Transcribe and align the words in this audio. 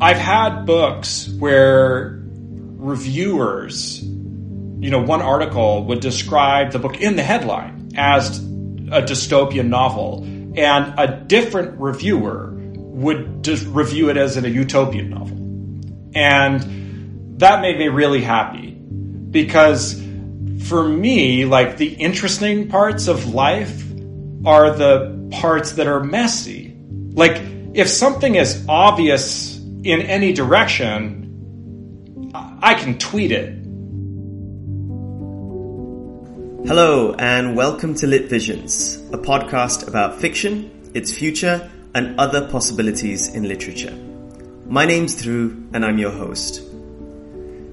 I've 0.00 0.18
had 0.18 0.66
books 0.66 1.28
where 1.38 2.20
reviewers, 2.26 4.02
you 4.02 4.90
know, 4.90 5.00
one 5.00 5.22
article 5.22 5.84
would 5.84 6.00
describe 6.00 6.72
the 6.72 6.78
book 6.78 7.00
in 7.00 7.16
the 7.16 7.22
headline 7.22 7.92
as 7.96 8.38
a 8.38 9.02
dystopian 9.02 9.68
novel, 9.68 10.22
and 10.56 10.94
a 10.98 11.24
different 11.26 11.80
reviewer 11.80 12.52
would 12.54 13.42
just 13.42 13.66
review 13.66 14.10
it 14.10 14.16
as 14.16 14.36
a 14.36 14.48
utopian 14.48 15.10
novel. 15.10 15.36
And 16.14 17.38
that 17.40 17.62
made 17.62 17.78
me 17.78 17.88
really 17.88 18.22
happy 18.22 18.70
because 18.70 20.02
for 20.64 20.86
me, 20.86 21.46
like 21.46 21.78
the 21.78 21.88
interesting 21.88 22.68
parts 22.68 23.08
of 23.08 23.34
life 23.34 23.82
are 24.44 24.74
the 24.76 25.28
parts 25.32 25.72
that 25.72 25.86
are 25.86 26.02
messy. 26.02 26.76
Like 27.12 27.40
if 27.74 27.88
something 27.88 28.34
is 28.34 28.64
obvious 28.68 29.55
in 29.86 30.00
any 30.00 30.32
direction, 30.32 31.22
I 32.34 32.74
can 32.74 32.98
tweet 32.98 33.30
it. 33.30 33.50
Hello, 36.66 37.14
and 37.16 37.54
welcome 37.54 37.94
to 37.94 38.08
Lit 38.08 38.28
Visions, 38.28 38.96
a 39.12 39.18
podcast 39.18 39.86
about 39.86 40.20
fiction, 40.20 40.90
its 40.92 41.16
future, 41.16 41.70
and 41.94 42.18
other 42.18 42.48
possibilities 42.48 43.32
in 43.32 43.46
literature. 43.46 43.96
My 44.66 44.86
name's 44.86 45.22
Drew, 45.22 45.68
and 45.72 45.84
I'm 45.84 45.98
your 45.98 46.10
host. 46.10 46.62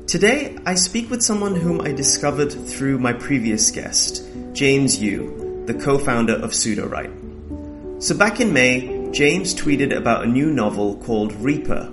Today, 0.06 0.56
I 0.68 0.76
speak 0.76 1.10
with 1.10 1.24
someone 1.24 1.56
whom 1.56 1.82
I 1.82 1.94
discovered 1.94 2.52
through 2.52 3.00
my 3.00 3.14
previous 3.14 3.72
guest, 3.72 4.24
James 4.54 5.02
Yu, 5.02 5.64
the 5.66 5.74
co-founder 5.74 6.36
of 6.36 6.52
Sudowrite. 6.52 8.04
So 8.04 8.16
back 8.16 8.40
in 8.40 8.54
May, 8.54 9.10
James 9.10 9.56
tweeted 9.56 9.96
about 9.96 10.26
a 10.26 10.28
new 10.28 10.52
novel 10.52 10.98
called 10.98 11.34
Reaper, 11.38 11.92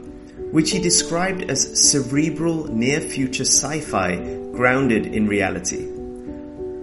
which 0.50 0.70
he 0.70 0.80
described 0.80 1.42
as 1.50 1.90
cerebral 1.90 2.66
near-future 2.66 3.44
sci-fi 3.44 4.16
grounded 4.52 5.06
in 5.06 5.26
reality. 5.28 5.88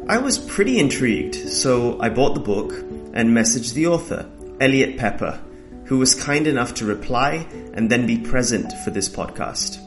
I 0.09 0.17
was 0.19 0.38
pretty 0.38 0.80
intrigued, 0.80 1.36
so 1.36 2.00
I 2.00 2.09
bought 2.09 2.33
the 2.33 2.39
book 2.39 2.72
and 3.14 3.36
messaged 3.36 3.73
the 3.73 3.88
author, 3.88 4.30
Eliot 4.61 4.97
Peper, 4.97 5.42
who 5.86 5.97
was 5.97 6.16
kind 6.16 6.47
enough 6.47 6.75
to 6.75 6.86
reply 6.86 7.45
and 7.73 7.89
then 7.89 8.08
be 8.08 8.17
present 8.17 8.72
for 8.83 8.92
this 8.92 9.09
podcast. 9.09 9.80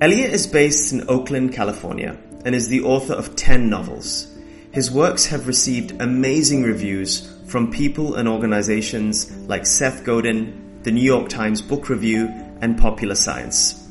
Eliot 0.00 0.30
is 0.30 0.46
based 0.46 0.92
in 0.94 1.10
Oakland, 1.10 1.52
California, 1.52 2.16
and 2.46 2.54
is 2.54 2.68
the 2.68 2.82
author 2.82 3.12
of 3.12 3.36
10 3.36 3.68
novels. 3.68 4.34
His 4.72 4.90
works 4.90 5.26
have 5.26 5.46
received 5.46 6.00
amazing 6.00 6.62
reviews 6.62 7.30
from 7.46 7.70
people 7.70 8.14
and 8.14 8.28
organizations 8.28 9.30
like 9.46 9.66
Seth 9.66 10.04
Godin, 10.04 10.69
the 10.82 10.90
New 10.90 11.02
York 11.02 11.28
Times 11.28 11.60
Book 11.60 11.88
Review, 11.88 12.28
and 12.60 12.78
Popular 12.78 13.14
Science. 13.14 13.86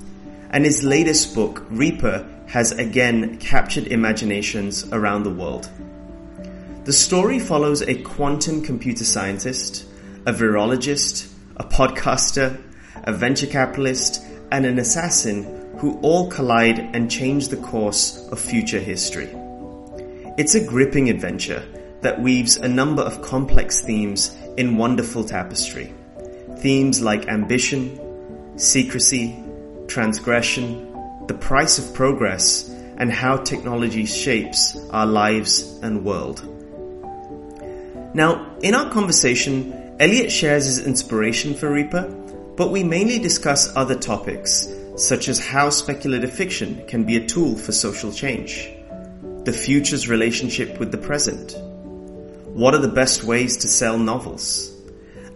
And 0.50 0.66
his 0.66 0.84
latest 0.84 1.36
book, 1.36 1.64
Reaper, 1.70 2.28
has 2.48 2.72
again 2.72 3.38
captured 3.38 3.88
imaginations 3.88 4.92
around 4.92 5.24
the 5.24 5.30
world. 5.30 5.70
The 6.86 6.94
story 6.94 7.38
follows 7.38 7.84
a 7.84 8.02
quantum 8.02 8.64
computer 8.64 9.04
scientist, 9.04 9.86
a 10.26 10.34
virologist, 10.34 11.32
a 11.58 11.64
podcaster, 11.64 12.60
a 13.04 13.14
venture 13.14 13.46
capitalist, 13.46 14.24
and 14.52 14.66
an 14.66 14.80
assassin 14.80 15.78
who 15.78 16.00
all 16.00 16.30
collide 16.30 16.80
and 16.80 17.12
change 17.12 17.50
the 17.50 17.58
course 17.58 18.28
of 18.30 18.40
future 18.40 18.80
history. 18.80 19.30
It's 20.38 20.56
a 20.56 20.66
gripping 20.66 21.10
adventure 21.10 21.64
that 22.02 22.20
weaves 22.20 22.58
a 22.58 22.68
number 22.68 23.04
of 23.04 23.22
complex 23.22 23.82
themes 23.82 24.36
in 24.58 24.78
wonderful 24.78 25.24
tapestry. 25.24 25.94
Themes 26.62 27.02
like 27.02 27.28
ambition, 27.28 28.58
secrecy, 28.58 29.42
transgression, 29.88 30.94
the 31.28 31.34
price 31.34 31.80
of 31.80 31.94
progress, 31.94 32.70
and 32.98 33.12
how 33.12 33.38
technology 33.38 34.06
shapes 34.06 34.78
our 34.90 35.06
lives 35.06 35.80
and 35.82 36.04
world. 36.04 36.44
Now, 38.14 38.58
in 38.62 38.76
our 38.76 38.92
conversation, 38.92 39.96
Eliot 40.00 40.32
shares 40.32 40.66
his 40.66 40.86
inspiration 40.86 41.54
for 41.54 41.72
Reaper, 41.72 42.10
but 42.58 42.72
we 42.72 42.84
mainly 42.84 43.20
discuss 43.20 43.74
other 43.76 43.96
topics 43.96 44.68
such 44.98 45.30
as 45.30 45.40
how 45.40 45.70
speculative 45.70 46.34
fiction 46.34 46.86
can 46.88 47.06
be 47.06 47.16
a 47.16 47.26
tool 47.26 47.56
for 47.56 47.72
social 47.72 48.12
change, 48.12 48.70
the 49.46 49.54
future's 49.54 50.10
relationship 50.10 50.78
with 50.78 50.92
the 50.92 50.98
present, 50.98 51.56
what 52.54 52.74
are 52.74 52.82
the 52.82 52.88
best 52.88 53.24
ways 53.24 53.56
to 53.58 53.68
sell 53.68 53.98
novels, 53.98 54.76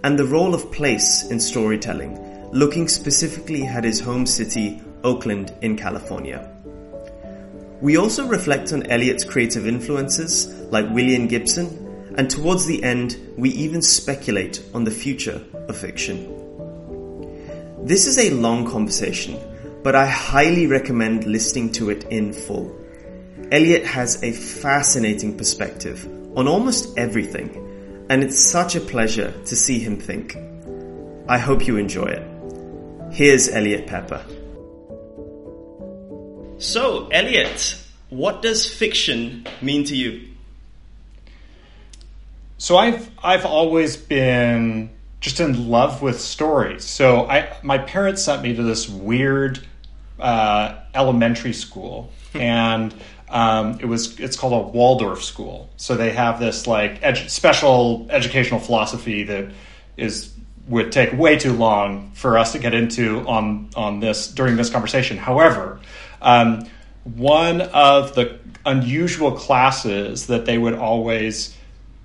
and 0.04 0.20
the 0.20 0.26
role 0.26 0.54
of 0.54 0.72
place 0.72 1.30
in 1.30 1.40
storytelling, 1.40 2.52
looking 2.52 2.88
specifically 2.88 3.66
at 3.66 3.84
his 3.84 4.00
home 4.00 4.26
city, 4.26 4.82
Oakland 5.04 5.54
in 5.62 5.78
California. 5.78 6.50
We 7.82 7.98
also 7.98 8.28
reflect 8.28 8.72
on 8.72 8.86
Eliot's 8.88 9.24
creative 9.24 9.68
influences 9.68 10.48
like 10.72 10.90
William 10.90 11.28
Gibson, 11.28 12.14
and 12.18 12.30
towards 12.30 12.66
the 12.66 12.84
end, 12.84 13.18
we 13.38 13.50
even 13.52 13.82
speculate 13.82 14.64
on 14.74 14.84
the 14.84 14.92
future 14.92 15.42
of 15.68 15.78
fiction. 15.78 16.28
This 17.86 18.08
is 18.08 18.18
a 18.18 18.30
long 18.30 18.70
conversation, 18.70 19.38
but 19.84 19.96
I 19.96 20.06
highly 20.06 20.68
recommend 20.68 21.26
listening 21.26 21.72
to 21.74 21.90
it 21.90 22.06
in 22.06 22.32
full. 22.32 22.74
Eliot 23.52 23.86
has 23.86 24.24
a 24.24 24.32
fascinating 24.32 25.38
perspective 25.38 26.08
on 26.38 26.48
almost 26.48 26.98
everything, 26.98 27.63
and 28.10 28.24
it's 28.24 28.40
such 28.40 28.76
a 28.76 28.80
pleasure 28.80 29.32
to 29.46 29.56
see 29.56 29.80
him 29.80 29.98
think. 30.00 30.38
I 31.28 31.38
hope 31.38 31.68
you 31.68 31.78
enjoy 31.78 32.08
it. 32.08 33.14
Here's 33.14 33.50
Eliot 33.50 33.88
Peper. 33.88 34.24
So, 36.58 37.08
Eliot, 37.08 37.78
what 38.10 38.42
does 38.42 38.72
fiction 38.72 39.46
mean 39.62 39.84
to 39.86 39.96
you? 39.96 40.28
So 42.64 42.78
I've 42.78 43.10
I've 43.22 43.46
always 43.46 43.98
been 43.98 44.90
just 45.20 45.42
in 45.42 45.68
love 45.70 46.02
with 46.02 46.22
stories. 46.22 46.86
So 46.86 47.28
I 47.28 47.58
my 47.62 47.78
parents 47.78 48.24
sent 48.24 48.42
me 48.42 48.56
to 48.56 48.64
this 48.64 48.88
weird 48.88 49.60
uh, 50.18 50.76
elementary 50.96 51.52
school, 51.52 52.10
and 52.34 52.94
um, 53.34 53.80
it 53.82 53.86
was 53.86 54.20
it's 54.20 54.38
called 54.38 54.54
a 54.54 54.68
Waldorf 54.70 55.24
school. 55.24 55.70
So 55.76 55.96
they 55.96 56.12
have 56.12 56.40
this 56.40 56.68
like 56.68 57.02
edu- 57.02 57.30
special 57.30 58.08
educational 58.12 58.60
philosophy 58.60 59.24
that 59.24 59.52
is 59.98 60.32
would 60.68 60.92
take 60.92 61.12
way 61.14 61.38
too 61.38 61.52
long 61.52 62.12
for 62.14 62.38
us 62.38 62.54
to 62.54 62.60
get 62.60 62.76
into 62.76 63.28
on 63.28 63.72
on 63.76 64.00
this 64.00 64.28
during 64.28 64.56
this 64.56 64.70
conversation. 64.70 65.18
However, 65.18 65.80
um, 66.22 66.70
one 67.04 67.62
of 67.62 68.14
the 68.14 68.40
unusual 68.68 69.32
classes 69.32 70.28
that 70.28 70.46
they 70.46 70.60
would 70.60 70.76
always 70.76 71.58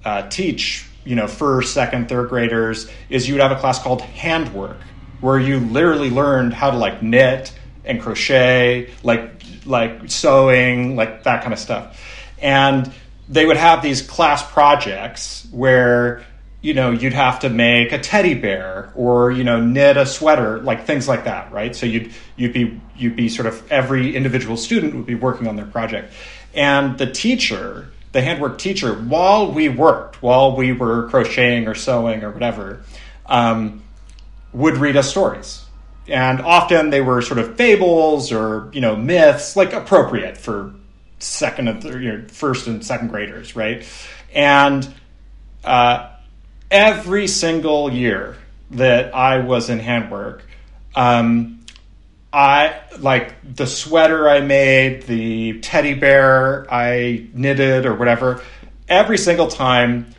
uh, 0.06 0.28
teach, 0.30 0.86
you 1.04 1.14
know, 1.14 1.28
first, 1.28 1.74
second, 1.74 2.08
third 2.08 2.30
graders, 2.30 2.90
is 3.10 3.28
you 3.28 3.34
would 3.34 3.42
have 3.42 3.52
a 3.52 3.60
class 3.60 3.80
called 3.80 4.00
handwork, 4.00 4.78
where 5.20 5.38
you 5.38 5.60
literally 5.60 6.08
learned 6.08 6.54
how 6.54 6.70
to 6.70 6.78
like 6.78 7.02
knit 7.02 7.52
and 7.84 8.00
crochet, 8.00 8.90
like 9.02 9.37
like 9.68 10.10
sewing, 10.10 10.96
like 10.96 11.24
that 11.24 11.42
kind 11.42 11.52
of 11.52 11.58
stuff. 11.58 12.00
And 12.40 12.92
they 13.28 13.44
would 13.44 13.56
have 13.56 13.82
these 13.82 14.02
class 14.02 14.48
projects 14.50 15.46
where 15.50 16.24
you 16.60 16.74
know 16.74 16.90
you'd 16.90 17.12
have 17.12 17.40
to 17.40 17.48
make 17.48 17.92
a 17.92 17.98
teddy 17.98 18.34
bear 18.34 18.92
or 18.96 19.30
you 19.30 19.44
know 19.44 19.60
knit 19.60 19.96
a 19.96 20.04
sweater 20.04 20.60
like 20.60 20.86
things 20.86 21.06
like 21.06 21.24
that 21.24 21.52
right? 21.52 21.76
So 21.76 21.86
you'd 21.86 22.12
you'd 22.36 22.52
be 22.52 22.80
you'd 22.96 23.16
be 23.16 23.28
sort 23.28 23.46
of 23.46 23.70
every 23.70 24.16
individual 24.16 24.56
student 24.56 24.94
would 24.94 25.06
be 25.06 25.14
working 25.14 25.46
on 25.46 25.56
their 25.56 25.66
project. 25.66 26.12
And 26.54 26.98
the 26.98 27.10
teacher 27.10 27.90
the 28.12 28.22
handwork 28.22 28.58
teacher 28.58 28.94
while 28.94 29.52
we 29.52 29.68
worked 29.68 30.22
while 30.22 30.56
we 30.56 30.72
were 30.72 31.08
crocheting 31.08 31.68
or 31.68 31.74
sewing 31.74 32.24
or 32.24 32.30
whatever 32.30 32.82
um, 33.26 33.82
would 34.52 34.78
read 34.78 34.96
us 34.96 35.10
stories 35.10 35.64
and 36.08 36.40
often 36.40 36.90
they 36.90 37.00
were 37.00 37.22
sort 37.22 37.38
of 37.38 37.56
fables 37.56 38.32
or 38.32 38.70
you 38.72 38.80
know 38.80 38.96
myths, 38.96 39.56
like 39.56 39.72
appropriate 39.72 40.36
for 40.36 40.74
second 41.18 41.68
and 41.68 41.82
third, 41.82 42.02
you 42.02 42.12
know, 42.12 42.28
first 42.28 42.66
and 42.66 42.84
second 42.84 43.08
graders, 43.08 43.56
right? 43.56 43.86
And 44.32 44.92
uh, 45.64 46.10
every 46.70 47.26
single 47.26 47.92
year 47.92 48.36
that 48.72 49.14
I 49.14 49.40
was 49.40 49.70
in 49.70 49.78
handwork, 49.78 50.44
um, 50.94 51.64
I 52.32 52.80
like 52.98 53.54
the 53.56 53.66
sweater 53.66 54.28
I 54.28 54.40
made, 54.40 55.02
the 55.04 55.60
teddy 55.60 55.94
bear 55.94 56.72
I 56.72 57.26
knitted, 57.32 57.86
or 57.86 57.94
whatever. 57.94 58.42
Every 58.88 59.18
single 59.18 59.48
time, 59.48 60.14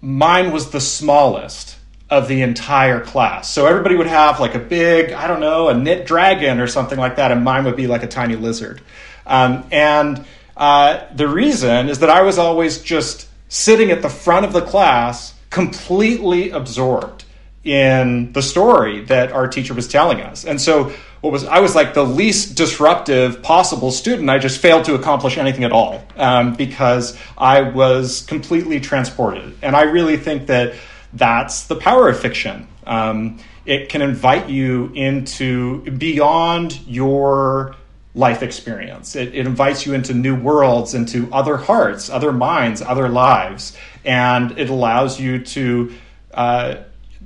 mine 0.00 0.52
was 0.52 0.70
the 0.70 0.80
smallest 0.80 1.76
of 2.12 2.28
the 2.28 2.42
entire 2.42 3.00
class. 3.00 3.48
So 3.48 3.64
everybody 3.64 3.96
would 3.96 4.06
have 4.06 4.38
like 4.38 4.54
a 4.54 4.58
big, 4.58 5.12
I 5.12 5.26
don't 5.26 5.40
know, 5.40 5.70
a 5.70 5.74
knit 5.74 6.04
dragon 6.04 6.60
or 6.60 6.66
something 6.66 6.98
like 6.98 7.16
that, 7.16 7.32
and 7.32 7.42
mine 7.42 7.64
would 7.64 7.74
be 7.74 7.86
like 7.86 8.02
a 8.02 8.06
tiny 8.06 8.36
lizard. 8.36 8.82
Um, 9.26 9.64
and 9.72 10.22
uh, 10.54 11.06
the 11.14 11.26
reason 11.26 11.88
is 11.88 12.00
that 12.00 12.10
I 12.10 12.20
was 12.20 12.36
always 12.36 12.82
just 12.82 13.28
sitting 13.48 13.90
at 13.90 14.02
the 14.02 14.10
front 14.10 14.44
of 14.44 14.52
the 14.52 14.60
class, 14.60 15.32
completely 15.48 16.50
absorbed 16.50 17.24
in 17.64 18.34
the 18.34 18.42
story 18.42 19.00
that 19.06 19.32
our 19.32 19.48
teacher 19.48 19.72
was 19.72 19.88
telling 19.88 20.20
us. 20.20 20.44
And 20.44 20.60
so 20.60 20.92
what 21.22 21.32
was 21.32 21.46
I 21.46 21.60
was 21.60 21.74
like 21.74 21.94
the 21.94 22.04
least 22.04 22.56
disruptive 22.58 23.42
possible 23.42 23.90
student. 23.90 24.28
I 24.28 24.36
just 24.36 24.60
failed 24.60 24.84
to 24.84 24.94
accomplish 24.96 25.38
anything 25.38 25.64
at 25.64 25.72
all 25.72 26.04
um, 26.18 26.56
because 26.56 27.18
I 27.38 27.62
was 27.62 28.20
completely 28.22 28.80
transported. 28.80 29.56
And 29.62 29.74
I 29.74 29.84
really 29.84 30.18
think 30.18 30.48
that 30.48 30.74
that's 31.12 31.64
the 31.64 31.76
power 31.76 32.08
of 32.08 32.18
fiction. 32.18 32.68
Um, 32.86 33.38
it 33.64 33.88
can 33.88 34.02
invite 34.02 34.48
you 34.48 34.90
into 34.94 35.82
beyond 35.90 36.80
your 36.86 37.76
life 38.14 38.42
experience. 38.42 39.16
It, 39.16 39.28
it, 39.34 39.46
invites 39.46 39.86
you 39.86 39.94
into 39.94 40.14
new 40.14 40.34
worlds, 40.34 40.94
into 40.94 41.32
other 41.32 41.56
hearts, 41.56 42.10
other 42.10 42.32
minds, 42.32 42.82
other 42.82 43.08
lives, 43.08 43.76
and 44.04 44.58
it 44.58 44.68
allows 44.68 45.20
you 45.20 45.44
to 45.44 45.94
uh, 46.34 46.76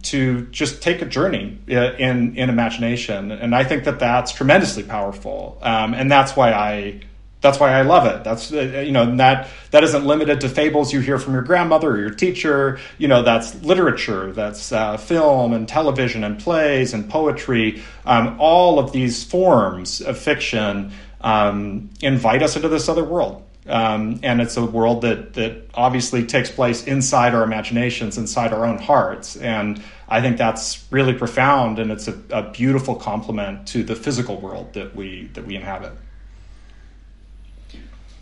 to 0.02 0.46
just 0.46 0.82
take 0.82 1.02
a 1.02 1.06
journey 1.06 1.58
uh, 1.70 1.94
in 1.94 2.36
in 2.36 2.50
imagination. 2.50 3.32
And 3.32 3.54
I 3.54 3.64
think 3.64 3.84
that 3.84 3.98
that's 3.98 4.32
tremendously 4.32 4.82
powerful, 4.82 5.58
um, 5.62 5.94
and 5.94 6.10
that's 6.10 6.36
why 6.36 6.52
I 6.52 7.00
that's 7.46 7.60
why 7.60 7.72
I 7.72 7.82
love 7.82 8.06
it. 8.06 8.24
That's 8.24 8.52
uh, 8.52 8.82
you 8.84 8.92
know 8.92 9.16
that 9.16 9.48
that 9.70 9.84
isn't 9.84 10.04
limited 10.04 10.40
to 10.40 10.48
fables 10.48 10.92
you 10.92 11.00
hear 11.00 11.18
from 11.18 11.34
your 11.34 11.42
grandmother 11.42 11.92
or 11.92 11.98
your 11.98 12.10
teacher. 12.10 12.78
You 12.98 13.08
know 13.08 13.22
that's 13.22 13.54
literature, 13.62 14.32
that's 14.32 14.72
uh, 14.72 14.96
film 14.96 15.52
and 15.52 15.68
television 15.68 16.24
and 16.24 16.38
plays 16.38 16.92
and 16.92 17.08
poetry. 17.08 17.82
Um, 18.04 18.36
all 18.40 18.78
of 18.78 18.92
these 18.92 19.22
forms 19.22 20.00
of 20.00 20.18
fiction 20.18 20.92
um, 21.20 21.90
invite 22.00 22.42
us 22.42 22.56
into 22.56 22.68
this 22.68 22.88
other 22.88 23.04
world. 23.04 23.44
Um, 23.68 24.20
and 24.22 24.40
it's 24.40 24.56
a 24.56 24.64
world 24.64 25.02
that 25.02 25.34
that 25.34 25.70
obviously 25.74 26.24
takes 26.24 26.50
place 26.50 26.84
inside 26.84 27.34
our 27.34 27.42
imaginations, 27.42 28.18
inside 28.18 28.52
our 28.52 28.64
own 28.64 28.78
hearts, 28.78 29.36
and 29.36 29.82
I 30.08 30.20
think 30.20 30.36
that's 30.36 30.84
really 30.90 31.14
profound, 31.14 31.80
and 31.80 31.90
it's 31.90 32.06
a, 32.06 32.16
a 32.30 32.50
beautiful 32.50 32.94
complement 32.94 33.66
to 33.68 33.82
the 33.82 33.96
physical 33.96 34.40
world 34.40 34.74
that 34.74 34.94
we 34.94 35.30
that 35.34 35.46
we 35.46 35.56
inhabit. 35.56 35.92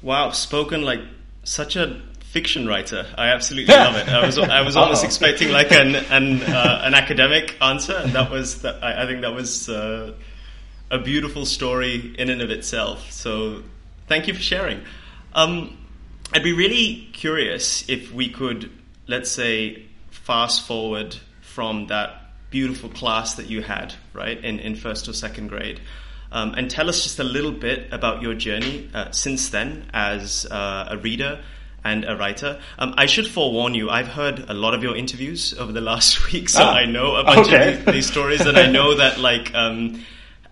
Wow, 0.05 0.33
spoken 0.33 0.83
like 0.83 1.01
such 1.45 1.77
a 1.77 2.03
fiction 2.21 2.67
writer. 2.69 3.07
I 3.17 3.29
absolutely 3.29 3.75
love 3.75 3.97
it. 3.97 4.07
I 4.07 4.27
was 4.27 4.39
I 4.39 4.61
was 4.61 4.77
almost 4.77 5.03
expecting 5.11 5.51
like 5.51 5.73
an 5.73 5.95
an, 5.97 6.43
uh, 6.43 6.83
an 6.85 6.93
academic 6.93 7.57
answer, 7.63 7.97
and 7.97 8.13
that 8.13 8.31
was 8.31 8.61
that, 8.61 8.85
I, 8.85 9.05
I, 9.05 9.07
think 9.07 9.23
that 9.23 9.33
was 9.33 9.71
uh, 9.71 10.13
a 10.91 10.99
beautiful 10.99 11.47
story 11.47 12.15
in 12.19 12.29
and 12.29 12.43
of 12.43 12.51
itself. 12.51 13.11
So 13.13 13.63
thank 14.07 14.29
you 14.29 14.35
for 14.35 14.43
sharing. 14.43 14.83
Um, 15.33 15.79
I'd 16.35 16.43
be 16.43 16.53
really 16.53 17.09
curious 17.15 17.89
if 17.89 18.13
we 18.13 18.29
could, 18.29 18.71
let's 19.07 19.31
say, 19.31 19.87
fast 20.11 20.67
forward 20.67 21.17
from 21.41 21.87
that 21.87 22.31
beautiful 22.51 22.91
class 22.91 23.37
that 23.37 23.47
you 23.47 23.63
had, 23.63 23.95
right, 24.13 24.45
in, 24.45 24.59
in 24.59 24.77
first 24.77 25.09
or 25.09 25.15
second 25.15 25.49
grade. 25.49 25.81
Um, 26.33 26.55
and 26.55 26.69
tell 26.71 26.89
us 26.89 27.05
just 27.05 27.21
a 27.21 27.25
little 27.25 27.53
bit 27.53 27.93
about 27.93 28.21
your 28.21 28.35
journey 28.35 28.91
uh, 28.93 29.13
since 29.13 29.51
then 29.51 29.89
as 29.93 30.47
uh, 30.47 30.89
a 30.91 30.97
reader 30.99 31.41
and 31.85 32.05
a 32.05 32.17
writer. 32.17 32.61
Um, 32.79 32.95
I 32.97 33.07
should 33.07 33.29
forewarn 33.29 33.75
you, 33.75 33.91
I've 33.91 34.09
heard 34.09 34.49
a 34.49 34.55
lot 34.55 34.75
of 34.75 34.83
your 34.83 34.97
interviews 34.97 35.55
over 35.55 35.71
the 35.71 35.81
last 35.81 36.33
week, 36.33 36.49
so 36.49 36.63
ah, 36.63 36.75
I 36.75 36.87
know 36.87 37.17
a 37.17 37.25
bunch 37.25 37.49
okay. 37.49 37.75
of 37.79 37.87
these, 37.87 38.07
stories, 38.07 38.41
and 38.41 38.57
I 38.57 38.71
know 38.71 38.97
that 38.97 39.19
like 39.19 39.55
um, 39.55 40.03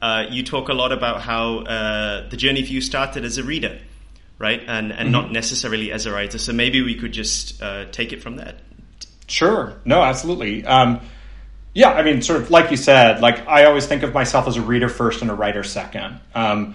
uh, 0.01 0.27
you 0.31 0.43
talk 0.43 0.69
a 0.69 0.75
lot 0.75 0.93
about 0.93 1.23
how 1.23 1.61
uh, 1.61 2.29
the 2.29 2.37
journey 2.37 2.63
for 2.63 2.73
you 2.73 2.81
started 2.81 3.25
as 3.25 3.39
a 3.39 3.43
reader, 3.43 3.81
right, 4.39 4.61
and 4.61 4.93
and 4.93 5.07
mm-hmm. 5.07 5.11
not 5.11 5.33
necessarily 5.33 5.91
as 5.91 6.07
a 6.07 6.13
writer. 6.13 6.39
So 6.39 6.53
maybe 6.53 6.83
we 6.83 6.97
could 6.97 7.13
just 7.13 7.63
uh, 7.63 7.87
take 7.91 8.13
it 8.13 8.23
from 8.23 8.37
there. 8.37 8.55
Sure. 9.27 9.81
No, 9.87 10.03
absolutely. 10.03 10.67
Um, 10.67 11.01
yeah, 11.75 11.91
I 11.91 12.03
mean, 12.03 12.21
sort 12.21 12.43
of 12.43 12.51
like 12.51 12.71
you 12.71 12.77
said, 12.77 13.21
like 13.21 13.47
I 13.49 13.65
always 13.65 13.87
think 13.87 14.03
of 14.03 14.13
myself 14.13 14.47
as 14.47 14.57
a 14.57 14.63
reader 14.63 14.89
first 14.89 15.23
and 15.23 15.31
a 15.31 15.35
writer 15.35 15.65
second. 15.65 16.21
Um, 16.35 16.75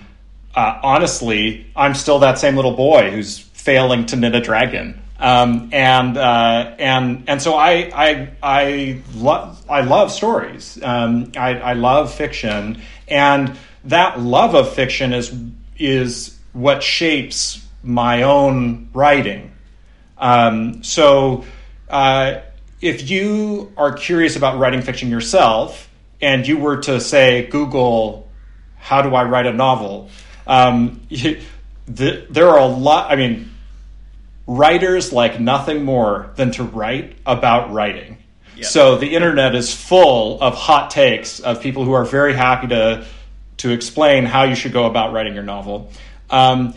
uh, 0.55 0.79
honestly, 0.81 1.67
I'm 1.75 1.93
still 1.93 2.19
that 2.19 2.39
same 2.39 2.55
little 2.55 2.75
boy 2.75 3.11
who's 3.11 3.37
failing 3.37 4.07
to 4.07 4.15
knit 4.15 4.33
a 4.33 4.41
dragon. 4.41 4.99
Um, 5.19 5.69
and 5.71 6.17
uh, 6.17 6.75
and 6.79 7.25
and 7.27 7.41
so 7.41 7.53
I 7.55 7.91
I 7.93 8.29
I 8.41 9.01
love 9.15 9.63
I 9.69 9.81
love 9.81 10.11
stories. 10.11 10.81
Um, 10.81 11.31
I, 11.37 11.59
I 11.59 11.73
love 11.73 12.13
fiction, 12.13 12.81
and 13.07 13.55
that 13.85 14.19
love 14.19 14.55
of 14.55 14.73
fiction 14.73 15.13
is 15.13 15.33
is 15.77 16.37
what 16.53 16.81
shapes 16.81 17.63
my 17.83 18.23
own 18.23 18.89
writing. 18.93 19.51
Um, 20.17 20.83
so. 20.83 21.45
Uh, 21.87 22.41
if 22.81 23.09
you 23.09 23.71
are 23.77 23.93
curious 23.93 24.35
about 24.35 24.59
writing 24.59 24.81
fiction 24.81 25.09
yourself 25.09 25.89
and 26.21 26.47
you 26.47 26.57
were 26.57 26.77
to 26.81 26.99
say, 26.99 27.47
Google, 27.47 28.29
how 28.77 29.01
do 29.01 29.15
I 29.15 29.23
write 29.23 29.45
a 29.45 29.53
novel? 29.53 30.09
Um, 30.45 31.01
you, 31.09 31.41
the, 31.87 32.25
there 32.29 32.49
are 32.49 32.59
a 32.59 32.67
lot, 32.67 33.11
I 33.11 33.15
mean, 33.15 33.51
writers 34.45 35.11
like 35.11 35.39
nothing 35.39 35.83
more 35.83 36.31
than 36.35 36.51
to 36.51 36.63
write 36.63 37.17
about 37.25 37.71
writing. 37.73 38.17
Yep. 38.55 38.65
So 38.65 38.97
the 38.97 39.13
internet 39.13 39.53
is 39.55 39.73
full 39.73 40.41
of 40.41 40.55
hot 40.55 40.89
takes 40.89 41.39
of 41.39 41.61
people 41.61 41.85
who 41.85 41.93
are 41.93 42.05
very 42.05 42.33
happy 42.33 42.67
to 42.67 43.05
to 43.57 43.71
explain 43.71 44.23
how 44.23 44.43
you 44.43 44.53
should 44.53 44.71
go 44.71 44.85
about 44.85 45.13
writing 45.13 45.33
your 45.33 45.43
novel. 45.43 45.91
Um, 46.29 46.75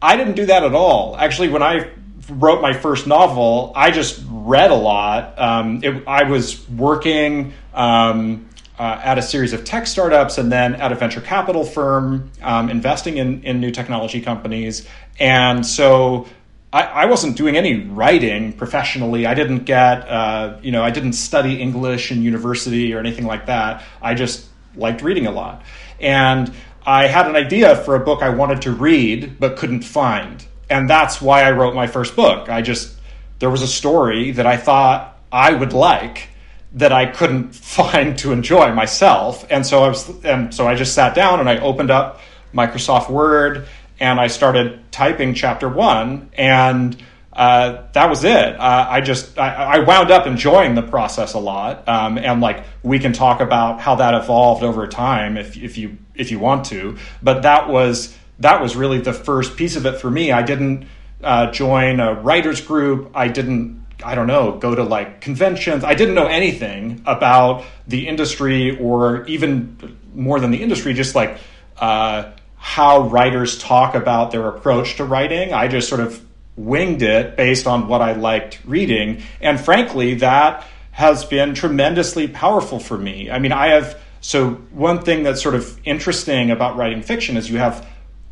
I 0.00 0.16
didn't 0.16 0.34
do 0.34 0.46
that 0.46 0.62
at 0.62 0.74
all. 0.74 1.16
Actually, 1.16 1.48
when 1.48 1.62
I 1.62 1.90
wrote 2.30 2.62
my 2.62 2.72
first 2.72 3.06
novel, 3.06 3.72
I 3.74 3.90
just 3.90 4.22
read 4.28 4.70
a 4.70 4.74
lot. 4.74 5.38
Um, 5.38 5.82
it, 5.82 6.04
I 6.06 6.24
was 6.24 6.68
working 6.68 7.52
um, 7.74 8.48
uh, 8.78 9.00
at 9.02 9.18
a 9.18 9.22
series 9.22 9.52
of 9.52 9.64
tech 9.64 9.86
startups 9.86 10.38
and 10.38 10.50
then 10.50 10.74
at 10.76 10.90
a 10.90 10.94
venture 10.94 11.20
capital 11.20 11.64
firm, 11.64 12.30
um, 12.42 12.70
investing 12.70 13.18
in, 13.18 13.42
in 13.44 13.60
new 13.60 13.70
technology 13.70 14.20
companies. 14.20 14.88
And 15.18 15.66
so 15.66 16.26
I, 16.72 16.82
I, 16.84 17.04
wasn't 17.04 17.36
doing 17.36 17.56
any 17.56 17.86
writing 17.86 18.54
professionally. 18.54 19.26
I 19.26 19.34
didn't 19.34 19.64
get, 19.64 20.08
uh, 20.08 20.56
you 20.62 20.72
know, 20.72 20.82
I 20.82 20.90
didn't 20.90 21.12
study 21.12 21.60
English 21.60 22.10
in 22.10 22.22
university 22.22 22.94
or 22.94 22.98
anything 22.98 23.26
like 23.26 23.46
that. 23.46 23.84
I 24.00 24.14
just 24.14 24.46
liked 24.74 25.02
reading 25.02 25.26
a 25.26 25.30
lot. 25.30 25.62
And 26.00 26.50
I 26.86 27.06
had 27.06 27.26
an 27.26 27.36
idea 27.36 27.76
for 27.76 27.96
a 27.96 28.00
book 28.00 28.22
I 28.22 28.30
wanted 28.30 28.62
to 28.62 28.72
read 28.72 29.38
but 29.38 29.56
couldn't 29.56 29.82
find 29.82 30.46
and 30.70 30.88
that's 30.88 31.20
why 31.20 31.42
I 31.42 31.50
wrote 31.50 31.74
my 31.74 31.88
first 31.88 32.16
book. 32.16 32.48
I 32.48 32.62
just 32.62 32.96
there 33.40 33.50
was 33.50 33.62
a 33.62 33.66
story 33.66 34.30
that 34.32 34.46
I 34.46 34.56
thought 34.56 35.18
I 35.30 35.52
would 35.52 35.72
like 35.72 36.28
that 36.74 36.92
I 36.92 37.06
couldn't 37.06 37.54
find 37.54 38.16
to 38.18 38.32
enjoy 38.32 38.72
myself, 38.72 39.46
and 39.50 39.66
so 39.66 39.82
I 39.82 39.88
was 39.88 40.24
and 40.24 40.54
so 40.54 40.66
I 40.66 40.76
just 40.76 40.94
sat 40.94 41.14
down 41.14 41.40
and 41.40 41.48
I 41.48 41.58
opened 41.58 41.90
up 41.90 42.20
Microsoft 42.54 43.10
Word 43.10 43.66
and 43.98 44.18
I 44.18 44.28
started 44.28 44.90
typing 44.92 45.34
chapter 45.34 45.68
one 45.68 46.30
and. 46.34 46.96
Uh, 47.32 47.86
that 47.92 48.10
was 48.10 48.24
it. 48.24 48.60
Uh, 48.60 48.86
I 48.90 49.00
just 49.00 49.38
I, 49.38 49.54
I, 49.54 49.78
wound 49.78 50.10
up 50.10 50.26
enjoying 50.26 50.74
the 50.74 50.82
process 50.82 51.34
a 51.34 51.38
lot, 51.38 51.88
um, 51.88 52.18
and 52.18 52.40
like 52.40 52.64
we 52.82 52.98
can 52.98 53.12
talk 53.12 53.40
about 53.40 53.80
how 53.80 53.94
that 53.94 54.14
evolved 54.14 54.64
over 54.64 54.88
time 54.88 55.38
if 55.38 55.56
if 55.56 55.78
you 55.78 55.96
if 56.16 56.32
you 56.32 56.40
want 56.40 56.66
to. 56.66 56.98
But 57.22 57.42
that 57.42 57.68
was 57.68 58.14
that 58.40 58.60
was 58.60 58.74
really 58.74 58.98
the 58.98 59.12
first 59.12 59.56
piece 59.56 59.76
of 59.76 59.86
it 59.86 60.00
for 60.00 60.10
me. 60.10 60.32
I 60.32 60.42
didn't 60.42 60.86
uh, 61.22 61.50
join 61.50 62.00
a 62.00 62.14
writers 62.14 62.60
group. 62.60 63.10
I 63.14 63.28
didn't, 63.28 63.84
I 64.02 64.14
don't 64.14 64.26
know, 64.26 64.58
go 64.58 64.74
to 64.74 64.82
like 64.82 65.20
conventions. 65.20 65.84
I 65.84 65.94
didn't 65.94 66.14
know 66.14 66.26
anything 66.26 67.02
about 67.06 67.64
the 67.86 68.08
industry 68.08 68.78
or 68.78 69.26
even 69.26 69.98
more 70.14 70.40
than 70.40 70.50
the 70.50 70.62
industry, 70.62 70.94
just 70.94 71.14
like 71.14 71.38
uh, 71.78 72.32
how 72.56 73.02
writers 73.08 73.58
talk 73.58 73.94
about 73.94 74.30
their 74.30 74.48
approach 74.48 74.96
to 74.96 75.04
writing. 75.04 75.52
I 75.52 75.68
just 75.68 75.88
sort 75.88 76.00
of 76.00 76.24
winged 76.56 77.02
it 77.02 77.36
based 77.36 77.66
on 77.66 77.88
what 77.88 78.00
I 78.00 78.12
liked 78.12 78.60
reading. 78.64 79.22
And 79.40 79.60
frankly, 79.60 80.14
that 80.14 80.66
has 80.92 81.24
been 81.24 81.54
tremendously 81.54 82.28
powerful 82.28 82.78
for 82.78 82.98
me. 82.98 83.30
I 83.30 83.38
mean, 83.38 83.52
I 83.52 83.68
have. 83.68 83.98
So, 84.22 84.50
one 84.70 85.00
thing 85.00 85.22
that's 85.22 85.42
sort 85.42 85.54
of 85.54 85.80
interesting 85.82 86.50
about 86.50 86.76
writing 86.76 87.00
fiction 87.00 87.38
is 87.38 87.48
you 87.48 87.56
have 87.56 87.86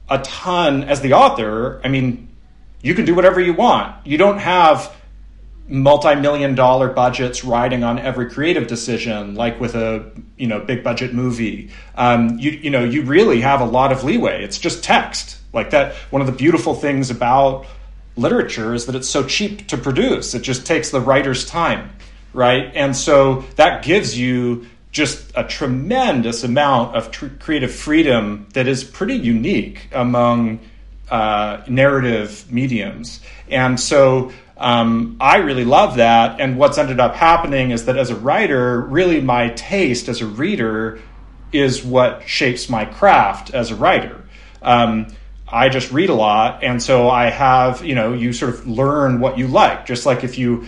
a 0.08 0.18
ton 0.18 0.84
as 0.84 1.00
the 1.00 1.12
author. 1.12 1.80
I 1.84 1.88
mean, 1.88 2.28
you 2.82 2.94
can 2.94 3.04
do 3.04 3.14
whatever 3.14 3.40
you 3.40 3.52
want. 3.52 4.06
You 4.06 4.18
don't 4.18 4.38
have 4.38 4.94
multi-million 5.68 6.54
dollar 6.54 6.88
budgets 6.88 7.44
riding 7.44 7.84
on 7.84 7.98
every 7.98 8.30
creative 8.30 8.66
decision 8.66 9.34
like 9.34 9.60
with 9.60 9.74
a 9.74 10.10
you 10.38 10.46
know 10.46 10.58
big 10.60 10.82
budget 10.82 11.12
movie 11.12 11.70
um, 11.96 12.38
you 12.38 12.52
you 12.52 12.70
know 12.70 12.82
you 12.82 13.02
really 13.02 13.42
have 13.42 13.60
a 13.60 13.64
lot 13.66 13.92
of 13.92 14.02
leeway 14.02 14.42
it's 14.42 14.58
just 14.58 14.82
text 14.82 15.38
like 15.52 15.68
that 15.70 15.94
one 16.10 16.22
of 16.22 16.26
the 16.26 16.32
beautiful 16.32 16.74
things 16.74 17.10
about 17.10 17.66
literature 18.16 18.72
is 18.72 18.86
that 18.86 18.94
it's 18.94 19.08
so 19.08 19.22
cheap 19.24 19.68
to 19.68 19.76
produce 19.76 20.34
it 20.34 20.40
just 20.40 20.64
takes 20.64 20.88
the 20.88 21.00
writer's 21.00 21.44
time 21.44 21.90
right 22.32 22.72
and 22.74 22.96
so 22.96 23.44
that 23.56 23.84
gives 23.84 24.18
you 24.18 24.66
just 24.90 25.32
a 25.34 25.44
tremendous 25.44 26.44
amount 26.44 26.96
of 26.96 27.10
tr- 27.10 27.26
creative 27.38 27.72
freedom 27.72 28.46
that 28.54 28.66
is 28.66 28.84
pretty 28.84 29.14
unique 29.14 29.88
among 29.92 30.60
uh, 31.10 31.62
narrative 31.68 32.46
mediums. 32.50 33.20
And 33.50 33.78
so 33.78 34.30
Um, 34.60 35.18
I 35.20 35.36
really 35.36 35.64
love 35.64 35.98
that. 35.98 36.40
And 36.40 36.58
what's 36.58 36.78
ended 36.78 36.98
up 36.98 37.14
happening 37.14 37.70
is 37.70 37.84
that 37.84 37.96
as 37.96 38.10
a 38.10 38.16
writer, 38.16 38.80
really 38.80 39.20
my 39.20 39.50
taste 39.50 40.08
as 40.08 40.20
a 40.20 40.26
reader 40.26 40.98
is 41.52 41.84
what 41.84 42.22
shapes 42.26 42.68
my 42.68 42.84
craft 42.84 43.54
as 43.54 43.70
a 43.70 43.76
writer. 43.76 44.16
Um, 44.60 45.06
I 45.46 45.68
just 45.68 45.92
read 45.92 46.10
a 46.10 46.14
lot, 46.14 46.64
and 46.64 46.82
so 46.82 47.08
I 47.08 47.30
have, 47.30 47.84
you 47.84 47.94
know, 47.94 48.12
you 48.14 48.32
sort 48.32 48.52
of 48.52 48.66
learn 48.66 49.20
what 49.20 49.38
you 49.38 49.46
like. 49.46 49.86
Just 49.86 50.06
like 50.06 50.24
if 50.24 50.38
you 50.38 50.66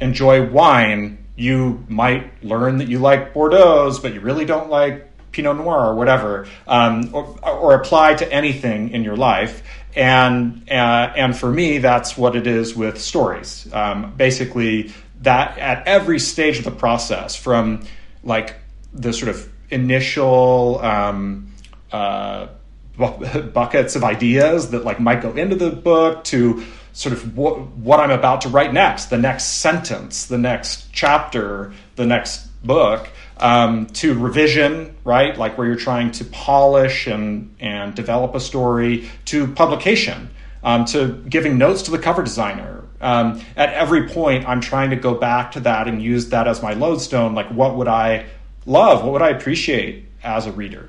enjoy 0.00 0.50
wine, 0.50 1.18
you 1.36 1.84
might 1.88 2.42
learn 2.42 2.78
that 2.78 2.88
you 2.88 2.98
like 2.98 3.34
Bordeaux, 3.34 3.92
but 4.00 4.14
you 4.14 4.20
really 4.20 4.46
don't 4.46 4.70
like 4.70 5.10
Pinot 5.32 5.58
Noir 5.58 5.90
or 5.90 5.94
whatever, 5.94 6.48
um, 6.66 7.10
or, 7.14 7.38
or, 7.42 7.74
apply 7.74 8.14
to 8.14 8.32
anything 8.32 8.90
in 8.90 9.04
your 9.04 9.16
life. 9.16 9.62
And 9.94 10.62
uh, 10.70 11.12
and 11.14 11.36
for 11.36 11.50
me, 11.50 11.78
that's 11.78 12.16
what 12.16 12.36
it 12.36 12.46
is 12.46 12.74
with 12.74 12.98
stories. 13.00 13.68
Um, 13.72 14.14
basically, 14.16 14.92
that 15.22 15.58
at 15.58 15.86
every 15.86 16.18
stage 16.18 16.58
of 16.58 16.64
the 16.64 16.70
process, 16.70 17.36
from 17.36 17.84
like 18.24 18.56
the 18.94 19.12
sort 19.12 19.28
of 19.28 19.52
initial 19.70 20.80
um, 20.80 21.52
uh, 21.92 22.48
buckets 22.96 23.94
of 23.94 24.04
ideas 24.04 24.70
that 24.70 24.84
like 24.84 25.00
might 25.00 25.20
go 25.20 25.32
into 25.32 25.56
the 25.56 25.70
book 25.70 26.24
to 26.24 26.64
sort 26.96 27.12
of 27.12 27.36
what, 27.36 27.60
what 27.72 28.00
I'm 28.00 28.10
about 28.10 28.40
to 28.40 28.48
write 28.48 28.72
next, 28.72 29.06
the 29.06 29.18
next 29.18 29.44
sentence, 29.44 30.24
the 30.24 30.38
next 30.38 30.90
chapter, 30.92 31.74
the 31.94 32.06
next 32.06 32.46
book, 32.64 33.10
um, 33.36 33.84
to 33.88 34.18
revision, 34.18 34.96
right? 35.04 35.36
Like 35.36 35.58
where 35.58 35.66
you're 35.66 35.76
trying 35.76 36.10
to 36.12 36.24
polish 36.24 37.06
and, 37.06 37.54
and 37.60 37.94
develop 37.94 38.34
a 38.34 38.40
story, 38.40 39.10
to 39.26 39.46
publication, 39.46 40.30
um, 40.64 40.86
to 40.86 41.22
giving 41.28 41.58
notes 41.58 41.82
to 41.82 41.90
the 41.90 41.98
cover 41.98 42.22
designer. 42.22 42.84
Um, 43.02 43.42
at 43.58 43.74
every 43.74 44.08
point, 44.08 44.48
I'm 44.48 44.62
trying 44.62 44.88
to 44.88 44.96
go 44.96 45.14
back 45.14 45.52
to 45.52 45.60
that 45.60 45.88
and 45.88 46.00
use 46.00 46.30
that 46.30 46.48
as 46.48 46.62
my 46.62 46.72
lodestone. 46.72 47.34
Like, 47.34 47.48
what 47.48 47.76
would 47.76 47.88
I 47.88 48.24
love? 48.64 49.04
What 49.04 49.12
would 49.12 49.22
I 49.22 49.28
appreciate 49.28 50.06
as 50.24 50.46
a 50.46 50.52
reader? 50.52 50.88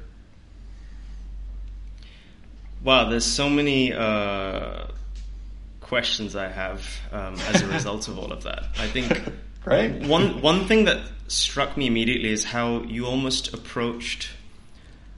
Wow, 2.81 3.09
there's 3.09 3.25
so 3.25 3.49
many 3.49 3.91
uh, 3.91 4.85
questions 5.87 6.35
I 6.35 6.47
have 6.49 6.85
um, 7.11 7.35
as 7.53 7.61
a 7.61 7.67
result 7.73 8.07
of 8.07 8.19
all 8.19 8.31
of 8.31 8.43
that. 8.43 8.65
I 8.77 8.87
think 8.87 9.21
right. 9.65 10.05
one 10.07 10.41
one 10.41 10.67
thing 10.67 10.85
that 10.85 10.99
struck 11.27 11.77
me 11.77 11.87
immediately 11.87 12.31
is 12.31 12.43
how 12.43 12.83
you 12.83 13.05
almost 13.05 13.53
approached 13.53 14.29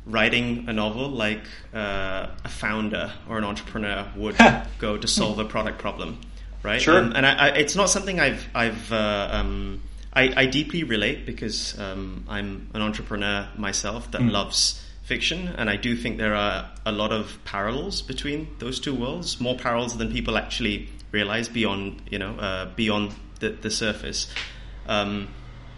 writing 0.05 0.65
a 0.67 0.73
novel 0.73 1.09
like 1.09 1.43
uh, 1.73 2.27
a 2.43 2.49
founder 2.49 3.11
or 3.29 3.37
an 3.37 3.43
entrepreneur 3.43 4.07
would 4.15 4.35
go 4.79 4.97
to 4.97 5.07
solve 5.07 5.39
a 5.39 5.45
product 5.45 5.79
problem, 5.79 6.19
right? 6.63 6.81
Sure. 6.81 6.97
Um, 6.97 7.13
and 7.15 7.25
I, 7.25 7.33
I, 7.33 7.47
it's 7.49 7.75
not 7.75 7.89
something 7.89 8.19
I've 8.19 8.47
I've 8.55 8.91
uh, 8.91 9.29
um, 9.31 9.81
I, 10.13 10.33
I, 10.35 10.45
deeply 10.47 10.83
relate 10.83 11.25
because 11.25 11.79
um, 11.79 12.25
I'm 12.27 12.69
an 12.73 12.81
entrepreneur 12.81 13.47
myself 13.55 14.09
that 14.11 14.21
mm. 14.21 14.31
loves 14.31 14.83
fiction, 15.09 15.47
and 15.57 15.69
I 15.71 15.75
do 15.75 15.95
think 15.97 16.19
there 16.19 16.35
are 16.35 16.69
a 16.85 16.91
lot 16.91 17.11
of 17.11 17.39
parallels 17.43 18.03
between 18.03 18.47
those 18.59 18.79
two 18.79 18.93
worlds, 18.93 19.41
more 19.41 19.57
parallels 19.57 19.97
than 19.97 20.11
people 20.11 20.37
actually 20.37 20.87
realize 21.11 21.49
beyond 21.49 22.03
you 22.11 22.19
know 22.19 22.35
uh, 22.35 22.65
beyond 22.75 23.15
the, 23.39 23.49
the 23.49 23.71
surface. 23.71 24.31
Um, 24.87 25.27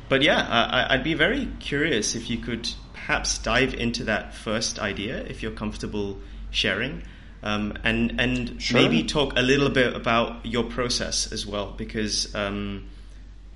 but 0.10 0.22
yeah, 0.22 0.46
I, 0.90 0.98
would 0.98 1.06
be 1.06 1.14
very 1.14 1.48
curious 1.62 2.16
if 2.16 2.30
you 2.30 2.38
could 2.38 2.70
perhaps 2.94 3.38
dive 3.38 3.74
into 3.74 4.04
that 4.04 4.36
first 4.36 4.80
idea, 4.80 5.24
if 5.24 5.42
you're 5.42 5.54
comfortable 5.54 6.18
sharing, 6.50 7.04
um, 7.42 7.78
and 7.86 8.20
and 8.20 8.62
sure. 8.62 8.82
maybe 8.82 9.04
talk 9.04 9.38
a 9.38 9.42
little 9.42 9.70
bit 9.70 9.96
about 9.96 10.46
your 10.46 10.66
process 10.66 11.32
as 11.32 11.48
well, 11.48 11.74
because. 11.78 12.36
Um, 12.36 12.90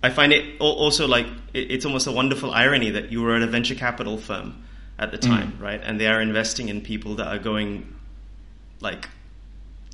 I 0.04 0.12
find 0.12 0.32
it 0.34 0.62
also 0.62 1.08
like 1.08 1.26
it's 1.52 1.84
almost 1.84 2.06
a 2.06 2.12
wonderful 2.12 2.52
irony 2.52 2.92
that 2.92 3.12
you 3.12 3.24
were 3.24 3.36
at 3.36 3.42
a 3.42 3.48
venture 3.48 3.74
capital 3.74 4.20
firm 4.20 4.65
at 4.98 5.12
the 5.12 5.18
time, 5.18 5.54
mm. 5.54 5.62
right? 5.62 5.82
And 5.84 6.00
they 6.00 6.08
are 6.08 6.22
investing 6.22 6.70
in 6.70 6.82
people 6.82 7.16
that 7.16 7.28
are 7.28 7.40
going 7.40 7.94
like 8.82 9.10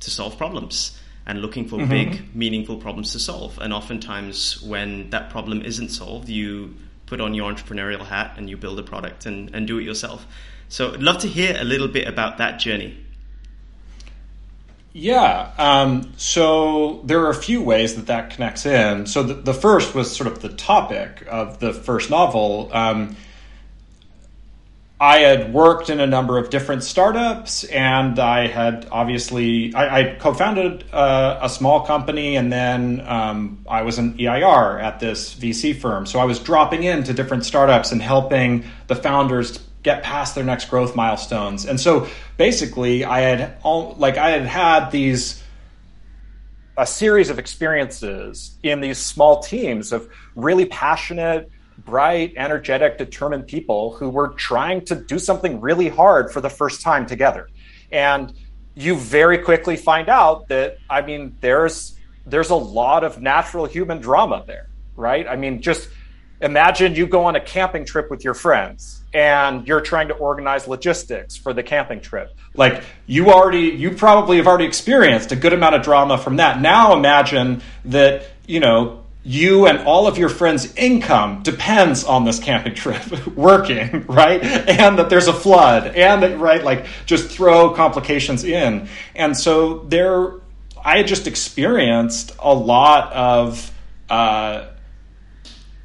to 0.00 0.10
solve 0.10 0.36
problems 0.36 0.98
and 1.26 1.40
looking 1.40 1.68
for 1.68 1.76
mm-hmm. 1.76 1.88
big, 1.88 2.34
meaningful 2.34 2.76
problems 2.76 3.12
to 3.12 3.20
solve. 3.20 3.58
And 3.58 3.72
oftentimes, 3.72 4.62
when 4.62 5.10
that 5.10 5.30
problem 5.30 5.62
isn't 5.62 5.90
solved, 5.90 6.28
you 6.28 6.74
put 7.06 7.20
on 7.20 7.34
your 7.34 7.52
entrepreneurial 7.52 8.04
hat 8.04 8.34
and 8.36 8.50
you 8.50 8.56
build 8.56 8.78
a 8.78 8.82
product 8.82 9.26
and, 9.26 9.54
and 9.54 9.66
do 9.66 9.78
it 9.78 9.84
yourself. 9.84 10.26
So, 10.68 10.94
I'd 10.94 11.02
love 11.02 11.18
to 11.18 11.28
hear 11.28 11.56
a 11.58 11.64
little 11.64 11.88
bit 11.88 12.08
about 12.08 12.38
that 12.38 12.58
journey. 12.58 12.98
Yeah. 14.92 15.52
Um, 15.56 16.12
so 16.16 17.00
there 17.04 17.20
are 17.20 17.30
a 17.30 17.34
few 17.34 17.62
ways 17.62 17.94
that 17.94 18.06
that 18.06 18.30
connects 18.30 18.66
in. 18.66 19.06
So 19.06 19.22
the, 19.22 19.34
the 19.34 19.54
first 19.54 19.94
was 19.94 20.14
sort 20.14 20.26
of 20.26 20.42
the 20.42 20.50
topic 20.50 21.26
of 21.30 21.60
the 21.60 21.72
first 21.72 22.10
novel. 22.10 22.68
Um, 22.72 23.16
I 25.02 25.18
had 25.18 25.52
worked 25.52 25.90
in 25.90 25.98
a 25.98 26.06
number 26.06 26.38
of 26.38 26.48
different 26.48 26.84
startups, 26.84 27.64
and 27.64 28.20
I 28.20 28.46
had 28.46 28.86
obviously 28.92 29.74
I, 29.74 29.98
I 29.98 30.14
co-founded 30.14 30.84
uh, 30.92 31.40
a 31.42 31.48
small 31.48 31.84
company, 31.84 32.36
and 32.36 32.52
then 32.52 33.02
um, 33.04 33.64
I 33.68 33.82
was 33.82 33.98
an 33.98 34.16
EIR 34.20 34.78
at 34.78 35.00
this 35.00 35.34
VC 35.34 35.74
firm. 35.74 36.06
So 36.06 36.20
I 36.20 36.24
was 36.24 36.38
dropping 36.38 36.84
into 36.84 37.12
different 37.12 37.44
startups 37.44 37.90
and 37.90 38.00
helping 38.00 38.64
the 38.86 38.94
founders 38.94 39.58
get 39.82 40.04
past 40.04 40.36
their 40.36 40.44
next 40.44 40.70
growth 40.70 40.94
milestones. 40.94 41.66
And 41.66 41.80
so 41.80 42.06
basically, 42.36 43.04
I 43.04 43.22
had 43.22 43.56
all, 43.64 43.96
like 43.98 44.18
I 44.18 44.30
had 44.30 44.46
had 44.46 44.90
these 44.92 45.42
a 46.76 46.86
series 46.86 47.28
of 47.28 47.40
experiences 47.40 48.56
in 48.62 48.80
these 48.80 48.98
small 48.98 49.42
teams 49.42 49.90
of 49.92 50.08
really 50.36 50.66
passionate 50.66 51.50
bright, 51.78 52.34
energetic, 52.36 52.98
determined 52.98 53.46
people 53.46 53.94
who 53.94 54.08
were 54.08 54.28
trying 54.28 54.84
to 54.86 54.94
do 54.94 55.18
something 55.18 55.60
really 55.60 55.88
hard 55.88 56.32
for 56.32 56.40
the 56.40 56.50
first 56.50 56.80
time 56.80 57.06
together. 57.06 57.48
And 57.90 58.32
you 58.74 58.96
very 58.96 59.38
quickly 59.38 59.76
find 59.76 60.08
out 60.08 60.48
that 60.48 60.78
I 60.88 61.02
mean 61.02 61.36
there's 61.40 61.98
there's 62.26 62.50
a 62.50 62.56
lot 62.56 63.04
of 63.04 63.20
natural 63.20 63.66
human 63.66 64.00
drama 64.00 64.44
there, 64.46 64.68
right? 64.96 65.26
I 65.28 65.36
mean 65.36 65.60
just 65.60 65.88
imagine 66.40 66.94
you 66.94 67.06
go 67.06 67.24
on 67.24 67.36
a 67.36 67.40
camping 67.40 67.84
trip 67.84 68.10
with 68.10 68.24
your 68.24 68.34
friends 68.34 69.02
and 69.14 69.66
you're 69.68 69.80
trying 69.80 70.08
to 70.08 70.14
organize 70.14 70.66
logistics 70.66 71.36
for 71.36 71.52
the 71.52 71.62
camping 71.62 72.00
trip. 72.00 72.34
Like 72.54 72.82
you 73.06 73.30
already 73.30 73.68
you 73.68 73.90
probably 73.92 74.38
have 74.38 74.46
already 74.46 74.64
experienced 74.64 75.32
a 75.32 75.36
good 75.36 75.52
amount 75.52 75.74
of 75.74 75.82
drama 75.82 76.16
from 76.16 76.36
that. 76.36 76.60
Now 76.60 76.96
imagine 76.96 77.62
that, 77.86 78.26
you 78.46 78.60
know, 78.60 79.01
you 79.24 79.66
and 79.66 79.78
all 79.86 80.08
of 80.08 80.18
your 80.18 80.28
friends' 80.28 80.74
income 80.74 81.42
depends 81.42 82.02
on 82.04 82.24
this 82.24 82.40
camping 82.40 82.74
trip 82.74 83.26
working, 83.36 84.04
right? 84.06 84.42
And 84.42 84.98
that 84.98 85.10
there's 85.10 85.28
a 85.28 85.32
flood, 85.32 85.86
and 85.94 86.22
that, 86.22 86.38
right, 86.38 86.62
like 86.62 86.86
just 87.06 87.30
throw 87.30 87.70
complications 87.70 88.44
in. 88.44 88.88
And 89.14 89.36
so 89.36 89.78
there, 89.84 90.34
I 90.84 90.98
had 90.98 91.06
just 91.06 91.26
experienced 91.28 92.34
a 92.40 92.52
lot 92.52 93.12
of 93.12 93.70
uh, 94.10 94.66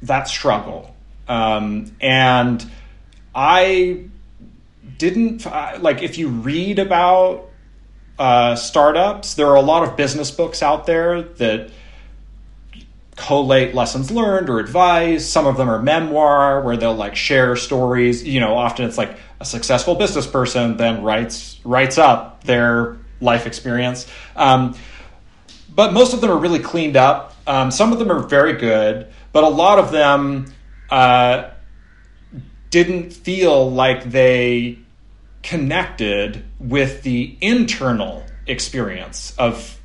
that 0.02 0.28
struggle. 0.28 0.96
Um, 1.28 1.92
and 2.00 2.68
I 3.34 4.06
didn't, 4.96 5.46
like, 5.46 6.02
if 6.02 6.18
you 6.18 6.28
read 6.28 6.80
about 6.80 7.50
uh, 8.18 8.56
startups, 8.56 9.34
there 9.34 9.46
are 9.46 9.56
a 9.56 9.62
lot 9.62 9.86
of 9.86 9.96
business 9.96 10.32
books 10.32 10.60
out 10.60 10.86
there 10.86 11.22
that 11.22 11.70
collate 13.18 13.74
lessons 13.74 14.10
learned 14.10 14.48
or 14.48 14.60
advice. 14.60 15.26
Some 15.26 15.46
of 15.46 15.56
them 15.56 15.68
are 15.68 15.82
memoir 15.82 16.62
where 16.62 16.76
they'll 16.76 16.94
like 16.94 17.16
share 17.16 17.56
stories. 17.56 18.22
You 18.24 18.40
know, 18.40 18.56
often 18.56 18.86
it's 18.86 18.96
like 18.96 19.18
a 19.40 19.44
successful 19.44 19.94
business 19.96 20.26
person 20.26 20.76
then 20.76 21.02
writes 21.02 21.60
writes 21.64 21.98
up 21.98 22.44
their 22.44 22.96
life 23.20 23.46
experience. 23.46 24.06
Um, 24.36 24.76
but 25.74 25.92
most 25.92 26.14
of 26.14 26.20
them 26.20 26.30
are 26.30 26.38
really 26.38 26.60
cleaned 26.60 26.96
up. 26.96 27.34
Um, 27.46 27.70
some 27.70 27.92
of 27.92 27.98
them 27.98 28.10
are 28.10 28.20
very 28.20 28.54
good, 28.54 29.08
but 29.32 29.44
a 29.44 29.48
lot 29.48 29.78
of 29.78 29.90
them 29.90 30.52
uh, 30.90 31.50
didn't 32.70 33.12
feel 33.12 33.70
like 33.70 34.04
they 34.04 34.78
connected 35.42 36.44
with 36.58 37.02
the 37.02 37.36
internal 37.40 38.24
experience 38.46 39.34
of 39.38 39.77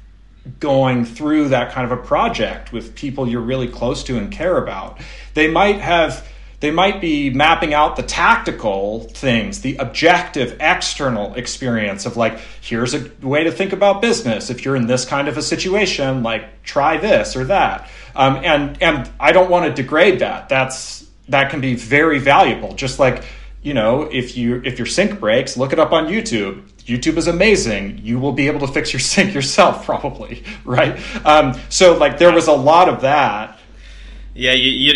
going 0.59 1.05
through 1.05 1.49
that 1.49 1.71
kind 1.71 1.89
of 1.89 1.97
a 1.97 2.01
project 2.01 2.73
with 2.73 2.95
people 2.95 3.27
you're 3.27 3.41
really 3.41 3.67
close 3.67 4.03
to 4.03 4.17
and 4.17 4.31
care 4.31 4.57
about. 4.57 4.99
They 5.33 5.49
might 5.49 5.79
have 5.79 6.27
they 6.63 6.71
might 6.71 7.01
be 7.01 7.29
mapping 7.29 7.73
out 7.73 7.97
the 7.97 8.03
tactical 8.03 9.01
things, 9.09 9.59
the 9.59 9.75
objective 9.75 10.55
external 10.61 11.33
experience 11.33 12.05
of 12.05 12.15
like, 12.15 12.39
here's 12.61 12.93
a 12.93 13.11
way 13.21 13.43
to 13.43 13.51
think 13.51 13.73
about 13.73 14.01
business. 14.01 14.49
If 14.49 14.63
you're 14.63 14.77
in 14.77 14.87
this 14.87 15.03
kind 15.03 15.27
of 15.27 15.37
a 15.37 15.41
situation, 15.41 16.23
like 16.23 16.63
try 16.63 16.95
this 16.95 17.35
or 17.35 17.43
that. 17.45 17.89
Um, 18.15 18.37
and 18.45 18.81
and 18.81 19.11
I 19.19 19.33
don't 19.33 19.49
want 19.49 19.65
to 19.65 19.81
degrade 19.81 20.19
that. 20.19 20.47
That's 20.47 21.05
that 21.27 21.49
can 21.49 21.59
be 21.59 21.75
very 21.75 22.19
valuable. 22.19 22.75
Just 22.75 22.97
like 22.97 23.25
you 23.61 23.73
know, 23.73 24.03
if 24.03 24.37
you 24.37 24.61
if 24.63 24.77
your 24.79 24.85
sink 24.85 25.19
breaks, 25.19 25.57
look 25.57 25.73
it 25.73 25.79
up 25.79 25.91
on 25.91 26.07
YouTube. 26.07 26.63
YouTube 26.85 27.17
is 27.17 27.27
amazing. 27.27 27.99
You 28.03 28.19
will 28.19 28.33
be 28.33 28.47
able 28.47 28.65
to 28.65 28.73
fix 28.73 28.93
your 28.93 28.99
sink 29.13 29.33
yourself, 29.33 29.85
probably, 29.85 30.43
right? 30.65 30.99
Um, 31.25 31.59
so, 31.69 31.97
like, 31.97 32.17
there 32.17 32.31
was 32.31 32.47
a 32.47 32.53
lot 32.53 32.89
of 32.89 33.01
that. 33.01 33.59
Yeah, 34.35 34.53
you 34.53 34.71
you 34.71 34.93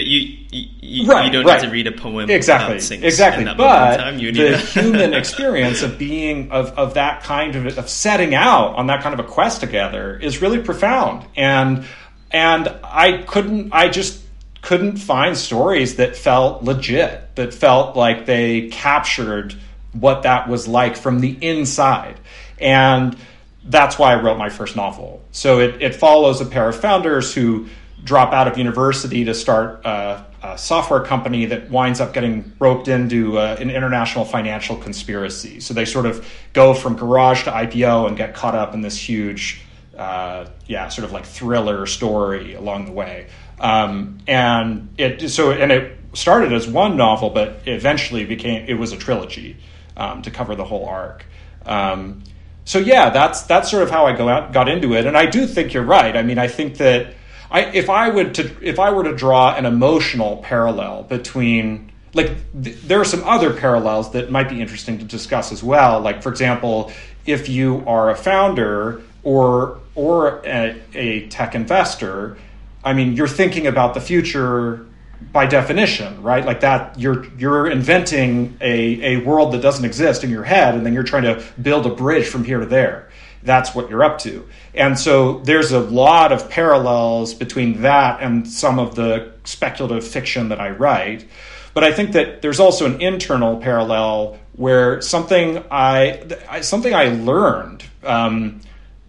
you, 0.50 0.70
you, 0.82 1.08
right, 1.08 1.26
you 1.26 1.32
don't 1.32 1.46
right. 1.46 1.62
need 1.62 1.68
to 1.68 1.72
read 1.72 1.86
a 1.86 1.92
poem 1.92 2.28
exactly 2.28 2.78
exactly. 2.78 3.46
But 3.56 3.98
the 4.16 4.58
human 4.74 5.14
experience 5.14 5.84
of 5.84 6.00
being 6.00 6.50
of, 6.50 6.72
of 6.72 6.96
that 6.96 7.22
kind 7.22 7.56
of 7.56 7.78
of 7.78 7.88
setting 7.88 8.34
out 8.34 8.76
on 8.76 8.88
that 8.88 9.04
kind 9.04 9.14
of 9.14 9.24
a 9.24 9.30
quest 9.30 9.62
together 9.62 10.18
is 10.18 10.42
really 10.42 10.60
profound, 10.60 11.24
and 11.36 11.86
and 12.32 12.68
I 12.84 13.24
couldn't 13.28 13.74
I 13.74 13.90
just 13.90 14.24
couldn't 14.64 14.98
find 14.98 15.38
stories 15.38 15.98
that 15.98 16.16
felt 16.16 16.64
legit 16.64 17.36
that 17.36 17.54
felt 17.54 17.96
like 17.96 18.26
they 18.26 18.70
captured 18.70 19.56
what 20.00 20.24
that 20.24 20.48
was 20.48 20.68
like 20.68 20.96
from 20.96 21.20
the 21.20 21.38
inside. 21.42 22.20
And 22.60 23.18
that's 23.64 24.00
why 24.00 24.14
I 24.14 24.22
wrote 24.22 24.38
my 24.38 24.50
first 24.50 24.76
novel. 24.76 25.24
So 25.32 25.60
it, 25.60 25.82
it 25.82 25.96
follows 25.96 26.42
a 26.42 26.46
pair 26.46 26.70
of 26.70 26.80
founders 26.80 27.34
who 27.34 27.68
drop 28.04 28.32
out 28.34 28.48
of 28.48 28.58
university 28.58 29.26
to 29.26 29.34
start 29.34 29.86
a, 29.86 30.26
a 30.42 30.58
software 30.58 31.02
company 31.02 31.46
that 31.48 31.70
winds 31.70 32.00
up 32.00 32.14
getting 32.14 32.54
roped 32.60 32.88
into 32.88 33.38
uh, 33.38 33.58
an 33.60 33.70
international 33.70 34.24
financial 34.24 34.78
conspiracy. 34.78 35.60
So 35.60 35.74
they 35.74 35.86
sort 35.86 36.06
of 36.06 36.28
go 36.54 36.74
from 36.74 36.96
garage 36.96 37.44
to 37.44 37.52
IPO 37.52 38.08
and 38.08 38.16
get 38.16 38.34
caught 38.34 38.56
up 38.56 38.74
in 38.74 38.82
this 38.82 38.98
huge, 38.98 39.62
uh, 39.98 40.46
yeah, 40.66 40.88
sort 40.88 41.06
of 41.06 41.12
like 41.12 41.26
thriller 41.26 41.86
story 41.86 42.54
along 42.54 42.86
the 42.86 42.94
way. 42.94 43.28
Um, 43.60 44.20
and 44.28 44.90
it 44.98 45.30
so 45.30 45.52
and 45.52 45.72
it 45.72 45.98
started 46.14 46.54
as 46.54 46.68
one 46.68 46.96
novel, 46.96 47.32
but 47.32 47.62
eventually 47.66 48.24
became 48.24 48.66
it 48.68 48.76
was 48.76 48.94
a 48.94 48.98
trilogy 48.98 49.58
um, 49.98 50.22
to 50.22 50.32
cover 50.32 50.56
the 50.56 50.64
whole 50.64 50.86
arc. 50.86 51.26
Um, 51.66 52.24
so 52.64 52.80
yeah, 52.80 53.10
that's 53.10 53.42
that's 53.44 53.70
sort 53.70 53.84
of 53.84 53.92
how 53.92 54.06
I 54.06 54.16
go 54.16 54.30
out, 54.30 54.54
got 54.54 54.70
into 54.70 54.94
it, 54.94 55.06
and 55.06 55.18
I 55.18 55.26
do 55.26 55.46
think 55.46 55.74
you're 55.74 55.84
right. 55.84 56.16
I 56.16 56.24
mean, 56.24 56.38
I 56.38 56.48
think 56.48 56.78
that 56.78 57.14
I, 57.50 57.66
if 57.66 57.90
I 57.90 58.10
would 58.10 58.36
to 58.36 58.52
if 58.62 58.80
I 58.80 58.92
were 58.92 59.04
to 59.04 59.16
draw 59.16 59.56
an 59.56 59.66
emotional 59.66 60.38
parallel 60.38 61.04
between 61.04 61.92
like 62.14 62.32
th- 62.62 62.82
there 62.82 63.00
are 63.00 63.06
some 63.06 63.24
other 63.24 63.54
parallels 63.54 64.12
that 64.12 64.32
might 64.32 64.50
be 64.50 64.62
interesting 64.62 64.98
to 65.00 65.06
discuss 65.06 65.52
as 65.52 65.64
well. 65.64 66.00
Like 66.02 66.22
for 66.22 66.30
example, 66.30 66.92
if 67.26 67.50
you 67.50 67.84
are 67.88 68.10
a 68.10 68.16
founder 68.16 69.02
or 69.24 69.80
or 69.96 70.42
a, 70.46 70.82
a 70.94 71.28
tech 71.28 71.56
investor, 71.56 72.38
I 72.84 72.94
mean, 72.94 73.14
you're 73.14 73.28
thinking 73.28 73.68
about 73.68 73.94
the 73.94 74.02
future 74.02 74.87
by 75.32 75.46
definition, 75.46 76.22
right? 76.22 76.46
Like 76.46 76.62
that, 76.62 77.00
you're 77.00 77.26
you're 77.36 77.68
inventing 77.68 78.58
a, 78.62 79.16
a 79.18 79.26
world 79.26 79.54
that 79.54 79.62
doesn't 79.62 79.86
exist 79.86 80.24
in 80.24 80.30
your 80.30 80.44
head, 80.44 80.76
and 80.76 80.86
then 80.86 80.94
you're 80.94 81.04
trying 81.04 81.24
to 81.24 81.44
build 81.62 81.86
a 81.86 81.90
bridge 81.90 82.28
from 82.28 82.44
here 82.44 82.60
to 82.60 82.66
there. 82.66 83.10
That's 83.44 83.74
what 83.74 83.90
you're 83.90 84.04
up 84.04 84.20
to. 84.20 84.48
And 84.74 84.98
so 85.00 85.40
there's 85.40 85.72
a 85.72 85.80
lot 85.80 86.32
of 86.32 86.50
parallels 86.50 87.34
between 87.34 87.82
that 87.82 88.22
and 88.22 88.48
some 88.48 88.80
of 88.80 88.96
the 88.96 89.32
speculative 89.44 90.06
fiction 90.06 90.50
that 90.50 90.60
I 90.60 90.72
write. 90.72 91.26
But 91.74 91.84
I 91.84 91.94
think 91.94 92.14
that 92.14 92.42
there's 92.42 92.60
also 92.60 92.86
an 92.86 93.02
internal 93.02 93.58
parallel 93.58 94.40
where 94.54 95.02
something 95.02 95.64
I 95.70 96.60
something 96.62 96.94
I 96.94 97.10
learned 97.10 97.84
um, 98.04 98.62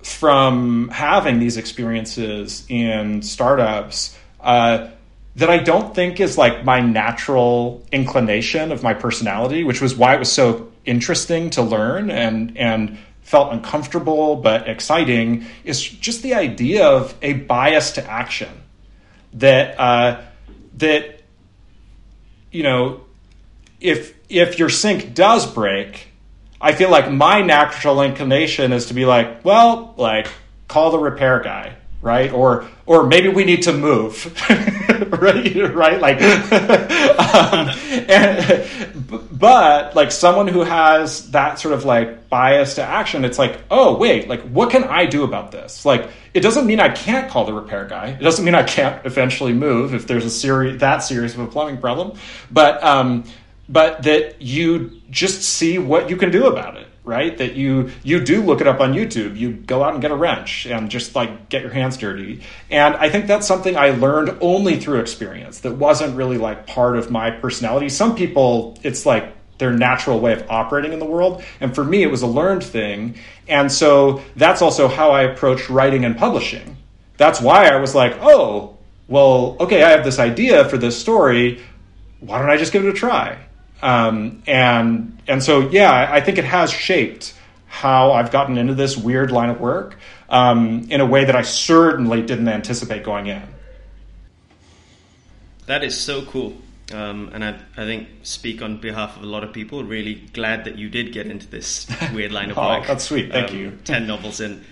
from 0.03 0.89
having 0.91 1.39
these 1.39 1.57
experiences 1.57 2.65
in 2.69 3.23
startups. 3.23 4.17
Uh, 4.41 4.89
that 5.39 5.49
I 5.49 5.59
don't 5.59 5.95
think 5.95 6.19
is 6.19 6.37
like 6.37 6.65
my 6.65 6.81
natural 6.81 7.87
inclination 7.93 8.73
of 8.73 8.83
my 8.83 8.93
personality, 8.93 9.63
which 9.63 9.81
was 9.81 9.95
why 9.95 10.17
it 10.17 10.19
was 10.19 10.33
so 10.33 10.73
interesting 10.85 11.51
to 11.51 11.63
learn 11.63 12.11
and 12.11 12.57
and 12.59 12.99
felt 13.23 13.53
uncomfortable 13.53 14.37
but 14.37 14.67
exciting 14.69 15.45
is 15.63 15.83
just 15.83 16.23
the 16.23 16.35
idea 16.35 16.87
of 16.87 17.15
a 17.21 17.35
bias 17.35 17.93
to 17.93 18.11
action 18.11 18.49
that 19.35 19.79
uh, 19.79 20.23
that 20.79 21.21
you 22.51 22.63
know 22.63 23.03
if 23.81 24.15
if 24.31 24.59
your 24.59 24.71
sink 24.71 25.13
does 25.13 25.47
break 25.53 26.09
i 26.59 26.73
feel 26.73 26.91
like 26.91 27.13
my 27.13 27.43
natural 27.43 28.01
inclination 28.01 28.73
is 28.73 28.87
to 28.87 28.95
be 28.95 29.05
like 29.05 29.45
well 29.45 29.93
like 29.99 30.27
call 30.69 30.91
the 30.91 30.99
repair 30.99 31.41
guy 31.41 31.77
right? 32.01 32.33
Or 32.33 32.69
or 32.89 33.07
maybe 33.07 33.29
we 33.29 33.45
need 33.45 33.63
to 33.65 33.73
move, 33.73 34.25
right? 35.21 35.75
right? 35.75 36.01
Like, 36.01 36.23
um, 37.21 37.69
and, 38.09 39.29
but 39.31 39.95
like 39.95 40.11
someone 40.11 40.49
who 40.49 40.61
has 40.61 41.31
that 41.33 41.59
sort 41.59 41.75
of 41.75 41.85
like 41.85 42.31
bias 42.31 42.77
to 42.77 42.83
action, 42.83 43.27
it's 43.27 43.39
like, 43.39 43.61
oh 43.71 43.99
wait, 43.99 44.27
like 44.27 44.41
what 44.41 44.71
can 44.71 44.85
I 44.85 45.05
do 45.05 45.23
about 45.23 45.53
this? 45.53 45.85
Like, 45.85 46.09
it 46.33 46.41
doesn't 46.41 46.67
mean 46.67 46.81
I 46.81 46.89
can't 46.89 47.31
call 47.31 47.45
the 47.45 47.53
repair 47.53 47.85
guy. 47.85 48.07
It 48.09 48.23
doesn't 48.23 48.45
mean 48.45 48.55
I 48.55 48.63
can't 48.63 49.05
eventually 49.05 49.53
move 49.53 49.93
if 49.93 50.07
there's 50.07 50.25
a 50.25 50.31
series 50.31 50.81
that 50.81 51.01
serious 51.01 51.35
of 51.35 51.41
a 51.41 51.47
plumbing 51.47 51.79
problem, 51.79 52.19
but 52.51 52.83
um, 52.83 53.25
but 53.69 54.03
that 54.05 54.41
you 54.41 55.03
just 55.11 55.43
see 55.43 55.79
what 55.79 56.09
you 56.09 56.17
can 56.17 56.31
do 56.31 56.47
about 56.47 56.79
it 56.79 56.88
right? 57.09 57.37
That 57.39 57.55
you 57.55 57.91
you 58.05 58.23
do 58.23 58.43
look 58.43 58.61
it 58.61 58.69
up 58.69 58.81
on 58.81 58.93
YouTube. 58.93 59.37
You 59.37 59.53
go 59.53 59.83
out 59.83 59.95
and 59.95 60.03
get 60.03 60.11
a 60.11 60.17
wrench 60.17 60.67
and 60.67 60.91
just 60.91 61.17
like 61.17 61.49
get 61.49 61.63
your 61.63 61.73
hands 61.73 61.97
dirty. 61.97 62.43
And 62.71 62.95
I 62.97 63.09
think 63.09 63.27
that's 63.27 63.47
something 63.47 63.77
I 63.77 63.91
learned 63.91 64.37
only 64.41 64.79
through 64.79 65.01
experience. 65.01 65.61
That 65.61 65.73
wasn't 65.73 66.17
really 66.17 66.37
like 66.37 66.67
part 66.67 66.97
of 66.99 67.11
my 67.11 67.31
personality. 67.31 67.89
Some 67.89 68.15
people 68.15 68.79
it's 68.83 69.07
like 69.07 69.35
their 69.57 69.73
natural 69.73 70.21
way 70.21 70.35
of 70.35 70.45
operating 70.51 70.93
in 70.93 70.99
the 70.99 71.07
world. 71.07 71.43
And 71.61 71.75
for 71.75 71.83
me 71.83 72.03
it 72.03 72.11
was 72.11 72.23
a 72.23 72.27
learned 72.27 72.63
thing. 72.63 73.17
And 73.49 73.73
so 73.73 74.23
that's 74.37 74.61
also 74.61 74.87
how 74.87 75.11
I 75.11 75.23
approach 75.23 75.71
writing 75.71 76.05
and 76.05 76.17
publishing. 76.17 76.77
That's 77.17 77.41
why 77.41 77.69
I 77.69 77.77
was 77.77 77.95
like, 77.95 78.17
"Oh, 78.21 78.77
well, 79.09 79.57
okay, 79.61 79.83
I 79.83 79.91
have 79.91 80.05
this 80.05 80.19
idea 80.19 80.69
for 80.69 80.77
this 80.77 81.01
story. 81.01 81.61
Why 82.21 82.39
don't 82.39 82.51
I 82.51 82.59
just 82.59 82.73
give 82.73 82.85
it 82.85 82.91
a 82.91 82.93
try?" 82.93 83.39
Um, 83.83 84.43
and 84.47 85.21
and 85.29 85.43
so 85.43 85.69
yeah, 85.69 86.09
I 86.11 86.21
think 86.21 86.39
it 86.39 86.45
has 86.45 86.71
shaped 86.71 87.35
how 87.67 88.13
I've 88.13 88.31
gotten 88.31 88.59
into 88.59 88.75
this 88.75 88.97
weird 88.97 89.31
line 89.31 89.51
of 89.51 89.61
work 89.61 89.99
um, 90.29 90.87
in 90.91 91.01
a 91.01 91.07
way 91.07 91.25
that 91.25 91.37
I 91.37 91.43
certainly 91.43 92.23
didn't 92.23 92.49
anticipate 92.49 93.05
going 93.05 93.27
in. 93.27 93.43
That 95.67 95.85
is 95.85 95.99
so 95.99 96.23
cool. 96.23 96.57
Um, 96.93 97.31
and 97.35 97.45
I, 97.45 97.51
I 97.77 97.85
think 97.85 98.09
speak 98.23 98.63
on 98.63 98.79
behalf 98.79 99.17
of 99.17 99.23
a 99.23 99.27
lot 99.27 99.45
of 99.45 99.53
people. 99.53 99.85
Really 99.85 100.15
glad 100.15 100.65
that 100.65 100.79
you 100.79 100.89
did 100.89 101.13
get 101.13 101.27
into 101.27 101.47
this 101.47 101.87
weird 102.15 102.33
line 102.33 102.51
of 102.51 102.59
oh, 102.59 102.69
work. 102.69 102.87
That's 102.87 103.05
sweet. 103.05 103.31
Thank 103.31 103.51
um, 103.51 103.57
you. 103.57 103.79
Ten 103.85 104.07
novels 104.07 104.41
in. 104.41 104.65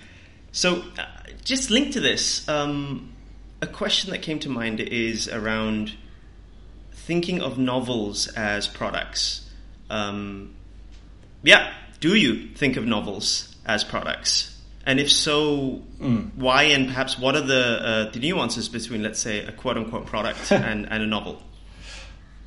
So, 0.51 0.83
uh, 0.97 1.05
just 1.43 1.69
linked 1.69 1.93
to 1.93 1.99
this, 1.99 2.47
um, 2.49 3.13
a 3.61 3.67
question 3.67 4.09
that 4.11 4.23
came 4.23 4.39
to 4.39 4.49
mind 4.49 4.79
is 4.79 5.29
around 5.29 5.93
thinking 7.07 7.41
of 7.41 7.57
novels 7.57 8.27
as 8.27 8.67
products. 8.67 9.49
Um, 9.89 10.53
yeah, 11.41 11.73
do 12.01 12.15
you 12.15 12.49
think 12.49 12.75
of 12.75 12.85
novels 12.85 13.55
as 13.65 13.85
products? 13.85 14.53
And 14.85 14.99
if 14.99 15.09
so, 15.09 15.83
mm. 16.01 16.35
why 16.35 16.63
and 16.63 16.87
perhaps 16.87 17.17
what 17.17 17.35
are 17.35 17.41
the, 17.41 17.63
uh, 17.63 18.11
the 18.11 18.19
nuances 18.19 18.67
between, 18.67 19.03
let's 19.03 19.19
say, 19.19 19.39
a 19.45 19.53
quote 19.53 19.77
unquote 19.77 20.05
product 20.05 20.51
and, 20.51 20.85
and 20.91 21.01
a 21.01 21.07
novel? 21.07 21.41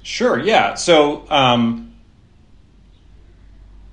Sure, 0.02 0.38
yeah. 0.38 0.74
So 0.74 1.24
um, 1.30 1.94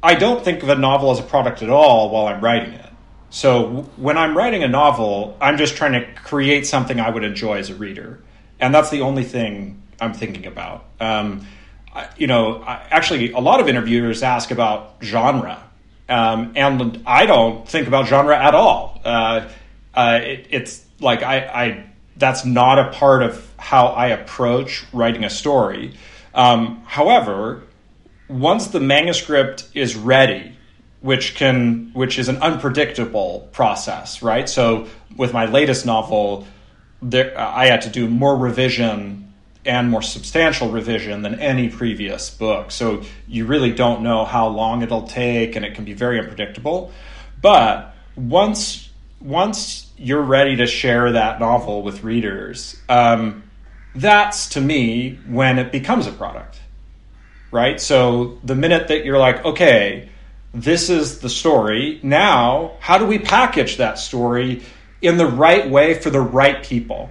I 0.04 0.16
don't 0.16 0.44
think 0.44 0.64
of 0.64 0.70
a 0.70 0.76
novel 0.76 1.12
as 1.12 1.20
a 1.20 1.24
product 1.24 1.64
at 1.64 1.70
all 1.70 2.10
while 2.10 2.28
I'm 2.28 2.42
writing 2.42 2.74
it. 2.74 2.90
So 3.30 3.88
when 3.96 4.18
I'm 4.18 4.36
writing 4.36 4.64
a 4.64 4.68
novel, 4.68 5.38
I'm 5.40 5.58
just 5.58 5.78
trying 5.78 5.94
to 5.94 6.06
create 6.24 6.68
something 6.68 7.00
I 7.00 7.10
would 7.10 7.24
enjoy 7.24 7.58
as 7.58 7.70
a 7.70 7.76
reader. 7.76 8.20
And 8.60 8.76
that's 8.76 8.90
the 8.90 9.00
only 9.00 9.24
thing 9.24 9.82
I'm 10.00 10.14
thinking 10.14 10.46
about. 10.46 10.86
Um, 11.00 11.46
I, 11.94 12.10
you 12.18 12.28
know, 12.28 12.62
I, 12.62 12.86
actually, 12.90 13.32
a 13.32 13.40
lot 13.40 13.60
of 13.60 13.68
interviewers 13.68 14.24
ask 14.24 14.52
about 14.52 14.96
genre, 15.02 15.64
um, 16.10 16.54
and 16.56 17.04
I 17.06 17.26
don't 17.26 17.68
think 17.68 17.88
about 17.88 18.08
genre 18.08 18.38
at 18.38 18.54
all. 18.54 19.02
Uh, 19.04 19.50
uh, 19.94 20.20
it, 20.22 20.48
it's 20.52 20.86
like 21.00 21.24
I, 21.24 21.38
I, 21.40 21.86
that's 22.16 22.46
not 22.46 22.80
a 22.80 22.92
part 22.92 23.24
of 23.24 23.52
how 23.58 23.88
I 23.88 24.08
approach 24.08 24.86
writing 24.94 25.24
a 25.24 25.30
story. 25.30 25.96
Um, 26.34 26.84
however, 26.86 27.64
once 28.28 28.68
the 28.68 28.80
manuscript 28.80 29.68
is 29.74 29.96
ready, 29.96 30.54
which 31.02 31.36
can 31.36 31.92
which 31.94 32.20
is 32.20 32.28
an 32.28 32.38
unpredictable 32.38 33.50
process, 33.52 34.22
right? 34.22 34.48
So 34.48 34.88
with 35.16 35.34
my 35.34 35.46
latest 35.46 35.86
novel, 35.86 36.48
there, 37.02 37.38
I 37.40 37.68
had 37.68 37.84
to 37.84 37.90
do 37.90 38.08
more 38.08 38.36
revision 38.36 39.27
and 39.68 39.90
more 39.90 40.02
substantial 40.02 40.72
revision 40.72 41.22
than 41.22 41.40
any 41.40 41.70
previous 41.70 42.30
book. 42.30 42.72
So 42.72 43.04
you 43.28 43.46
really 43.46 43.72
don't 43.72 44.02
know 44.02 44.26
how 44.26 44.48
long 44.48 44.82
it'll 44.82 45.08
take, 45.08 45.56
and 45.56 45.66
it 45.66 45.76
can 45.76 45.86
be 45.86 45.94
very 45.94 46.20
unpredictable. 46.20 46.92
But 47.42 47.94
once 48.16 48.90
once 49.20 49.90
you're 49.98 50.22
ready 50.22 50.58
to 50.58 50.68
share 50.68 51.14
that 51.14 51.40
novel 51.40 51.82
with 51.82 52.04
readers, 52.04 52.80
um, 52.88 53.44
that's 53.96 54.50
to 54.50 54.62
me 54.62 55.20
when 55.28 55.58
it 55.58 55.72
becomes 55.72 56.06
a 56.06 56.12
product, 56.12 56.60
right? 57.52 57.82
So 57.82 58.38
the 58.44 58.56
minute 58.56 58.90
that 58.90 59.06
you're 59.06 59.18
like, 59.18 59.44
okay, 59.44 60.10
this 60.54 60.90
is 60.90 61.20
the 61.20 61.30
story. 61.30 62.00
Now, 62.04 62.74
how 62.80 62.98
do 62.98 63.06
we 63.06 63.20
package 63.20 63.78
that 63.78 63.98
story 63.98 64.64
in 65.02 65.18
the 65.18 65.28
right 65.28 65.70
way 65.70 65.96
for 65.96 66.10
the 66.10 66.22
right 66.22 66.64
people? 66.64 67.10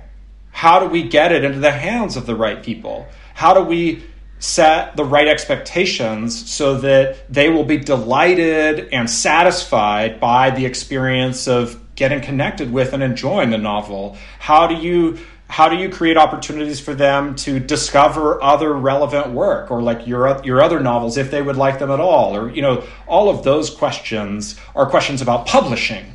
How 0.56 0.80
do 0.80 0.86
we 0.86 1.02
get 1.02 1.32
it 1.32 1.44
into 1.44 1.58
the 1.58 1.70
hands 1.70 2.16
of 2.16 2.24
the 2.24 2.34
right 2.34 2.62
people? 2.62 3.06
How 3.34 3.52
do 3.52 3.60
we 3.60 4.02
set 4.38 4.96
the 4.96 5.04
right 5.04 5.28
expectations 5.28 6.50
so 6.50 6.78
that 6.78 7.30
they 7.30 7.50
will 7.50 7.62
be 7.64 7.76
delighted 7.76 8.88
and 8.90 9.10
satisfied 9.10 10.18
by 10.18 10.48
the 10.48 10.64
experience 10.64 11.46
of 11.46 11.78
getting 11.94 12.22
connected 12.22 12.72
with 12.72 12.94
and 12.94 13.02
enjoying 13.02 13.50
the 13.50 13.58
novel? 13.58 14.16
How 14.38 14.66
do 14.66 14.76
you 14.76 15.18
how 15.46 15.68
do 15.68 15.76
you 15.76 15.90
create 15.90 16.16
opportunities 16.16 16.80
for 16.80 16.94
them 16.94 17.34
to 17.34 17.60
discover 17.60 18.42
other 18.42 18.72
relevant 18.72 19.34
work 19.34 19.70
or 19.70 19.82
like 19.82 20.06
your 20.06 20.42
your 20.42 20.62
other 20.62 20.80
novels 20.80 21.18
if 21.18 21.30
they 21.30 21.42
would 21.42 21.56
like 21.56 21.78
them 21.80 21.90
at 21.90 22.00
all 22.00 22.34
or 22.34 22.48
you 22.50 22.62
know 22.62 22.82
all 23.06 23.28
of 23.28 23.44
those 23.44 23.68
questions 23.68 24.58
are 24.74 24.88
questions 24.88 25.20
about 25.20 25.44
publishing 25.44 26.14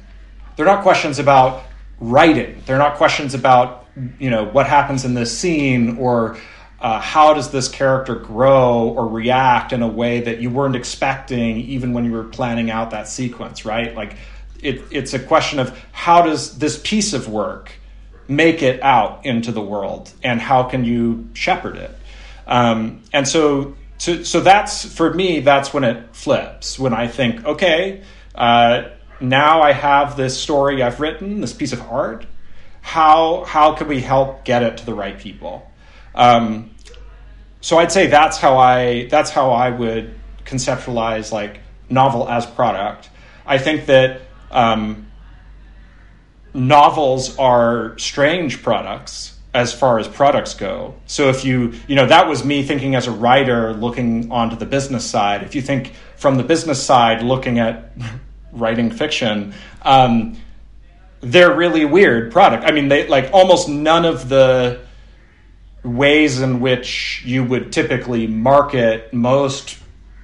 they're 0.56 0.66
not 0.66 0.82
questions 0.82 1.20
about 1.20 1.64
writing 2.00 2.60
they're 2.66 2.80
not 2.80 2.98
questions 2.98 3.36
about 3.36 3.81
you 4.20 4.30
know 4.30 4.46
what 4.46 4.68
happens 4.68 5.06
in 5.06 5.14
this 5.14 5.38
scene 5.38 5.98
or 5.98 6.38
uh, 6.80 7.00
how 7.00 7.34
does 7.34 7.52
this 7.52 7.68
character 7.68 8.16
grow 8.16 8.90
or 8.90 9.08
react 9.08 9.72
in 9.72 9.82
a 9.82 9.88
way 9.88 10.22
that 10.22 10.40
you 10.40 10.50
weren't 10.50 10.76
expecting 10.76 11.58
even 11.58 11.94
when 11.94 12.06
you 12.06 12.12
were 12.12 12.24
planning 12.24 12.72
out 12.72 12.92
that 12.92 13.08
sequence 13.08 13.66
right? 13.66 13.96
Like 13.96 14.16
it, 14.62 14.82
it's 14.92 15.14
a 15.14 15.20
question 15.20 15.60
of 15.60 15.78
how 15.92 16.24
does 16.24 16.58
this 16.58 16.80
piece 16.84 17.14
of 17.14 17.28
work 17.28 17.72
make 18.28 18.64
it 18.64 18.82
out 18.82 19.26
into 19.26 19.52
the 19.52 19.62
world 19.62 20.12
and 20.24 20.40
how 20.40 20.64
can 20.64 20.86
you 20.86 21.30
shepherd 21.34 21.76
it? 21.78 21.96
Um, 22.48 23.04
and 23.14 23.28
so, 23.28 23.76
so 24.02 24.24
so 24.24 24.40
that's 24.40 24.84
for 24.84 25.14
me 25.14 25.42
that's 25.42 25.72
when 25.74 25.84
it 25.84 26.16
flips 26.16 26.80
when 26.80 26.92
i 26.92 27.08
think 27.08 27.46
okay 27.46 28.02
uh, 28.34 28.90
now 29.20 29.62
i 29.62 29.72
have 29.72 30.18
this 30.18 30.42
story 30.42 30.82
i've 30.82 31.00
written 31.00 31.40
this 31.40 31.54
piece 31.54 31.72
of 31.72 31.82
art 31.84 32.26
how 32.82 33.44
how 33.46 33.74
can 33.74 33.88
we 33.88 34.02
help 34.02 34.44
get 34.44 34.64
it 34.64 34.78
to 34.78 34.86
the 34.86 34.94
right 34.94 35.20
people 35.20 35.70
um, 36.16 36.70
so 37.62 37.78
i'd 37.78 37.92
say 37.92 38.08
that's 38.08 38.38
how 38.38 38.58
i 38.58 39.08
that's 39.08 39.30
how 39.30 39.52
i 39.52 39.70
would 39.70 40.14
conceptualize 40.46 41.32
like 41.32 41.60
novel 41.90 42.28
as 42.28 42.46
product 42.46 43.10
i 43.46 43.58
think 43.58 43.86
that 43.86 44.22
um, 44.52 45.08
novels 46.54 47.38
are 47.38 47.98
strange 47.98 48.62
products 48.62 49.38
as 49.54 49.74
far 49.74 50.00
as 50.00 50.08
products 50.08 50.54
go. 50.54 50.96
So 51.08 51.30
if 51.30 51.44
you, 51.44 51.74
you 51.88 51.96
know, 51.96 52.06
that 52.06 52.28
was 52.28 52.46
me 52.46 52.64
thinking 52.64 52.96
as 52.96 53.08
a 53.08 53.12
writer 53.12 53.74
looking 53.74 54.32
onto 54.32 54.56
the 54.56 54.66
business 54.66 55.04
side. 55.06 55.44
If 55.44 55.56
you 55.56 55.62
think 55.62 55.94
from 56.16 56.36
the 56.36 56.44
business 56.44 56.82
side 56.82 57.22
looking 57.22 57.60
at 57.60 57.92
writing 58.54 58.92
fiction, 58.92 59.54
um, 59.82 60.38
they're 61.22 61.56
really 61.56 61.86
weird 61.86 62.32
product. 62.32 62.64
I 62.66 62.72
mean, 62.72 62.90
they 62.90 63.08
like 63.08 63.30
almost 63.32 63.70
none 63.70 64.06
of 64.06 64.28
the 64.28 64.82
ways 65.84 66.42
in 66.42 66.60
which 66.60 67.24
you 67.26 67.44
would 67.44 67.72
typically 67.72 68.28
market 68.28 69.14
most 69.14 69.78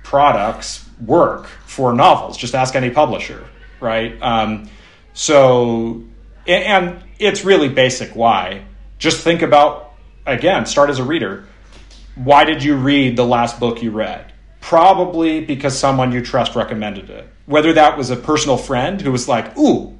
products 0.03 0.87
work 0.99 1.47
for 1.65 1.93
novels. 1.93 2.37
Just 2.37 2.55
ask 2.55 2.75
any 2.75 2.89
publisher, 2.89 3.45
right? 3.79 4.19
Um, 4.21 4.69
so 5.13 6.03
and 6.47 7.03
it's 7.19 7.43
really 7.43 7.69
basic 7.69 8.15
why. 8.15 8.63
Just 8.97 9.21
think 9.21 9.41
about, 9.41 9.93
again, 10.25 10.65
start 10.65 10.89
as 10.89 10.99
a 10.99 11.03
reader. 11.03 11.45
Why 12.15 12.45
did 12.45 12.63
you 12.63 12.75
read 12.75 13.15
the 13.15 13.25
last 13.25 13.59
book 13.59 13.83
you 13.83 13.91
read? 13.91 14.31
Probably 14.61 15.41
because 15.41 15.77
someone 15.77 16.11
you 16.11 16.21
trust 16.21 16.55
recommended 16.55 17.09
it. 17.09 17.27
Whether 17.45 17.73
that 17.73 17.97
was 17.97 18.09
a 18.09 18.15
personal 18.15 18.57
friend 18.57 18.99
who 18.99 19.11
was 19.11 19.27
like, 19.27 19.57
ooh, 19.57 19.96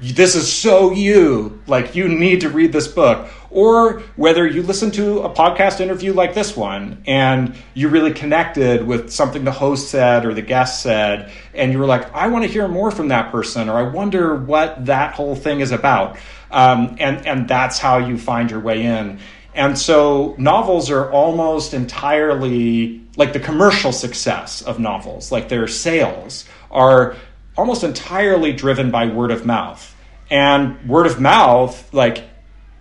this 0.00 0.34
is 0.34 0.52
so 0.52 0.90
you, 0.92 1.62
like 1.66 1.94
you 1.94 2.08
need 2.08 2.42
to 2.42 2.50
read 2.50 2.72
this 2.72 2.86
book, 2.86 3.28
or 3.50 4.00
whether 4.16 4.46
you 4.46 4.62
listen 4.62 4.90
to 4.90 5.20
a 5.20 5.30
podcast 5.30 5.80
interview 5.80 6.12
like 6.12 6.34
this 6.34 6.54
one 6.54 7.02
and 7.06 7.54
you 7.72 7.88
really 7.88 8.12
connected 8.12 8.86
with 8.86 9.10
something 9.10 9.44
the 9.44 9.52
host 9.52 9.88
said 9.88 10.26
or 10.26 10.34
the 10.34 10.42
guest 10.42 10.82
said, 10.82 11.32
and 11.54 11.72
you 11.72 11.78
were 11.78 11.86
like, 11.86 12.12
I 12.14 12.28
want 12.28 12.44
to 12.44 12.50
hear 12.50 12.68
more 12.68 12.90
from 12.90 13.08
that 13.08 13.32
person, 13.32 13.70
or 13.70 13.78
I 13.78 13.84
wonder 13.84 14.34
what 14.34 14.84
that 14.86 15.14
whole 15.14 15.34
thing 15.34 15.60
is 15.60 15.72
about. 15.72 16.18
Um, 16.50 16.96
and, 17.00 17.26
and 17.26 17.48
that's 17.48 17.78
how 17.78 17.98
you 17.98 18.18
find 18.18 18.50
your 18.50 18.60
way 18.60 18.84
in. 18.84 19.18
And 19.54 19.78
so 19.78 20.34
novels 20.36 20.90
are 20.90 21.10
almost 21.10 21.72
entirely 21.72 23.00
like 23.16 23.32
the 23.32 23.40
commercial 23.40 23.92
success 23.92 24.60
of 24.60 24.78
novels, 24.78 25.32
like 25.32 25.48
their 25.48 25.66
sales 25.66 26.44
are 26.70 27.16
almost 27.56 27.84
entirely 27.84 28.52
driven 28.52 28.90
by 28.90 29.06
word 29.06 29.30
of 29.30 29.46
mouth. 29.46 29.94
And 30.30 30.88
word 30.88 31.06
of 31.06 31.20
mouth, 31.20 31.92
like, 31.94 32.24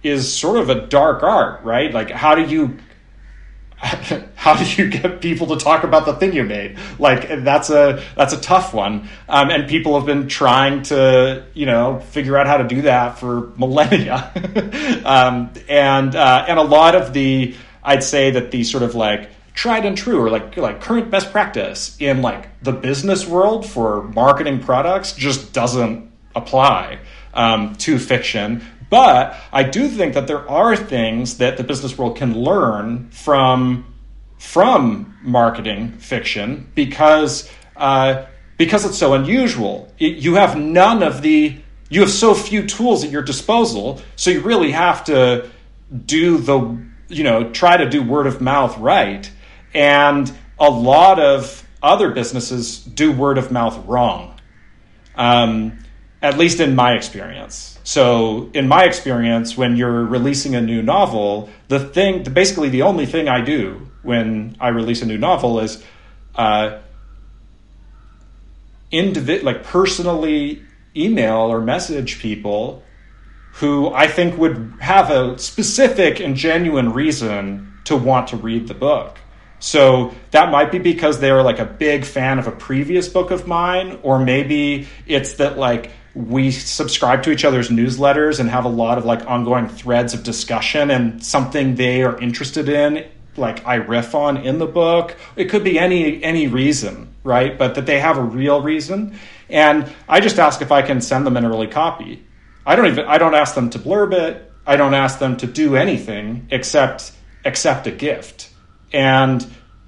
is 0.04 0.32
sort 0.32 0.58
of 0.58 0.70
a 0.70 0.88
dark 0.88 1.24
art, 1.24 1.64
right? 1.64 1.94
Like, 1.94 2.12
how 2.12 2.36
do 2.36 2.44
you 2.44 2.78
how 4.36 4.56
do 4.56 4.64
you 4.82 4.90
get 4.90 5.22
people 5.22 5.48
to 5.48 5.58
talk 5.58 5.84
about 5.84 6.06
the 6.06 6.14
thing 6.14 6.34
you 6.34 6.44
made? 6.44 6.78
Like 6.98 7.44
that's 7.44 7.70
a 7.70 8.02
that's 8.16 8.34
a 8.34 8.40
tough 8.40 8.74
one, 8.74 9.10
um, 9.28 9.50
and 9.50 9.68
people 9.68 9.96
have 9.98 10.06
been 10.06 10.28
trying 10.28 10.84
to 10.84 11.46
you 11.54 11.66
know 11.66 12.00
figure 12.00 12.38
out 12.38 12.48
how 12.48 12.58
to 12.58 12.68
do 12.68 12.84
that 12.84 13.20
for 13.20 13.52
millennia, 13.58 14.32
um, 15.06 15.52
and 15.68 16.16
uh, 16.16 16.46
and 16.48 16.58
a 16.58 16.64
lot 16.64 16.96
of 16.96 17.14
the 17.14 17.56
I'd 17.84 18.04
say 18.04 18.32
that 18.32 18.52
the 18.52 18.64
sort 18.64 18.84
of 18.84 18.96
like 18.96 19.30
tried 19.56 19.86
and 19.86 19.98
true 19.98 20.22
or 20.22 20.30
like 20.30 20.56
like 20.58 20.82
current 20.82 21.10
best 21.10 21.32
practice 21.32 21.96
in 22.00 22.22
like 22.22 22.48
the 22.62 22.74
business 22.74 23.26
world 23.26 23.66
for 23.66 24.04
marketing 24.04 24.60
products 24.60 25.14
just 25.14 25.54
doesn't 25.54 26.12
apply 26.36 27.00
um, 27.34 27.76
to 27.78 27.98
fiction. 27.98 28.64
But 28.90 29.36
I 29.52 29.64
do 29.64 29.88
think 29.88 30.14
that 30.14 30.28
there 30.28 30.48
are 30.48 30.76
things 30.76 31.38
that 31.38 31.58
the 31.58 31.64
business 31.64 31.98
world 31.98 32.18
can 32.18 32.38
learn 32.38 33.10
from 33.10 33.94
from 34.38 35.18
marketing 35.24 35.94
fiction 35.94 36.70
because 36.76 37.50
uh, 37.78 38.26
because 38.58 38.86
it's 38.86 38.98
so 38.98 39.14
unusual. 39.14 39.92
It, 39.98 40.18
you 40.18 40.36
have 40.36 40.58
none 40.58 41.02
of 41.02 41.22
the 41.22 41.58
you 41.90 42.02
have 42.02 42.12
so 42.12 42.34
few 42.34 42.66
tools 42.68 43.04
at 43.04 43.10
your 43.10 43.22
disposal, 43.22 44.02
so 44.16 44.30
you 44.30 44.42
really 44.42 44.72
have 44.72 45.06
to 45.06 45.50
do 46.06 46.38
the 46.38 46.78
you 47.08 47.24
know 47.24 47.50
try 47.52 47.78
to 47.78 47.90
do 47.90 48.04
word 48.04 48.28
of 48.28 48.42
mouth 48.42 48.78
right 48.78 49.32
and 49.76 50.32
a 50.58 50.70
lot 50.70 51.20
of 51.20 51.64
other 51.84 52.10
businesses 52.10 52.80
do 52.80 53.12
word 53.12 53.38
of 53.38 53.52
mouth 53.52 53.86
wrong, 53.86 54.40
um, 55.16 55.78
at 56.22 56.38
least 56.38 56.60
in 56.60 56.76
my 56.76 56.94
experience. 56.94 57.78
So, 57.84 58.50
in 58.54 58.68
my 58.68 58.86
experience, 58.86 59.56
when 59.56 59.76
you're 59.76 60.06
releasing 60.06 60.56
a 60.56 60.62
new 60.62 60.82
novel, 60.82 61.50
the 61.68 61.80
thing, 61.80 62.24
basically, 62.24 62.70
the 62.70 62.82
only 62.82 63.06
thing 63.06 63.28
I 63.28 63.42
do 63.42 63.92
when 64.02 64.56
I 64.60 64.70
release 64.70 65.04
a 65.04 65.06
new 65.06 65.20
novel 65.20 65.60
is 65.60 65.84
uh, 66.36 66.80
individ- 68.92 69.44
like 69.44 69.64
personally 69.64 70.64
email 70.96 71.36
or 71.36 71.62
message 71.62 72.20
people 72.20 72.82
who 73.56 73.94
I 73.94 74.08
think 74.08 74.38
would 74.38 74.74
have 74.80 75.12
a 75.12 75.38
specific 75.38 76.20
and 76.20 76.36
genuine 76.36 76.92
reason 76.94 77.74
to 77.84 77.96
want 77.96 78.30
to 78.30 78.38
read 78.38 78.68
the 78.68 78.74
book. 78.74 79.20
So 79.60 80.14
that 80.32 80.52
might 80.52 80.72
be 80.72 80.80
because 80.80 81.20
they're 81.20 81.42
like 81.42 81.60
a 81.60 81.66
big 81.66 82.06
fan 82.06 82.40
of 82.40 82.48
a 82.48 82.52
previous 82.52 83.08
book 83.08 83.32
of 83.32 83.48
mine, 83.48 84.00
or 84.04 84.20
maybe 84.20 84.88
it's 85.08 85.34
that 85.34 85.58
like 85.58 85.92
we 86.14 86.52
subscribe 86.52 87.24
to 87.24 87.32
each 87.32 87.44
other's 87.44 87.70
newsletters 87.70 88.40
and 88.40 88.50
have 88.50 88.66
a 88.66 88.70
lot 88.70 88.98
of 88.98 89.06
like 89.06 89.26
ongoing 89.28 89.68
threads 89.68 90.14
of 90.14 90.24
discussion 90.24 90.90
and 90.90 91.24
something 91.24 91.76
they 91.76 92.04
are 92.04 92.18
interested 92.20 92.70
in 92.70 93.06
like 93.38 93.66
I 93.66 93.76
riff 93.76 94.16
on 94.16 94.38
in 94.38 94.60
the 94.60 94.66
book. 94.66 95.16
It 95.36 95.46
could 95.46 95.64
be 95.64 95.78
any 95.78 96.24
any 96.24 96.48
reason, 96.48 97.14
right? 97.24 97.58
But 97.58 97.76
that 97.76 97.86
they 97.86 98.00
have 98.00 98.18
a 98.18 98.24
real 98.24 98.62
reason. 98.62 99.18
And 99.50 99.92
I 100.08 100.20
just 100.20 100.40
ask 100.40 100.62
if 100.62 100.72
I 100.72 100.82
can 100.82 101.02
send 101.02 101.26
them 101.26 101.38
an 101.38 101.46
early 101.46 101.68
copy. 101.68 102.24
I 102.66 102.76
don't 102.76 102.88
even 102.88 103.06
I 103.06 103.18
don't 103.18 103.36
ask 103.36 103.56
them 103.56 103.70
to 103.72 103.80
blurb 103.80 104.14
it. 104.14 104.52
I 104.66 104.78
don't 104.78 104.94
ask 104.94 105.20
them 105.20 105.38
to 105.38 105.48
do 105.48 105.76
anything 105.76 106.48
except 106.50 107.12
accept 107.44 107.88
a 107.88 107.92
gift 107.92 108.50
and 108.96 109.46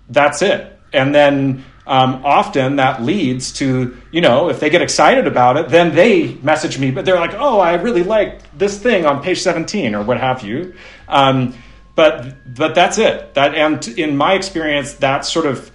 that's 0.10 0.42
it. 0.42 0.80
And 0.94 1.16
then 1.16 1.66
um, 1.88 2.26
often 2.26 2.76
that 2.76 3.02
leads 3.02 3.54
to 3.54 3.98
you 4.12 4.20
know 4.20 4.50
if 4.50 4.60
they 4.60 4.70
get 4.70 4.82
excited 4.82 5.26
about 5.26 5.56
it 5.56 5.70
then 5.70 5.96
they 5.96 6.34
message 6.44 6.78
me 6.78 6.92
but 6.92 7.06
they're 7.06 7.20
like 7.20 7.34
oh 7.36 7.62
i 7.62 7.76
really 7.76 8.04
like 8.04 8.42
this 8.58 8.78
thing 8.78 9.06
on 9.06 9.24
page 9.24 9.40
17 9.40 9.96
or 9.96 10.04
what 10.04 10.20
have 10.20 10.44
you. 10.44 10.76
Um, 11.08 11.56
but 11.96 12.54
but 12.54 12.76
that's 12.76 12.98
it. 12.98 13.34
That 13.34 13.56
and 13.56 13.88
in 13.88 14.18
my 14.18 14.34
experience 14.34 14.94
that's 14.94 15.32
sort 15.32 15.46
of 15.46 15.72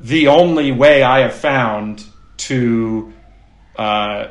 the 0.00 0.28
only 0.28 0.72
way 0.72 1.02
i 1.02 1.20
have 1.20 1.34
found 1.34 2.04
to 2.38 3.12
uh, 3.76 4.28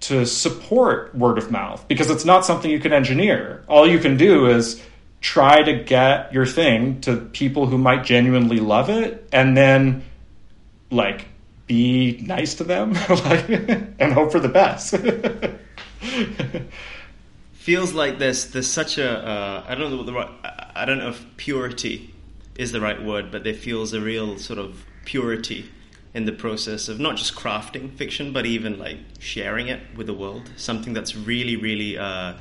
to 0.00 0.26
support 0.26 1.14
word 1.14 1.38
of 1.38 1.50
mouth 1.50 1.88
because 1.88 2.10
it's 2.10 2.26
not 2.26 2.44
something 2.44 2.70
you 2.70 2.78
can 2.78 2.92
engineer. 2.92 3.64
All 3.66 3.88
you 3.88 3.98
can 3.98 4.18
do 4.18 4.46
is 4.48 4.82
try 5.24 5.62
to 5.62 5.72
get 5.72 6.34
your 6.34 6.44
thing 6.44 7.00
to 7.00 7.16
people 7.16 7.64
who 7.64 7.78
might 7.78 8.04
genuinely 8.04 8.58
love 8.58 8.90
it 8.90 9.26
and 9.32 9.56
then 9.56 10.04
like 10.90 11.24
be 11.66 12.20
nice 12.26 12.56
to 12.56 12.64
them 12.64 12.92
like, 13.08 13.48
and 13.48 14.12
hope 14.12 14.30
for 14.30 14.38
the 14.38 14.50
best. 14.50 14.94
Feels 17.54 17.94
like 17.94 18.18
there's 18.18 18.50
there's 18.50 18.68
such 18.68 18.98
a 18.98 19.26
uh, 19.26 19.64
I 19.66 19.74
don't 19.74 19.90
know 19.90 20.02
the 20.02 20.12
right 20.12 20.28
I 20.76 20.84
don't 20.84 20.98
know 20.98 21.08
if 21.08 21.24
purity 21.38 22.14
is 22.56 22.72
the 22.72 22.82
right 22.82 23.02
word, 23.02 23.30
but 23.32 23.44
there 23.44 23.54
feels 23.54 23.94
a 23.94 24.02
real 24.02 24.36
sort 24.36 24.58
of 24.58 24.84
purity 25.06 25.70
in 26.12 26.26
the 26.26 26.32
process 26.32 26.88
of 26.88 27.00
not 27.00 27.16
just 27.16 27.34
crafting 27.34 27.90
fiction, 27.96 28.34
but 28.34 28.44
even 28.44 28.78
like 28.78 28.98
sharing 29.20 29.68
it 29.68 29.80
with 29.96 30.06
the 30.06 30.12
world. 30.12 30.50
Something 30.56 30.92
that's 30.92 31.16
really, 31.16 31.56
really 31.56 31.96
uh, 31.96 32.34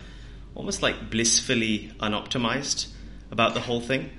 almost 0.56 0.82
like 0.82 1.10
blissfully 1.10 1.92
unoptimized 2.00 2.88
about 3.32 3.54
the 3.54 3.60
whole 3.60 3.82
thing, 3.82 4.10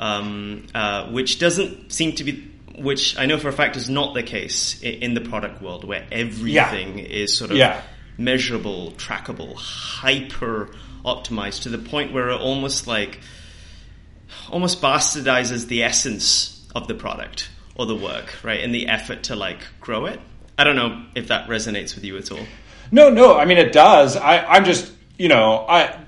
um, 0.00 0.66
uh, 0.74 1.10
which 1.10 1.38
doesn't 1.38 1.92
seem 1.92 2.12
to 2.12 2.24
be. 2.24 2.48
Which 2.78 3.18
I 3.18 3.26
know 3.26 3.38
for 3.38 3.48
a 3.48 3.52
fact 3.52 3.76
is 3.76 3.90
not 3.90 4.14
the 4.14 4.22
case 4.22 4.82
in, 4.82 5.12
the 5.12 5.20
product 5.20 5.60
world, 5.60 5.84
where 5.84 6.06
everything 6.10 6.98
yeah. 6.98 7.04
is 7.04 7.36
sort 7.36 7.50
of 7.50 7.58
yeah. 7.58 7.82
measurable, 8.16 8.92
trackable, 8.92 9.54
hyper 9.54 10.70
optimized 11.04 11.64
to 11.64 11.68
the 11.68 11.76
point 11.76 12.14
where 12.14 12.30
it 12.30 12.40
almost 12.40 12.86
like 12.86 13.20
almost 14.50 14.80
bastardizes 14.80 15.66
the 15.66 15.82
essence 15.82 16.66
of 16.74 16.88
the 16.88 16.94
product 16.94 17.50
or 17.74 17.86
the 17.86 17.94
work, 17.94 18.42
right? 18.42 18.60
In 18.60 18.72
the 18.72 18.88
effort 18.88 19.24
to 19.24 19.36
like 19.36 19.58
grow 19.80 20.06
it. 20.06 20.20
I 20.58 20.64
don't 20.64 20.76
know 20.76 21.04
if 21.14 21.28
that 21.28 21.48
resonates 21.48 21.94
with 21.94 22.04
you 22.04 22.16
at 22.16 22.30
all. 22.30 22.46
No, 22.90 23.10
no. 23.10 23.36
I 23.36 23.44
mean, 23.44 23.58
it 23.58 23.72
does. 23.72 24.16
I, 24.16 24.44
I'm 24.44 24.64
just, 24.64 24.92
you 25.18 25.28
know, 25.28 25.64
I, 25.68 25.98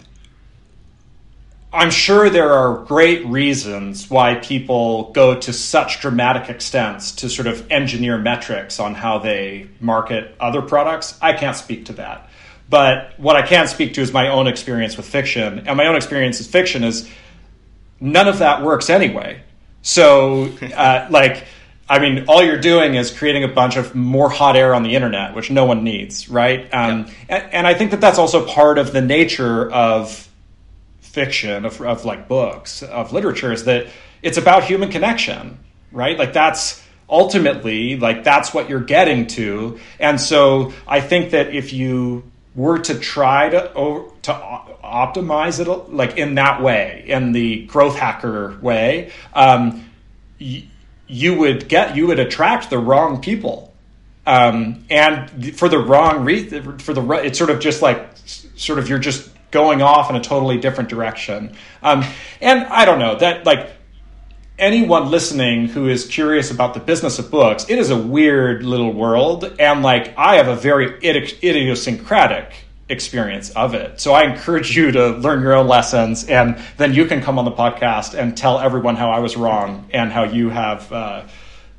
I'm 1.72 1.90
sure 1.90 2.30
there 2.30 2.52
are 2.52 2.84
great 2.84 3.26
reasons 3.26 4.08
why 4.08 4.36
people 4.36 5.10
go 5.12 5.38
to 5.40 5.52
such 5.52 6.00
dramatic 6.00 6.48
extents 6.48 7.12
to 7.16 7.28
sort 7.28 7.48
of 7.48 7.70
engineer 7.70 8.16
metrics 8.16 8.78
on 8.78 8.94
how 8.94 9.18
they 9.18 9.68
market 9.80 10.36
other 10.38 10.62
products. 10.62 11.18
I 11.20 11.32
can't 11.32 11.56
speak 11.56 11.86
to 11.86 11.94
that. 11.94 12.30
But 12.70 13.18
what 13.18 13.36
I 13.36 13.42
can 13.42 13.66
speak 13.66 13.94
to 13.94 14.00
is 14.00 14.12
my 14.12 14.28
own 14.28 14.46
experience 14.46 14.96
with 14.96 15.06
fiction. 15.06 15.66
And 15.66 15.76
my 15.76 15.86
own 15.86 15.96
experience 15.96 16.38
with 16.38 16.48
fiction 16.48 16.84
is 16.84 17.10
none 18.00 18.28
of 18.28 18.38
that 18.38 18.62
works 18.62 18.88
anyway. 18.88 19.42
So, 19.82 20.50
uh, 20.74 21.08
like, 21.10 21.44
I 21.88 21.98
mean, 21.98 22.24
all 22.28 22.42
you're 22.42 22.60
doing 22.60 22.94
is 22.94 23.10
creating 23.10 23.44
a 23.44 23.48
bunch 23.48 23.76
of 23.76 23.94
more 23.94 24.30
hot 24.30 24.56
air 24.56 24.74
on 24.74 24.82
the 24.82 24.94
internet, 24.94 25.34
which 25.34 25.50
no 25.50 25.66
one 25.66 25.84
needs, 25.84 26.28
right? 26.28 26.72
Um, 26.72 27.06
and, 27.28 27.44
and, 27.52 27.66
I 27.66 27.74
think 27.74 27.90
that 27.90 28.00
that's 28.00 28.18
also 28.18 28.46
part 28.46 28.78
of 28.78 28.92
the 28.92 29.02
nature 29.02 29.70
of 29.70 30.28
fiction, 31.00 31.66
of, 31.66 31.80
of 31.82 32.06
like 32.06 32.26
books, 32.26 32.82
of 32.82 33.12
literature, 33.12 33.52
is 33.52 33.64
that 33.64 33.88
it's 34.22 34.38
about 34.38 34.64
human 34.64 34.90
connection, 34.90 35.58
right? 35.92 36.18
Like 36.18 36.32
that's 36.32 36.82
ultimately 37.08 37.96
like 37.98 38.24
that's 38.24 38.54
what 38.54 38.70
you're 38.70 38.80
getting 38.80 39.26
to, 39.26 39.78
and 40.00 40.18
so 40.18 40.72
I 40.88 41.02
think 41.02 41.32
that 41.32 41.54
if 41.54 41.74
you 41.74 42.24
were 42.54 42.78
to 42.78 42.98
try 42.98 43.50
to 43.50 44.08
to 44.22 44.32
optimize 44.82 45.60
it 45.60 45.92
like 45.92 46.16
in 46.16 46.36
that 46.36 46.62
way, 46.62 47.04
in 47.06 47.32
the 47.32 47.66
growth 47.66 47.96
hacker 47.96 48.58
way. 48.60 49.10
Um, 49.34 49.90
y- 50.40 50.64
you 51.06 51.38
would 51.38 51.68
get 51.68 51.96
you 51.96 52.06
would 52.06 52.18
attract 52.18 52.70
the 52.70 52.78
wrong 52.78 53.20
people. 53.20 53.72
Um, 54.26 54.86
and 54.88 55.54
for 55.56 55.68
the 55.68 55.78
wrong 55.78 56.24
reason 56.24 56.78
for 56.78 56.94
the 56.94 57.02
it's 57.12 57.38
sort 57.38 57.50
of 57.50 57.60
just 57.60 57.82
like 57.82 58.08
sort 58.16 58.78
of 58.78 58.88
you're 58.88 58.98
just 58.98 59.30
going 59.50 59.82
off 59.82 60.08
in 60.10 60.16
a 60.16 60.20
totally 60.20 60.58
different 60.58 60.88
direction. 60.88 61.54
Um, 61.82 62.04
and 62.40 62.64
i 62.64 62.84
don't 62.84 62.98
know 62.98 63.16
that 63.16 63.44
like 63.44 63.70
anyone 64.58 65.10
listening 65.10 65.66
who 65.68 65.88
is 65.88 66.06
curious 66.06 66.50
about 66.50 66.74
the 66.74 66.80
business 66.80 67.18
of 67.18 67.30
books 67.30 67.66
it 67.68 67.78
is 67.78 67.90
a 67.90 67.98
weird 67.98 68.64
little 68.64 68.92
world. 68.92 69.54
And 69.58 69.82
like 69.82 70.16
i 70.16 70.36
have 70.36 70.48
a 70.48 70.56
very 70.56 70.98
idiosyncratic 71.04 72.63
experience 72.88 73.50
of 73.50 73.74
it. 73.74 74.00
So 74.00 74.12
I 74.12 74.24
encourage 74.24 74.76
you 74.76 74.92
to 74.92 75.10
learn 75.10 75.40
your 75.42 75.54
own 75.54 75.66
lessons, 75.68 76.24
and 76.24 76.58
then 76.76 76.92
you 76.94 77.06
can 77.06 77.22
come 77.22 77.38
on 77.38 77.44
the 77.44 77.52
podcast 77.52 78.14
and 78.14 78.36
tell 78.36 78.58
everyone 78.58 78.96
how 78.96 79.10
I 79.10 79.20
was 79.20 79.36
wrong 79.36 79.88
and 79.92 80.12
how 80.12 80.24
you 80.24 80.50
have 80.50 80.92
uh, 80.92 81.22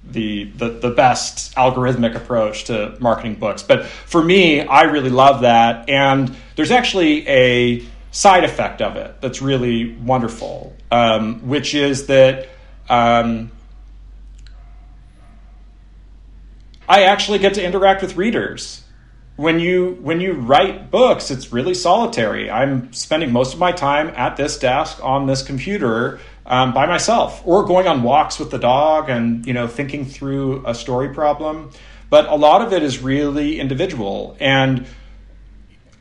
the, 0.04 0.46
the 0.46 0.70
the 0.70 0.89
best 0.91 1.56
algorithmic 1.56 2.15
approach 2.15 2.65
to 2.65 2.96
marketing 3.00 3.36
books. 3.36 3.63
But 3.63 3.86
for 3.86 4.24
me, 4.24 4.62
I 4.62 4.84
really 4.84 5.10
love 5.10 5.41
that, 5.41 5.89
and 5.89 6.36
there's 6.56 6.72
actually 6.72 7.28
a 7.28 7.86
side 8.12 8.44
effect 8.44 8.82
of 8.82 8.96
it 8.96 9.22
that's 9.22 9.41
really 9.41 9.94
wonderful, 9.94 10.76
um, 10.91 11.48
which 11.48 11.76
is 11.76 12.08
that. 12.08 12.50
Um, 12.89 13.52
I 16.88 17.06
actually 17.06 17.39
get 17.39 17.56
to 17.56 17.65
interact 17.65 18.04
with 18.04 18.15
readers 18.15 18.85
when 19.36 19.60
you 19.60 19.98
when 20.02 20.21
you 20.21 20.34
write 20.34 20.91
books 20.91 21.30
it's 21.30 21.52
really 21.52 21.74
solitary. 21.74 22.50
I'm 22.50 22.93
spending 22.93 23.32
most 23.32 23.54
of 23.54 23.60
my 23.60 23.71
time 23.71 24.10
at 24.15 24.38
this 24.38 24.58
desk 24.58 25.04
on 25.04 25.28
this 25.28 25.41
computer 25.41 26.19
um, 26.45 26.74
by 26.74 26.86
myself 26.86 27.41
or 27.45 27.65
going 27.65 27.88
on 27.88 28.04
walks 28.04 28.39
with 28.39 28.52
the 28.52 28.60
dog 28.60 29.10
and 29.10 29.45
you 29.45 29.54
know 29.54 29.67
thinking 29.67 30.06
through 30.06 30.65
a 30.65 30.74
story 30.74 31.13
problem. 31.13 31.71
But 32.10 32.30
a 32.30 32.36
lot 32.36 32.62
of 32.62 32.71
it 32.71 32.84
is 32.84 33.00
really 33.00 33.60
individual. 33.60 34.38
And 34.39 34.86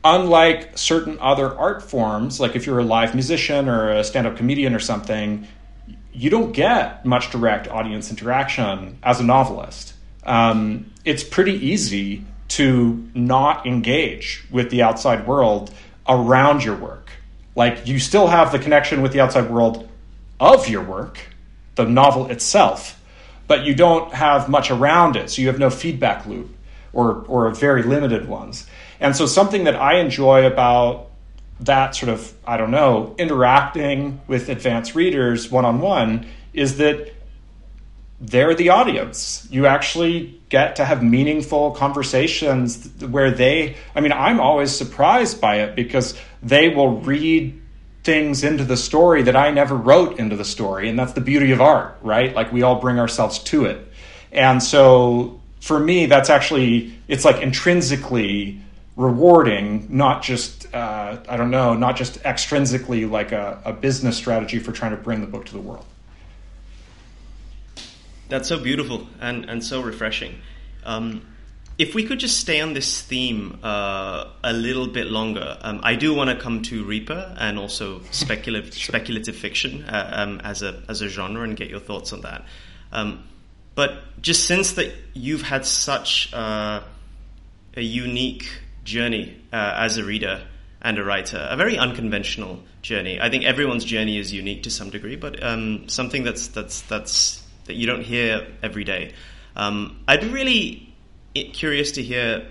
unlike 0.03 0.77
certain 0.77 1.17
other 1.19 1.57
art 1.57 1.81
forms 1.81 2.39
like 2.39 2.55
if 2.55 2.65
you're 2.65 2.79
a 2.79 2.83
live 2.83 3.15
musician 3.15 3.67
or 3.67 3.91
a 3.91 4.03
stand-up 4.03 4.37
comedian 4.37 4.75
or 4.75 4.79
something 4.79 5.47
you 6.13 6.29
don't 6.29 6.51
get 6.53 7.03
much 7.05 7.31
direct 7.31 7.67
audience 7.67 8.09
interaction 8.09 8.97
as 9.03 9.19
a 9.19 9.23
novelist. 9.23 9.93
Um, 10.23 10.93
it's 11.03 11.23
pretty 11.23 11.53
easy 11.53 12.23
to 12.47 13.09
not 13.13 13.65
engage 13.65 14.45
with 14.51 14.69
the 14.69 14.83
outside 14.83 15.27
world 15.27 15.73
around 16.07 16.63
your 16.63 16.75
work. 16.75 17.09
Like 17.55 17.87
you 17.87 17.99
still 17.99 18.27
have 18.27 18.51
the 18.51 18.59
connection 18.59 19.01
with 19.01 19.13
the 19.13 19.21
outside 19.21 19.49
world 19.49 19.89
of 20.39 20.67
your 20.67 20.83
work, 20.83 21.19
the 21.75 21.85
novel 21.85 22.27
itself, 22.27 23.01
but 23.47 23.63
you 23.63 23.73
don't 23.73 24.13
have 24.13 24.49
much 24.49 24.71
around 24.71 25.15
it. 25.15 25.29
So 25.29 25.41
you 25.41 25.47
have 25.47 25.59
no 25.59 25.69
feedback 25.69 26.25
loop 26.25 26.55
or, 26.93 27.23
or 27.27 27.49
very 27.51 27.83
limited 27.83 28.27
ones. 28.27 28.67
And 28.99 29.15
so 29.15 29.25
something 29.25 29.65
that 29.65 29.75
I 29.75 29.99
enjoy 29.99 30.45
about 30.45 31.09
that 31.61 31.95
sort 31.95 32.09
of, 32.09 32.33
I 32.45 32.57
don't 32.57 32.71
know, 32.71 33.15
interacting 33.17 34.21
with 34.27 34.49
advanced 34.49 34.95
readers 34.95 35.49
one 35.49 35.65
on 35.65 35.79
one 35.79 36.27
is 36.53 36.77
that 36.77 37.13
they're 38.19 38.55
the 38.55 38.69
audience. 38.69 39.47
You 39.51 39.65
actually 39.65 40.39
get 40.49 40.77
to 40.77 40.85
have 40.85 41.03
meaningful 41.03 41.71
conversations 41.71 42.87
where 43.01 43.31
they, 43.31 43.75
I 43.93 44.01
mean, 44.01 44.13
I'm 44.13 44.39
always 44.39 44.75
surprised 44.75 45.41
by 45.41 45.61
it 45.61 45.75
because 45.75 46.17
they 46.41 46.69
will 46.69 47.01
read 47.01 47.61
things 48.03 48.43
into 48.43 48.63
the 48.63 48.77
story 48.77 49.23
that 49.23 49.35
I 49.35 49.51
never 49.51 49.75
wrote 49.75 50.19
into 50.19 50.35
the 50.35 50.45
story. 50.45 50.89
And 50.89 50.97
that's 50.97 51.13
the 51.13 51.21
beauty 51.21 51.51
of 51.51 51.59
art, 51.59 51.97
right? 52.01 52.33
Like 52.33 52.53
we 52.53 52.61
all 52.61 52.79
bring 52.79 52.99
ourselves 52.99 53.39
to 53.39 53.65
it. 53.65 53.91
And 54.31 54.61
so 54.61 55.41
for 55.59 55.79
me, 55.79 56.05
that's 56.05 56.29
actually, 56.29 56.93
it's 57.07 57.25
like 57.25 57.41
intrinsically 57.41 58.61
rewarding, 58.95 59.87
not 59.89 60.21
just, 60.21 60.73
uh, 60.73 61.17
I 61.27 61.35
don't 61.35 61.51
know, 61.51 61.73
not 61.73 61.97
just 61.97 62.21
extrinsically 62.23 63.09
like 63.09 63.31
a, 63.31 63.59
a 63.65 63.73
business 63.73 64.15
strategy 64.15 64.59
for 64.59 64.71
trying 64.71 64.91
to 64.91 64.97
bring 64.97 65.19
the 65.21 65.27
book 65.27 65.45
to 65.45 65.53
the 65.53 65.59
world. 65.59 65.85
That's 68.29 68.47
so 68.47 68.59
beautiful 68.59 69.07
and, 69.19 69.45
and 69.45 69.63
so 69.63 69.81
refreshing. 69.81 70.39
Um, 70.83 71.25
if 71.77 71.93
we 71.93 72.05
could 72.05 72.19
just 72.19 72.39
stay 72.39 72.61
on 72.61 72.73
this 72.73 73.01
theme 73.01 73.59
uh, 73.61 74.29
a 74.43 74.53
little 74.53 74.87
bit 74.87 75.07
longer, 75.07 75.57
um, 75.61 75.81
I 75.83 75.95
do 75.95 76.13
want 76.13 76.29
to 76.29 76.37
come 76.37 76.61
to 76.63 76.85
Reaper 76.85 77.35
and 77.37 77.59
also 77.59 78.01
speculative 78.11 78.73
sure. 78.73 78.93
speculative 78.93 79.35
fiction 79.35 79.83
uh, 79.83 80.09
um, 80.13 80.39
as 80.43 80.61
a 80.63 80.81
as 80.87 81.01
a 81.01 81.09
genre 81.09 81.43
and 81.43 81.55
get 81.55 81.69
your 81.69 81.81
thoughts 81.81 82.13
on 82.13 82.21
that. 82.21 82.45
Um, 82.91 83.25
but 83.75 84.21
just 84.21 84.45
since 84.45 84.73
that 84.73 84.93
you've 85.13 85.41
had 85.41 85.65
such 85.65 86.33
uh, 86.33 86.81
a 87.75 87.81
unique 87.81 88.47
journey 88.85 89.37
uh, 89.51 89.73
as 89.75 89.97
a 89.97 90.03
reader 90.05 90.47
and 90.81 90.97
a 90.97 91.03
writer, 91.03 91.45
a 91.49 91.57
very 91.57 91.77
unconventional 91.77 92.63
journey. 92.81 93.19
I 93.19 93.29
think 93.29 93.43
everyone's 93.43 93.83
journey 93.83 94.17
is 94.17 94.31
unique 94.31 94.63
to 94.63 94.69
some 94.69 94.91
degree, 94.91 95.17
but 95.17 95.43
um, 95.43 95.89
something 95.89 96.23
that's 96.23 96.47
that's 96.49 96.83
that's 96.83 97.43
that 97.65 97.75
you 97.75 97.85
don't 97.85 98.03
hear 98.03 98.47
every 98.63 98.83
day. 98.83 99.13
Um, 99.55 99.99
I'd 100.07 100.21
be 100.21 100.29
really 100.29 100.93
curious 101.53 101.93
to 101.93 102.03
hear 102.03 102.47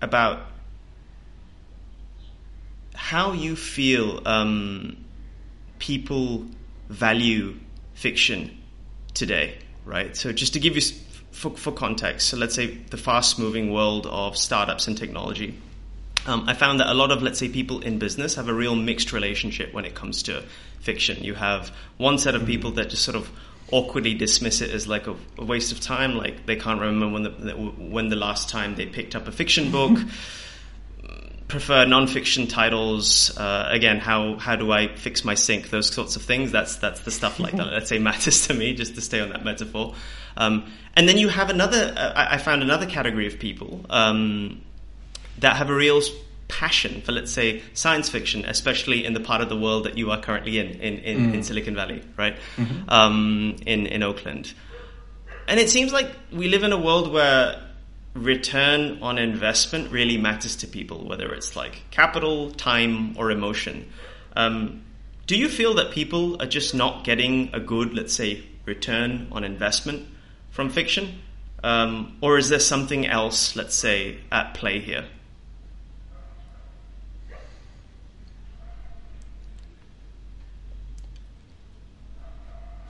about 0.00 0.40
how 2.94 3.32
you 3.32 3.56
feel 3.56 4.20
um, 4.26 4.96
people 5.78 6.44
value 6.88 7.56
fiction 7.94 8.56
today, 9.14 9.58
right? 9.84 10.16
So, 10.16 10.32
just 10.32 10.52
to 10.54 10.60
give 10.60 10.76
you 10.76 10.82
for, 11.30 11.50
for 11.50 11.72
context, 11.72 12.28
so 12.28 12.36
let's 12.36 12.54
say 12.54 12.66
the 12.66 12.96
fast 12.96 13.38
moving 13.38 13.72
world 13.72 14.06
of 14.06 14.36
startups 14.36 14.88
and 14.88 14.96
technology. 14.96 15.58
Um, 16.26 16.48
I 16.48 16.54
found 16.54 16.80
that 16.80 16.88
a 16.88 16.94
lot 16.94 17.10
of, 17.10 17.22
let's 17.22 17.38
say, 17.38 17.48
people 17.48 17.80
in 17.80 17.98
business 17.98 18.34
have 18.34 18.48
a 18.48 18.52
real 18.52 18.74
mixed 18.74 19.12
relationship 19.12 19.72
when 19.72 19.84
it 19.84 19.94
comes 19.94 20.24
to 20.24 20.42
fiction. 20.80 21.22
You 21.24 21.34
have 21.34 21.72
one 21.96 22.18
set 22.18 22.34
of 22.34 22.44
people 22.44 22.72
that 22.72 22.90
just 22.90 23.02
sort 23.02 23.16
of 23.16 23.30
awkwardly 23.70 24.14
dismiss 24.14 24.60
it 24.60 24.70
as 24.70 24.86
like 24.86 25.06
a, 25.06 25.16
a 25.38 25.44
waste 25.44 25.72
of 25.72 25.80
time. 25.80 26.14
Like 26.14 26.46
they 26.46 26.56
can't 26.56 26.80
remember 26.80 27.08
when 27.08 27.22
the 27.22 27.54
when 27.54 28.08
the 28.08 28.16
last 28.16 28.48
time 28.48 28.74
they 28.74 28.86
picked 28.86 29.14
up 29.14 29.28
a 29.28 29.32
fiction 29.32 29.70
book. 29.70 29.98
prefer 31.48 31.86
non-fiction 31.86 32.46
titles. 32.46 33.36
Uh, 33.36 33.68
again, 33.70 33.98
how 33.98 34.36
how 34.36 34.54
do 34.54 34.70
I 34.70 34.94
fix 34.94 35.24
my 35.24 35.34
sink? 35.34 35.70
Those 35.70 35.90
sorts 35.90 36.14
of 36.16 36.22
things. 36.22 36.52
That's 36.52 36.76
that's 36.76 37.00
the 37.00 37.10
stuff 37.10 37.40
like 37.40 37.56
that. 37.56 37.66
Let's 37.66 37.88
say 37.88 37.98
matters 37.98 38.46
to 38.46 38.54
me. 38.54 38.74
Just 38.74 38.94
to 38.94 39.00
stay 39.00 39.20
on 39.20 39.30
that 39.30 39.44
metaphor. 39.44 39.94
Um, 40.36 40.70
and 40.94 41.08
then 41.08 41.18
you 41.18 41.28
have 41.28 41.50
another. 41.50 41.94
Uh, 41.96 42.12
I, 42.14 42.34
I, 42.34 42.38
found 42.38 42.62
another 42.62 42.86
category 42.86 43.26
of 43.26 43.38
people 43.40 43.84
um, 43.90 44.60
that 45.38 45.56
have 45.56 45.70
a 45.70 45.74
real 45.74 46.00
passion 46.48 47.02
for, 47.02 47.12
let's 47.12 47.30
say, 47.30 47.62
science 47.74 48.08
fiction, 48.08 48.44
especially 48.44 49.04
in 49.04 49.12
the 49.12 49.20
part 49.20 49.40
of 49.40 49.48
the 49.48 49.56
world 49.56 49.84
that 49.84 49.96
you 49.96 50.10
are 50.10 50.20
currently 50.20 50.58
in, 50.58 50.68
in, 50.80 50.98
in, 50.98 51.18
mm. 51.18 51.34
in 51.34 51.42
Silicon 51.42 51.74
Valley, 51.74 52.02
right? 52.16 52.36
Mm-hmm. 52.56 52.88
Um, 52.88 53.56
in, 53.66 53.86
in 53.86 54.02
Oakland. 54.02 54.52
And 55.46 55.60
it 55.60 55.70
seems 55.70 55.92
like 55.92 56.10
we 56.32 56.48
live 56.48 56.62
in 56.62 56.72
a 56.72 56.78
world 56.78 57.12
where 57.12 57.62
return 58.14 58.98
on 59.02 59.18
investment 59.18 59.90
really 59.90 60.16
matters 60.16 60.56
to 60.56 60.66
people, 60.66 61.06
whether 61.06 61.32
it's 61.32 61.54
like 61.56 61.82
capital, 61.90 62.50
time, 62.50 63.16
or 63.16 63.30
emotion. 63.30 63.88
Um, 64.34 64.82
do 65.26 65.36
you 65.36 65.48
feel 65.48 65.74
that 65.74 65.90
people 65.90 66.40
are 66.42 66.46
just 66.46 66.74
not 66.74 67.04
getting 67.04 67.50
a 67.52 67.60
good, 67.60 67.94
let's 67.94 68.14
say, 68.14 68.44
return 68.64 69.28
on 69.32 69.44
investment 69.44 70.06
from 70.50 70.70
fiction? 70.70 71.20
Um, 71.62 72.16
or 72.20 72.38
is 72.38 72.48
there 72.48 72.60
something 72.60 73.06
else, 73.06 73.56
let's 73.56 73.74
say, 73.74 74.18
at 74.30 74.54
play 74.54 74.80
here? 74.80 75.06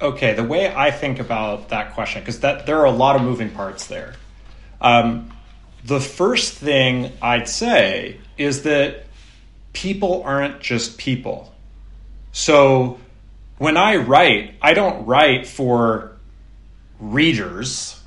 Okay, 0.01 0.35
the 0.35 0.45
way 0.45 0.73
I 0.73 0.93
think 0.93 1.19
about 1.19 1.71
that 1.71 1.95
question, 1.95 2.23
because 2.23 2.41
that 2.41 2.67
there 2.67 2.79
are 2.79 2.85
a 2.85 2.93
lot 2.93 3.17
of 3.17 3.23
moving 3.23 3.51
parts 3.51 3.89
there. 3.89 4.15
Um, 4.81 5.33
the 5.85 5.99
first 5.99 6.55
thing 6.55 7.13
I'd 7.21 7.49
say 7.49 8.21
is 8.37 8.63
that 8.63 9.07
people 9.73 10.23
aren't 10.25 10.61
just 10.61 10.99
people. 10.99 11.53
So 12.31 13.01
when 13.59 13.77
I 13.77 13.97
write, 13.97 14.55
I 14.63 14.75
don't 14.75 15.07
write 15.07 15.49
for 15.49 16.13
readers, 17.01 18.01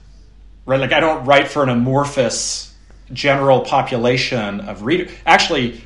right? 0.65 0.79
Like 0.79 0.93
I 0.93 1.01
don't 1.01 1.25
write 1.25 1.49
for 1.49 1.61
an 1.61 1.69
amorphous 1.69 2.73
general 3.11 3.61
population 3.61 4.61
of 4.61 4.83
readers. 4.83 5.11
Actually, 5.25 5.81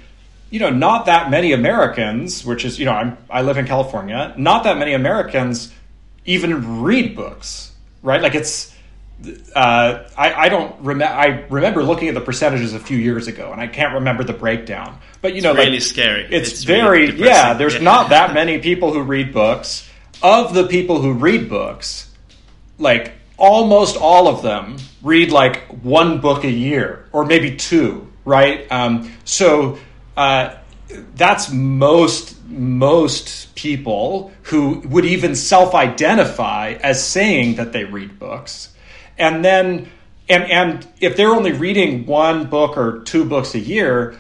you 0.51 0.59
know, 0.59 0.69
not 0.69 1.07
that 1.07 1.31
many 1.31 1.51
Americans, 1.51 2.45
which 2.45 2.63
is, 2.63 2.77
you 2.77 2.85
know, 2.85 2.93
I'm, 2.93 3.17
I 3.27 3.41
live 3.41 3.57
in 3.57 3.65
California, 3.65 4.35
not 4.37 4.65
that 4.65 4.77
many 4.77 4.93
Americans 4.93 5.73
even 6.25 6.81
read 6.81 7.15
books, 7.15 7.71
right? 8.01 8.21
Like 8.21 8.35
it's, 8.35 8.73
uh, 9.55 10.09
I, 10.17 10.33
I 10.33 10.49
don't 10.49 10.79
remember. 10.81 11.13
I 11.13 11.45
remember 11.49 11.83
looking 11.83 12.07
at 12.09 12.13
the 12.13 12.21
percentages 12.21 12.73
a 12.73 12.79
few 12.79 12.97
years 12.97 13.27
ago, 13.27 13.51
and 13.51 13.61
I 13.61 13.67
can't 13.67 13.93
remember 13.93 14.23
the 14.23 14.33
breakdown. 14.33 14.99
But 15.21 15.35
you 15.35 15.41
know, 15.41 15.51
it's 15.51 15.59
really 15.59 15.71
like, 15.71 15.81
scary. 15.81 16.23
It's, 16.29 16.51
it's 16.51 16.63
very 16.63 17.07
really 17.07 17.25
yeah. 17.25 17.53
There's 17.53 17.75
yeah. 17.75 17.81
not 17.81 18.09
that 18.09 18.33
many 18.35 18.59
people 18.59 18.93
who 18.93 19.01
read 19.01 19.33
books. 19.33 19.89
Of 20.23 20.53
the 20.53 20.65
people 20.67 21.01
who 21.01 21.13
read 21.13 21.49
books, 21.49 22.09
like 22.79 23.13
almost 23.37 23.97
all 23.97 24.27
of 24.27 24.41
them 24.41 24.77
read 25.01 25.31
like 25.31 25.67
one 25.83 26.21
book 26.21 26.43
a 26.43 26.49
year 26.49 27.07
or 27.11 27.25
maybe 27.25 27.55
two, 27.55 28.11
right? 28.23 28.69
Um, 28.71 29.11
so 29.23 29.77
uh, 30.15 30.55
that's 31.15 31.51
most 31.51 32.43
most 32.47 33.55
people 33.55 34.31
who 34.43 34.79
would 34.87 35.05
even 35.05 35.35
self-identify 35.35 36.77
as 36.81 37.03
saying 37.03 37.55
that 37.55 37.73
they 37.73 37.83
read 37.83 38.19
books. 38.19 38.73
And 39.17 39.43
then 39.43 39.89
and 40.29 40.43
and 40.43 40.87
if 40.99 41.15
they're 41.17 41.33
only 41.33 41.53
reading 41.53 42.05
one 42.05 42.49
book 42.49 42.77
or 42.77 43.01
two 43.03 43.25
books 43.25 43.55
a 43.55 43.59
year 43.59 44.17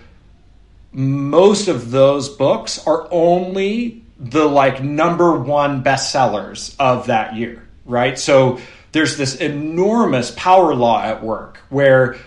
most 0.97 1.67
of 1.67 1.91
those 1.91 2.29
books 2.29 2.87
are 2.87 3.05
only 3.11 4.01
the 4.17 4.45
like 4.45 4.81
number 4.81 5.37
one 5.37 5.83
bestsellers 5.83 6.73
of 6.79 7.07
that 7.07 7.35
year 7.35 7.65
right? 7.85 8.17
So 8.17 8.59
there's 8.91 9.17
this 9.17 9.35
enormous 9.35 10.31
power 10.31 10.73
law 10.75 11.01
at 11.01 11.23
work 11.23 11.59
where 11.69 12.17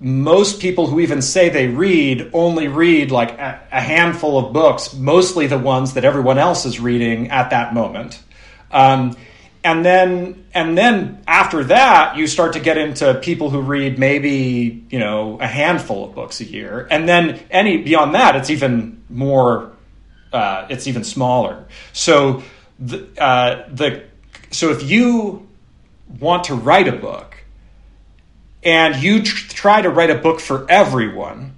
most 0.00 0.60
people 0.60 0.86
who 0.86 0.98
even 1.00 1.20
say 1.20 1.50
they 1.50 1.68
read 1.68 2.30
only 2.32 2.68
read 2.68 3.10
like 3.10 3.32
a, 3.32 3.60
a, 3.70 3.80
handful 3.80 4.38
of 4.38 4.52
books, 4.52 4.94
mostly 4.94 5.46
the 5.46 5.58
ones 5.58 5.92
that 5.92 6.06
everyone 6.06 6.38
else 6.38 6.64
is 6.64 6.80
reading 6.80 7.30
at 7.30 7.50
that 7.50 7.74
moment. 7.74 8.22
Um, 8.70 9.14
and 9.62 9.84
then 9.84 10.46
and 10.54 10.76
then 10.76 11.22
after 11.26 11.64
that 11.64 12.16
you 12.16 12.26
start 12.26 12.54
to 12.54 12.60
get 12.60 12.78
into 12.78 13.14
people 13.14 13.50
who 13.50 13.60
read 13.60 13.98
maybe 13.98 14.84
you 14.90 14.98
know 14.98 15.38
a 15.40 15.46
handful 15.46 16.04
of 16.04 16.14
books 16.14 16.40
a 16.40 16.44
year 16.44 16.86
and 16.90 17.08
then 17.08 17.38
any 17.50 17.78
beyond 17.78 18.14
that 18.14 18.36
it's 18.36 18.50
even 18.50 19.02
more 19.08 19.72
uh, 20.32 20.66
it's 20.70 20.86
even 20.86 21.04
smaller 21.04 21.66
so 21.92 22.42
the, 22.78 23.06
uh, 23.22 23.68
the 23.70 24.02
so 24.50 24.70
if 24.70 24.82
you 24.82 25.46
want 26.18 26.44
to 26.44 26.54
write 26.54 26.88
a 26.88 26.92
book 26.96 27.39
and 28.62 28.96
you 28.96 29.22
tr- 29.22 29.48
try 29.48 29.82
to 29.82 29.90
write 29.90 30.10
a 30.10 30.14
book 30.14 30.40
for 30.40 30.66
everyone, 30.68 31.54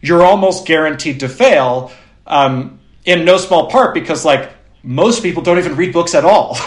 you're 0.00 0.22
almost 0.22 0.66
guaranteed 0.66 1.20
to 1.20 1.28
fail. 1.28 1.92
Um, 2.26 2.78
in 3.04 3.24
no 3.24 3.36
small 3.36 3.68
part 3.68 3.94
because 3.94 4.24
like 4.24 4.52
most 4.82 5.22
people 5.22 5.42
don't 5.42 5.58
even 5.58 5.76
read 5.76 5.92
books 5.92 6.14
at 6.14 6.24
all, 6.24 6.58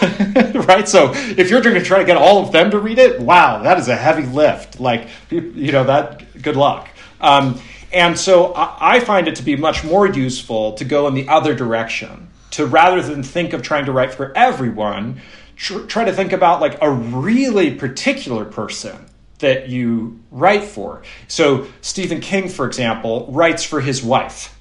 right? 0.54 0.88
So 0.88 1.12
if 1.14 1.50
you're 1.50 1.60
going 1.60 1.74
to 1.74 1.84
try 1.84 1.98
to 1.98 2.04
get 2.04 2.16
all 2.16 2.42
of 2.42 2.52
them 2.52 2.70
to 2.70 2.78
read 2.78 2.98
it, 2.98 3.20
wow, 3.20 3.62
that 3.62 3.78
is 3.78 3.88
a 3.88 3.96
heavy 3.96 4.24
lift. 4.24 4.80
Like 4.80 5.08
you 5.30 5.72
know 5.72 5.84
that. 5.84 6.42
Good 6.42 6.56
luck. 6.56 6.88
Um, 7.20 7.60
and 7.92 8.18
so 8.18 8.52
I, 8.54 9.00
find 9.00 9.26
it 9.26 9.36
to 9.36 9.42
be 9.42 9.56
much 9.56 9.82
more 9.82 10.06
useful 10.06 10.72
to 10.74 10.84
go 10.84 11.06
in 11.06 11.14
the 11.14 11.28
other 11.28 11.54
direction. 11.54 12.28
To 12.52 12.66
rather 12.66 13.02
than 13.02 13.22
think 13.22 13.52
of 13.52 13.62
trying 13.62 13.86
to 13.86 13.92
write 13.92 14.14
for 14.14 14.36
everyone, 14.36 15.20
tr- 15.56 15.80
try 15.80 16.04
to 16.04 16.12
think 16.12 16.32
about 16.32 16.60
like 16.60 16.78
a 16.82 16.90
really 16.90 17.74
particular 17.74 18.44
person 18.44 19.06
that 19.38 19.68
you 19.68 20.20
write 20.30 20.64
for. 20.64 21.02
So, 21.28 21.66
Stephen 21.80 22.20
King, 22.20 22.48
for 22.48 22.66
example, 22.66 23.26
writes 23.30 23.62
for 23.64 23.80
his 23.80 24.02
wife. 24.02 24.58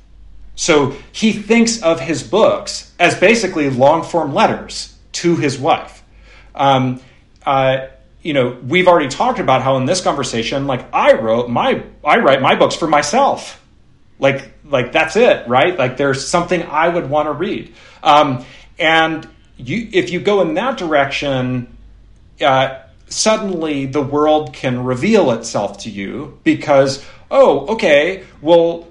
So, 0.56 0.96
he 1.12 1.34
thinks 1.34 1.82
of 1.82 2.00
his 2.00 2.24
books 2.24 2.94
as 3.00 3.18
basically 3.18 3.70
long 3.70 4.04
form 4.04 4.34
letters 4.34 4.96
to 5.14 5.36
his 5.36 5.58
wife. 5.58 6.04
Um, 6.54 7.02
uh, 7.46 7.88
you 8.22 8.34
know, 8.34 8.58
we've 8.66 8.88
already 8.88 9.10
talked 9.10 9.40
about 9.40 9.62
how 9.62 9.78
in 9.78 9.86
this 9.86 10.02
conversation, 10.02 10.68
like 10.68 10.94
I 10.94 11.14
wrote 11.14 11.50
my, 11.50 11.84
I 12.04 12.18
write 12.18 12.42
my 12.42 12.56
books 12.56 12.76
for 12.76 12.88
myself. 12.88 13.62
Like, 14.18 14.52
like 14.66 14.92
that's 14.92 15.16
it, 15.16 15.48
right? 15.48 15.78
Like 15.78 15.98
there's 15.98 16.28
something 16.28 16.64
I 16.64 16.90
would 16.90 17.10
want 17.10 17.28
to 17.28 17.34
read. 17.34 17.74
Um, 18.02 18.44
and 18.80 19.28
you, 19.58 19.90
if 19.92 20.10
you 20.10 20.20
go 20.20 20.42
in 20.42 20.56
that 20.56 20.78
direction, 20.78 21.78
uh, 22.42 22.80
suddenly 23.08 23.86
the 23.86 24.02
world 24.02 24.54
can 24.54 24.84
reveal 24.84 25.32
itself 25.32 25.80
to 25.80 25.90
you 25.90 26.40
because, 26.44 27.06
oh, 27.30 27.68
okay, 27.68 28.24
well, 28.42 28.88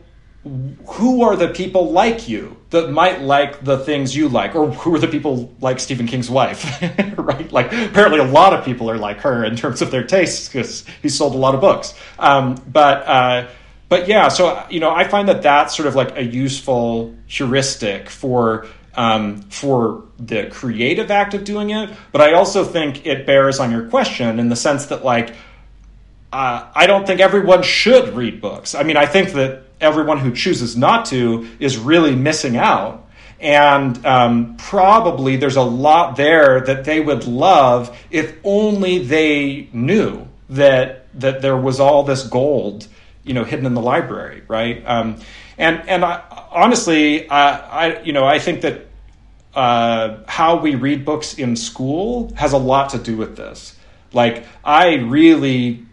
who 0.87 1.23
are 1.23 1.37
the 1.37 1.49
people 1.49 1.91
like 1.91 2.29
you 2.29 2.57
that 2.71 2.91
might 2.91 3.23
like 3.23 3.65
the 3.65 3.79
things 3.79 4.15
you 4.15 4.29
like? 4.29 4.55
Or 4.55 4.71
who 4.71 4.95
are 4.95 4.99
the 4.99 5.09
people 5.09 5.55
like 5.61 5.81
stephen 5.81 6.07
king's 6.07 6.31
wife? 6.31 6.83
Right? 7.25 7.51
Like 7.51 7.67
apparently 7.73 8.19
a 8.19 8.25
lot 8.25 8.53
of 8.53 8.67
people 8.67 8.91
are 8.91 8.99
like 8.99 9.21
her 9.21 9.45
in 9.45 9.57
terms 9.57 9.81
of 9.81 9.91
their 9.91 10.05
tastes 10.05 10.47
because 10.47 10.85
he 11.01 11.09
sold 11.09 11.35
a 11.35 11.39
lot 11.39 11.55
of 11.55 11.63
books. 11.63 11.95
Um, 12.19 12.63
but 12.71 13.07
uh, 13.07 13.49
but 13.89 14.09
yeah 14.09 14.29
so 14.29 14.67
you 14.71 14.81
know 14.81 14.91
i 14.91 15.05
find 15.05 15.29
that 15.29 15.43
that's 15.43 15.77
sort 15.77 15.87
of 15.87 15.95
like 15.95 16.17
a 16.17 16.25
useful 16.25 17.15
heuristic 17.27 18.09
for 18.09 18.67
um, 18.97 19.43
for 19.43 20.05
the 20.19 20.47
creative 20.47 21.11
act 21.11 21.35
of 21.35 21.45
doing 21.45 21.71
it, 21.71 21.91
but 22.13 22.21
I 22.21 22.35
also 22.35 22.65
think 22.65 23.07
it 23.07 23.27
bears 23.27 23.61
on 23.61 23.71
your 23.71 23.89
question 23.89 24.39
in 24.39 24.49
the 24.49 24.57
sense 24.57 24.87
that, 24.87 25.05
like, 25.05 25.35
uh, 26.33 26.67
I 26.75 26.87
don't 26.87 27.07
think 27.07 27.21
everyone 27.21 27.63
should 27.63 28.15
read 28.15 28.41
books. 28.41 28.75
I 28.75 28.83
mean, 28.83 28.97
I 28.97 29.07
think 29.07 29.33
that 29.33 29.63
everyone 29.81 30.19
who 30.19 30.33
chooses 30.33 30.77
not 30.77 31.07
to 31.07 31.49
is 31.61 31.79
really 31.79 32.15
missing 32.17 32.57
out. 32.57 33.07
And 33.41 34.05
um, 34.07 34.57
probably 34.57 35.37
there's 35.37 35.57
a 35.57 35.63
lot 35.63 36.17
there 36.17 36.61
that 36.63 36.85
they 36.85 37.01
would 37.01 37.27
love 37.27 37.97
if 38.11 38.35
only 38.43 38.99
they 38.99 39.69
knew 39.73 40.27
that 40.51 41.07
that 41.21 41.43
there 41.43 41.57
was 41.57 41.79
all 41.79 42.03
this 42.03 42.27
gold, 42.27 42.87
you 43.23 43.35
know, 43.35 43.45
hidden 43.45 43.67
in 43.67 43.75
the 43.75 43.83
library, 43.83 44.43
right? 44.49 44.83
Um, 44.87 45.21
and 45.59 45.89
and 45.89 46.05
I, 46.05 46.23
honestly, 46.51 47.29
uh, 47.29 47.35
I 47.35 48.03
you 48.03 48.13
know 48.13 48.25
I 48.25 48.39
think 48.39 48.63
that 48.63 48.87
uh, 49.55 50.19
how 50.27 50.57
we 50.57 50.75
read 50.75 51.05
books 51.05 51.35
in 51.35 51.57
school 51.57 52.33
has 52.37 52.53
a 52.53 52.59
lot 52.59 52.91
to 52.91 52.99
do 52.99 53.17
with 53.17 53.37
this. 53.37 53.77
Like 54.13 54.47
I 54.65 54.95
really 54.95 55.85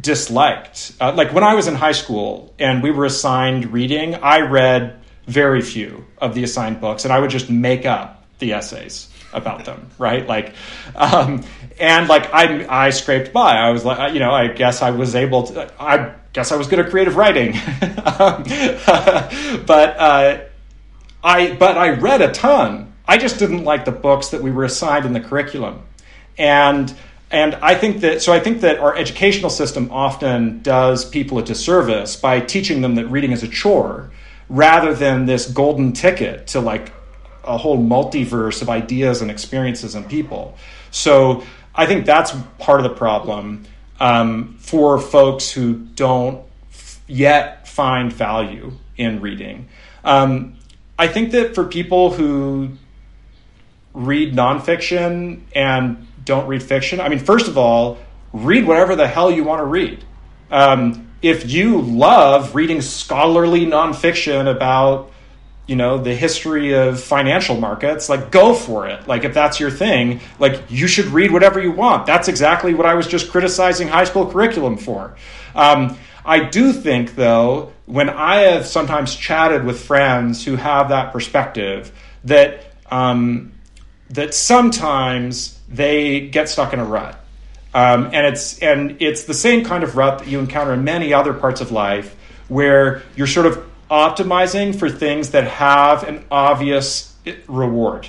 disliked 0.00 0.92
uh, 1.00 1.12
like 1.14 1.32
when 1.32 1.44
I 1.44 1.54
was 1.54 1.68
in 1.68 1.74
high 1.74 1.92
school 1.92 2.52
and 2.58 2.82
we 2.82 2.90
were 2.90 3.04
assigned 3.04 3.72
reading, 3.72 4.16
I 4.16 4.40
read 4.40 5.00
very 5.26 5.62
few 5.62 6.04
of 6.18 6.34
the 6.34 6.44
assigned 6.44 6.80
books, 6.80 7.04
and 7.04 7.12
I 7.12 7.18
would 7.18 7.30
just 7.30 7.50
make 7.50 7.86
up 7.86 8.24
the 8.38 8.52
essays. 8.52 9.08
about 9.32 9.64
them, 9.64 9.88
right? 9.98 10.26
Like, 10.26 10.54
um, 10.94 11.42
and 11.80 12.08
like 12.08 12.32
I, 12.32 12.86
I 12.86 12.90
scraped 12.90 13.32
by. 13.32 13.56
I 13.56 13.70
was 13.70 13.84
like, 13.84 14.14
you 14.14 14.20
know, 14.20 14.30
I 14.30 14.48
guess 14.48 14.82
I 14.82 14.90
was 14.90 15.14
able 15.14 15.44
to. 15.44 15.72
I 15.82 16.14
guess 16.32 16.52
I 16.52 16.56
was 16.56 16.68
good 16.68 16.78
at 16.78 16.90
creative 16.90 17.16
writing, 17.16 17.54
um, 18.04 18.42
but 19.66 19.96
uh, 19.98 20.40
I, 21.24 21.54
but 21.54 21.78
I 21.78 21.90
read 21.90 22.20
a 22.20 22.30
ton. 22.30 22.92
I 23.08 23.16
just 23.16 23.38
didn't 23.38 23.64
like 23.64 23.86
the 23.86 23.92
books 23.92 24.28
that 24.28 24.42
we 24.42 24.50
were 24.50 24.64
assigned 24.64 25.06
in 25.06 25.14
the 25.14 25.20
curriculum, 25.20 25.82
and 26.38 26.94
and 27.30 27.54
I 27.56 27.74
think 27.74 28.00
that 28.02 28.22
so 28.22 28.32
I 28.32 28.40
think 28.40 28.60
that 28.60 28.78
our 28.78 28.94
educational 28.94 29.50
system 29.50 29.90
often 29.90 30.62
does 30.62 31.04
people 31.04 31.38
a 31.38 31.42
disservice 31.42 32.14
by 32.14 32.40
teaching 32.40 32.82
them 32.82 32.94
that 32.96 33.06
reading 33.06 33.32
is 33.32 33.42
a 33.42 33.48
chore 33.48 34.10
rather 34.48 34.94
than 34.94 35.26
this 35.26 35.50
golden 35.50 35.92
ticket 35.92 36.46
to 36.48 36.60
like 36.60 36.92
a 37.42 37.56
whole 37.58 37.78
multiverse 37.78 38.62
of 38.62 38.68
ideas 38.68 39.22
and 39.22 39.30
experiences 39.30 39.94
and 39.94 40.08
people. 40.08 40.56
So 40.90 41.42
I 41.74 41.86
think 41.86 42.06
that's 42.06 42.34
part 42.58 42.80
of 42.80 42.84
the 42.84 42.94
problem 42.94 43.64
um, 44.00 44.56
for 44.58 44.98
folks 44.98 45.50
who 45.50 45.74
don't 45.74 46.44
f- 46.70 47.00
yet 47.06 47.66
find 47.66 48.12
value 48.12 48.72
in 48.96 49.20
reading. 49.20 49.68
Um, 50.04 50.53
I 50.98 51.08
think 51.08 51.32
that 51.32 51.54
for 51.54 51.64
people 51.64 52.12
who 52.12 52.70
read 53.92 54.34
nonfiction 54.34 55.40
and 55.54 56.06
don't 56.24 56.46
read 56.46 56.62
fiction, 56.62 57.00
I 57.00 57.08
mean, 57.08 57.18
first 57.18 57.48
of 57.48 57.58
all, 57.58 57.98
read 58.32 58.66
whatever 58.66 58.96
the 58.96 59.06
hell 59.06 59.30
you 59.30 59.44
want 59.44 59.60
to 59.60 59.64
read. 59.64 60.04
Um, 60.50 61.10
if 61.22 61.50
you 61.50 61.80
love 61.80 62.54
reading 62.54 62.80
scholarly 62.80 63.66
nonfiction 63.66 64.50
about 64.50 65.10
you 65.66 65.76
know 65.76 65.96
the 65.96 66.14
history 66.14 66.74
of 66.74 67.00
financial 67.00 67.58
markets 67.58 68.08
like 68.08 68.30
go 68.30 68.54
for 68.54 68.86
it. 68.86 69.06
Like 69.08 69.24
if 69.24 69.32
that's 69.32 69.58
your 69.58 69.70
thing 69.70 70.20
like 70.38 70.62
you 70.68 70.86
should 70.86 71.06
read 71.06 71.30
whatever 71.30 71.60
you 71.60 71.72
want. 71.72 72.06
That's 72.06 72.28
exactly 72.28 72.74
what 72.74 72.86
i 72.86 72.94
was 72.94 73.06
just 73.06 73.30
criticizing 73.30 73.88
high 73.88 74.04
school 74.04 74.30
curriculum 74.30 74.76
for. 74.76 75.16
Um, 75.54 75.96
i 76.24 76.42
do 76.42 76.72
think 76.72 77.14
though 77.14 77.72
when 77.86 78.08
i 78.08 78.36
have 78.40 78.66
sometimes 78.66 79.14
chatted 79.14 79.64
with 79.64 79.80
friends 79.82 80.44
who 80.44 80.56
have 80.56 80.88
that 80.88 81.12
perspective 81.12 81.92
that 82.24 82.64
um, 82.90 83.52
that 84.10 84.34
sometimes 84.34 85.58
they 85.68 86.28
get 86.28 86.48
stuck 86.48 86.72
in 86.72 86.78
a 86.78 86.84
rut. 86.84 87.20
Um, 87.74 88.10
and 88.12 88.26
it's 88.26 88.58
and 88.60 89.02
it's 89.02 89.24
the 89.24 89.34
same 89.34 89.64
kind 89.64 89.82
of 89.82 89.96
rut 89.96 90.20
that 90.20 90.28
you 90.28 90.38
encounter 90.38 90.72
in 90.72 90.84
many 90.84 91.12
other 91.12 91.34
parts 91.34 91.60
of 91.60 91.72
life 91.72 92.14
where 92.48 93.02
you're 93.16 93.26
sort 93.26 93.46
of 93.46 93.64
optimizing 93.90 94.78
for 94.78 94.88
things 94.88 95.30
that 95.30 95.44
have 95.44 96.04
an 96.04 96.24
obvious 96.30 97.12
reward 97.48 98.06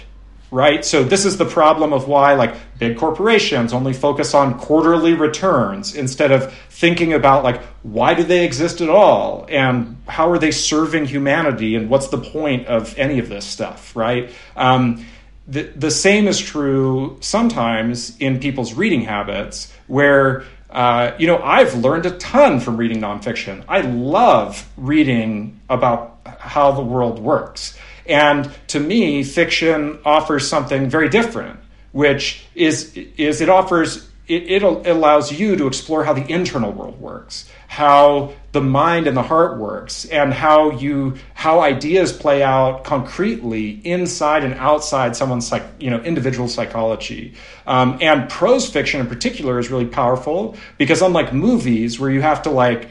right? 0.52 0.86
So 0.86 1.04
this 1.04 1.26
is 1.26 1.38
the 1.38 1.46
problem 1.46 1.93
of 1.93 2.08
why 2.08 2.34
like 2.34 2.56
big 2.78 2.98
corporations 2.98 3.74
only 3.74 3.93
focus 3.93 4.34
on 4.34 4.58
quarterly 4.60 5.14
returns 5.14 5.96
instead 5.96 6.32
of 6.32 6.54
thinking 6.70 7.14
about 7.14 7.43
like 7.43 7.62
why 7.84 8.14
do 8.14 8.24
they 8.24 8.46
exist 8.46 8.82
at 8.82 8.89
all? 8.89 9.46
And 9.50 9.98
how 10.08 10.30
are 10.32 10.38
they 10.38 10.52
serving 10.52 11.06
humanity? 11.06 11.76
And 11.76 11.89
what's 11.89 12.08
the 12.08 12.18
point 12.18 12.68
of 12.68 12.98
any 12.98 13.20
of 13.20 13.30
this 13.30 13.46
stuff 13.46 13.96
right? 13.96 14.32
Um, 14.56 15.06
the, 15.48 15.64
the 15.64 15.91
same 15.91 16.28
is 16.28 16.39
true 16.39 17.18
sometimes 17.22 18.18
in 18.18 18.39
people's 18.39 18.74
reading 18.74 19.02
habits 19.02 19.72
where 19.88 20.43
uh, 20.72 21.12
you 21.20 21.28
know 21.28 21.38
i've 21.43 21.76
learned 21.76 22.06
a 22.06 22.18
ton 22.18 22.60
from 22.60 22.78
reading 22.78 23.00
nonfiction. 23.00 23.64
I 23.68 23.82
love 23.82 24.68
reading 24.78 25.60
about 25.70 26.20
how 26.39 26.72
the 26.72 26.82
world 26.82 27.20
works 27.20 27.78
and 28.08 28.51
to 28.68 28.80
me 28.80 29.24
fiction 29.24 29.99
offers 30.06 30.47
something 30.47 30.89
very 30.89 31.10
different 31.10 31.60
which 31.91 32.45
is 32.56 32.95
is 33.18 33.41
it 33.41 33.49
offers 33.49 34.10
it, 34.28 34.51
it 34.51 34.64
allows 34.64 35.32
you 35.32 35.56
to 35.56 35.68
explore 35.68 36.03
how 36.03 36.14
the 36.14 36.30
internal 36.32 36.72
world 36.72 36.99
works 36.99 37.49
how 37.68 38.34
the 38.53 38.62
mind 38.62 39.06
and 39.06 39.18
the 39.18 39.22
heart 39.22 39.58
works 39.58 40.06
and 40.06 40.34
how 40.34 40.72
you 40.72 41.16
how 41.34 41.60
ideas 41.60 42.14
play 42.14 42.41
out 42.41 42.86
concretely 42.86 43.82
inside 43.84 44.45
and 44.45 44.53
outside 44.53 45.14
someone's 45.14 45.45
psych, 45.45 45.64
you 45.78 45.89
know 45.89 45.99
individual 45.99 46.47
psychology. 46.47 47.34
Um, 47.68 47.97
and 48.01 48.30
prose 48.30 48.70
fiction 48.70 49.01
in 49.01 49.08
particular 49.08 49.60
is 49.60 49.70
really 49.70 49.88
powerful 49.88 50.56
because 50.78 51.01
unlike 51.01 51.34
movies 51.34 51.99
where 51.99 52.10
you 52.10 52.22
have 52.22 52.43
to 52.43 52.49
like 52.49 52.88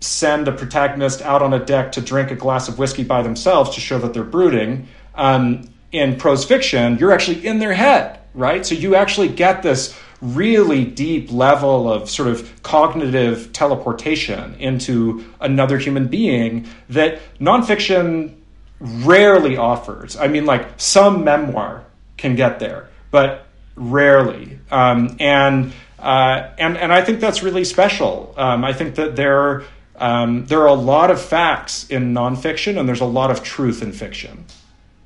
send 0.00 0.46
a 0.48 0.52
protagonist 0.52 1.22
out 1.22 1.42
on 1.42 1.52
a 1.52 1.64
deck 1.64 1.92
to 1.92 2.00
drink 2.00 2.30
a 2.30 2.36
glass 2.36 2.68
of 2.68 2.78
whiskey 2.78 3.04
by 3.04 3.22
themselves 3.22 3.74
to 3.74 3.80
show 3.80 3.98
that 3.98 4.12
they're 4.14 4.24
brooding 4.24 4.86
um, 5.14 5.68
in 5.92 6.16
prose 6.16 6.44
fiction 6.44 6.98
you're 6.98 7.12
actually 7.12 7.46
in 7.46 7.58
their 7.58 7.74
head 7.74 8.20
right 8.34 8.66
so 8.66 8.74
you 8.74 8.94
actually 8.94 9.28
get 9.28 9.62
this 9.62 9.98
really 10.20 10.84
deep 10.84 11.30
level 11.30 11.90
of 11.90 12.08
sort 12.08 12.28
of 12.28 12.62
cognitive 12.62 13.52
teleportation 13.52 14.54
into 14.58 15.24
another 15.40 15.78
human 15.78 16.08
being 16.08 16.66
that 16.88 17.20
nonfiction 17.38 18.34
rarely 18.80 19.56
offers. 19.56 20.16
I 20.16 20.28
mean, 20.28 20.46
like 20.46 20.66
some 20.76 21.24
memoir 21.24 21.84
can 22.16 22.34
get 22.36 22.58
there, 22.58 22.88
but 23.10 23.46
rarely. 23.74 24.58
Um, 24.70 25.16
and 25.20 25.72
uh, 25.98 26.50
and 26.58 26.76
and 26.76 26.92
I 26.92 27.02
think 27.02 27.20
that's 27.20 27.42
really 27.42 27.64
special. 27.64 28.34
Um, 28.36 28.64
I 28.64 28.72
think 28.72 28.96
that 28.96 29.16
there 29.16 29.64
um, 29.98 30.46
there 30.46 30.60
are 30.60 30.68
a 30.68 30.74
lot 30.74 31.10
of 31.10 31.20
facts 31.20 31.88
in 31.88 32.12
nonfiction, 32.14 32.78
and 32.78 32.88
there's 32.88 33.00
a 33.00 33.06
lot 33.06 33.30
of 33.30 33.42
truth 33.42 33.82
in 33.82 33.92
fiction. 33.92 34.44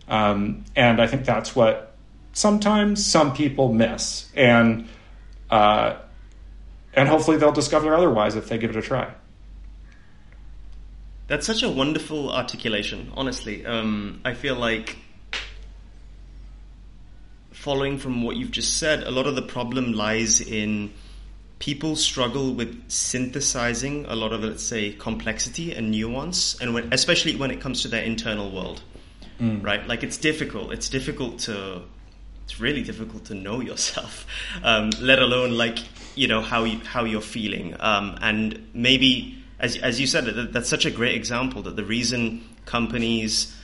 Um, 0.09 0.65
and 0.75 1.01
I 1.01 1.07
think 1.07 1.25
that's 1.25 1.55
what 1.55 1.95
sometimes 2.33 3.05
some 3.05 3.33
people 3.35 3.73
miss. 3.73 4.29
And 4.35 4.89
uh, 5.51 5.97
and 6.95 7.09
hopefully 7.09 7.37
they'll 7.37 7.53
discover 7.53 7.95
otherwise 7.95 8.37
if 8.37 8.49
they 8.49 8.59
give 8.59 8.71
it 8.71 8.77
a 8.77 8.83
try. 8.83 9.13
That's 11.29 11.47
such 11.47 11.63
a 11.63 11.69
wonderful 11.69 12.33
articulation, 12.33 13.13
honestly. 13.15 13.65
Um, 13.65 14.21
I 14.25 14.35
feel 14.35 14.57
like 14.57 14.97
following 17.53 17.99
from 17.99 18.23
what 18.23 18.37
you've 18.37 18.51
just 18.51 18.79
said, 18.79 19.05
a 19.05 19.11
lot 19.11 19.27
of 19.27 19.37
the 19.37 19.43
problem 19.43 19.93
lies 19.93 20.41
in 20.41 20.93
people 21.61 21.95
struggle 21.95 22.55
with 22.55 22.91
synthesizing 22.91 24.07
a 24.07 24.17
lot 24.17 24.33
of, 24.33 24.43
let's 24.43 24.65
say, 24.65 24.93
complexity 24.93 25.73
and 25.73 25.93
nuance, 25.93 26.61
and 26.61 26.75
when, 26.75 26.93
especially 26.93 27.37
when 27.37 27.53
it 27.53 27.61
comes 27.61 27.83
to 27.83 27.89
their 27.89 28.03
internal 28.03 28.51
world, 28.51 28.83
mm. 29.39 29.63
right? 29.63 29.87
Like 29.87 30.03
it's 30.03 30.17
difficult. 30.17 30.73
It's 30.73 30.89
difficult 30.89 31.39
to 31.41 31.83
it's 32.45 32.59
really 32.59 32.83
difficult 32.83 33.27
to 33.27 33.35
know 33.35 33.61
yourself, 33.61 34.27
um, 34.65 34.91
let 35.01 35.21
alone 35.21 35.53
like 35.53 35.79
you 36.17 36.27
know 36.27 36.41
how 36.41 36.65
you, 36.65 36.81
how 36.81 37.05
you're 37.05 37.21
feeling. 37.21 37.77
Um, 37.79 38.19
and 38.21 38.69
maybe, 38.75 39.39
as 39.61 39.77
as 39.77 40.01
you 40.01 40.09
said, 40.09 40.25
that, 40.25 40.53
that's 40.53 40.69
such 40.69 40.87
a 40.87 40.91
great 40.91 41.15
example 41.15 41.63
that 41.63 41.77
the 41.77 41.85
reason 41.85 42.43
companies 42.65 43.55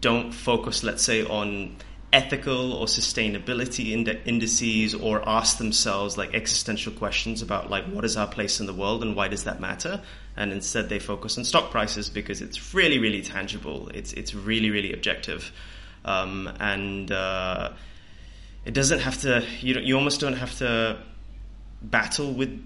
don't 0.00 0.32
focus, 0.32 0.82
let's 0.82 1.02
say, 1.02 1.24
on 1.24 1.76
ethical 2.12 2.72
or 2.72 2.86
sustainability 2.86 3.92
ind- 3.92 4.20
indices 4.24 4.94
or 4.94 5.26
ask 5.28 5.58
themselves 5.58 6.16
like 6.16 6.34
existential 6.34 6.92
questions 6.92 7.42
about 7.42 7.68
like 7.68 7.84
what 7.86 8.04
is 8.04 8.16
our 8.16 8.26
place 8.26 8.60
in 8.60 8.66
the 8.66 8.72
world 8.72 9.02
and 9.02 9.14
why 9.14 9.28
does 9.28 9.44
that 9.44 9.60
matter 9.60 10.00
and 10.34 10.50
instead 10.52 10.88
they 10.88 10.98
focus 10.98 11.36
on 11.36 11.44
stock 11.44 11.70
prices 11.70 12.08
because 12.08 12.40
it's 12.40 12.72
really 12.72 12.98
really 12.98 13.20
tangible 13.20 13.90
it's 13.92 14.14
it's 14.14 14.34
really 14.34 14.70
really 14.70 14.92
objective 14.94 15.52
um, 16.04 16.50
and 16.58 17.12
uh, 17.12 17.70
it 18.64 18.74
doesn't 18.74 19.00
have 19.00 19.20
to. 19.22 19.44
You 19.60 19.80
you 19.80 19.96
almost 19.96 20.20
don't 20.20 20.34
have 20.34 20.56
to 20.58 20.98
battle 21.82 22.32
with 22.32 22.64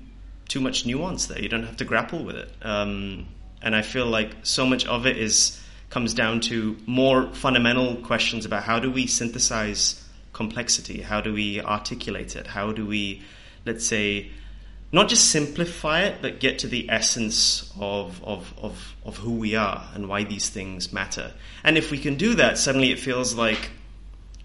too 0.49 0.61
much 0.61 0.87
nuance 0.87 1.27
there. 1.27 1.41
You 1.41 1.49
don't 1.49 1.65
have 1.65 1.77
to 1.79 1.85
grapple 1.85 2.25
with 2.25 2.37
it. 2.37 2.51
Um, 2.63 3.29
and 3.63 3.77
I 3.77 3.83
feel 3.83 4.07
like 4.07 4.35
so 4.43 4.67
much 4.67 4.87
of 4.87 5.07
it 5.07 5.17
is 5.17 5.62
comes 5.93 6.15
down 6.15 6.41
to 6.41 6.75
more 6.87 7.29
fundamental 7.35 7.97
questions 7.97 8.47
about 8.47 8.63
how 8.63 8.79
do 8.79 8.91
we 8.91 9.07
synthesize 9.07 10.03
complexity? 10.33 11.03
How 11.03 11.21
do 11.21 11.35
we 11.35 11.61
articulate 11.61 12.35
it? 12.35 12.47
How 12.47 12.73
do 12.73 12.87
we, 12.87 13.21
let's 13.67 13.87
say, 13.87 14.31
not 14.91 15.11
just 15.11 15.29
simplify 15.31 16.05
it, 16.05 16.23
but 16.23 16.41
get 16.41 16.61
to 16.61 16.67
the 16.67 16.89
essence 16.89 17.71
of, 17.79 18.25
of, 18.25 18.55
of, 18.57 18.97
of 19.05 19.19
who 19.19 19.33
we 19.33 19.55
are 19.55 19.87
and 19.95 20.09
why 20.09 20.25
these 20.25 20.49
things 20.49 20.95
matter. 20.95 21.33
And 21.63 21.77
if 21.77 21.91
we 21.91 21.99
can 21.99 22.17
do 22.17 22.37
that, 22.37 22.57
suddenly 22.57 22.91
it 22.91 22.99
feels 22.99 23.35
like 23.35 23.71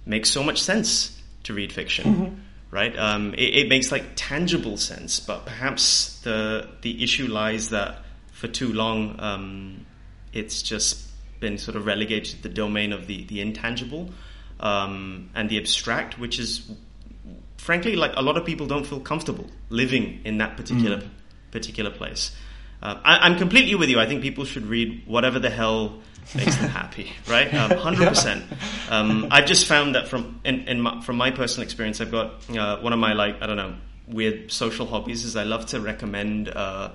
makes 0.06 0.30
so 0.30 0.44
much 0.44 0.62
sense 0.62 1.18
to 1.44 1.54
read 1.54 1.72
fiction, 1.72 2.14
mm-hmm. 2.14 2.36
right? 2.72 2.98
Um, 2.98 3.34
it, 3.36 3.56
it, 3.56 3.70
makes 3.70 3.90
like 3.90 4.04
tangible 4.16 4.76
sense, 4.76 5.22
but 5.22 5.46
perhaps 5.46 6.20
the 6.22 6.68
the 6.82 7.04
issue 7.04 7.28
lies 7.28 7.70
that 7.70 8.00
for 8.32 8.48
too 8.48 8.72
long 8.72 9.20
um, 9.20 9.86
it's 10.32 10.62
just 10.62 11.07
been 11.40 11.58
sort 11.58 11.76
of 11.76 11.86
relegated 11.86 12.38
to 12.38 12.44
the 12.44 12.50
domain 12.50 12.94
of 12.94 13.08
the 13.08 13.26
the 13.26 13.42
intangible 13.42 14.10
um, 14.60 15.30
and 15.36 15.50
the 15.50 15.58
abstract, 15.58 16.20
which 16.20 16.40
is 16.40 16.70
frankly, 17.58 17.96
like 17.96 18.14
a 18.16 18.22
lot 18.22 18.38
of 18.38 18.46
people 18.46 18.68
don't 18.68 18.86
feel 18.86 19.00
comfortable 19.00 19.50
living 19.70 20.22
in 20.24 20.38
that 20.38 20.58
particular 20.58 20.98
mm. 20.98 21.10
particular 21.52 21.92
place. 21.92 22.36
uh, 22.82 22.96
I, 23.04 23.28
am 23.28 23.38
completely 23.38 23.76
with 23.76 23.90
you. 23.90 24.00
I 24.00 24.06
think 24.06 24.22
people 24.22 24.46
should 24.46 24.66
read 24.66 25.04
whatever 25.06 25.40
the 25.40 25.50
hell 25.50 26.00
makes 26.36 26.56
them 26.58 26.70
happy, 26.70 27.12
right? 27.28 27.54
Um, 27.54 27.72
hundred 27.72 28.04
um, 28.04 28.10
percent. 28.10 28.46
Um, 28.90 29.28
I've 29.32 29.46
just 29.46 29.66
found 29.66 29.96
that 29.96 30.08
from 30.08 30.40
in, 30.44 30.68
in 30.68 30.82
my, 30.82 31.02
from 31.02 31.18
my 31.18 31.32
personal 31.32 31.64
experience, 31.64 32.02
I've 32.02 32.12
got 32.12 32.50
uh, 32.50 32.78
one 32.80 32.94
of 32.94 33.00
my 33.00 33.14
like 33.14 33.42
I 33.42 33.48
don't 33.48 33.58
know 33.58 33.76
weird 34.08 34.52
social 34.52 34.86
hobbies 34.86 35.26
is 35.26 35.36
I 35.36 35.44
love 35.44 35.66
to 35.68 35.82
recommend 35.82 36.48
uh, 36.48 36.92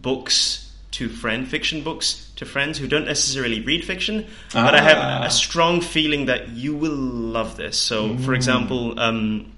books 0.00 0.65
to 0.96 1.08
friend 1.08 1.46
fiction 1.46 1.82
books 1.82 2.30
to 2.36 2.44
friends 2.44 2.78
who 2.78 2.86
don't 2.86 3.04
necessarily 3.04 3.60
read 3.60 3.84
fiction, 3.84 4.26
but 4.52 4.74
I 4.74 4.80
have 4.80 4.98
a 4.98 5.26
ah. 5.26 5.28
strong 5.28 5.80
feeling 5.80 6.26
that 6.26 6.50
you 6.50 6.74
will 6.74 6.96
love 6.96 7.56
this. 7.56 7.80
So, 7.80 8.10
mm. 8.10 8.24
for 8.24 8.34
example. 8.34 8.98
Um, 8.98 9.52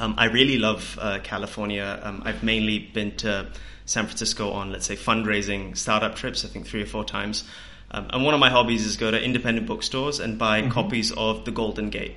um, 0.00 0.14
I 0.16 0.26
really 0.26 0.58
love 0.58 0.96
uh, 1.00 1.18
California. 1.24 1.98
Um, 2.02 2.22
I've 2.24 2.44
mainly 2.44 2.78
been 2.78 3.16
to 3.16 3.50
San 3.84 4.04
Francisco 4.04 4.52
on, 4.52 4.70
let's 4.70 4.86
say, 4.86 4.96
fundraising 4.96 5.76
startup 5.76 6.14
trips, 6.14 6.44
I 6.44 6.48
think 6.48 6.66
three 6.66 6.82
or 6.82 6.86
four 6.86 7.04
times. 7.04 7.44
Um, 7.90 8.08
and 8.12 8.24
one 8.24 8.34
of 8.34 8.40
my 8.40 8.50
hobbies 8.50 8.86
is 8.86 8.96
go 8.96 9.10
to 9.10 9.20
independent 9.20 9.66
bookstores 9.66 10.20
and 10.20 10.38
buy 10.38 10.60
mm-hmm. 10.60 10.70
copies 10.70 11.10
of 11.10 11.44
The 11.44 11.50
Golden 11.50 11.90
Gate 11.90 12.14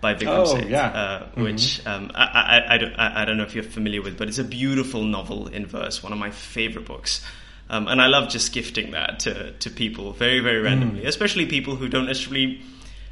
by 0.00 0.14
Vikram 0.14 0.38
oh, 0.38 0.44
Seth, 0.46 0.68
yeah. 0.68 0.86
uh, 0.86 1.22
mm-hmm. 1.24 1.42
which 1.42 1.84
um, 1.86 2.10
I, 2.14 2.24
I, 2.24 2.74
I, 2.74 2.78
don't, 2.78 2.94
I, 2.94 3.24
don't, 3.26 3.36
know 3.36 3.42
if 3.42 3.54
you're 3.54 3.64
familiar 3.64 4.00
with, 4.00 4.16
but 4.16 4.28
it's 4.28 4.38
a 4.38 4.44
beautiful 4.44 5.04
novel 5.04 5.48
in 5.48 5.66
verse, 5.66 6.02
one 6.02 6.12
of 6.12 6.18
my 6.18 6.30
favorite 6.30 6.86
books. 6.86 7.22
Um, 7.70 7.86
and 7.86 8.02
I 8.02 8.08
love 8.08 8.28
just 8.28 8.52
gifting 8.52 8.90
that 8.90 9.20
to, 9.20 9.52
to 9.52 9.70
people 9.70 10.12
very, 10.12 10.40
very 10.40 10.60
randomly, 10.60 11.02
mm. 11.02 11.06
especially 11.06 11.46
people 11.46 11.76
who 11.76 11.88
don't 11.88 12.06
necessarily 12.06 12.60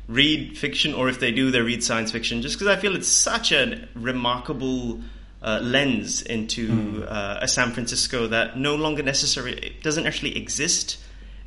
read 0.09 0.59
fiction, 0.59 0.95
or 0.95 1.09
if 1.09 1.21
they 1.21 1.31
do, 1.31 1.53
they 1.53 1.61
read 1.61 1.85
science 1.85 2.11
fiction, 2.11 2.43
just 2.43 2.59
because 2.59 2.67
I 2.67 2.77
feel 2.77 2.97
it's 2.97 3.07
such 3.07 3.53
a 3.53 3.87
remarkable 3.95 5.01
uh, 5.41 5.61
lens 5.63 6.23
into 6.23 6.69
mm. 6.69 7.07
uh, 7.09 7.39
a 7.41 7.47
San 7.47 7.71
Francisco 7.73 8.27
that 8.27 8.59
no 8.59 8.75
longer 8.75 9.05
necessarily 9.05 9.53
it 9.53 9.83
doesn't 9.85 10.07
actually 10.07 10.37
exist 10.37 10.99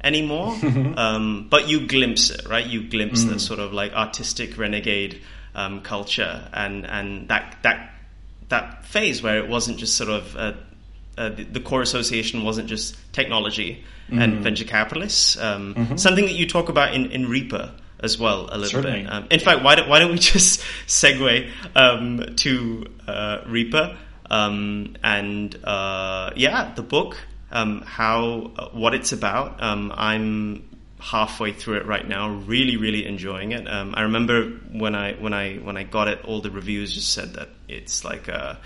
anymore. 0.01 0.55
um, 0.95 1.47
but 1.49 1.67
you 1.67 1.87
glimpse 1.87 2.29
it, 2.29 2.47
right? 2.47 2.65
You 2.65 2.87
glimpse 2.87 3.25
mm. 3.25 3.33
the 3.33 3.39
sort 3.39 3.59
of 3.59 3.73
like 3.73 3.91
artistic 3.91 4.57
renegade 4.57 5.21
um, 5.53 5.81
culture 5.81 6.47
and 6.53 6.85
and 6.85 7.27
that 7.27 7.57
that 7.63 7.93
that 8.47 8.85
phase 8.85 9.21
where 9.21 9.37
it 9.37 9.49
wasn't 9.49 9.77
just 9.77 9.97
sort 9.97 10.09
of 10.09 10.37
uh, 10.37 10.53
uh 11.21 11.29
the, 11.29 11.43
the, 11.43 11.59
core 11.59 11.81
association 11.81 12.43
wasn't 12.43 12.67
just 12.67 12.97
technology 13.13 13.83
mm. 14.09 14.21
and 14.21 14.41
venture 14.43 14.65
capitalists. 14.65 15.37
Um, 15.37 15.75
mm-hmm. 15.75 15.95
Something 15.97 16.25
that 16.25 16.35
you 16.35 16.47
talk 16.47 16.69
about 16.69 16.93
in 16.93 17.11
in 17.11 17.29
Reaper 17.29 17.71
as 17.99 18.17
well 18.17 18.49
a 18.51 18.57
little 18.57 18.81
Certainly. 18.81 19.03
bit. 19.03 19.13
Um, 19.13 19.27
in 19.29 19.39
fact, 19.39 19.63
why 19.63 19.75
don't, 19.75 19.87
why 19.87 19.99
don't 19.99 20.11
we 20.11 20.17
just 20.17 20.61
segue 20.87 21.49
um, 21.75 22.35
to 22.37 22.85
uh, 23.07 23.41
Reaper 23.45 23.97
um, 24.31 24.95
and 25.03 25.53
uh, 25.63 26.31
yeah, 26.35 26.73
the 26.73 26.81
book, 26.81 27.17
um, 27.51 27.81
how 27.81 28.51
uh, 28.57 28.69
what 28.69 28.95
it's 28.95 29.11
about. 29.11 29.61
Um, 29.61 29.91
I'm 29.93 30.69
halfway 30.99 31.51
through 31.51 31.77
it 31.77 31.85
right 31.85 32.07
now, 32.07 32.29
really, 32.29 32.77
really 32.77 33.05
enjoying 33.05 33.51
it. 33.51 33.67
Um, 33.67 33.93
I 33.95 34.03
remember 34.03 34.45
when 34.71 34.95
I 34.95 35.13
when 35.13 35.33
I 35.33 35.55
when 35.55 35.75
I 35.75 35.83
got 35.83 36.07
it, 36.07 36.23
all 36.23 36.39
the 36.41 36.49
reviews 36.49 36.93
just 36.93 37.11
said 37.13 37.33
that 37.33 37.49
it's 37.67 38.05
like 38.05 38.29
a 38.29 38.57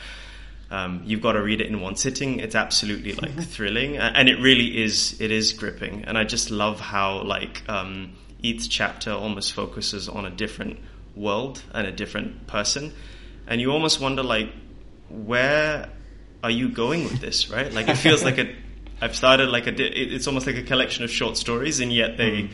um, 0.75 1.03
you've 1.05 1.21
got 1.21 1.33
to 1.33 1.41
read 1.41 1.61
it 1.61 1.67
in 1.67 1.79
one 1.79 1.95
sitting. 1.95 2.39
It's 2.39 2.53
absolutely 2.53 3.13
like 3.13 3.31
mm-hmm. 3.31 3.41
thrilling, 3.41 3.97
and 3.97 4.27
it 4.27 4.41
really 4.41 4.83
is. 4.83 5.15
It 5.21 5.31
is 5.31 5.53
gripping, 5.53 6.03
and 6.03 6.17
I 6.17 6.25
just 6.25 6.51
love 6.51 6.81
how 6.81 7.23
like 7.23 7.63
um, 7.69 8.15
each 8.41 8.69
chapter 8.69 9.11
almost 9.11 9.53
focuses 9.53 10.09
on 10.09 10.25
a 10.25 10.29
different 10.29 10.79
world 11.15 11.63
and 11.73 11.87
a 11.87 11.93
different 11.93 12.47
person, 12.47 12.91
and 13.47 13.61
you 13.61 13.71
almost 13.71 14.01
wonder 14.01 14.21
like, 14.21 14.49
where 15.07 15.89
are 16.43 16.51
you 16.51 16.67
going 16.67 17.05
with 17.05 17.21
this? 17.21 17.49
Right? 17.49 17.71
Like 17.71 17.87
it 17.87 17.95
feels 17.95 18.23
like 18.23 18.37
a. 18.37 18.53
I've 19.01 19.15
started 19.15 19.47
like 19.47 19.67
a. 19.67 19.73
It's 19.81 20.27
almost 20.27 20.45
like 20.45 20.57
a 20.57 20.63
collection 20.63 21.05
of 21.05 21.09
short 21.09 21.37
stories, 21.37 21.79
and 21.79 21.91
yet 21.93 22.17
they. 22.17 22.31
Mm. 22.31 22.51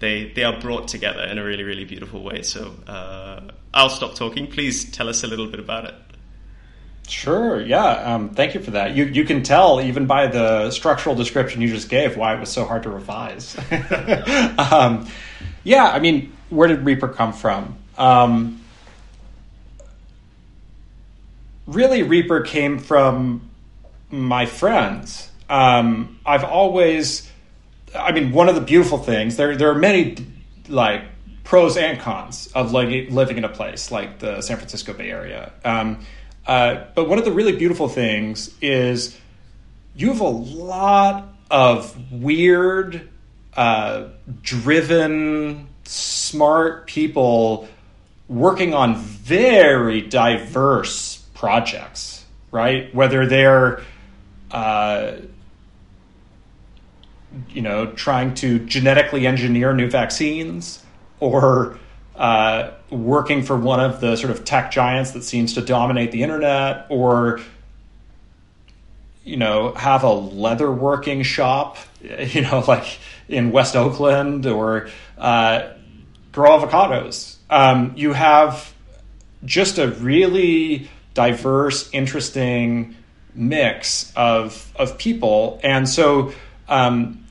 They, 0.00 0.32
they 0.34 0.44
are 0.44 0.58
brought 0.58 0.88
together 0.88 1.22
in 1.24 1.36
a 1.36 1.44
really 1.44 1.62
really 1.62 1.84
beautiful 1.84 2.22
way. 2.22 2.40
So 2.40 2.74
uh, 2.86 3.50
I'll 3.74 3.90
stop 3.90 4.14
talking. 4.14 4.46
Please 4.46 4.90
tell 4.90 5.10
us 5.10 5.24
a 5.24 5.26
little 5.26 5.46
bit 5.46 5.60
about 5.60 5.84
it. 5.84 5.94
Sure. 7.10 7.60
Yeah. 7.60 8.14
Um, 8.14 8.30
thank 8.30 8.54
you 8.54 8.60
for 8.60 8.72
that. 8.72 8.94
You 8.94 9.04
you 9.04 9.24
can 9.24 9.42
tell 9.42 9.80
even 9.80 10.06
by 10.06 10.28
the 10.28 10.70
structural 10.70 11.14
description 11.14 11.60
you 11.60 11.68
just 11.68 11.88
gave 11.88 12.16
why 12.16 12.34
it 12.34 12.40
was 12.40 12.50
so 12.50 12.64
hard 12.64 12.84
to 12.84 12.90
revise. 12.90 13.56
um, 14.58 15.08
yeah, 15.64 15.84
I 15.84 15.98
mean, 15.98 16.32
where 16.50 16.68
did 16.68 16.84
Reaper 16.84 17.08
come 17.08 17.32
from? 17.32 17.76
Um, 17.98 18.62
really, 21.66 22.04
Reaper 22.04 22.42
came 22.42 22.78
from 22.78 23.50
my 24.10 24.46
friends. 24.46 25.30
Um, 25.48 26.20
I've 26.24 26.44
always, 26.44 27.28
I 27.94 28.12
mean, 28.12 28.30
one 28.30 28.48
of 28.48 28.54
the 28.54 28.60
beautiful 28.60 28.98
things 28.98 29.36
there 29.36 29.56
there 29.56 29.70
are 29.70 29.78
many 29.78 30.16
like 30.68 31.02
pros 31.42 31.76
and 31.76 31.98
cons 31.98 32.46
of 32.54 32.72
living 32.72 33.36
in 33.36 33.44
a 33.44 33.48
place 33.48 33.90
like 33.90 34.20
the 34.20 34.40
San 34.40 34.56
Francisco 34.56 34.92
Bay 34.92 35.10
Area. 35.10 35.52
Uh, 36.46 36.84
but 36.94 37.08
one 37.08 37.18
of 37.18 37.24
the 37.24 37.32
really 37.32 37.56
beautiful 37.56 37.88
things 37.88 38.54
is 38.60 39.16
you 39.94 40.08
have 40.08 40.20
a 40.20 40.28
lot 40.28 41.28
of 41.50 42.12
weird 42.12 43.08
uh, 43.56 44.08
driven, 44.42 45.68
smart 45.84 46.86
people 46.86 47.68
working 48.28 48.74
on 48.74 48.96
very 48.96 50.00
diverse 50.00 51.18
projects, 51.34 52.24
right? 52.52 52.94
Whether 52.94 53.26
they're, 53.26 53.82
uh, 54.50 55.16
you 57.48 57.62
know, 57.62 57.86
trying 57.92 58.34
to 58.34 58.60
genetically 58.60 59.26
engineer 59.26 59.74
new 59.74 59.90
vaccines 59.90 60.84
or 61.18 61.78
uh, 62.20 62.70
working 62.90 63.42
for 63.42 63.56
one 63.56 63.80
of 63.80 64.00
the 64.02 64.14
sort 64.14 64.30
of 64.30 64.44
tech 64.44 64.70
giants 64.70 65.12
that 65.12 65.24
seems 65.24 65.54
to 65.54 65.62
dominate 65.62 66.12
the 66.12 66.22
internet 66.22 66.86
or 66.90 67.40
you 69.24 69.38
know 69.38 69.72
have 69.72 70.02
a 70.02 70.12
leather 70.12 70.70
working 70.70 71.22
shop 71.22 71.78
you 72.02 72.42
know 72.42 72.62
like 72.68 72.98
in 73.26 73.52
West 73.52 73.74
Oakland 73.74 74.44
or 74.44 74.90
uh, 75.16 75.70
grow 76.30 76.58
avocados. 76.58 77.36
Um, 77.48 77.94
you 77.96 78.12
have 78.12 78.70
just 79.44 79.78
a 79.78 79.88
really 79.88 80.90
diverse, 81.14 81.88
interesting 81.90 82.96
mix 83.34 84.12
of 84.14 84.70
of 84.76 84.98
people, 84.98 85.58
and 85.62 85.88
so 85.88 86.34
um, 86.68 87.26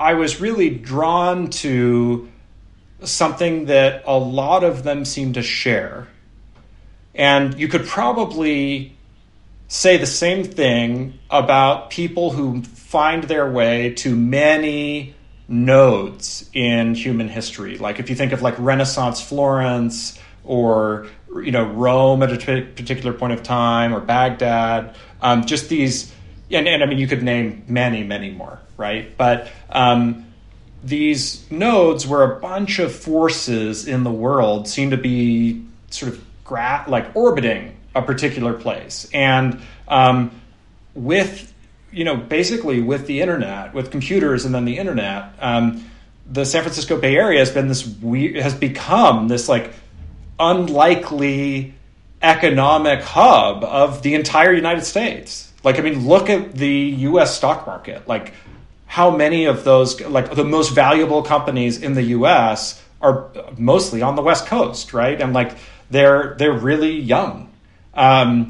I 0.00 0.14
was 0.14 0.40
really 0.40 0.70
drawn 0.70 1.50
to 1.50 2.28
something 3.02 3.66
that 3.66 4.02
a 4.06 4.18
lot 4.18 4.64
of 4.64 4.82
them 4.82 5.04
seem 5.04 5.32
to 5.34 5.42
share, 5.42 6.08
and 7.14 7.58
you 7.58 7.68
could 7.68 7.86
probably 7.86 8.96
say 9.68 9.98
the 9.98 10.06
same 10.06 10.44
thing 10.44 11.18
about 11.30 11.90
people 11.90 12.30
who 12.30 12.62
find 12.62 13.24
their 13.24 13.50
way 13.50 13.92
to 13.92 14.16
many 14.16 15.14
nodes 15.46 16.48
in 16.52 16.94
human 16.94 17.28
history. 17.28 17.78
Like 17.78 17.98
if 17.98 18.10
you 18.10 18.16
think 18.16 18.32
of 18.32 18.42
like 18.42 18.54
Renaissance 18.58 19.20
Florence 19.20 20.18
or 20.44 21.06
you 21.42 21.50
know 21.50 21.64
Rome 21.64 22.22
at 22.22 22.32
a 22.32 22.36
particular 22.36 23.12
point 23.12 23.34
of 23.34 23.42
time 23.42 23.94
or 23.94 24.00
Baghdad, 24.00 24.96
um, 25.20 25.44
just 25.44 25.68
these, 25.68 26.12
and, 26.50 26.66
and 26.66 26.82
I 26.82 26.86
mean 26.86 26.98
you 26.98 27.06
could 27.06 27.22
name 27.22 27.64
many, 27.68 28.04
many 28.04 28.30
more, 28.30 28.60
right? 28.76 29.16
But 29.16 29.50
um, 29.70 30.26
these 30.82 31.48
nodes 31.50 32.06
where 32.06 32.22
a 32.22 32.40
bunch 32.40 32.78
of 32.78 32.94
forces 32.94 33.86
in 33.86 34.04
the 34.04 34.10
world 34.10 34.68
seem 34.68 34.90
to 34.90 34.96
be 34.96 35.64
sort 35.90 36.12
of 36.12 36.24
gra- 36.44 36.84
like 36.88 37.14
orbiting 37.14 37.76
a 37.94 38.02
particular 38.02 38.54
place, 38.54 39.08
and 39.12 39.60
um, 39.88 40.30
with 40.94 41.52
you 41.90 42.04
know, 42.04 42.16
basically 42.16 42.80
with 42.80 43.06
the 43.06 43.20
internet, 43.20 43.72
with 43.74 43.90
computers 43.90 44.44
and 44.44 44.54
then 44.54 44.64
the 44.64 44.78
internet, 44.78 45.32
um, 45.40 45.84
the 46.30 46.44
San 46.44 46.62
Francisco 46.62 47.00
Bay 47.00 47.16
Area 47.16 47.38
has 47.38 47.50
been 47.50 47.68
this 47.68 47.86
weird, 47.86 48.36
has 48.36 48.54
become 48.54 49.28
this 49.28 49.48
like 49.48 49.72
unlikely 50.38 51.74
economic 52.20 53.00
hub 53.02 53.64
of 53.64 54.02
the 54.02 54.14
entire 54.14 54.52
United 54.52 54.84
States. 54.84 55.52
Like, 55.64 55.78
I 55.78 55.82
mean, 55.82 56.06
look 56.06 56.30
at 56.30 56.54
the 56.54 56.68
U.S. 56.68 57.36
stock 57.36 57.66
market. 57.66 58.06
Like, 58.06 58.32
how 58.88 59.14
many 59.14 59.44
of 59.44 59.62
those, 59.64 60.00
like 60.00 60.34
the 60.34 60.44
most 60.44 60.70
valuable 60.70 61.22
companies 61.22 61.80
in 61.80 61.94
the 61.94 62.02
U.S. 62.02 62.82
are 63.00 63.30
mostly 63.56 64.02
on 64.02 64.16
the 64.16 64.22
West 64.22 64.46
Coast, 64.46 64.92
right? 64.92 65.20
And 65.20 65.32
like, 65.32 65.56
they're 65.90 66.34
they're 66.38 66.52
really 66.52 66.98
young. 66.98 67.50
Um, 67.94 68.48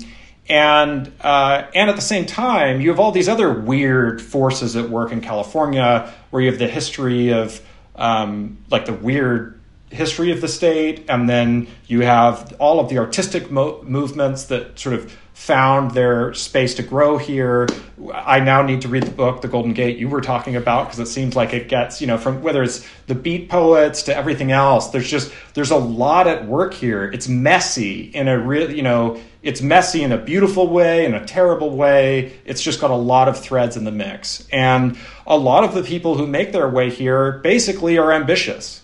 and 0.49 1.12
uh, 1.20 1.66
and 1.74 1.91
at 1.91 1.97
the 1.97 2.03
same 2.03 2.24
time, 2.24 2.80
you 2.80 2.89
have 2.91 3.01
all 3.01 3.12
these 3.12 3.28
other 3.28 3.53
weird 3.53 4.22
forces 4.22 4.76
at 4.76 4.89
work 4.89 5.12
in 5.12 5.20
California, 5.20 6.12
where 6.30 6.43
you 6.43 6.51
have 6.51 6.59
the 6.59 6.68
history 6.68 7.32
of 7.32 7.61
um, 7.97 8.59
like 8.70 8.86
the 8.86 8.95
weird 8.95 9.61
history 9.91 10.30
of 10.30 10.41
the 10.41 10.49
state, 10.49 11.05
and 11.09 11.28
then 11.28 11.66
you 11.86 12.01
have 12.01 12.55
all 12.59 12.80
of 12.80 12.89
the 12.89 12.99
artistic 12.99 13.51
mo- 13.51 13.82
movements 13.82 14.45
that 14.45 14.78
sort 14.78 14.95
of 14.95 15.16
found 15.39 15.93
their 15.93 16.34
space 16.34 16.74
to 16.74 16.82
grow 16.82 17.16
here. 17.16 17.66
I 18.12 18.41
now 18.41 18.61
need 18.61 18.82
to 18.82 18.89
read 18.89 19.05
the 19.05 19.11
book, 19.11 19.41
The 19.41 19.49
Golden 19.49 19.72
Gate, 19.72 19.97
you 19.97 20.09
were 20.09 20.20
talking 20.20 20.57
about, 20.57 20.86
because 20.86 20.99
it 20.99 21.07
seems 21.07 21.36
like 21.36 21.55
it 21.55 21.68
gets, 21.68 22.01
you 22.01 22.09
know, 22.09 22.18
from 22.18 22.43
whether 22.43 22.62
it's 22.62 22.84
the 23.07 23.14
beat 23.14 23.49
poets 23.49 24.03
to 24.03 24.16
everything 24.16 24.51
else, 24.51 24.89
there's 24.89 25.09
just, 25.09 25.32
there's 25.55 25.70
a 25.70 25.76
lot 25.76 26.26
at 26.26 26.47
work 26.47 26.74
here. 26.74 27.05
It's 27.05 27.28
messy 27.28 28.01
in 28.01 28.26
a 28.26 28.36
real, 28.36 28.70
you 28.70 28.82
know, 28.82 29.20
it's 29.41 29.62
messy 29.62 30.03
in 30.03 30.11
a 30.11 30.18
beautiful 30.18 30.68
way, 30.68 31.07
in 31.07 31.14
a 31.14 31.24
terrible 31.24 31.70
way. 31.70 32.36
It's 32.45 32.61
just 32.61 32.80
got 32.80 32.91
a 32.91 32.97
lot 32.97 33.28
of 33.28 33.39
threads 33.39 33.76
in 33.76 33.84
the 33.84 33.93
mix. 33.93 34.47
And 34.53 34.99
a 35.24 35.39
lot 35.39 35.62
of 35.62 35.72
the 35.72 35.84
people 35.84 36.16
who 36.16 36.26
make 36.26 36.51
their 36.51 36.68
way 36.68 36.91
here 36.91 37.39
basically 37.39 37.97
are 37.97 38.12
ambitious. 38.12 38.82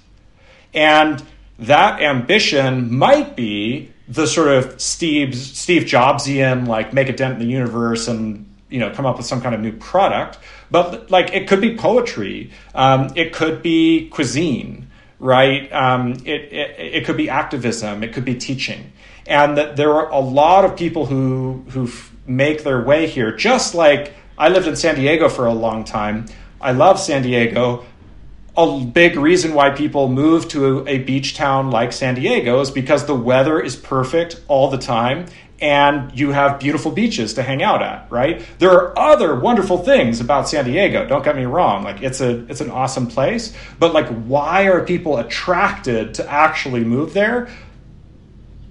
And 0.73 1.23
that 1.59 2.01
ambition 2.01 2.95
might 2.97 3.35
be 3.35 3.91
the 4.09 4.27
sort 4.27 4.49
of 4.49 4.81
Steve 4.81 5.35
Steve 5.37 5.83
Jobsian 5.85 6.67
like 6.67 6.93
make 6.93 7.09
a 7.09 7.13
dent 7.13 7.35
in 7.35 7.39
the 7.41 7.53
universe 7.53 8.09
and 8.09 8.51
you 8.69 8.79
know 8.79 8.91
come 8.91 9.07
up 9.07 9.17
with 9.17 9.27
some 9.27 9.41
kind 9.41 9.55
of 9.55 9.61
new 9.61 9.73
product, 9.73 10.39
but 10.71 11.11
like 11.11 11.33
it 11.33 11.49
could 11.49 11.61
be 11.61 11.77
poetry, 11.77 12.51
um, 12.75 13.11
it 13.17 13.33
could 13.33 13.63
be 13.63 14.09
cuisine, 14.09 14.89
right? 15.19 15.73
Um, 15.73 16.13
it, 16.25 16.53
it 16.53 16.77
it 16.79 17.05
could 17.07 17.17
be 17.17 17.31
activism, 17.31 18.03
it 18.03 18.13
could 18.13 18.25
be 18.25 18.35
teaching, 18.35 18.93
and 19.27 19.57
that 19.57 19.77
there 19.77 19.93
are 19.95 20.11
a 20.11 20.21
lot 20.21 20.65
of 20.65 20.77
people 20.77 21.07
who 21.07 21.65
who 21.71 21.91
make 22.27 22.65
their 22.65 22.83
way 22.83 23.07
here. 23.07 23.35
Just 23.35 23.75
like 23.75 24.15
I 24.37 24.49
lived 24.49 24.67
in 24.67 24.77
San 24.77 24.97
Diego 24.97 25.29
for 25.29 25.47
a 25.47 25.55
long 25.55 25.85
time. 25.85 26.27
I 26.61 26.73
love 26.73 26.99
San 26.99 27.23
Diego, 27.23 27.85
a 28.57 28.85
big 28.85 29.17
reason 29.17 29.55
why 29.55 29.71
people 29.71 30.09
move 30.09 30.49
to 30.49 30.87
a, 30.89 30.99
beach 30.99 31.35
town 31.35 31.71
like 31.71 31.93
San 31.93 32.15
Diego 32.15 32.61
is 32.61 32.71
because 32.71 33.07
the 33.07 33.15
weather 33.15 33.61
is 33.61 33.75
perfect 33.75 34.41
all 34.47 34.71
the 34.71 34.79
time 34.79 35.27
and 35.61 36.17
you 36.19 36.31
have 36.31 36.61
beautiful 36.61 36.91
beaches 36.91 37.35
to 37.35 37.43
hang 37.43 37.63
out 37.63 37.83
at, 37.83 38.11
right? 38.11 38.45
There 38.59 38.71
are 38.71 38.99
other 38.99 39.39
wonderful 39.39 39.79
things 39.79 40.21
about 40.21 40.49
San 40.49 40.65
Diego. 40.65 41.07
Don't 41.07 41.25
get 41.25 41.37
me 41.37 41.45
wrong. 41.45 41.85
Like 41.85 42.03
it's 42.03 42.21
a 42.21 42.45
it's 42.51 42.61
an 42.61 42.71
awesome 42.71 43.07
place, 43.07 43.55
but 43.79 43.95
like 43.95 44.09
why 44.09 44.67
are 44.67 44.85
people 44.85 45.19
attracted 45.19 46.15
to 46.15 46.31
actually 46.31 46.85
move 46.85 47.15
there? 47.15 47.49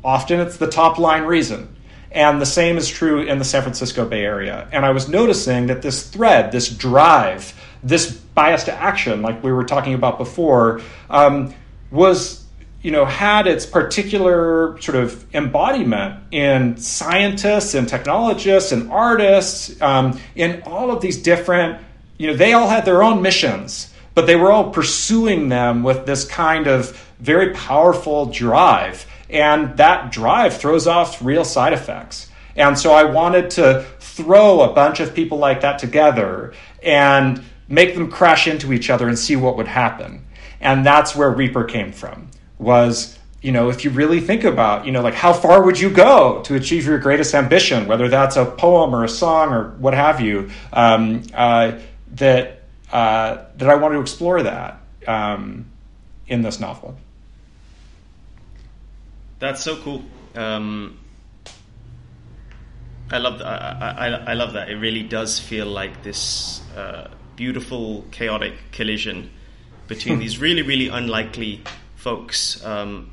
Often 0.04 0.42
it's 0.42 0.58
the 0.58 0.68
top 0.68 0.98
line 0.98 1.24
reason. 1.24 1.76
And 2.12 2.40
the 2.40 2.46
same 2.46 2.78
is 2.78 2.88
true 2.88 3.24
in 3.24 3.40
the 3.40 3.46
San 3.46 3.64
Francisco 3.64 4.08
Bay 4.08 4.24
Area. 4.24 4.68
And 4.72 4.86
I 4.86 4.92
was 4.92 5.10
noticing 5.10 5.68
that 5.68 5.82
this 5.82 6.08
thread, 6.08 6.52
this 6.52 6.70
drive, 6.70 7.60
this 7.84 8.12
bias 8.12 8.64
to 8.66 8.74
action, 8.74 9.22
like 9.22 9.44
we 9.44 9.52
were 9.52 9.66
talking 9.66 9.94
about 9.94 10.18
before, 10.18 10.82
um, 11.10 11.54
was 11.92 12.44
you 12.82 12.92
know 12.92 13.06
had 13.06 13.48
its 13.48 13.66
particular 13.66 14.80
sort 14.82 14.96
of 14.96 15.26
embodiment 15.34 16.22
in 16.32 16.78
scientists 16.78 17.74
and 17.74 17.88
technologists 17.88 18.72
and 18.72 18.92
artists 18.92 19.82
um, 19.82 20.20
in 20.36 20.62
all 20.64 20.92
of 20.92 21.02
these 21.02 21.22
different 21.22 21.82
you 22.18 22.28
know 22.28 22.36
they 22.36 22.54
all 22.54 22.68
had 22.68 22.84
their 22.86 23.02
own 23.02 23.22
missions 23.22 23.94
but 24.14 24.28
they 24.28 24.36
were 24.36 24.52
all 24.52 24.70
pursuing 24.70 25.50
them 25.50 25.82
with 25.82 26.06
this 26.06 26.26
kind 26.26 26.68
of 26.68 26.92
very 27.20 27.54
powerful 27.54 28.28
drive 28.28 29.08
and 29.30 29.76
that 29.78 30.12
drive 30.12 30.56
throws 30.58 30.86
off 30.86 31.22
real 31.24 31.44
side 31.44 31.74
effects. 31.74 32.30
And 32.56 32.78
so 32.78 32.94
i 32.94 33.04
wanted 33.04 33.50
to 33.52 33.86
throw 34.00 34.62
a 34.62 34.74
bunch 34.74 35.00
of 35.00 35.16
people 35.16 35.40
like 35.40 35.62
that 35.62 35.80
together 35.80 36.54
and 36.84 37.44
make 37.74 37.96
them 37.96 38.10
crash 38.10 38.48
into 38.48 38.74
each 38.74 38.90
other 38.90 39.08
and 39.08 39.18
see 39.18 39.36
what 39.36 39.58
would 39.58 39.68
happen. 39.68 40.26
And 40.62 40.86
that's 40.86 41.16
where 41.16 41.30
Reaper 41.30 41.64
came 41.66 41.92
from. 41.92 42.30
Was 42.58 43.18
you 43.44 43.52
know, 43.52 43.70
if 43.70 43.84
you 43.84 43.92
really 43.92 44.22
think 44.22 44.46
about, 44.46 44.86
you 44.86 44.94
know, 44.94 45.02
like 45.02 45.14
how 45.14 45.34
far 45.34 45.64
would 45.64 45.78
you 45.78 45.90
go 45.90 46.42
to 46.44 46.56
achieve 46.56 46.86
your 46.86 46.98
greatest 46.98 47.36
ambition, 47.36 47.88
whether 47.88 48.08
that's 48.08 48.38
a 48.38 48.46
poem 48.46 48.96
or 48.96 49.04
a 49.04 49.10
song 49.10 49.52
or 49.52 49.72
what 49.72 49.94
have 49.94 50.22
you, 50.22 50.50
um, 50.72 51.24
uh, 51.34 51.78
that 52.14 52.62
uh, 52.92 53.44
that 53.58 53.70
I 53.70 53.76
want 53.76 53.96
to 53.96 54.00
explore 54.00 54.44
that 54.44 54.82
um, 55.08 55.66
in 56.28 56.42
this 56.42 56.60
novel. 56.62 56.96
That's 59.40 59.62
so 59.62 59.76
cool. 59.78 60.04
Um, 60.36 60.98
I 63.12 63.18
love. 63.18 63.42
I, 63.42 63.96
I, 63.98 64.08
I, 64.32 64.34
love 64.36 64.54
that. 64.54 64.70
It 64.70 64.76
really 64.76 65.04
does 65.04 65.40
feel 65.40 65.66
like 65.66 66.02
this. 66.02 66.62
Uh, 66.78 67.10
beautiful, 67.36 68.06
chaotic 68.12 68.54
collision 68.72 69.30
between 69.88 70.20
these 70.20 70.40
really, 70.40 70.62
really 70.62 70.88
unlikely 70.88 71.62
folks. 71.96 72.64
Um, 72.64 73.12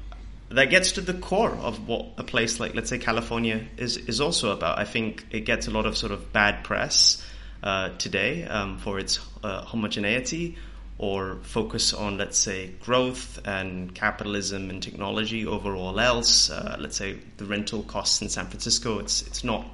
that 0.51 0.71
gets 0.71 0.93
to 0.93 1.01
the 1.01 1.15
core 1.15 1.53
of 1.53 1.87
what 1.87 2.07
a 2.19 2.25
place 2.25 2.59
like, 2.59 2.75
let's 2.75 2.91
say, 2.91 2.99
California 2.99 3.65
is 3.77 3.97
is 3.97 4.21
also 4.21 4.51
about. 4.53 4.79
I 4.79 4.85
think 4.85 5.27
it 5.31 5.41
gets 5.41 5.69
a 5.69 5.71
lot 5.71 5.87
of 5.87 5.97
sort 5.97 6.13
of 6.13 6.33
bad 6.33 6.65
press 6.65 7.25
uh, 7.63 7.91
today 7.99 8.45
um, 8.45 8.79
for 8.79 8.99
its 8.99 9.21
uh, 9.45 9.63
homogeneity 9.63 10.57
or 10.99 11.39
focus 11.43 11.95
on, 11.95 12.19
let's 12.19 12.37
say, 12.37 12.73
growth 12.81 13.41
and 13.47 13.95
capitalism 13.95 14.69
and 14.69 14.83
technology 14.83 15.47
over 15.47 15.75
all 15.75 15.99
else. 15.99 16.51
Uh, 16.51 16.77
let's 16.79 16.97
say 16.97 17.17
the 17.39 17.45
rental 17.47 17.83
costs 17.85 18.21
in 18.21 18.29
San 18.29 18.47
Francisco, 18.47 18.99
it's 18.99 19.23
it's 19.23 19.45
not 19.45 19.67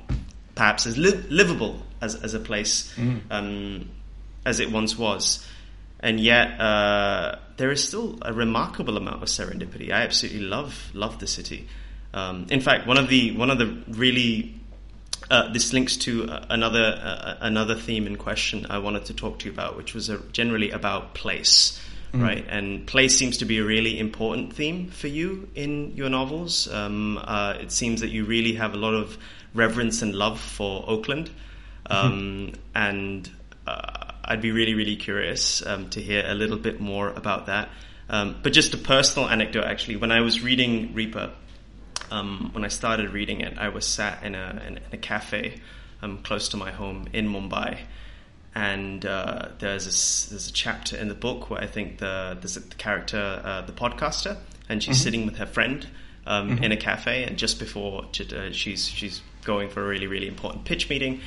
perhaps 0.55 0.87
as 0.87 0.97
li- 0.99 1.25
livable 1.29 1.83
as, 2.01 2.15
as 2.17 2.35
a 2.35 2.41
place. 2.41 2.93
Mm. 2.97 3.21
Um, 3.31 3.91
as 4.47 4.61
it 4.61 4.71
once 4.71 4.97
was. 4.97 5.47
And 6.01 6.21
yet, 6.21 6.61
uh, 6.61 7.37
there 7.57 7.71
is 7.71 7.87
still 7.87 8.19
a 8.23 8.33
remarkable 8.33 8.97
amount 8.97 9.23
of 9.23 9.29
serendipity. 9.29 9.91
I 9.91 10.03
absolutely 10.03 10.43
love 10.43 10.91
love 10.95 11.19
the 11.19 11.27
city. 11.27 11.69
Um, 12.15 12.47
in 12.51 12.61
fact, 12.61 12.87
one 12.87 12.97
of 12.97 13.09
the 13.09 13.33
one 13.37 13.51
of 13.51 13.59
the 13.59 13.83
really 13.89 14.55
uh, 15.31 15.53
this 15.53 15.73
links 15.73 15.97
to 15.99 16.29
uh, 16.29 16.47
another 16.51 17.01
uh, 17.03 17.35
another 17.41 17.75
theme 17.75 18.07
in 18.07 18.17
question 18.17 18.67
I 18.71 18.79
wanted 18.79 19.07
to 19.07 19.15
talk 19.15 19.41
to 19.41 19.47
you 19.47 19.53
about, 19.53 19.77
which 19.77 19.95
was 19.95 20.11
generally 20.33 20.71
about 20.71 21.15
place, 21.15 21.81
mm. 22.13 22.23
right? 22.23 22.45
And 22.49 22.87
place 22.87 23.17
seems 23.19 23.39
to 23.39 23.45
be 23.45 23.59
a 23.59 23.65
really 23.65 23.99
important 23.99 24.55
theme 24.55 24.89
for 24.91 25.09
you 25.09 25.49
in 25.55 25.97
your 25.97 26.11
novels. 26.11 26.69
Um, 26.69 27.19
uh, 27.19 27.55
it 27.61 27.73
seems 27.73 28.03
that 28.03 28.11
you 28.11 28.25
really 28.25 28.55
have 28.55 28.75
a 28.75 28.77
lot 28.77 28.95
of 28.95 29.19
reverence 29.55 30.03
and 30.03 30.15
love 30.15 30.39
for 30.39 30.85
Oakland, 30.87 31.31
um, 31.87 32.13
mm-hmm. 32.13 32.55
and 32.75 33.31
uh, 33.67 34.06
I'd 34.27 34.41
be 34.41 34.51
really, 34.51 34.75
really 34.75 34.97
curious 34.97 35.65
um, 35.65 35.89
to 35.91 36.01
hear 36.01 36.25
a 36.27 36.35
little 36.35 36.59
bit 36.59 36.81
more 36.81 37.11
about 37.11 37.47
that. 37.47 37.69
Um, 38.09 38.37
but 38.43 38.53
just 38.53 38.75
a 38.75 38.79
personal 38.79 39.29
anecdote, 39.29 39.65
actually, 39.65 39.97
when 39.97 40.13
I 40.13 40.21
was 40.21 40.43
reading 40.43 40.95
Reaper, 40.95 41.33
um, 42.11 42.51
when 42.53 42.65
I 42.65 42.69
started 42.69 43.11
reading 43.11 43.41
it, 43.41 43.59
I 43.59 43.69
was 43.69 43.87
sat 43.87 44.23
in 44.23 44.35
a, 44.35 44.63
in, 44.67 44.77
in 44.79 44.93
a 44.93 44.97
cafe 44.97 45.61
um, 46.03 46.19
close 46.19 46.49
to 46.51 46.57
my 46.57 46.71
home 46.71 47.09
in 47.13 47.29
Mumbai. 47.29 47.79
And 48.55 49.05
uh, 49.05 49.49
there's, 49.59 49.85
a, 49.85 50.31
there's 50.31 50.49
a 50.49 50.53
chapter 50.53 50.97
in 50.97 51.09
the 51.09 51.15
book 51.15 51.51
where 51.51 51.61
I 51.61 51.67
think 51.67 51.99
the, 51.99 52.37
there's 52.41 52.57
a, 52.57 52.61
the 52.61 52.75
character, 52.77 53.43
uh, 53.45 53.63
the 53.63 53.73
podcaster, 53.73 54.39
and 54.69 54.83
she's 54.83 54.97
mm-hmm. 54.97 55.05
sitting 55.05 55.27
with 55.27 55.37
her 55.37 55.47
friend 55.47 55.87
um, 56.27 56.51
mm-hmm. 56.51 56.65
in 56.65 56.73
a 56.73 56.77
cafe. 56.77 57.25
And 57.25 57.37
just 57.37 57.59
before 57.59 58.05
uh, 58.05 58.53
she's, 58.53 58.89
she's 58.89 59.21
going 59.45 59.69
for 59.69 59.85
a 59.85 59.87
really, 59.87 60.07
really 60.07 60.27
important 60.27 60.65
pitch 60.65 60.89
meeting, 60.89 61.21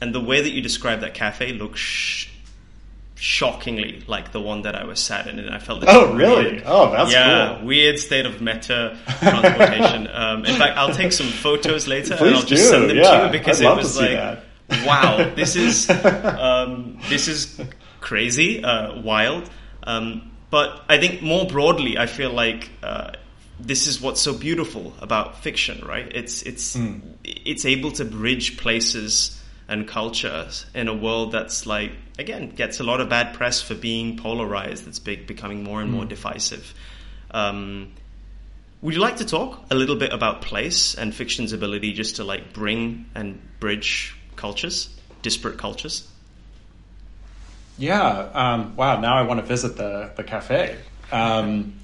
and 0.00 0.14
the 0.14 0.20
way 0.20 0.40
that 0.40 0.50
you 0.50 0.62
describe 0.62 1.00
that 1.00 1.14
cafe 1.14 1.52
looks 1.52 2.27
shockingly 3.18 4.02
like 4.06 4.30
the 4.30 4.40
one 4.40 4.62
that 4.62 4.76
I 4.76 4.84
was 4.84 5.00
sat 5.00 5.26
in, 5.26 5.38
and 5.38 5.50
I 5.50 5.58
felt. 5.58 5.84
Oh, 5.86 6.14
really? 6.14 6.52
Weird, 6.52 6.62
oh, 6.66 6.90
that's 6.90 7.12
yeah, 7.12 7.56
cool. 7.58 7.66
weird 7.66 7.98
state 7.98 8.26
of 8.26 8.40
meta 8.40 8.96
transportation. 9.18 10.08
um, 10.12 10.44
in 10.44 10.56
fact, 10.56 10.76
I'll 10.78 10.94
take 10.94 11.12
some 11.12 11.26
photos 11.26 11.86
later 11.86 12.16
Please 12.16 12.28
and 12.28 12.36
I'll 12.36 12.42
do. 12.42 12.48
just 12.48 12.68
send 12.68 12.90
them 12.90 12.96
yeah. 12.96 13.18
to 13.18 13.26
you 13.26 13.32
because 13.32 13.60
it 13.60 13.76
was 13.76 13.98
like, 13.98 14.10
that. 14.10 14.44
wow, 14.86 15.30
this 15.34 15.56
is 15.56 15.90
um, 16.04 16.98
this 17.08 17.28
is 17.28 17.60
crazy, 18.00 18.62
uh, 18.62 19.00
wild. 19.00 19.50
Um, 19.82 20.30
but 20.50 20.82
I 20.88 20.98
think 20.98 21.22
more 21.22 21.46
broadly, 21.46 21.98
I 21.98 22.06
feel 22.06 22.30
like. 22.30 22.70
Uh, 22.82 23.12
this 23.60 23.88
is 23.88 24.00
what's 24.00 24.20
so 24.20 24.32
beautiful 24.32 24.94
about 25.00 25.42
fiction, 25.42 25.84
right? 25.84 26.06
It's 26.14 26.42
it's 26.42 26.76
mm. 26.76 27.00
it's 27.24 27.64
able 27.64 27.90
to 27.90 28.04
bridge 28.04 28.56
places 28.56 29.37
and 29.68 29.86
culture 29.86 30.48
in 30.74 30.88
a 30.88 30.94
world 30.94 31.32
that's 31.32 31.66
like 31.66 31.92
again 32.18 32.48
gets 32.48 32.80
a 32.80 32.84
lot 32.84 33.00
of 33.00 33.08
bad 33.08 33.34
press 33.34 33.60
for 33.60 33.74
being 33.74 34.16
polarized. 34.16 34.88
It's 34.88 34.98
big, 34.98 35.26
becoming 35.26 35.62
more 35.62 35.80
and 35.80 35.90
more 35.90 36.04
mm. 36.04 36.08
divisive. 36.08 36.74
Um, 37.30 37.92
would 38.80 38.94
you 38.94 39.00
like 39.00 39.16
to 39.16 39.26
talk 39.26 39.60
a 39.70 39.74
little 39.74 39.96
bit 39.96 40.12
about 40.12 40.42
place 40.42 40.94
and 40.94 41.14
fiction's 41.14 41.52
ability 41.52 41.92
just 41.92 42.16
to 42.16 42.24
like 42.24 42.52
bring 42.52 43.06
and 43.14 43.40
bridge 43.60 44.16
cultures, 44.36 44.88
disparate 45.20 45.58
cultures? 45.58 46.08
Yeah. 47.76 48.28
Um, 48.32 48.76
wow. 48.76 49.00
Now 49.00 49.16
I 49.16 49.22
want 49.22 49.40
to 49.40 49.46
visit 49.46 49.76
the 49.76 50.10
the 50.16 50.24
cafe. 50.24 50.78
Um, 51.12 51.74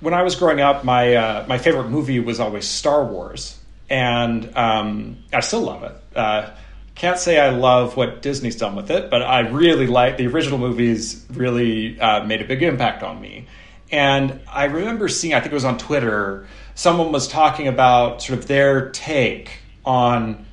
when 0.00 0.14
I 0.14 0.22
was 0.22 0.34
growing 0.34 0.60
up, 0.60 0.84
my 0.84 1.14
uh, 1.14 1.44
my 1.46 1.58
favorite 1.58 1.88
movie 1.88 2.20
was 2.20 2.40
always 2.40 2.66
Star 2.66 3.04
Wars, 3.04 3.58
and 3.88 4.56
um, 4.56 5.18
I 5.32 5.40
still 5.40 5.62
love 5.62 5.82
it. 5.84 5.96
Uh, 6.16 6.50
can't 6.94 7.18
say 7.18 7.38
I 7.38 7.50
love 7.50 7.96
what 7.96 8.22
Disney's 8.22 8.56
done 8.56 8.76
with 8.76 8.90
it, 8.90 9.10
but 9.10 9.22
I 9.22 9.40
really 9.40 9.86
like 9.86 10.16
the 10.16 10.26
original 10.26 10.58
movies. 10.58 11.24
Really 11.30 12.00
uh, 12.00 12.24
made 12.24 12.40
a 12.40 12.44
big 12.44 12.62
impact 12.62 13.02
on 13.02 13.20
me, 13.20 13.46
and 13.90 14.40
I 14.48 14.64
remember 14.64 15.08
seeing. 15.08 15.34
I 15.34 15.40
think 15.40 15.52
it 15.52 15.54
was 15.54 15.64
on 15.64 15.78
Twitter. 15.78 16.46
Someone 16.74 17.12
was 17.12 17.28
talking 17.28 17.68
about 17.68 18.22
sort 18.22 18.38
of 18.38 18.48
their 18.48 18.90
take 18.90 19.50
on 19.84 20.46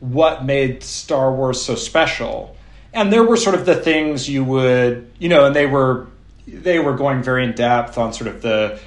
what 0.00 0.44
made 0.44 0.82
Star 0.82 1.32
Wars 1.32 1.60
so 1.60 1.74
special, 1.74 2.56
and 2.94 3.12
there 3.12 3.24
were 3.24 3.36
sort 3.36 3.56
of 3.56 3.66
the 3.66 3.74
things 3.74 4.28
you 4.28 4.42
would, 4.44 5.10
you 5.18 5.28
know, 5.28 5.44
and 5.44 5.54
they 5.54 5.66
were 5.66 6.06
they 6.52 6.78
were 6.78 6.94
going 6.94 7.22
very 7.22 7.44
in 7.44 7.52
depth 7.52 7.98
on 7.98 8.12
sort 8.12 8.28
of 8.28 8.42
the 8.42 8.80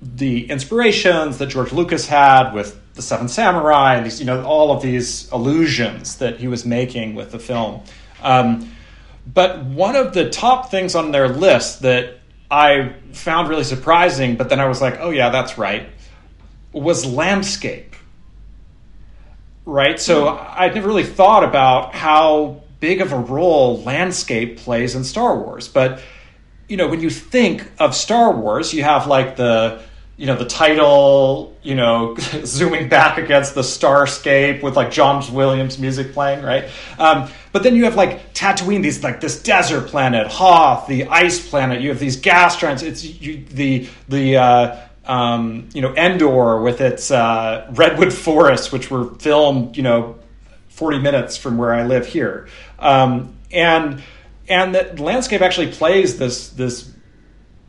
the 0.00 0.50
inspirations 0.50 1.38
that 1.38 1.46
George 1.46 1.72
Lucas 1.72 2.06
had 2.06 2.52
with 2.52 2.78
the 2.94 3.02
Seven 3.02 3.28
Samurai 3.28 3.94
and 3.94 4.04
these, 4.04 4.20
you 4.20 4.26
know, 4.26 4.44
all 4.44 4.72
of 4.72 4.82
these 4.82 5.30
allusions 5.30 6.16
that 6.18 6.40
he 6.40 6.48
was 6.48 6.66
making 6.66 7.14
with 7.14 7.30
the 7.30 7.38
film. 7.38 7.82
Um, 8.22 8.70
but 9.32 9.64
one 9.64 9.94
of 9.96 10.12
the 10.12 10.28
top 10.28 10.70
things 10.70 10.94
on 10.94 11.12
their 11.12 11.28
list 11.28 11.82
that 11.82 12.18
I 12.50 12.94
found 13.12 13.48
really 13.48 13.64
surprising, 13.64 14.36
but 14.36 14.48
then 14.48 14.60
I 14.60 14.66
was 14.66 14.80
like, 14.80 14.98
oh 15.00 15.10
yeah, 15.10 15.30
that's 15.30 15.56
right, 15.56 15.88
was 16.72 17.06
landscape. 17.06 17.94
Right? 19.64 20.00
So 20.00 20.28
I'd 20.28 20.74
never 20.74 20.88
really 20.88 21.04
thought 21.04 21.44
about 21.44 21.94
how 21.94 22.62
big 22.80 23.00
of 23.00 23.12
a 23.12 23.18
role 23.18 23.80
landscape 23.82 24.58
plays 24.58 24.96
in 24.96 25.04
Star 25.04 25.38
Wars. 25.38 25.68
But, 25.68 26.02
you 26.72 26.78
know, 26.78 26.88
when 26.88 27.02
you 27.02 27.10
think 27.10 27.70
of 27.78 27.94
Star 27.94 28.32
Wars, 28.32 28.72
you 28.72 28.82
have 28.82 29.06
like 29.06 29.36
the 29.36 29.82
you 30.16 30.24
know 30.24 30.36
the 30.36 30.46
title 30.46 31.54
you 31.62 31.74
know 31.74 32.16
zooming 32.46 32.88
back 32.88 33.18
against 33.18 33.54
the 33.54 33.60
starscape 33.60 34.62
with 34.62 34.76
like 34.76 34.90
john 34.90 35.22
williams 35.34 35.78
music 35.78 36.12
playing 36.12 36.42
right? 36.42 36.70
Um, 36.98 37.30
but 37.50 37.62
then 37.62 37.76
you 37.76 37.84
have 37.84 37.96
like 37.96 38.32
tatooine 38.32 38.82
these 38.82 39.02
like 39.02 39.20
this 39.20 39.42
desert 39.42 39.88
planet 39.88 40.26
hoth 40.28 40.86
the 40.86 41.08
ice 41.08 41.46
planet 41.46 41.82
you 41.82 41.90
have 41.90 41.98
these 41.98 42.16
gas 42.16 42.58
giants 42.58 42.82
it's 42.82 43.04
you, 43.04 43.44
the 43.50 43.88
the 44.08 44.36
uh, 44.36 44.80
um, 45.04 45.68
you 45.74 45.82
know 45.82 45.94
endor 45.94 46.62
with 46.62 46.80
its 46.80 47.10
uh, 47.10 47.70
redwood 47.72 48.12
forests 48.14 48.72
which 48.72 48.90
were 48.90 49.14
filmed 49.16 49.76
you 49.76 49.82
know 49.82 50.16
40 50.68 51.00
minutes 51.00 51.36
from 51.36 51.58
where 51.58 51.74
i 51.74 51.84
live 51.84 52.06
here. 52.06 52.48
Um, 52.78 53.34
and 53.50 54.02
and 54.48 54.74
that 54.74 54.98
landscape 54.98 55.40
actually 55.40 55.72
plays 55.72 56.18
this 56.18 56.48
this 56.50 56.90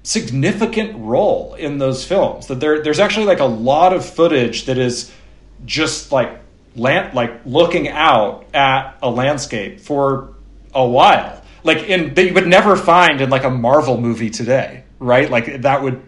significant 0.04 0.98
role 0.98 1.54
in 1.56 1.78
those 1.78 2.06
films. 2.06 2.48
That 2.48 2.60
there, 2.60 2.84
there's 2.84 3.00
actually 3.00 3.26
like 3.26 3.40
a 3.40 3.46
lot 3.46 3.94
of 3.94 4.06
footage 4.06 4.66
that 4.66 4.78
is 4.78 5.12
just 5.66 6.12
like 6.12 6.40
land, 6.76 7.14
like 7.14 7.42
looking 7.46 7.88
out 7.88 8.46
at 8.54 8.98
a 9.02 9.10
landscape 9.10 9.80
for 9.80 10.34
a 10.74 10.86
while. 10.86 11.42
Like 11.64 11.90
in 11.90 12.14
that 12.16 12.26
you 12.26 12.34
would 12.34 12.48
never 12.48 12.76
find 12.76 13.22
in 13.22 13.30
like 13.30 13.46
a 13.46 13.50
Marvel 13.50 14.00
movie 14.00 14.30
today, 14.30 14.84
right? 15.00 15.30
Like 15.30 15.62
that 15.62 15.82
would 15.82 16.02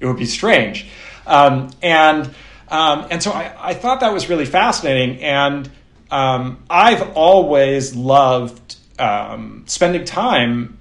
it 0.00 0.06
would 0.06 0.16
be 0.16 0.26
strange. 0.26 0.86
Um, 1.26 1.70
and 1.82 2.28
um, 2.68 3.06
and 3.10 3.22
so 3.22 3.30
I, 3.30 3.54
I 3.58 3.74
thought 3.74 4.00
that 4.00 4.12
was 4.12 4.28
really 4.28 4.46
fascinating. 4.46 5.22
And 5.22 5.70
um, 6.10 6.64
I've 6.68 7.16
always 7.16 7.94
loved 7.94 8.75
um, 8.98 9.64
spending 9.66 10.04
time 10.04 10.78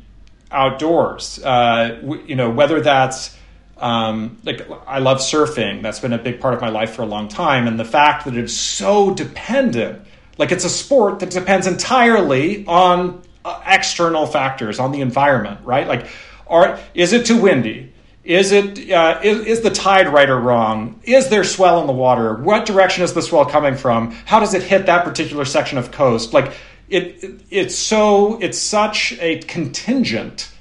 outdoors. 0.51 1.43
Uh, 1.43 2.19
you 2.25 2.35
know, 2.35 2.49
whether 2.49 2.81
that's 2.81 3.37
um, 3.77 4.37
like 4.43 4.67
I 4.87 4.99
love 4.99 5.19
surfing. 5.19 5.81
That's 5.81 5.99
been 5.99 6.13
a 6.13 6.17
big 6.17 6.39
part 6.39 6.53
of 6.53 6.61
my 6.61 6.69
life 6.69 6.93
for 6.93 7.01
a 7.01 7.05
long 7.05 7.27
time, 7.27 7.67
and 7.67 7.79
the 7.79 7.85
fact 7.85 8.25
that 8.25 8.35
it's 8.35 8.53
so 8.53 9.13
dependent, 9.13 10.05
like 10.37 10.51
it's 10.51 10.65
a 10.65 10.69
sport 10.69 11.19
that 11.19 11.29
depends 11.29 11.67
entirely 11.67 12.65
on 12.67 13.21
uh, 13.43 13.61
external 13.65 14.25
factors, 14.27 14.79
on 14.79 14.91
the 14.91 15.01
environment, 15.01 15.59
right? 15.65 15.87
Like, 15.87 16.07
are 16.47 16.79
is 16.93 17.13
it 17.13 17.25
too 17.25 17.41
windy? 17.41 17.91
Is 18.23 18.51
it 18.51 18.89
uh, 18.91 19.19
is, 19.23 19.45
is 19.45 19.61
the 19.61 19.69
tide 19.69 20.07
right 20.07 20.29
or 20.29 20.39
wrong? 20.39 20.99
Is 21.03 21.27
there 21.27 21.43
swell 21.43 21.81
in 21.81 21.87
the 21.87 21.93
water? 21.93 22.33
What 22.33 22.65
direction 22.65 23.03
is 23.03 23.13
the 23.13 23.21
swell 23.21 23.45
coming 23.45 23.75
from? 23.75 24.11
How 24.25 24.39
does 24.39 24.53
it 24.53 24.63
hit 24.63 24.85
that 24.85 25.03
particular 25.03 25.45
section 25.45 25.77
of 25.77 25.91
coast? 25.91 26.33
Like 26.33 26.53
it, 26.89 27.23
it, 27.23 27.41
it's 27.49 27.75
so 27.75 28.39
it's 28.39 28.57
such 28.57 29.13
a 29.19 29.39
contingent 29.39 30.51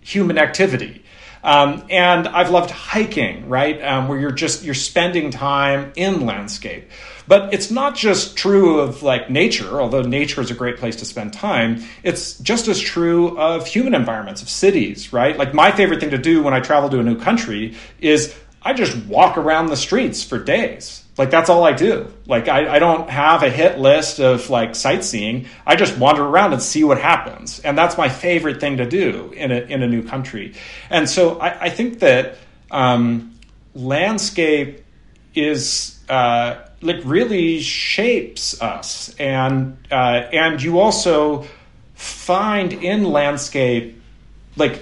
human 0.00 0.38
activity. 0.38 0.98
Um, 1.44 1.84
and 1.90 2.28
i've 2.28 2.50
loved 2.50 2.70
hiking 2.70 3.48
right? 3.48 3.82
Um, 3.82 4.06
where 4.06 4.18
you're 4.18 4.30
just 4.30 4.62
you're 4.62 4.74
spending 4.74 5.30
time 5.30 5.92
in 5.96 6.24
landscape. 6.24 6.88
But 7.26 7.54
it's 7.54 7.70
not 7.70 7.96
just 7.96 8.36
true 8.36 8.78
of 8.78 9.02
like 9.02 9.28
nature 9.28 9.80
although 9.80 10.02
nature 10.02 10.40
is 10.40 10.50
a 10.50 10.54
great 10.54 10.76
place 10.76 10.96
to 10.96 11.04
spend 11.04 11.32
time. 11.32 11.82
It's 12.04 12.38
just 12.38 12.68
as 12.68 12.78
true 12.78 13.38
of 13.38 13.66
human 13.66 13.94
environments 13.94 14.42
of 14.42 14.48
cities 14.48 15.12
right? 15.12 15.36
Like 15.36 15.52
my 15.52 15.72
favorite 15.72 15.98
thing 15.98 16.10
to 16.10 16.18
do 16.18 16.42
when 16.42 16.54
i 16.54 16.60
travel 16.60 16.88
to 16.90 17.00
a 17.00 17.02
new 17.02 17.18
country 17.18 17.74
is 18.00 18.34
i 18.62 18.72
just 18.72 18.96
walk 19.06 19.36
around 19.36 19.66
the 19.66 19.76
streets 19.76 20.22
for 20.22 20.38
days 20.38 21.01
like 21.22 21.30
that's 21.30 21.48
all 21.48 21.62
I 21.62 21.70
do. 21.70 22.12
Like 22.26 22.48
I, 22.48 22.74
I 22.74 22.78
don't 22.80 23.08
have 23.08 23.44
a 23.44 23.48
hit 23.48 23.78
list 23.78 24.18
of 24.18 24.50
like 24.50 24.74
sightseeing. 24.74 25.46
I 25.64 25.76
just 25.76 25.96
wander 25.96 26.24
around 26.24 26.52
and 26.52 26.60
see 26.60 26.82
what 26.82 27.00
happens. 27.00 27.60
And 27.60 27.78
that's 27.78 27.96
my 27.96 28.08
favorite 28.08 28.58
thing 28.58 28.78
to 28.78 28.86
do 28.86 29.32
in 29.36 29.52
a 29.52 29.60
in 29.60 29.84
a 29.84 29.86
new 29.86 30.02
country. 30.02 30.54
And 30.90 31.08
so 31.08 31.38
I, 31.38 31.66
I 31.66 31.70
think 31.70 32.00
that 32.00 32.38
um, 32.72 33.38
landscape 33.72 34.82
is 35.32 36.00
uh, 36.08 36.56
like 36.80 37.00
really 37.04 37.60
shapes 37.60 38.60
us. 38.60 39.14
And 39.20 39.76
uh, 39.92 40.26
and 40.32 40.60
you 40.60 40.80
also 40.80 41.46
find 41.94 42.72
in 42.72 43.04
landscape 43.04 44.02
like 44.56 44.80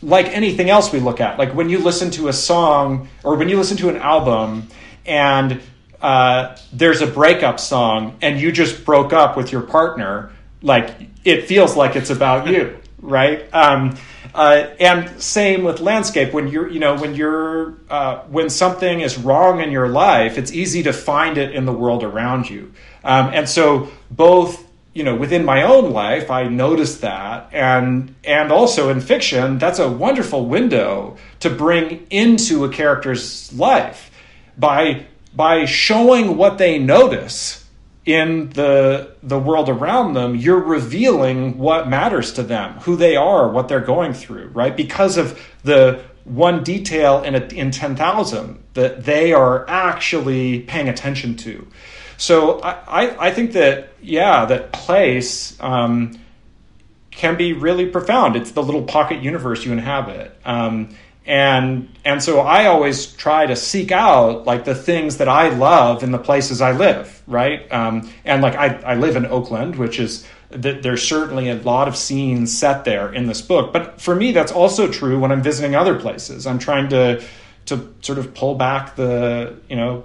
like 0.00 0.28
anything 0.28 0.70
else 0.70 0.94
we 0.94 1.00
look 1.00 1.20
at. 1.20 1.38
Like 1.38 1.54
when 1.54 1.68
you 1.68 1.76
listen 1.76 2.10
to 2.12 2.28
a 2.28 2.32
song 2.32 3.10
or 3.22 3.36
when 3.36 3.50
you 3.50 3.58
listen 3.58 3.76
to 3.76 3.90
an 3.90 3.98
album 3.98 4.68
and 5.08 5.60
uh, 6.00 6.56
there's 6.72 7.00
a 7.00 7.06
breakup 7.06 7.58
song 7.58 8.16
and 8.22 8.38
you 8.40 8.52
just 8.52 8.84
broke 8.84 9.12
up 9.12 9.36
with 9.36 9.50
your 9.50 9.62
partner, 9.62 10.30
like 10.62 10.90
it 11.24 11.46
feels 11.46 11.76
like 11.76 11.96
it's 11.96 12.10
about 12.10 12.46
you, 12.46 12.78
right? 13.00 13.52
Um, 13.52 13.96
uh, 14.34 14.68
and 14.78 15.20
same 15.20 15.64
with 15.64 15.80
landscape. 15.80 16.32
When 16.32 16.46
you're, 16.46 16.68
you 16.68 16.78
know, 16.78 16.96
when 16.96 17.14
you're, 17.14 17.74
uh, 17.90 18.22
when 18.24 18.50
something 18.50 19.00
is 19.00 19.18
wrong 19.18 19.60
in 19.60 19.72
your 19.72 19.88
life, 19.88 20.38
it's 20.38 20.52
easy 20.52 20.84
to 20.84 20.92
find 20.92 21.38
it 21.38 21.54
in 21.54 21.64
the 21.64 21.72
world 21.72 22.04
around 22.04 22.48
you. 22.48 22.72
Um, 23.02 23.30
and 23.32 23.48
so 23.48 23.90
both, 24.10 24.64
you 24.92 25.02
know, 25.02 25.16
within 25.16 25.44
my 25.44 25.62
own 25.62 25.92
life, 25.92 26.30
I 26.30 26.44
noticed 26.48 27.00
that, 27.02 27.50
and 27.52 28.14
and 28.24 28.50
also 28.50 28.88
in 28.88 29.00
fiction, 29.00 29.58
that's 29.58 29.78
a 29.78 29.88
wonderful 29.88 30.46
window 30.46 31.16
to 31.40 31.50
bring 31.50 32.06
into 32.10 32.64
a 32.64 32.68
character's 32.68 33.52
life 33.52 34.07
by 34.58 35.06
by 35.34 35.64
showing 35.64 36.36
what 36.36 36.58
they 36.58 36.78
notice 36.78 37.64
in 38.04 38.50
the 38.50 39.14
the 39.22 39.38
world 39.38 39.68
around 39.68 40.14
them 40.14 40.34
you're 40.34 40.62
revealing 40.62 41.58
what 41.58 41.88
matters 41.88 42.32
to 42.32 42.42
them 42.42 42.72
who 42.80 42.96
they 42.96 43.16
are 43.16 43.48
what 43.48 43.68
they're 43.68 43.80
going 43.80 44.12
through 44.12 44.48
right? 44.48 44.76
Because 44.76 45.16
of 45.16 45.38
the 45.62 46.00
one 46.24 46.62
detail 46.62 47.22
in 47.22 47.34
a, 47.34 47.40
in 47.48 47.70
10,000 47.70 48.62
that 48.74 49.04
they 49.04 49.32
are 49.32 49.68
actually 49.68 50.60
paying 50.60 50.88
attention 50.88 51.36
to. 51.36 51.66
So 52.18 52.60
I, 52.60 52.72
I, 53.04 53.26
I 53.28 53.32
think 53.32 53.52
that 53.52 53.90
yeah 54.02 54.44
that 54.44 54.72
place 54.72 55.58
um, 55.60 56.18
can 57.10 57.36
be 57.36 57.52
really 57.52 57.86
profound. 57.86 58.36
It's 58.36 58.52
the 58.52 58.62
little 58.62 58.82
pocket 58.82 59.22
universe 59.22 59.64
you 59.64 59.72
inhabit. 59.72 60.36
Um, 60.44 60.94
and 61.28 61.88
and 62.04 62.22
so 62.22 62.40
i 62.40 62.64
always 62.64 63.06
try 63.06 63.44
to 63.46 63.54
seek 63.54 63.92
out 63.92 64.46
like 64.46 64.64
the 64.64 64.74
things 64.74 65.18
that 65.18 65.28
i 65.28 65.48
love 65.50 66.02
in 66.02 66.10
the 66.10 66.18
places 66.18 66.60
i 66.60 66.72
live 66.72 67.22
right? 67.28 67.70
Um, 67.70 68.10
and 68.24 68.42
like 68.42 68.54
I, 68.54 68.80
I 68.80 68.94
live 68.94 69.14
in 69.14 69.26
oakland 69.26 69.76
which 69.76 70.00
is 70.00 70.26
that 70.50 70.82
there's 70.82 71.06
certainly 71.06 71.50
a 71.50 71.56
lot 71.56 71.88
of 71.88 71.96
scenes 71.96 72.56
set 72.56 72.86
there 72.86 73.12
in 73.12 73.26
this 73.26 73.42
book. 73.42 73.70
But 73.70 74.00
for 74.00 74.14
me 74.14 74.32
that's 74.32 74.50
also 74.50 74.90
true 74.90 75.18
when 75.18 75.30
i'm 75.30 75.42
visiting 75.42 75.76
other 75.76 75.98
places. 76.00 76.46
I'm 76.46 76.58
trying 76.58 76.88
to 76.88 77.22
to 77.66 77.94
sort 78.00 78.18
of 78.18 78.34
pull 78.34 78.54
back 78.54 78.96
the 78.96 79.56
you 79.68 79.76
know 79.76 80.04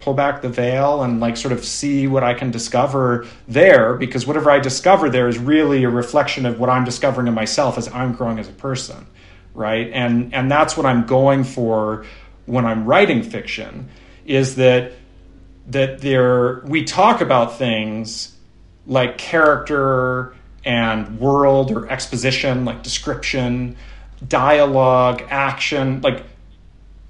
pull 0.00 0.14
back 0.14 0.42
the 0.42 0.48
veil 0.48 1.02
and 1.02 1.20
like 1.20 1.36
sort 1.36 1.52
of 1.52 1.64
see 1.64 2.06
what 2.06 2.22
i 2.22 2.34
can 2.34 2.50
discover 2.50 3.26
there 3.48 3.94
because 3.94 4.26
whatever 4.26 4.50
i 4.50 4.58
discover 4.58 5.08
there 5.08 5.28
is 5.28 5.38
really 5.38 5.84
a 5.84 5.88
reflection 5.88 6.44
of 6.44 6.58
what 6.60 6.68
i'm 6.68 6.84
discovering 6.84 7.26
in 7.26 7.32
myself 7.32 7.78
as 7.78 7.88
i'm 7.88 8.12
growing 8.12 8.38
as 8.38 8.48
a 8.48 8.52
person 8.52 9.06
right? 9.54 9.90
And 9.92 10.34
and 10.34 10.50
that's 10.50 10.76
what 10.76 10.86
I'm 10.86 11.06
going 11.06 11.44
for 11.44 12.04
when 12.46 12.66
I'm 12.66 12.84
writing 12.84 13.22
fiction 13.22 13.88
is 14.26 14.56
that 14.56 14.92
that 15.68 16.00
there 16.00 16.60
we 16.66 16.84
talk 16.84 17.20
about 17.20 17.58
things 17.58 18.36
like 18.86 19.16
character 19.16 20.34
and 20.64 21.18
world 21.18 21.70
or 21.70 21.88
exposition 21.88 22.64
like 22.64 22.82
description 22.82 23.76
dialogue 24.26 25.22
action 25.28 26.00
like 26.02 26.22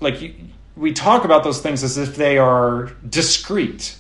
like 0.01 0.35
we 0.77 0.93
talk 0.93 1.25
about 1.25 1.45
those 1.45 1.61
things 1.61 1.83
as 1.83 1.99
if 1.99 2.17
they 2.17 2.39
are 2.39 2.93
discrete 3.09 3.97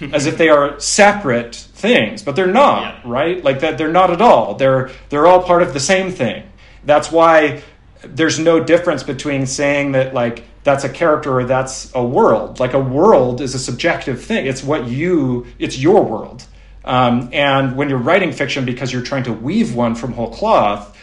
as 0.12 0.26
if 0.26 0.38
they 0.38 0.48
are 0.48 0.78
separate 0.80 1.54
things, 1.54 2.22
but 2.22 2.36
they're 2.36 2.46
not, 2.46 2.94
yeah. 2.94 3.00
right? 3.04 3.44
Like 3.44 3.60
that 3.60 3.78
they're 3.78 3.92
not 3.92 4.10
at 4.10 4.20
all. 4.20 4.54
They're 4.54 4.90
they're 5.08 5.26
all 5.26 5.42
part 5.42 5.62
of 5.62 5.72
the 5.72 5.80
same 5.80 6.10
thing. 6.10 6.44
That's 6.84 7.12
why 7.12 7.62
there's 8.02 8.38
no 8.38 8.62
difference 8.62 9.02
between 9.02 9.46
saying 9.46 9.92
that 9.92 10.14
like 10.14 10.44
that's 10.62 10.84
a 10.84 10.88
character 10.88 11.38
or 11.38 11.44
that's 11.44 11.94
a 11.94 12.04
world. 12.04 12.60
Like 12.60 12.72
a 12.72 12.80
world 12.80 13.40
is 13.40 13.54
a 13.54 13.58
subjective 13.58 14.22
thing. 14.22 14.46
It's 14.46 14.62
what 14.62 14.86
you 14.86 15.46
it's 15.58 15.78
your 15.78 16.04
world. 16.04 16.44
Um, 16.84 17.28
and 17.32 17.76
when 17.76 17.88
you're 17.88 17.98
writing 17.98 18.32
fiction 18.32 18.64
because 18.64 18.92
you're 18.92 19.02
trying 19.02 19.24
to 19.24 19.32
weave 19.32 19.74
one 19.74 19.94
from 19.94 20.12
whole 20.12 20.30
cloth, 20.30 20.96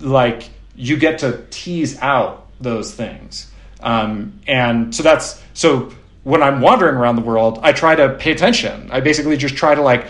like 0.00 0.48
you 0.76 0.96
get 0.96 1.20
to 1.20 1.44
tease 1.50 1.98
out 2.00 2.46
those 2.60 2.94
things. 2.94 3.50
Um, 3.80 4.40
and 4.46 4.94
so 4.94 5.02
that's 5.02 5.42
so 5.52 5.92
when 6.22 6.42
I'm 6.42 6.60
wandering 6.60 6.96
around 6.96 7.16
the 7.16 7.22
world, 7.22 7.58
I 7.62 7.72
try 7.72 7.94
to 7.94 8.14
pay 8.14 8.32
attention. 8.32 8.90
I 8.90 9.00
basically 9.00 9.36
just 9.36 9.56
try 9.56 9.74
to 9.74 9.82
like 9.82 10.06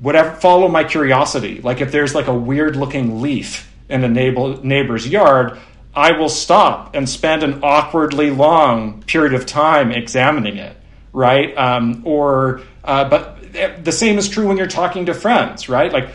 whatever 0.00 0.32
follow 0.32 0.68
my 0.68 0.84
curiosity. 0.84 1.60
Like 1.60 1.80
if 1.80 1.92
there's 1.92 2.14
like 2.14 2.26
a 2.26 2.34
weird 2.34 2.76
looking 2.76 3.20
leaf 3.20 3.70
in 3.88 4.04
a 4.04 4.08
neighbor, 4.08 4.58
neighbor's 4.62 5.06
yard, 5.06 5.58
I 5.94 6.12
will 6.12 6.28
stop 6.28 6.94
and 6.94 7.08
spend 7.08 7.42
an 7.42 7.60
awkwardly 7.62 8.30
long 8.30 9.02
period 9.02 9.34
of 9.34 9.46
time 9.46 9.92
examining 9.92 10.58
it, 10.58 10.76
right? 11.12 11.56
Um, 11.56 12.02
or 12.04 12.62
uh, 12.84 13.08
but 13.08 13.84
the 13.84 13.92
same 13.92 14.18
is 14.18 14.28
true 14.28 14.46
when 14.46 14.56
you're 14.56 14.66
talking 14.66 15.06
to 15.06 15.14
friends, 15.14 15.68
right? 15.68 15.90
Like 15.92 16.10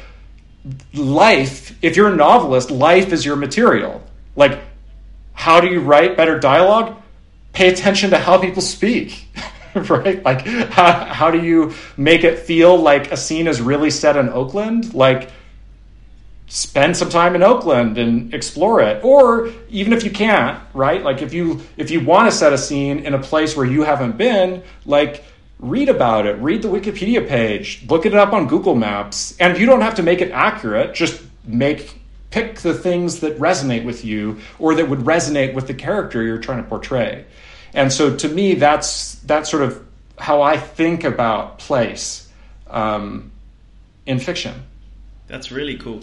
life, 0.94 1.76
if 1.82 1.96
you're 1.96 2.12
a 2.12 2.16
novelist, 2.16 2.70
life 2.70 3.12
is 3.12 3.26
your 3.26 3.36
material. 3.36 4.04
Like 4.36 4.60
how 5.34 5.60
do 5.60 5.68
you 5.68 5.80
write 5.80 6.18
better 6.18 6.40
dialogue? 6.40 7.02
pay 7.54 7.72
attention 7.72 8.12
to 8.12 8.18
how 8.18 8.38
people 8.38 8.62
speak 8.62 9.28
right 9.76 10.24
like 10.24 10.46
how, 10.46 11.06
how 11.06 11.32
do 11.32 11.44
you 11.44 11.74
make 11.98 12.24
it 12.24 12.40
feel 12.40 12.78
like 12.78 13.12
a 13.12 13.18
scene 13.18 13.48
is 13.48 13.62
really 13.62 13.90
set 13.90 14.18
in 14.18 14.30
oakland 14.30 14.94
like 14.94 15.30
spend 16.52 16.98
some 16.98 17.10
time 17.10 17.34
in 17.34 17.42
oakland 17.42 17.98
and 17.98 18.34
explore 18.34 18.82
it 18.82 19.04
or 19.04 19.50
even 19.70 19.94
if 19.94 20.04
you 20.04 20.12
can't 20.12 20.62
right 20.74 21.02
like 21.04 21.22
if 21.22 21.34
you 21.34 21.62
if 21.78 21.90
you 21.90 22.04
want 22.04 22.30
to 22.30 22.36
set 22.36 22.52
a 22.52 22.58
scene 22.58 23.00
in 23.00 23.14
a 23.14 23.20
place 23.20 23.56
where 23.56 23.66
you 23.66 23.84
haven't 23.84 24.18
been 24.18 24.62
like 24.86 25.24
read 25.60 25.88
about 25.88 26.26
it 26.26 26.34
read 26.40 26.62
the 26.62 26.68
wikipedia 26.68 27.26
page 27.26 27.86
look 27.88 28.06
it 28.06 28.14
up 28.14 28.34
on 28.34 28.48
google 28.48 28.76
maps 28.76 29.36
and 29.40 29.58
you 29.58 29.66
don't 29.66 29.82
have 29.82 29.96
to 29.96 30.04
make 30.04 30.20
it 30.20 30.32
accurate 30.32 30.94
just 30.94 31.24
make 31.46 32.02
pick 32.32 32.60
the 32.62 32.74
things 32.74 33.20
that 33.20 33.38
resonate 33.38 33.84
with 33.84 34.04
you 34.04 34.40
or 34.58 34.74
that 34.76 34.90
would 34.90 35.00
resonate 35.00 35.54
with 35.54 35.68
the 35.68 35.74
character 35.74 36.24
you're 36.24 36.40
trying 36.40 36.64
to 36.64 36.68
portray. 36.68 37.26
And 37.74 37.94
so 37.94 38.16
to 38.16 38.28
me, 38.28 38.56
that's 38.56 39.16
that's 39.16 39.50
sort 39.50 39.64
of 39.64 39.86
how 40.18 40.42
I 40.42 40.58
think 40.58 41.04
about 41.04 41.60
place 41.60 42.28
um, 42.70 43.32
in 44.06 44.20
fiction. 44.20 44.64
That's 45.28 45.52
really 45.52 45.78
cool. 45.78 46.02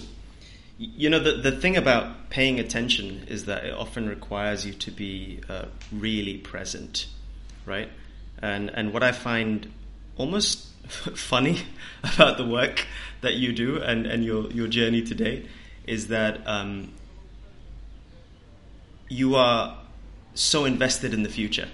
You 0.78 1.10
know, 1.10 1.18
the, 1.18 1.32
the 1.32 1.52
thing 1.52 1.76
about 1.76 2.30
paying 2.30 2.60
attention 2.60 3.24
is 3.26 3.46
that 3.46 3.64
it 3.64 3.74
often 3.74 4.08
requires 4.08 4.64
you 4.64 4.72
to 4.74 4.90
be 4.92 5.40
uh, 5.48 5.64
really 5.92 6.38
present, 6.38 7.08
right? 7.66 7.90
And, 8.40 8.70
and 8.70 8.92
what 8.92 9.02
I 9.02 9.10
find 9.10 9.72
almost 10.16 10.68
funny 10.88 11.62
about 12.14 12.38
the 12.38 12.46
work 12.46 12.86
that 13.22 13.34
you 13.34 13.52
do 13.52 13.82
and, 13.82 14.06
and 14.06 14.24
your, 14.24 14.50
your 14.52 14.68
journey 14.68 15.02
to 15.02 15.14
date 15.14 15.46
is 15.84 16.08
that 16.08 16.46
um, 16.46 16.92
you 19.08 19.34
are 19.34 19.78
so 20.34 20.64
invested 20.64 21.12
in 21.12 21.24
the 21.24 21.28
future, 21.28 21.68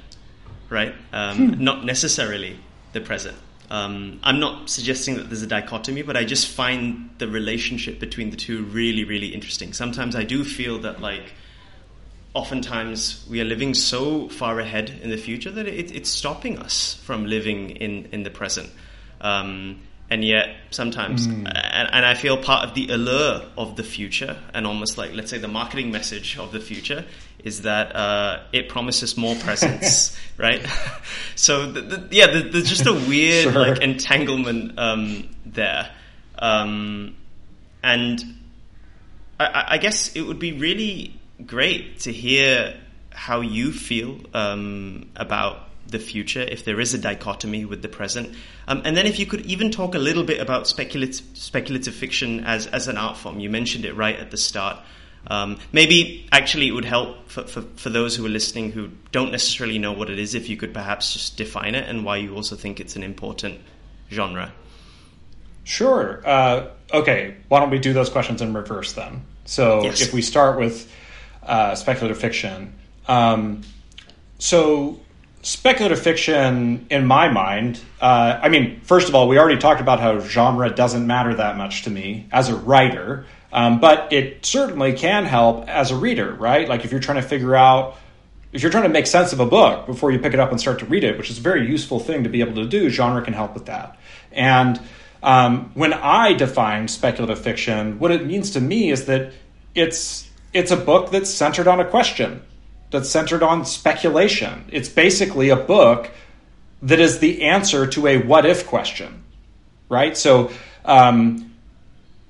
right? 0.71 0.95
Um, 1.13 1.55
hmm. 1.55 1.65
Not 1.65 1.85
necessarily 1.85 2.59
the 2.93 3.01
present. 3.01 3.37
Um, 3.71 4.21
I'm 4.23 4.41
not 4.41 4.69
suggesting 4.69 5.17
that 5.17 5.29
there's 5.29 5.43
a 5.43 5.47
dichotomy, 5.47 6.03
but 6.03 6.17
I 6.17 6.25
just 6.25 6.49
find 6.49 7.11
the 7.19 7.27
relationship 7.27 7.99
between 7.99 8.31
the 8.31 8.37
two 8.37 8.65
really, 8.65 9.05
really 9.05 9.29
interesting. 9.29 9.73
Sometimes 9.73 10.15
I 10.15 10.25
do 10.25 10.45
feel 10.45 10.81
that, 10.81 11.01
like, 11.01 11.33
oftentimes 12.35 13.25
we 13.31 13.41
are 13.41 13.45
living 13.45 13.75
so 13.75 14.29
far 14.29 14.61
ahead 14.61 14.91
in 15.03 15.11
the 15.11 15.17
future 15.17 15.51
that 15.51 15.67
it, 15.67 15.95
it's 15.95 16.11
stopping 16.11 16.59
us 16.59 16.95
from 17.05 17.27
living 17.27 17.71
in, 17.71 18.07
in 18.13 18.23
the 18.23 18.31
present. 18.31 18.69
Um, 19.21 19.81
and 20.11 20.25
yet 20.25 20.55
sometimes 20.71 21.27
mm. 21.27 21.47
and, 21.47 21.89
and, 21.93 22.05
i 22.05 22.15
feel 22.15 22.37
part 22.37 22.69
of 22.69 22.75
the 22.75 22.89
allure 22.89 23.43
of 23.57 23.77
the 23.77 23.83
future 23.83 24.37
and 24.53 24.67
almost 24.67 24.99
like 24.99 25.15
let's 25.15 25.31
say 25.31 25.39
the 25.39 25.49
marketing 25.49 25.91
message 25.91 26.39
of 26.39 26.53
the 26.53 26.61
future 26.61 27.05
is 27.39 27.63
that 27.63 27.95
uh, 27.95 28.43
it 28.53 28.71
promises 28.71 29.17
more 29.17 29.35
presence 29.37 30.19
right 30.39 30.67
so 31.35 31.71
the, 31.71 31.81
the, 31.81 32.09
yeah 32.11 32.27
the, 32.27 32.41
there's 32.41 32.69
just 32.69 32.87
a 32.87 32.93
weird 33.09 33.45
sure. 33.45 33.53
like 33.53 33.81
entanglement 33.83 34.79
um, 34.79 35.29
there 35.47 35.91
um, 36.39 37.15
and 37.83 38.23
I, 39.39 39.65
I, 39.69 39.79
guess 39.79 40.17
it 40.17 40.23
would 40.23 40.39
be 40.39 40.53
really 40.53 41.19
great 41.47 42.01
to 42.01 42.13
hear 42.13 42.77
how 43.11 43.41
you 43.41 43.73
feel 43.73 44.19
um, 44.35 45.11
about 45.17 45.69
the 45.87 45.99
future, 45.99 46.41
if 46.43 46.65
there 46.65 46.81
is 46.81 46.95
a 46.95 46.99
dichotomy 46.99 47.65
with 47.65 47.83
the 47.83 47.89
present. 47.89 48.35
Um, 48.67 48.83
and 48.85 48.97
then 48.97 49.07
if 49.07 49.19
you 49.19 49.27
could 49.27 49.43
even 49.47 49.71
talk 49.71 49.95
a 49.95 49.99
little 49.99 50.25
bit 50.25 50.41
about 50.41 50.67
speculative, 50.67 51.25
speculative 51.35 51.95
fiction 51.95 52.45
as, 52.45 52.67
as 52.67 52.89
an 52.89 52.97
art 52.97 53.17
form. 53.17 53.41
You 53.41 53.51
mentioned 53.51 53.85
it 53.85 53.95
right 53.95 54.19
at 54.19 54.31
the 54.31 54.37
start. 54.37 54.79
Um, 55.27 55.59
maybe 55.73 56.29
actually 56.33 56.69
it 56.69 56.73
would 56.73 56.85
help 56.85 57.29
for, 57.31 57.45
for, 57.45 57.63
for, 57.77 57.89
those 57.89 58.15
who 58.15 58.27
are 58.27 58.31
listening 58.31 58.73
who 58.73 58.91
don't 59.11 59.33
necessarily 59.33 59.79
know 59.79 59.93
what 59.93 60.11
it 60.11 60.19
is 60.19 60.35
if 60.35 60.51
you 60.51 60.59
could 60.59 60.75
perhaps 60.75 61.15
just 61.15 61.39
define 61.39 61.75
it 61.75 61.89
and 61.89 62.05
why 62.05 62.19
you 62.19 62.35
also 62.35 62.57
think 62.57 62.79
it's 62.79 62.95
an 62.95 63.03
important 63.03 63.59
genre. 64.13 64.53
Sure. 65.65 66.23
Uh, 66.27 66.67
okay, 66.93 67.37
why 67.49 67.61
don't 67.61 67.71
we 67.71 67.79
do 67.79 67.95
those 67.95 68.11
questions 68.11 68.43
in 68.43 68.53
reverse 68.53 68.93
then? 68.93 69.25
So 69.47 69.83
yes. 69.83 70.03
if 70.03 70.13
we 70.13 70.21
start 70.21 70.59
with 70.59 70.93
uh, 71.43 71.75
speculative 71.75 72.19
fiction. 72.19 72.75
Um, 73.09 73.63
so 74.39 75.01
speculative 75.45 76.01
fiction, 76.01 76.87
in 76.91 77.05
my 77.05 77.29
mind, 77.29 77.79
uh, 78.01 78.41
I 78.43 78.49
mean, 78.49 78.81
first 78.81 79.11
of 79.11 79.15
all, 79.15 79.29
we 79.29 79.39
already 79.39 79.59
talked 79.59 79.81
about 79.81 80.01
how 80.01 80.19
genre 80.19 80.71
doesn't 80.71 81.07
matter 81.07 81.35
that 81.35 81.59
much 81.59 81.83
to 81.83 81.91
me 81.91 82.27
as 82.33 82.49
a 82.49 82.57
writer, 82.57 83.27
um, 83.53 83.79
but 83.79 84.11
it 84.11 84.45
certainly 84.45 84.95
can 84.95 85.27
help 85.27 85.69
as 85.69 85.91
a 85.91 85.97
reader, 85.97 86.33
right? 86.33 86.67
Like 86.67 86.87
if 86.87 86.91
you're 86.91 87.01
trying 87.01 87.21
to 87.21 87.29
figure 87.29 87.55
out, 87.55 87.99
if 88.55 88.63
you're 88.63 88.71
trying 88.71 88.85
to 88.85 88.89
make 88.89 89.07
sense 89.07 89.35
of 89.35 89.41
a 89.41 89.45
book 89.45 89.85
before 89.85 90.11
you 90.11 90.19
pick 90.19 90.33
it 90.33 90.41
up 90.41 90.51
and 90.51 90.59
start 90.59 90.79
to 90.79 90.87
read 90.87 91.05
it, 91.05 91.19
which 91.19 91.31
is 91.31 91.37
a 91.37 91.43
very 91.43 91.69
useful 91.69 92.01
thing 92.01 92.25
to 92.25 92.31
be 92.31 92.41
able 92.41 92.55
to 92.55 92.67
do, 92.67 92.89
genre 92.89 93.23
can 93.23 93.35
help 93.35 93.53
with 93.53 93.67
that. 93.67 93.99
And 94.33 94.81
um, 95.23 95.73
when 95.75 95.93
I 95.93 96.33
define 96.33 96.89
speculative 96.89 97.39
fiction, 97.39 97.99
what 97.99 98.11
it 98.11 98.25
means 98.25 98.53
to 98.53 98.63
me 98.63 98.91
is 98.91 99.05
that 99.07 99.35
it's 99.75 100.31
it's 100.55 100.71
a 100.71 100.77
book 100.77 101.11
that's 101.11 101.29
centered 101.29 101.69
on 101.69 101.81
a 101.81 101.85
question 101.85 102.41
that's 102.95 103.11
centered 103.11 103.43
on 103.43 103.67
speculation. 103.67 104.65
It's 104.73 104.89
basically 104.89 105.51
a 105.51 105.57
book 105.57 106.11
that 106.83 107.01
is 107.01 107.19
the 107.19 107.43
answer 107.43 107.87
to 107.89 108.07
a 108.07 108.19
what 108.19 108.47
if 108.47 108.67
question, 108.67 109.25
right? 109.89 110.17
So, 110.17 110.51
um, 110.85 111.51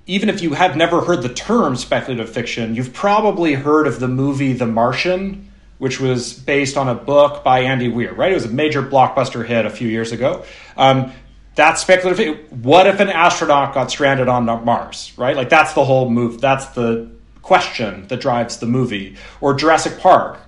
even 0.06 0.28
if 0.28 0.42
you 0.42 0.54
have 0.54 0.76
never 0.76 1.00
heard 1.02 1.22
the 1.22 1.32
term 1.32 1.76
speculative 1.76 2.30
fiction, 2.30 2.74
you've 2.74 2.92
probably 2.92 3.54
heard 3.54 3.86
of 3.86 4.00
the 4.00 4.08
movie 4.08 4.52
The 4.52 4.66
Martian, 4.66 5.50
which 5.78 6.00
was 6.00 6.32
based 6.32 6.76
on 6.76 6.88
a 6.88 6.94
book 6.94 7.44
by 7.44 7.60
Andy 7.60 7.88
Weir, 7.88 8.14
right? 8.14 8.30
It 8.30 8.34
was 8.34 8.44
a 8.44 8.50
major 8.50 8.82
blockbuster 8.82 9.46
hit 9.46 9.66
a 9.66 9.70
few 9.70 9.88
years 9.88 10.12
ago. 10.12 10.44
Um, 10.76 11.12
that's 11.54 11.80
speculative. 11.80 12.50
What 12.64 12.86
if 12.86 13.00
an 13.00 13.08
astronaut 13.08 13.74
got 13.74 13.90
stranded 13.90 14.28
on 14.28 14.44
Mars, 14.44 15.12
right? 15.16 15.36
Like 15.36 15.48
that's 15.48 15.74
the 15.74 15.84
whole 15.84 16.10
move. 16.10 16.40
That's 16.40 16.66
the 16.66 17.10
question 17.42 18.06
that 18.08 18.20
drives 18.20 18.58
the 18.58 18.66
movie. 18.66 19.16
Or 19.40 19.54
Jurassic 19.54 19.98
Park, 19.98 20.40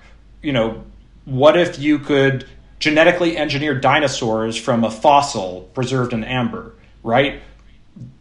you 0.47 0.53
know, 0.53 0.85
what 1.25 1.57
if 1.57 1.81
you 1.81 1.99
could 1.99 2.47
genetically 2.79 3.37
engineer 3.37 3.75
dinosaurs 3.75 4.57
from 4.57 4.85
a 4.85 4.91
fossil 4.93 5.69
preserved 5.75 6.13
in 6.13 6.23
amber, 6.23 6.73
right? 7.03 7.43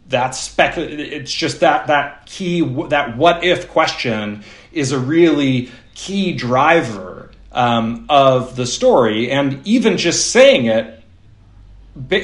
That's 0.08 0.36
spec. 0.36 0.76
It's 0.76 1.32
just 1.32 1.60
that 1.60 1.86
that 1.86 2.26
key 2.26 2.62
that 2.88 3.16
what 3.16 3.44
if 3.44 3.68
question 3.68 4.42
is 4.72 4.90
a 4.90 4.98
really 4.98 5.70
key 5.94 6.32
driver 6.32 7.30
um, 7.52 8.06
of 8.08 8.56
the 8.56 8.66
story, 8.66 9.30
and 9.30 9.64
even 9.64 9.96
just 9.96 10.32
saying 10.32 10.66
it, 10.66 11.04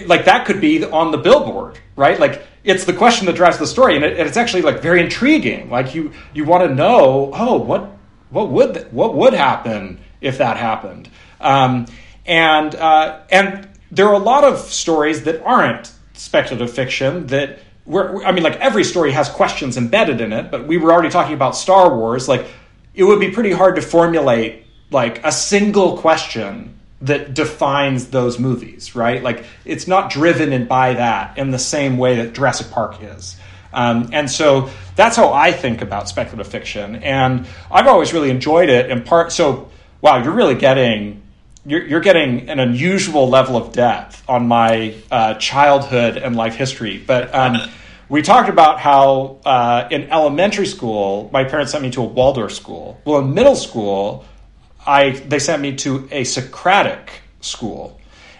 like 0.09 0.25
that 0.25 0.47
could 0.47 0.61
be 0.61 0.85
on 0.85 1.13
the 1.13 1.19
billboard, 1.19 1.79
right? 1.95 2.19
Like 2.19 2.45
it's 2.65 2.87
the 2.87 2.93
question 2.93 3.27
that 3.27 3.37
drives 3.37 3.59
the 3.59 3.69
story, 3.69 3.95
and, 3.95 4.05
it, 4.05 4.19
and 4.19 4.27
it's 4.27 4.37
actually 4.37 4.63
like 4.63 4.83
very 4.83 5.01
intriguing. 5.01 5.71
Like 5.71 5.95
you 5.95 6.11
you 6.35 6.45
want 6.45 6.69
to 6.69 6.75
know, 6.75 7.31
oh, 7.33 7.59
what 7.59 7.92
what 8.33 8.51
would 8.51 8.93
what 8.93 9.15
would 9.15 9.35
happen 9.35 10.01
if 10.21 10.39
that 10.39 10.57
happened? 10.57 11.09
Um, 11.41 11.87
and 12.27 12.75
uh, 12.75 13.21
and 13.31 13.69
there 13.91 14.09
are 14.09 14.15
a 14.15 14.19
lot 14.19 14.45
of 14.45 14.59
stories 14.59 15.25
that 15.25 15.43
aren't 15.43 15.93
speculative 16.15 16.73
fiction 16.75 17.27
that 17.29 17.59
we're, 17.85 18.25
I 18.25 18.33
mean, 18.33 18.45
like 18.45 18.57
every 18.57 18.85
story 18.85 19.13
has 19.13 19.29
questions 19.29 19.77
embedded 19.77 20.21
in 20.21 20.33
it, 20.33 20.51
but 20.51 20.67
we 20.67 20.77
were 20.79 20.93
already 20.93 21.11
talking 21.11 21.35
about 21.35 21.57
Star 21.57 21.95
Wars. 21.97 22.29
Like, 22.29 22.47
it 22.95 23.05
would 23.05 23.21
be 23.21 23.31
pretty 23.31 23.53
hard 23.53 23.77
to 23.77 23.83
formulate 23.83 24.65
like 24.91 25.25
a 25.25 25.33
single 25.33 25.99
question 25.99 26.79
that 27.03 27.35
defines 27.35 28.09
those 28.09 28.39
movies, 28.39 28.95
right? 28.95 29.23
Like 29.23 29.45
it's 29.65 29.89
not 29.89 30.11
driven 30.11 30.53
in 30.53 30.67
by 30.67 30.95
that 30.95 31.37
in 31.37 31.51
the 31.51 31.59
same 31.59 31.99
way 31.99 32.17
that 32.17 32.33
Jurassic 32.33 32.71
Park 32.71 33.03
is. 33.03 33.37
Um, 33.73 34.11
and 34.13 34.31
so 34.31 34.71
that's 34.97 35.17
how 35.17 35.33
I 35.33 35.53
think 35.53 35.83
about 35.83 36.09
speculative 36.09 36.51
fiction, 36.51 36.97
and 36.97 37.47
I've 37.71 37.87
always 37.87 38.13
really 38.13 38.31
enjoyed 38.31 38.69
it. 38.69 38.91
In 38.91 39.03
part, 39.03 39.33
so 39.33 39.71
wow, 40.01 40.23
you're 40.23 40.35
really 40.35 40.55
getting 40.57 41.23
you're, 41.65 41.87
you're 41.87 42.01
getting 42.01 42.49
an 42.51 42.59
unusual 42.59 43.29
level 43.29 43.57
of 43.57 43.73
depth 43.73 44.23
on 44.29 44.49
my 44.49 44.95
uh, 45.11 45.35
childhood 45.35 46.17
and 46.17 46.35
life 46.35 46.57
history. 46.57 46.99
But 46.99 47.33
um, 47.35 47.57
we 48.09 48.23
talked 48.23 48.49
about 48.49 48.81
how 48.81 49.39
uh, 49.45 49.89
in 49.91 50.11
elementary 50.11 50.67
school, 50.67 51.31
my 51.33 51.45
parents 51.45 51.73
sent 51.73 51.83
me 51.83 51.91
to 51.93 52.03
a 52.03 52.05
Waldorf 52.05 52.53
school. 52.53 53.01
Well, 53.05 53.21
in 53.21 53.33
middle 53.33 53.57
school, 53.57 54.25
I 54.87 55.11
they 55.11 55.39
sent 55.39 55.63
me 55.63 55.77
to 55.77 56.09
a 56.11 56.25
Socratic 56.25 57.23
school. 57.41 57.99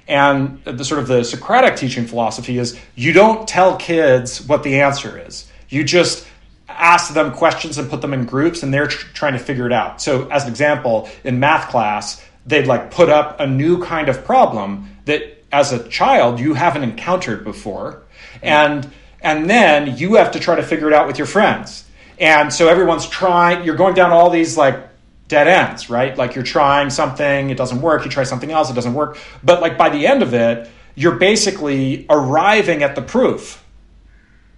And 0.09 0.63
the 0.65 0.85
sort 0.85 1.01
of 1.01 1.09
the 1.09 1.25
Socratic 1.25 1.77
teaching 1.77 2.07
philosophy 2.07 2.59
is 2.59 2.79
you 2.95 3.13
don't 3.13 3.47
tell 3.47 3.77
kids 3.77 4.47
what 4.47 4.63
the 4.63 4.81
answer 4.81 5.19
is. 5.27 5.51
You 5.69 5.85
just 5.85 6.27
ask 6.69 7.13
them 7.15 7.33
questions 7.33 7.79
and 7.79 7.89
put 7.89 8.01
them 8.01 8.13
in 8.13 8.25
groups 8.25 8.63
and 8.63 8.73
they're 8.73 8.87
tr- 8.87 9.07
trying 9.15 9.33
to 9.35 9.39
figure 9.39 9.67
it 9.67 9.73
out. 9.73 10.01
So 10.01 10.29
as 10.29 10.45
an 10.45 10.51
example, 10.51 11.09
in 11.25 11.39
math 11.39 11.71
class, 11.71 12.25
they'd 12.47 12.67
like 12.67 12.91
put 12.91 13.09
up 13.09 13.41
a 13.41 13.47
new 13.47 13.83
kind 13.83 14.09
of 14.09 14.25
problem 14.25 14.97
that 15.05 15.45
as 15.53 15.73
a 15.73 15.87
child 15.89 16.41
you 16.41 16.55
haven't 16.55 16.83
encountered 16.83 17.45
before. 17.45 18.03
And 18.43 18.91
and 19.21 19.49
then 19.49 19.97
you 19.99 20.15
have 20.15 20.33
to 20.33 20.41
try 20.41 20.57
to 20.57 20.63
figure 20.63 20.89
it 20.89 20.93
out 20.93 21.07
with 21.07 21.19
your 21.19 21.29
friends. 21.29 21.85
And 22.19 22.53
so 22.53 22.69
everyone's 22.69 23.09
trying 23.09 23.65
you're 23.65 23.77
going 23.77 23.95
down 23.95 24.11
all 24.11 24.31
these 24.31 24.57
like 24.57 24.89
dead 25.33 25.49
ends, 25.49 25.89
right? 25.89 26.17
Like 26.17 26.35
you're 26.35 26.45
trying 26.45 26.91
something, 26.91 27.49
it 27.49 27.57
doesn't 27.57 27.81
work, 27.81 28.05
you 28.05 28.11
try 28.11 28.23
something 28.23 28.53
else, 28.53 28.71
it 28.71 28.75
doesn't 28.75 28.93
work. 28.93 29.17
But 29.43 29.63
like 29.63 29.79
by 29.79 29.89
the 29.89 30.07
end 30.07 30.23
of 30.23 30.35
it, 30.35 30.71
you're 30.95 31.17
basically 31.17 32.05
arriving 32.11 32.83
at 32.83 32.95
the 32.95 33.01
proof, 33.01 33.65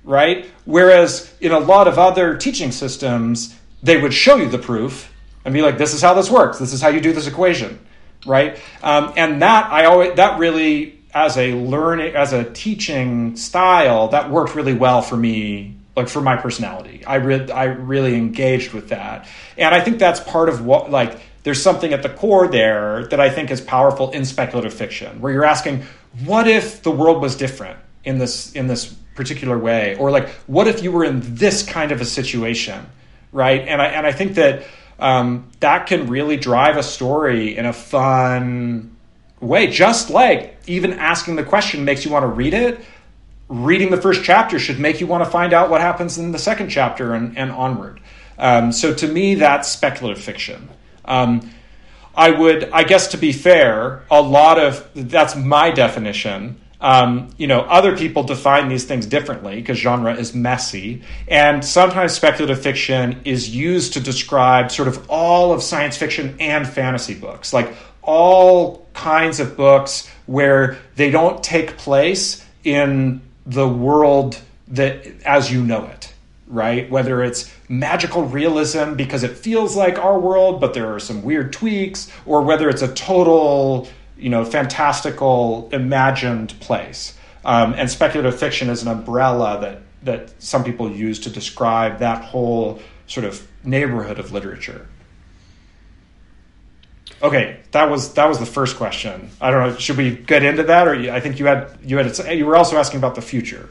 right? 0.02 0.46
Whereas 0.64 1.32
in 1.40 1.52
a 1.52 1.60
lot 1.60 1.86
of 1.86 1.96
other 1.96 2.36
teaching 2.36 2.72
systems, 2.72 3.56
they 3.84 4.02
would 4.02 4.12
show 4.12 4.34
you 4.34 4.48
the 4.48 4.58
proof 4.58 5.12
and 5.44 5.54
be 5.54 5.62
like, 5.62 5.78
this 5.78 5.94
is 5.94 6.02
how 6.02 6.12
this 6.12 6.28
works, 6.28 6.58
this 6.58 6.72
is 6.72 6.82
how 6.82 6.88
you 6.88 7.00
do 7.00 7.12
this 7.12 7.28
equation, 7.28 7.78
right? 8.26 8.58
Um, 8.82 9.12
and 9.16 9.40
that 9.42 9.70
I 9.70 9.84
always 9.84 10.16
that 10.16 10.40
really 10.40 10.98
as 11.14 11.38
a 11.38 11.54
learning 11.54 12.16
as 12.16 12.32
a 12.32 12.50
teaching 12.50 13.36
style 13.36 14.08
that 14.08 14.28
worked 14.28 14.56
really 14.56 14.74
well 14.74 15.02
for 15.02 15.16
me 15.16 15.76
like 15.96 16.08
for 16.08 16.20
my 16.20 16.36
personality. 16.36 17.04
I 17.06 17.16
I 17.16 17.64
really 17.64 18.14
engaged 18.14 18.72
with 18.72 18.88
that, 18.88 19.28
and 19.56 19.74
I 19.74 19.80
think 19.80 19.98
that's 19.98 20.20
part 20.20 20.48
of 20.48 20.64
what 20.64 20.90
like 20.90 21.20
there's 21.44 21.62
something 21.62 21.92
at 21.92 22.02
the 22.02 22.08
core 22.08 22.48
there 22.48 23.06
that 23.08 23.20
I 23.20 23.30
think 23.30 23.50
is 23.50 23.60
powerful 23.60 24.10
in 24.10 24.24
speculative 24.24 24.74
fiction, 24.74 25.20
where 25.20 25.32
you're 25.32 25.44
asking, 25.44 25.84
what 26.24 26.48
if 26.48 26.82
the 26.82 26.90
world 26.90 27.20
was 27.22 27.36
different 27.36 27.78
in 28.02 28.18
this 28.18 28.52
in 28.52 28.66
this 28.66 28.86
particular 29.14 29.58
way, 29.58 29.96
or 29.96 30.10
like 30.10 30.28
what 30.46 30.66
if 30.66 30.82
you 30.82 30.90
were 30.90 31.04
in 31.04 31.20
this 31.36 31.62
kind 31.62 31.92
of 31.92 32.00
a 32.00 32.04
situation, 32.04 32.86
right? 33.30 33.60
And 33.68 33.80
I 33.80 33.86
and 33.86 34.06
I 34.06 34.12
think 34.12 34.34
that 34.34 34.64
um, 34.98 35.50
that 35.60 35.86
can 35.86 36.08
really 36.08 36.36
drive 36.36 36.76
a 36.76 36.82
story 36.82 37.56
in 37.56 37.66
a 37.66 37.72
fun 37.72 38.96
way, 39.40 39.66
just 39.68 40.10
like 40.10 40.58
even 40.66 40.94
asking 40.94 41.36
the 41.36 41.44
question 41.44 41.84
makes 41.84 42.04
you 42.04 42.10
want 42.10 42.24
to 42.24 42.28
read 42.28 42.54
it 42.54 42.80
reading 43.48 43.90
the 43.90 44.00
first 44.00 44.24
chapter 44.24 44.58
should 44.58 44.78
make 44.78 45.00
you 45.00 45.06
want 45.06 45.24
to 45.24 45.30
find 45.30 45.52
out 45.52 45.70
what 45.70 45.80
happens 45.80 46.18
in 46.18 46.32
the 46.32 46.38
second 46.38 46.68
chapter 46.68 47.14
and, 47.14 47.36
and 47.36 47.50
onward. 47.50 48.00
Um, 48.38 48.72
so 48.72 48.94
to 48.94 49.06
me, 49.06 49.36
that's 49.36 49.68
speculative 49.68 50.22
fiction. 50.22 50.68
Um, 51.04 51.50
I 52.16 52.30
would, 52.30 52.70
I 52.70 52.84
guess, 52.84 53.08
to 53.08 53.16
be 53.16 53.32
fair, 53.32 54.04
a 54.10 54.22
lot 54.22 54.58
of 54.58 54.88
that's 54.94 55.36
my 55.36 55.70
definition. 55.70 56.60
Um, 56.80 57.30
you 57.38 57.46
know, 57.46 57.60
other 57.60 57.96
people 57.96 58.24
define 58.24 58.68
these 58.68 58.84
things 58.84 59.06
differently 59.06 59.56
because 59.56 59.78
genre 59.78 60.14
is 60.14 60.34
messy, 60.34 61.02
and 61.26 61.64
sometimes 61.64 62.12
speculative 62.12 62.62
fiction 62.62 63.22
is 63.24 63.54
used 63.54 63.94
to 63.94 64.00
describe 64.00 64.70
sort 64.70 64.88
of 64.88 65.08
all 65.10 65.52
of 65.52 65.62
science 65.62 65.96
fiction 65.96 66.36
and 66.40 66.68
fantasy 66.68 67.14
books, 67.14 67.52
like 67.52 67.74
all 68.02 68.86
kinds 68.92 69.40
of 69.40 69.56
books 69.56 70.08
where 70.26 70.76
they 70.96 71.10
don't 71.10 71.42
take 71.42 71.78
place 71.78 72.44
in 72.64 73.22
the 73.46 73.68
world 73.68 74.40
that 74.68 75.06
as 75.24 75.52
you 75.52 75.62
know 75.62 75.86
it 75.86 76.14
right? 76.46 76.90
Whether 76.90 77.22
it's 77.22 77.52
magical 77.68 78.24
realism 78.24 78.94
because 78.94 79.22
it 79.22 79.36
feels 79.36 79.76
like 79.76 79.98
our 79.98 80.18
world 80.18 80.60
but 80.60 80.74
there 80.74 80.94
are 80.94 81.00
some 81.00 81.22
weird 81.22 81.52
tweaks 81.52 82.10
or 82.26 82.42
whether 82.42 82.68
it's 82.68 82.82
a 82.82 82.92
total 82.94 83.88
you 84.18 84.28
know 84.28 84.44
fantastical 84.44 85.68
imagined 85.72 86.58
place. 86.60 87.16
Um, 87.44 87.74
and 87.74 87.90
speculative 87.90 88.38
fiction 88.38 88.70
is 88.70 88.82
an 88.82 88.88
umbrella 88.88 89.60
that 89.60 89.80
that 90.02 90.42
some 90.42 90.64
people 90.64 90.90
use 90.90 91.18
to 91.20 91.30
describe 91.30 91.98
that 91.98 92.22
whole 92.22 92.80
sort 93.06 93.24
of 93.24 93.46
neighborhood 93.64 94.18
of 94.18 94.32
literature 94.32 94.86
Okay, 97.24 97.60
that 97.70 97.90
was 97.90 98.12
that 98.14 98.28
was 98.28 98.38
the 98.38 98.46
first 98.46 98.76
question. 98.76 99.30
I 99.40 99.50
don't 99.50 99.66
know. 99.66 99.76
Should 99.78 99.96
we 99.96 100.14
get 100.14 100.42
into 100.42 100.64
that, 100.64 100.86
or 100.86 100.94
I 101.10 101.20
think 101.20 101.38
you 101.38 101.46
had 101.46 101.70
you 101.82 101.96
had 101.96 102.38
you 102.38 102.44
were 102.44 102.54
also 102.54 102.76
asking 102.76 102.98
about 102.98 103.14
the 103.14 103.22
future. 103.22 103.70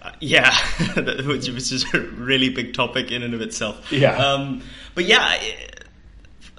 Uh, 0.00 0.12
yeah, 0.20 0.54
which, 1.26 1.48
is 1.48 1.84
a 1.92 2.00
really 2.00 2.48
big 2.48 2.72
topic 2.72 3.10
in 3.10 3.24
and 3.24 3.34
of 3.34 3.40
itself. 3.40 3.90
Yeah. 3.92 4.16
Um, 4.16 4.62
but 4.94 5.04
yeah, 5.04 5.36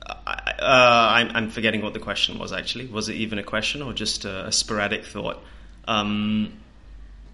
uh, 0.06 0.14
I'm, 0.60 1.30
I'm, 1.34 1.50
forgetting 1.50 1.82
what 1.82 1.94
the 1.94 2.00
question 2.00 2.38
was. 2.38 2.52
Actually, 2.52 2.88
was 2.88 3.10
it 3.10 3.16
even 3.16 3.40
a 3.40 3.44
question 3.44 3.82
or 3.82 3.94
just 3.94 4.26
a, 4.26 4.48
a 4.48 4.52
sporadic 4.52 5.06
thought? 5.06 5.42
Um, 5.88 6.54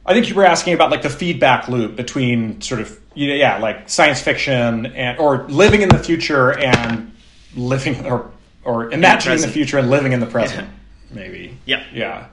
I 0.05 0.13
think 0.13 0.29
you 0.29 0.35
were 0.35 0.45
asking 0.45 0.75
about 0.75 0.91
like 0.91 1.01
the 1.01 1.09
feedback 1.09 1.67
loop 1.67 1.95
between 1.95 2.61
sort 2.61 2.79
of 2.79 2.97
yeah, 3.15 3.57
like 3.57 3.89
science 3.89 4.21
fiction 4.21 4.85
and 4.85 5.17
or 5.17 5.47
living 5.47 5.81
in 5.81 5.89
the 5.89 5.99
future 5.99 6.57
and 6.57 7.11
living 7.55 8.05
or 8.05 8.31
or 8.67 8.91
imagining 8.91 9.39
the, 9.39 9.47
the, 9.47 9.53
future 9.53 9.77
and 9.77 9.89
living 9.89 10.11
in 10.11 10.19
the 10.19 10.25
present, 10.25 10.67
yeah. 10.67 10.73
maybe. 11.15 11.57
Yeah. 11.65 11.85
Yeah. 11.93 12.27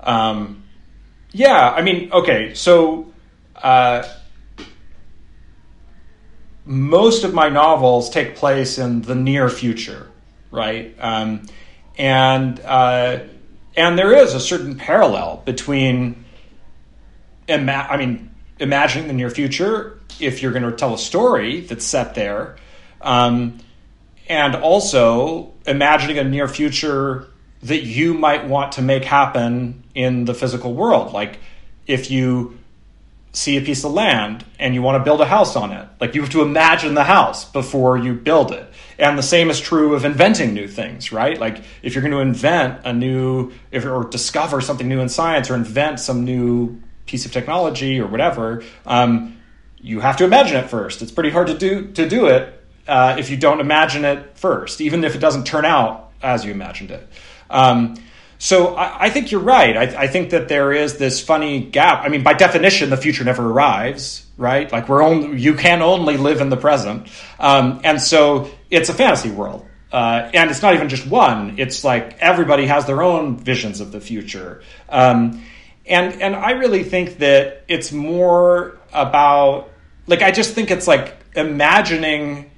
Um, 0.00 0.62
yeah. 1.32 1.70
I 1.70 1.82
mean, 1.82 2.10
okay. 2.12 2.54
So, 2.54 3.12
uh, 3.54 4.08
most 6.64 7.24
of 7.24 7.34
my 7.34 7.50
novels 7.50 8.08
take 8.08 8.36
place 8.36 8.78
in 8.78 9.02
the 9.02 9.14
near 9.14 9.50
future, 9.50 10.08
right? 10.50 10.96
Um, 10.98 11.42
and 11.98 12.58
uh, 12.60 13.18
and 13.76 13.98
there 13.98 14.14
is 14.14 14.32
a 14.32 14.40
certain 14.40 14.78
parallel 14.78 15.42
between, 15.44 16.24
ima- 17.48 17.86
I 17.90 17.98
mean, 17.98 18.30
imagining 18.58 19.08
the 19.08 19.14
near 19.14 19.28
future 19.28 20.00
if 20.18 20.42
you're 20.42 20.52
going 20.52 20.62
to 20.62 20.72
tell 20.72 20.94
a 20.94 20.98
story 20.98 21.60
that's 21.60 21.84
set 21.84 22.14
there. 22.14 22.56
Um, 23.02 23.58
and 24.30 24.54
also 24.54 25.52
imagining 25.66 26.16
a 26.16 26.24
near 26.24 26.46
future 26.46 27.26
that 27.64 27.82
you 27.82 28.14
might 28.14 28.46
want 28.46 28.72
to 28.72 28.80
make 28.80 29.04
happen 29.04 29.82
in 29.92 30.24
the 30.24 30.32
physical 30.32 30.72
world. 30.72 31.12
Like 31.12 31.40
if 31.88 32.12
you 32.12 32.56
see 33.32 33.56
a 33.56 33.60
piece 33.60 33.84
of 33.84 33.92
land 33.92 34.44
and 34.60 34.72
you 34.72 34.82
want 34.82 35.00
to 35.00 35.04
build 35.04 35.20
a 35.20 35.26
house 35.26 35.56
on 35.56 35.72
it, 35.72 35.88
like 36.00 36.14
you 36.14 36.20
have 36.20 36.30
to 36.30 36.42
imagine 36.42 36.94
the 36.94 37.02
house 37.02 37.44
before 37.44 37.98
you 37.98 38.14
build 38.14 38.52
it. 38.52 38.72
And 39.00 39.18
the 39.18 39.22
same 39.22 39.50
is 39.50 39.58
true 39.58 39.96
of 39.96 40.04
inventing 40.04 40.54
new 40.54 40.68
things, 40.68 41.10
right? 41.10 41.38
Like 41.38 41.64
if 41.82 41.94
you're 41.94 42.02
going 42.02 42.12
to 42.12 42.20
invent 42.20 42.82
a 42.84 42.92
new 42.92 43.50
if, 43.72 43.84
or 43.84 44.04
discover 44.04 44.60
something 44.60 44.86
new 44.86 45.00
in 45.00 45.08
science 45.08 45.50
or 45.50 45.56
invent 45.56 45.98
some 45.98 46.24
new 46.24 46.80
piece 47.06 47.26
of 47.26 47.32
technology 47.32 47.98
or 47.98 48.06
whatever, 48.06 48.62
um, 48.86 49.38
you 49.80 49.98
have 49.98 50.18
to 50.18 50.24
imagine 50.24 50.56
it 50.56 50.70
first. 50.70 51.02
It's 51.02 51.10
pretty 51.10 51.30
hard 51.30 51.48
to 51.48 51.58
do 51.58 51.90
to 51.92 52.08
do 52.08 52.26
it 52.26 52.59
uh, 52.90 53.16
if 53.18 53.30
you 53.30 53.36
don't 53.36 53.60
imagine 53.60 54.04
it 54.04 54.36
first, 54.36 54.80
even 54.80 55.04
if 55.04 55.14
it 55.14 55.18
doesn't 55.18 55.44
turn 55.44 55.64
out 55.64 56.10
as 56.20 56.44
you 56.44 56.50
imagined 56.50 56.90
it. 56.90 57.08
Um, 57.48 57.94
so 58.38 58.74
I, 58.74 59.04
I, 59.04 59.10
think 59.10 59.30
you're 59.30 59.40
right. 59.40 59.76
I, 59.76 60.02
I, 60.02 60.06
think 60.08 60.30
that 60.30 60.48
there 60.48 60.72
is 60.72 60.98
this 60.98 61.20
funny 61.20 61.60
gap. 61.60 62.04
I 62.04 62.08
mean, 62.08 62.24
by 62.24 62.32
definition, 62.32 62.90
the 62.90 62.96
future 62.96 63.22
never 63.22 63.48
arrives, 63.48 64.26
right? 64.36 64.70
Like 64.72 64.88
we're 64.88 65.02
only 65.02 65.40
you 65.40 65.54
can 65.54 65.82
only 65.82 66.16
live 66.16 66.40
in 66.40 66.48
the 66.48 66.56
present, 66.56 67.06
um, 67.38 67.80
and 67.84 68.02
so 68.02 68.50
it's 68.70 68.88
a 68.88 68.94
fantasy 68.94 69.30
world. 69.30 69.66
Uh, 69.92 70.30
and 70.34 70.50
it's 70.50 70.62
not 70.62 70.74
even 70.74 70.88
just 70.88 71.06
one. 71.06 71.56
It's 71.58 71.84
like 71.84 72.18
everybody 72.18 72.66
has 72.66 72.86
their 72.86 73.02
own 73.02 73.36
visions 73.36 73.80
of 73.80 73.92
the 73.92 74.00
future. 74.00 74.62
Um, 74.88 75.44
and 75.86 76.20
and 76.20 76.34
I 76.34 76.52
really 76.52 76.82
think 76.82 77.18
that 77.18 77.64
it's 77.68 77.92
more 77.92 78.78
about 78.92 79.70
like 80.06 80.22
I 80.22 80.32
just 80.32 80.54
think 80.54 80.70
it's 80.70 80.88
like 80.88 81.16
imagining 81.36 82.50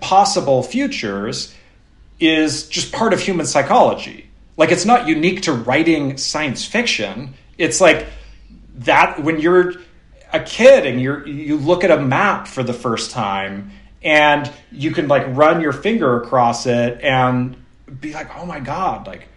possible 0.00 0.62
futures 0.62 1.54
is 2.18 2.68
just 2.68 2.92
part 2.92 3.12
of 3.12 3.20
human 3.20 3.46
psychology. 3.46 4.28
Like 4.56 4.70
it's 4.70 4.84
not 4.84 5.06
unique 5.06 5.42
to 5.42 5.52
writing 5.52 6.16
science 6.16 6.64
fiction. 6.64 7.34
It's 7.58 7.80
like 7.80 8.06
that 8.76 9.22
when 9.22 9.40
you're 9.40 9.74
a 10.32 10.40
kid 10.40 10.86
and 10.86 11.00
you're 11.00 11.26
you 11.26 11.56
look 11.56 11.84
at 11.84 11.90
a 11.90 12.00
map 12.00 12.46
for 12.46 12.62
the 12.62 12.72
first 12.72 13.10
time 13.10 13.70
and 14.02 14.50
you 14.72 14.92
can 14.92 15.08
like 15.08 15.24
run 15.28 15.60
your 15.60 15.72
finger 15.72 16.20
across 16.20 16.66
it 16.66 17.00
and 17.02 17.56
be 18.00 18.12
like, 18.12 18.36
oh 18.36 18.46
my 18.46 18.60
god, 18.60 19.06
like 19.06 19.28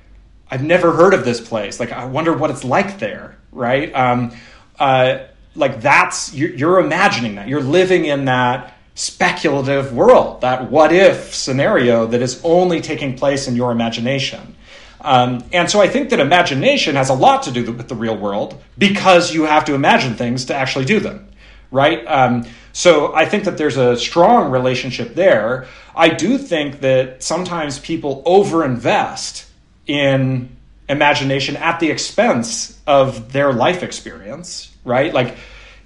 I've 0.49 0.63
never 0.63 0.91
heard 0.91 1.13
of 1.13 1.25
this 1.25 1.39
place. 1.41 1.79
Like 1.79 1.91
I 1.91 2.05
wonder 2.05 2.33
what 2.33 2.49
it's 2.49 2.63
like 2.63 2.99
there, 2.99 3.37
right? 3.51 3.93
Um, 3.93 4.31
uh, 4.79 5.19
like 5.55 5.81
that's 5.81 6.33
you're 6.33 6.79
imagining 6.79 7.35
that 7.35 7.47
you're 7.47 7.61
living 7.61 8.05
in 8.05 8.25
that 8.25 8.73
speculative 8.99 9.93
world, 9.93 10.41
that 10.41 10.69
what 10.69 10.91
if 10.91 11.33
scenario 11.33 12.05
that 12.07 12.21
is 12.21 12.41
only 12.43 12.81
taking 12.81 13.15
place 13.15 13.47
in 13.47 13.55
your 13.55 13.71
imagination. 13.71 14.57
Um, 14.99 15.45
and 15.53 15.71
so 15.71 15.79
I 15.79 15.87
think 15.87 16.09
that 16.09 16.19
imagination 16.19 16.97
has 16.97 17.07
a 17.07 17.13
lot 17.13 17.43
to 17.43 17.51
do 17.51 17.71
with 17.71 17.87
the 17.87 17.95
real 17.95 18.17
world 18.17 18.61
because 18.77 19.33
you 19.33 19.43
have 19.43 19.63
to 19.65 19.73
imagine 19.73 20.15
things 20.15 20.43
to 20.45 20.53
actually 20.53 20.83
do 20.83 20.99
them, 20.99 21.29
right? 21.71 22.05
Um, 22.05 22.45
so 22.73 23.15
I 23.15 23.23
think 23.23 23.45
that 23.45 23.57
there's 23.57 23.77
a 23.77 23.95
strong 23.95 24.51
relationship 24.51 25.15
there. 25.15 25.67
I 25.95 26.09
do 26.09 26.37
think 26.37 26.81
that 26.81 27.23
sometimes 27.23 27.79
people 27.79 28.21
overinvest 28.25 29.45
in 29.87 30.57
imagination 30.89 31.55
at 31.55 31.79
the 31.79 31.89
expense 31.89 32.77
of 32.85 33.31
their 33.31 33.53
life 33.53 33.81
experience, 33.81 34.75
right? 34.83 35.13
Like 35.13 35.37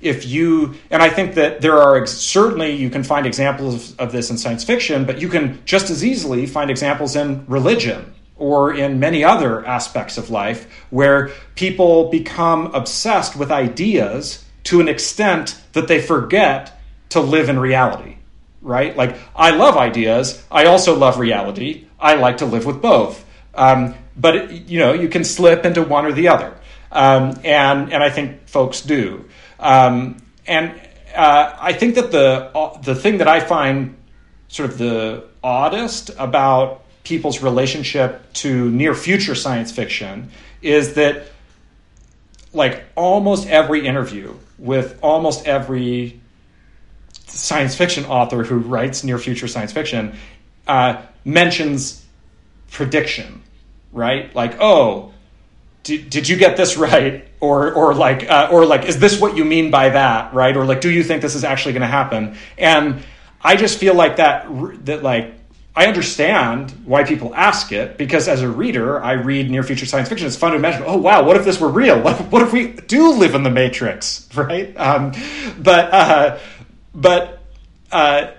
if 0.03 0.25
you 0.25 0.73
and 0.89 1.01
i 1.01 1.09
think 1.09 1.35
that 1.35 1.61
there 1.61 1.77
are 1.77 2.05
certainly 2.05 2.71
you 2.71 2.89
can 2.89 3.03
find 3.03 3.25
examples 3.25 3.91
of, 3.91 3.99
of, 3.99 4.11
this 4.11 4.29
in 4.29 4.37
science 4.37 4.63
fiction 4.63 5.05
but 5.05 5.21
you 5.21 5.29
can 5.29 5.59
just 5.65 5.89
as 5.89 6.03
easily 6.03 6.45
find 6.45 6.69
examples 6.69 7.15
in 7.15 7.45
religion 7.47 8.13
or 8.35 8.73
in 8.73 8.99
many 8.99 9.23
other 9.23 9.65
aspects 9.65 10.17
of 10.17 10.29
life 10.29 10.67
where 10.89 11.29
people 11.55 12.09
become 12.09 12.73
obsessed 12.73 13.35
with 13.35 13.51
ideas 13.51 14.43
to 14.63 14.79
an 14.81 14.87
extent 14.87 15.59
that 15.73 15.87
they 15.87 16.01
forget 16.01 16.79
to 17.09 17.19
live 17.19 17.49
in 17.49 17.59
reality 17.59 18.17
right? 18.63 18.95
Like 18.95 19.17
i 19.35 19.51
love 19.51 19.77
ideas. 19.77 20.43
I 20.49 20.65
also 20.65 20.97
love 20.97 21.19
reality. 21.19 21.85
I 21.99 22.15
like 22.15 22.37
to 22.37 22.45
live 22.45 22.65
with 22.65 22.81
both. 22.81 23.23
Um, 23.53 23.93
but 24.17 24.51
you 24.69 24.79
know 24.79 24.93
you 24.93 25.09
can 25.09 25.23
slip 25.23 25.65
into 25.65 25.83
one 25.83 26.05
or 26.05 26.11
the 26.11 26.29
other. 26.29 26.57
Um, 26.91 27.39
and 27.43 27.91
and 27.91 28.03
i 28.03 28.09
think 28.11 28.47
folks 28.47 28.81
do 28.81 29.25
um, 29.63 30.17
and 30.45 30.79
uh, 31.15 31.55
I 31.59 31.73
think 31.73 31.95
that 31.95 32.11
the 32.11 32.51
the 32.83 32.95
thing 32.95 33.17
that 33.17 33.27
I 33.27 33.39
find 33.39 33.95
sort 34.47 34.69
of 34.69 34.77
the 34.77 35.25
oddest 35.43 36.11
about 36.17 36.83
people's 37.03 37.41
relationship 37.41 38.31
to 38.33 38.69
near 38.69 38.93
future 38.93 39.35
science 39.35 39.71
fiction 39.71 40.31
is 40.61 40.93
that 40.93 41.27
like 42.53 42.83
almost 42.95 43.47
every 43.47 43.85
interview 43.85 44.33
with 44.57 44.97
almost 45.01 45.47
every 45.47 46.21
science 47.25 47.75
fiction 47.75 48.05
author 48.05 48.43
who 48.43 48.57
writes 48.57 49.03
near 49.03 49.17
future 49.17 49.47
science 49.47 49.73
fiction 49.73 50.15
uh, 50.67 51.01
mentions 51.25 52.05
prediction 52.71 53.43
right? 53.93 54.33
Like 54.35 54.57
oh 54.59 55.13
did, 55.83 56.09
did 56.09 56.27
you 56.27 56.35
get 56.35 56.57
this 56.57 56.75
right 56.89 57.27
or 57.43 57.73
or 57.73 57.93
like 57.93 58.29
uh, 58.29 58.47
or 58.51 58.65
like 58.65 58.85
is 58.85 58.97
this 58.99 59.19
what 59.19 59.35
you 59.35 59.43
mean 59.43 59.69
by 59.69 59.89
that 59.89 60.33
right? 60.33 60.55
Or 60.55 60.65
like 60.65 60.81
do 60.81 60.89
you 60.89 61.03
think 61.03 61.21
this 61.21 61.35
is 61.35 61.43
actually 61.43 61.73
going 61.73 61.81
to 61.81 61.87
happen? 61.87 62.37
And 62.57 63.03
i 63.43 63.55
just 63.55 63.77
feel 63.77 63.93
like 63.93 64.15
that 64.17 64.47
that 64.85 65.03
like 65.03 65.33
i 65.75 65.85
understand 65.85 66.71
why 66.85 67.03
people 67.03 67.35
ask 67.35 67.71
it 67.71 67.97
because 67.97 68.27
as 68.27 68.41
a 68.41 68.47
reader 68.47 69.03
i 69.03 69.11
read 69.13 69.51
near 69.51 69.63
future 69.63 69.85
science 69.85 70.07
fiction 70.09 70.25
it's 70.25 70.37
fun 70.37 70.51
to 70.51 70.57
imagine 70.57 70.83
oh 70.85 70.97
wow 70.97 71.23
what 71.23 71.35
if 71.35 71.43
this 71.43 71.59
were 71.59 71.69
real? 71.69 71.99
What, 72.01 72.19
what 72.31 72.41
if 72.41 72.53
we 72.53 72.73
do 72.73 73.11
live 73.11 73.35
in 73.35 73.43
the 73.43 73.49
matrix 73.49 74.29
right? 74.35 74.75
Um, 74.77 75.11
but 75.59 75.93
uh, 75.93 76.39
but 76.95 77.43
uh, 77.91 78.31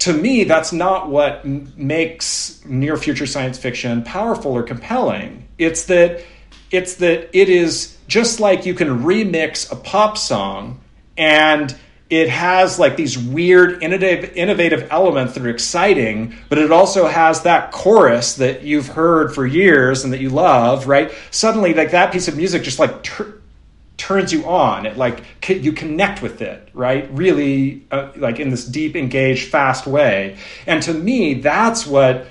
to 0.00 0.12
me 0.12 0.44
that's 0.44 0.72
not 0.72 1.08
what 1.08 1.44
makes 1.44 2.64
near 2.64 2.96
future 2.96 3.26
science 3.26 3.58
fiction 3.58 4.02
powerful 4.02 4.52
or 4.52 4.62
compelling. 4.62 5.48
It's 5.58 5.84
that 5.86 6.24
it's 6.70 6.96
that 6.96 7.30
it 7.36 7.48
is 7.48 7.96
just 8.12 8.40
like 8.40 8.66
you 8.66 8.74
can 8.74 9.02
remix 9.04 9.72
a 9.72 9.74
pop 9.74 10.18
song 10.18 10.78
and 11.16 11.74
it 12.10 12.28
has 12.28 12.78
like 12.78 12.94
these 12.94 13.16
weird 13.16 13.82
innovative, 13.82 14.36
innovative 14.36 14.86
elements 14.90 15.32
that 15.32 15.42
are 15.42 15.48
exciting 15.48 16.36
but 16.50 16.58
it 16.58 16.70
also 16.70 17.06
has 17.06 17.40
that 17.44 17.72
chorus 17.72 18.34
that 18.34 18.64
you've 18.64 18.88
heard 18.88 19.34
for 19.34 19.46
years 19.46 20.04
and 20.04 20.12
that 20.12 20.20
you 20.20 20.28
love 20.28 20.86
right? 20.86 21.10
Suddenly 21.30 21.72
like 21.72 21.92
that 21.92 22.12
piece 22.12 22.28
of 22.28 22.36
music 22.36 22.62
just 22.64 22.78
like 22.78 23.02
tur- 23.02 23.40
turns 23.96 24.30
you 24.30 24.44
on. 24.44 24.84
It 24.84 24.98
like 24.98 25.22
you 25.48 25.72
connect 25.72 26.20
with 26.20 26.42
it 26.42 26.68
right? 26.74 27.08
Really 27.14 27.86
uh, 27.90 28.10
like 28.16 28.38
in 28.38 28.50
this 28.50 28.66
deep 28.66 28.94
engaged 28.94 29.48
fast 29.48 29.86
way. 29.86 30.36
And 30.66 30.82
to 30.82 30.92
me 30.92 31.40
that's 31.40 31.86
what 31.86 32.26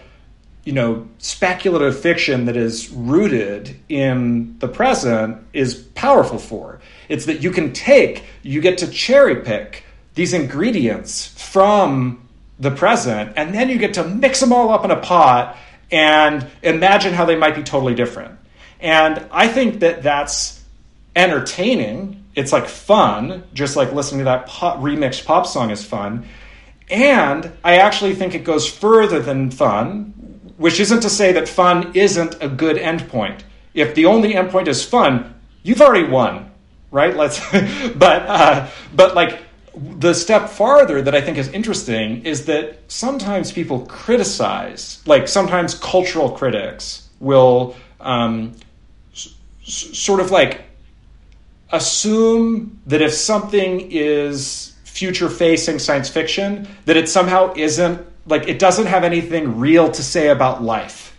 you 0.63 0.73
know, 0.73 1.07
speculative 1.17 1.99
fiction 1.99 2.45
that 2.45 2.55
is 2.55 2.89
rooted 2.91 3.75
in 3.89 4.57
the 4.59 4.67
present 4.67 5.43
is 5.53 5.75
powerful 5.75 6.37
for. 6.37 6.79
It's 7.09 7.25
that 7.25 7.41
you 7.41 7.51
can 7.51 7.73
take, 7.73 8.25
you 8.43 8.61
get 8.61 8.77
to 8.79 8.87
cherry 8.87 9.37
pick 9.37 9.83
these 10.13 10.33
ingredients 10.33 11.27
from 11.27 12.27
the 12.59 12.71
present, 12.71 13.33
and 13.35 13.53
then 13.53 13.69
you 13.69 13.77
get 13.77 13.95
to 13.95 14.03
mix 14.03 14.39
them 14.39 14.53
all 14.53 14.69
up 14.69 14.85
in 14.85 14.91
a 14.91 14.99
pot 14.99 15.57
and 15.91 16.45
imagine 16.61 17.13
how 17.13 17.25
they 17.25 17.35
might 17.35 17.55
be 17.55 17.63
totally 17.63 17.95
different. 17.95 18.37
And 18.79 19.25
I 19.31 19.47
think 19.47 19.79
that 19.79 20.03
that's 20.03 20.63
entertaining. 21.15 22.23
It's 22.35 22.51
like 22.51 22.67
fun, 22.67 23.43
just 23.53 23.75
like 23.75 23.93
listening 23.93 24.19
to 24.19 24.25
that 24.25 24.45
pop, 24.45 24.79
remixed 24.79 25.25
pop 25.25 25.47
song 25.47 25.71
is 25.71 25.83
fun. 25.83 26.25
And 26.89 27.51
I 27.63 27.77
actually 27.77 28.15
think 28.15 28.35
it 28.35 28.43
goes 28.43 28.67
further 28.67 29.19
than 29.19 29.49
fun, 29.49 30.13
which 30.61 30.79
isn't 30.79 31.01
to 31.01 31.09
say 31.09 31.31
that 31.33 31.49
fun 31.49 31.91
isn't 31.95 32.35
a 32.39 32.47
good 32.47 32.77
endpoint. 32.77 33.41
If 33.73 33.95
the 33.95 34.05
only 34.05 34.33
endpoint 34.33 34.67
is 34.67 34.85
fun, 34.85 35.33
you've 35.63 35.81
already 35.81 36.07
won, 36.07 36.51
right? 36.91 37.17
Let's, 37.17 37.39
but 37.95 38.21
uh, 38.27 38.67
but 38.95 39.15
like 39.15 39.39
the 39.75 40.13
step 40.13 40.49
farther 40.49 41.01
that 41.01 41.15
I 41.15 41.21
think 41.21 41.39
is 41.39 41.47
interesting 41.47 42.25
is 42.25 42.45
that 42.45 42.79
sometimes 42.89 43.51
people 43.51 43.87
criticize, 43.87 45.01
like 45.07 45.27
sometimes 45.27 45.73
cultural 45.73 46.29
critics 46.29 47.09
will 47.19 47.75
um, 47.99 48.53
s- 49.13 49.33
sort 49.63 50.19
of 50.19 50.29
like 50.29 50.61
assume 51.71 52.79
that 52.85 53.01
if 53.01 53.13
something 53.13 53.89
is 53.91 54.75
future 54.83 55.29
facing 55.29 55.79
science 55.79 56.09
fiction, 56.09 56.67
that 56.85 56.97
it 56.97 57.09
somehow 57.09 57.51
isn't 57.55 58.05
like 58.25 58.47
it 58.47 58.59
doesn't 58.59 58.85
have 58.85 59.03
anything 59.03 59.59
real 59.59 59.91
to 59.91 60.03
say 60.03 60.29
about 60.29 60.63
life. 60.63 61.09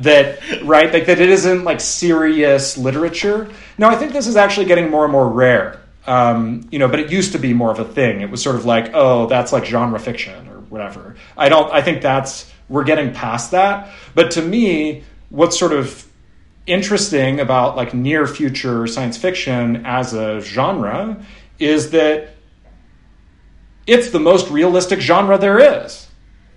That 0.00 0.38
right? 0.62 0.92
Like 0.92 1.06
that 1.06 1.20
it 1.20 1.30
isn't 1.30 1.64
like 1.64 1.80
serious 1.80 2.76
literature. 2.76 3.48
Now 3.78 3.88
i 3.88 3.96
think 3.96 4.12
this 4.12 4.26
is 4.26 4.36
actually 4.36 4.66
getting 4.66 4.90
more 4.90 5.04
and 5.04 5.12
more 5.12 5.28
rare. 5.28 5.80
Um, 6.06 6.68
you 6.70 6.78
know 6.78 6.88
but 6.88 7.00
it 7.00 7.10
used 7.10 7.32
to 7.32 7.38
be 7.38 7.52
more 7.52 7.70
of 7.70 7.78
a 7.78 7.84
thing. 7.84 8.20
It 8.20 8.30
was 8.30 8.42
sort 8.42 8.56
of 8.56 8.64
like 8.64 8.90
oh 8.94 9.26
that's 9.26 9.52
like 9.52 9.64
genre 9.64 9.98
fiction 9.98 10.48
or 10.48 10.60
whatever. 10.60 11.16
I 11.36 11.48
don't 11.48 11.72
i 11.72 11.82
think 11.82 12.02
that's 12.02 12.50
we're 12.68 12.84
getting 12.84 13.12
past 13.12 13.52
that. 13.52 13.90
But 14.14 14.32
to 14.32 14.42
me 14.42 15.04
what's 15.30 15.58
sort 15.58 15.72
of 15.72 16.06
interesting 16.66 17.40
about 17.40 17.76
like 17.76 17.94
near 17.94 18.26
future 18.26 18.86
science 18.86 19.16
fiction 19.16 19.84
as 19.86 20.12
a 20.12 20.40
genre 20.40 21.24
is 21.58 21.90
that 21.90 22.34
it's 23.86 24.10
the 24.10 24.20
most 24.20 24.50
realistic 24.50 25.00
genre 25.00 25.38
there 25.38 25.58
is 25.84 26.09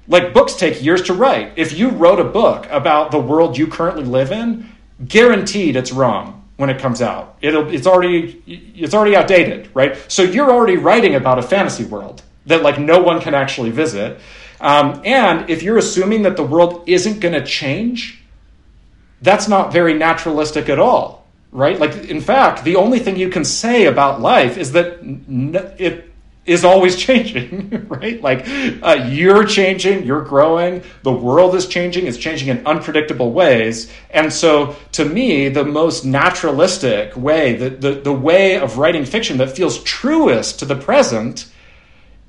like 0.07 0.33
books 0.33 0.53
take 0.55 0.83
years 0.83 1.01
to 1.03 1.13
write. 1.13 1.53
If 1.55 1.77
you 1.77 1.89
wrote 1.89 2.19
a 2.19 2.23
book 2.23 2.67
about 2.69 3.11
the 3.11 3.19
world 3.19 3.57
you 3.57 3.67
currently 3.67 4.03
live 4.03 4.31
in, 4.31 4.69
guaranteed 5.07 5.75
it's 5.75 5.91
wrong 5.91 6.43
when 6.57 6.69
it 6.69 6.79
comes 6.79 7.01
out. 7.01 7.37
It'll 7.41 7.69
it's 7.69 7.87
already 7.87 8.41
it's 8.45 8.93
already 8.93 9.15
outdated, 9.15 9.69
right? 9.73 9.97
So 10.07 10.23
you're 10.23 10.51
already 10.51 10.77
writing 10.77 11.15
about 11.15 11.39
a 11.39 11.41
fantasy 11.41 11.83
world 11.83 12.21
that 12.45 12.61
like 12.61 12.79
no 12.79 13.01
one 13.01 13.21
can 13.21 13.33
actually 13.33 13.71
visit. 13.71 14.19
Um, 14.59 15.01
and 15.03 15.49
if 15.49 15.63
you're 15.63 15.77
assuming 15.77 16.23
that 16.23 16.37
the 16.37 16.43
world 16.43 16.83
isn't 16.87 17.19
going 17.19 17.33
to 17.33 17.43
change, 17.45 18.23
that's 19.21 19.47
not 19.47 19.73
very 19.73 19.93
naturalistic 19.93 20.69
at 20.69 20.79
all, 20.79 21.25
right? 21.51 21.79
Like 21.79 21.95
in 22.09 22.21
fact, 22.21 22.63
the 22.63 22.75
only 22.75 22.99
thing 22.99 23.15
you 23.15 23.29
can 23.29 23.43
say 23.45 23.85
about 23.85 24.21
life 24.21 24.57
is 24.57 24.73
that 24.73 24.99
it 25.79 26.12
is 26.45 26.65
always 26.65 26.95
changing, 27.05 27.87
right? 27.87 28.21
Like 28.21 28.45
uh, 28.47 29.07
you're 29.09 29.45
changing, 29.45 30.03
you're 30.03 30.23
growing, 30.23 30.83
the 31.03 31.11
world 31.11 31.55
is 31.55 31.67
changing, 31.67 32.07
it's 32.07 32.17
changing 32.17 32.49
in 32.49 32.65
unpredictable 32.65 33.31
ways. 33.31 33.91
And 34.09 34.31
so, 34.31 34.75
to 34.93 35.05
me, 35.05 35.49
the 35.49 35.65
most 35.65 36.05
naturalistic 36.05 37.15
way, 37.15 37.55
the, 37.55 37.69
the, 37.69 37.91
the 38.01 38.13
way 38.13 38.57
of 38.57 38.77
writing 38.77 39.05
fiction 39.05 39.37
that 39.37 39.55
feels 39.55 39.81
truest 39.83 40.59
to 40.59 40.65
the 40.65 40.75
present 40.75 41.47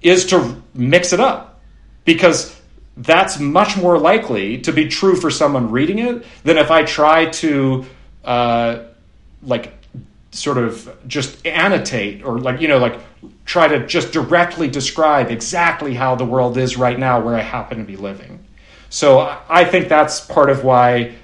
is 0.02 0.26
to 0.26 0.62
mix 0.74 1.12
it 1.12 1.20
up. 1.20 1.60
Because 2.04 2.60
that's 2.96 3.40
much 3.40 3.76
more 3.76 3.98
likely 3.98 4.58
to 4.58 4.72
be 4.72 4.88
true 4.88 5.16
for 5.16 5.30
someone 5.30 5.70
reading 5.70 5.98
it 5.98 6.24
than 6.44 6.58
if 6.58 6.70
I 6.70 6.84
try 6.84 7.26
to, 7.26 7.86
uh, 8.24 8.84
like, 9.42 9.72
sort 10.34 10.58
of 10.58 10.96
just 11.06 11.46
annotate 11.46 12.24
or 12.24 12.38
like 12.38 12.60
you 12.60 12.66
know 12.66 12.78
like 12.78 12.98
try 13.44 13.68
to 13.68 13.86
just 13.86 14.12
directly 14.12 14.68
describe 14.68 15.30
exactly 15.30 15.94
how 15.94 16.14
the 16.16 16.24
world 16.24 16.58
is 16.58 16.76
right 16.76 16.98
now 16.98 17.20
where 17.20 17.36
I 17.36 17.40
happen 17.40 17.78
to 17.78 17.84
be 17.84 17.96
living. 17.96 18.44
So 18.90 19.36
I 19.48 19.64
think 19.64 19.88
that's 19.88 20.20
part 20.20 20.50
of 20.50 20.64
why 20.64 21.14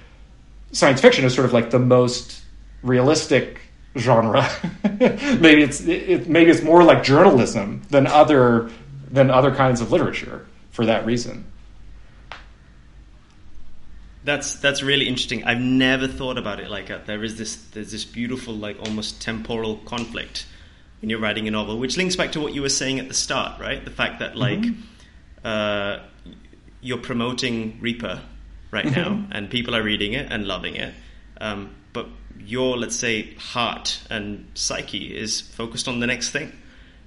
science 0.72 1.00
fiction 1.00 1.24
is 1.24 1.34
sort 1.34 1.44
of 1.44 1.52
like 1.52 1.70
the 1.70 1.78
most 1.78 2.42
realistic 2.82 3.60
genre. 3.96 4.48
maybe 5.00 5.62
it's 5.62 5.80
it, 5.80 6.28
maybe 6.28 6.50
it's 6.50 6.62
more 6.62 6.84
like 6.84 7.02
journalism 7.02 7.82
than 7.90 8.06
other 8.06 8.70
than 9.10 9.30
other 9.30 9.52
kinds 9.52 9.80
of 9.80 9.90
literature 9.90 10.46
for 10.70 10.86
that 10.86 11.04
reason. 11.04 11.49
That's 14.22 14.56
that's 14.56 14.82
really 14.82 15.08
interesting. 15.08 15.44
I've 15.44 15.60
never 15.60 16.06
thought 16.06 16.36
about 16.36 16.60
it 16.60 16.70
like 16.70 16.88
that. 16.88 17.06
There 17.06 17.24
is 17.24 17.38
this 17.38 17.56
there's 17.72 17.90
this 17.90 18.04
beautiful 18.04 18.54
like 18.54 18.78
almost 18.80 19.22
temporal 19.22 19.76
conflict 19.78 20.46
when 21.00 21.08
you're 21.08 21.20
writing 21.20 21.48
a 21.48 21.50
novel, 21.50 21.78
which 21.78 21.96
links 21.96 22.16
back 22.16 22.32
to 22.32 22.40
what 22.40 22.54
you 22.54 22.60
were 22.60 22.68
saying 22.68 22.98
at 22.98 23.08
the 23.08 23.14
start, 23.14 23.58
right? 23.60 23.82
The 23.82 23.90
fact 23.90 24.18
that 24.18 24.36
like 24.36 24.60
mm-hmm. 24.60 24.80
uh, 25.42 26.00
you're 26.82 26.98
promoting 26.98 27.78
Reaper 27.80 28.20
right 28.70 28.84
now, 28.84 29.10
mm-hmm. 29.10 29.32
and 29.32 29.48
people 29.50 29.74
are 29.74 29.82
reading 29.82 30.12
it 30.12 30.30
and 30.30 30.46
loving 30.46 30.76
it, 30.76 30.94
um, 31.40 31.74
but 31.94 32.06
your 32.38 32.76
let's 32.76 32.96
say 32.96 33.34
heart 33.34 34.00
and 34.10 34.50
psyche 34.54 35.16
is 35.16 35.40
focused 35.40 35.88
on 35.88 36.00
the 36.00 36.06
next 36.06 36.30
thing, 36.30 36.52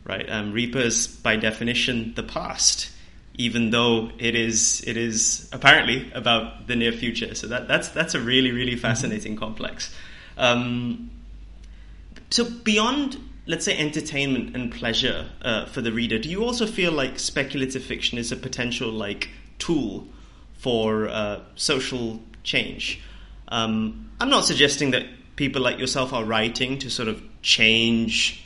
right? 0.03 0.27
Um, 0.27 0.52
Reaper 0.52 0.80
is 0.80 1.06
by 1.07 1.35
definition 1.35 2.14
the 2.15 2.23
past 2.23 2.90
even 3.35 3.72
though 3.72 4.11
it 4.19 4.35
is 4.35 4.84
it 4.85 4.97
is 4.97 5.49
apparently 5.51 6.11
about 6.14 6.68
the 6.68 6.76
near 6.76 6.91
future. 6.91 7.34
So 7.35 7.47
that 7.47 7.68
that's 7.68 7.89
that's 7.89 8.14
a 8.14 8.19
really 8.19 8.51
really 8.51 8.76
fascinating 8.76 9.35
complex. 9.35 9.93
Um, 10.38 11.11
so 12.30 12.49
beyond 12.49 13.18
let's 13.45 13.65
say 13.65 13.77
entertainment 13.77 14.55
and 14.55 14.72
pleasure 14.72 15.30
uh, 15.41 15.65
for 15.65 15.81
the 15.81 15.91
reader, 15.91 16.18
do 16.18 16.30
you 16.30 16.43
also 16.43 16.65
feel 16.65 16.91
like 16.91 17.19
speculative 17.19 17.84
fiction 17.84 18.18
is 18.18 18.31
a 18.31 18.38
potential 18.38 18.89
like 18.89 19.30
tool 19.60 20.07
for 20.53 21.10
uh, 21.10 21.41
social 21.55 22.22
change? 22.43 23.01
Um, 23.49 24.11
I'm 24.22 24.30
not 24.30 24.45
suggesting 24.45 24.91
that 24.91 25.05
people 25.35 25.61
like 25.61 25.80
yourself 25.80 26.14
are 26.14 26.23
writing 26.23 26.80
to 26.80 26.89
sort 26.89 27.10
of 27.10 27.22
change 27.41 28.43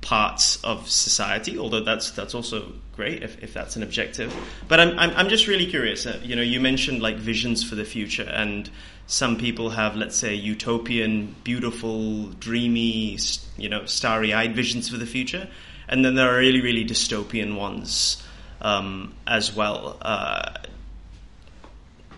parts 0.00 0.62
of 0.64 0.88
society, 0.88 1.58
although 1.58 1.84
that's 1.84 2.10
that's 2.12 2.34
also 2.34 2.72
great 2.96 3.22
if, 3.22 3.42
if 3.42 3.52
that's 3.52 3.76
an 3.76 3.82
objective. 3.82 4.34
But 4.68 4.80
I'm, 4.80 4.98
I'm, 4.98 5.10
I'm 5.10 5.28
just 5.28 5.46
really 5.46 5.66
curious. 5.66 6.06
Uh, 6.06 6.20
you 6.22 6.36
know, 6.36 6.42
you 6.42 6.60
mentioned 6.60 7.02
like 7.02 7.16
visions 7.16 7.62
for 7.62 7.74
the 7.74 7.84
future, 7.84 8.28
and 8.28 8.70
some 9.06 9.36
people 9.36 9.70
have, 9.70 9.96
let's 9.96 10.16
say, 10.16 10.34
utopian, 10.34 11.34
beautiful, 11.44 12.26
dreamy, 12.40 13.18
you 13.56 13.68
know, 13.68 13.84
starry-eyed 13.84 14.54
visions 14.54 14.88
for 14.88 14.96
the 14.96 15.06
future, 15.06 15.48
and 15.88 16.04
then 16.04 16.14
there 16.14 16.34
are 16.34 16.38
really, 16.38 16.60
really 16.60 16.84
dystopian 16.84 17.56
ones 17.56 18.22
um, 18.60 19.14
as 19.26 19.54
well. 19.54 19.98
Uh, 20.00 20.52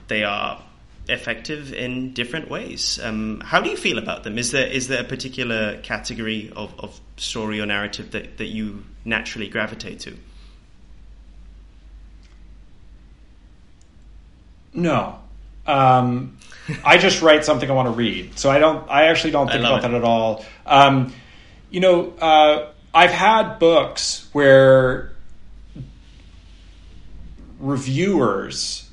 they 0.09 0.25
are 0.25 0.63
effective 1.09 1.73
in 1.73 2.13
different 2.13 2.49
ways. 2.49 3.01
Um, 3.03 3.41
how 3.41 3.61
do 3.61 3.71
you 3.71 3.77
feel 3.77 3.99
about 3.99 4.23
them? 4.25 4.39
Is 4.39 4.51
there 4.51 4.67
is 4.67 4.89
there 4.89 5.01
a 5.01 5.05
particular 5.05 5.79
category 5.79 6.53
of, 6.55 6.79
of 6.79 7.01
story 7.23 7.61
or 7.61 7.67
narrative 7.67 8.11
that, 8.13 8.39
that 8.39 8.47
you 8.47 8.85
naturally 9.05 9.49
gravitate 9.49 10.01
to? 10.01 10.17
No. 14.75 15.19
Um, 15.67 16.39
I 16.85 16.99
just 16.99 17.23
write 17.23 17.45
something 17.45 17.71
I 17.71 17.75
want 17.75 17.87
to 17.87 17.93
read. 17.93 18.39
So 18.39 18.51
I 18.51 18.59
don't. 18.59 18.89
I 18.91 19.07
actually 19.07 19.33
don't 19.33 19.49
think 19.49 19.61
about 19.61 19.79
it. 19.79 19.83
that 19.83 19.95
at 19.95 20.05
all. 20.05 20.45
Um, 20.67 21.13
you 21.71 21.81
know, 21.81 22.11
uh, 22.21 22.73
I've 22.95 23.11
had 23.11 23.59
books 23.59 24.29
where 24.33 25.13
reviewers 27.61 28.91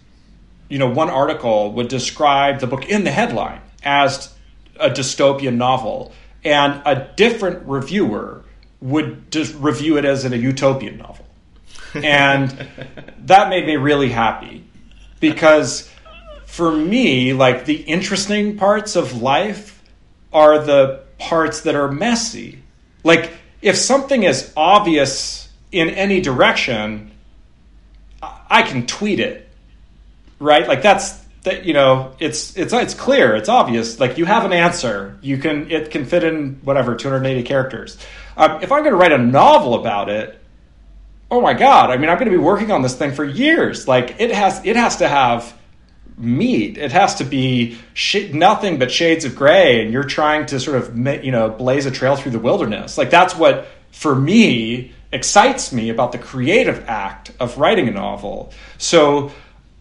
you 0.69 0.77
know, 0.77 0.88
one 0.88 1.10
article 1.10 1.73
would 1.73 1.88
describe 1.88 2.60
the 2.60 2.68
book 2.68 2.88
in 2.88 3.03
the 3.03 3.11
headline 3.11 3.61
as 3.84 4.34
a 4.80 4.89
dystopian 4.89 5.56
novel, 5.56 6.14
and 6.44 6.82
a 6.86 7.11
different 7.16 7.68
reviewer 7.68 8.44
would 8.82 9.32
just 9.32 9.53
review 9.56 9.98
it 9.98 10.06
as 10.06 10.26
a 10.26 10.38
utopian 10.38 10.98
novel. 10.98 11.26
And 11.95 12.49
that 13.26 13.49
made 13.49 13.66
me 13.66 13.76
really 13.76 14.10
happy 14.10 14.64
because 15.20 15.91
for 16.45 16.72
me, 16.72 17.34
like 17.34 17.66
the 17.66 17.76
interesting 17.76 18.57
parts 18.57 18.95
of 18.95 19.22
life 19.22 19.82
are 20.32 20.60
the 20.60 21.03
parts 21.18 21.61
that 21.61 21.76
are 21.76 21.91
messy. 21.91 22.64
Like 23.03 23.32
if 23.61 23.76
something 23.76 24.24
is 24.24 24.53
obvious 24.56 25.49
in 25.72 25.90
any 25.90 26.22
direction, 26.22 27.11
I 28.22 28.64
can 28.64 28.88
tweet 28.88 29.20
it 29.20 29.49
right? 30.40 30.68
Like 30.68 30.82
that's 30.82 31.24
that 31.44 31.66
you 31.66 31.74
know 31.74 32.14
it's 32.20 32.57
it's 32.57 32.74
it's 32.74 32.94
clear, 32.94 33.36
it's 33.36 33.49
obvious. 33.49 33.99
Like 33.99 34.18
you 34.18 34.26
have 34.26 34.45
an 34.45 34.53
answer, 34.53 35.18
you 35.22 35.38
can 35.38 35.72
it 35.72 35.91
can 35.91 36.06
fit 36.06 36.24
in 36.24 36.60
whatever 36.64 36.95
280 36.95 37.44
characters. 37.44 37.98
Um, 38.38 38.61
if 38.61 38.72
I'm 38.72 38.80
going 38.80 38.94
to 38.94 38.98
write 38.98 39.11
a 39.11 39.18
novel 39.18 39.76
about 39.76 40.10
it, 40.10 40.40
oh 41.32 41.41
my 41.41 41.53
god! 41.53 41.91
I 41.91 41.98
mean, 41.98 42.10
I'm 42.10 42.18
going 42.18 42.32
to 42.32 42.38
be 42.38 42.44
working 42.44 42.72
on 42.72 42.82
this 42.82 42.95
thing 42.95 43.14
for 43.14 43.24
years. 43.24 43.88
Like 43.88 44.20
it 44.20 44.32
has 44.32 44.66
it 44.66 44.76
has 44.76 44.98
to 44.98 45.07
have 45.07 45.57
meat. 46.18 46.78
It 46.78 46.91
has 46.91 47.16
to 47.16 47.24
be 47.24 47.78
sh- 47.94 48.32
nothing 48.34 48.78
but 48.78 48.91
shades 48.91 49.24
of 49.26 49.36
gray, 49.36 49.82
and 49.82 49.94
you're 49.94 50.03
trying 50.03 50.45
to 50.48 50.60
sort 50.60 50.78
of 50.78 50.98
you 51.24 51.32
know 51.32 51.49
blaze 51.49 51.86
a 51.86 51.91
trail 51.91 52.16
through 52.16 52.32
the 52.32 52.40
wilderness. 52.40 52.98
Like 52.98 53.10
that's 53.10 53.36
what 53.36 53.68
for 53.91 54.14
me 54.14 54.94
excites 55.11 55.74
me 55.74 55.90
about 55.90 56.11
the 56.11 56.18
creative 56.18 56.84
act 56.88 57.32
of 57.40 57.57
writing 57.57 57.88
a 57.88 57.91
novel. 57.91 58.53
So 58.78 59.32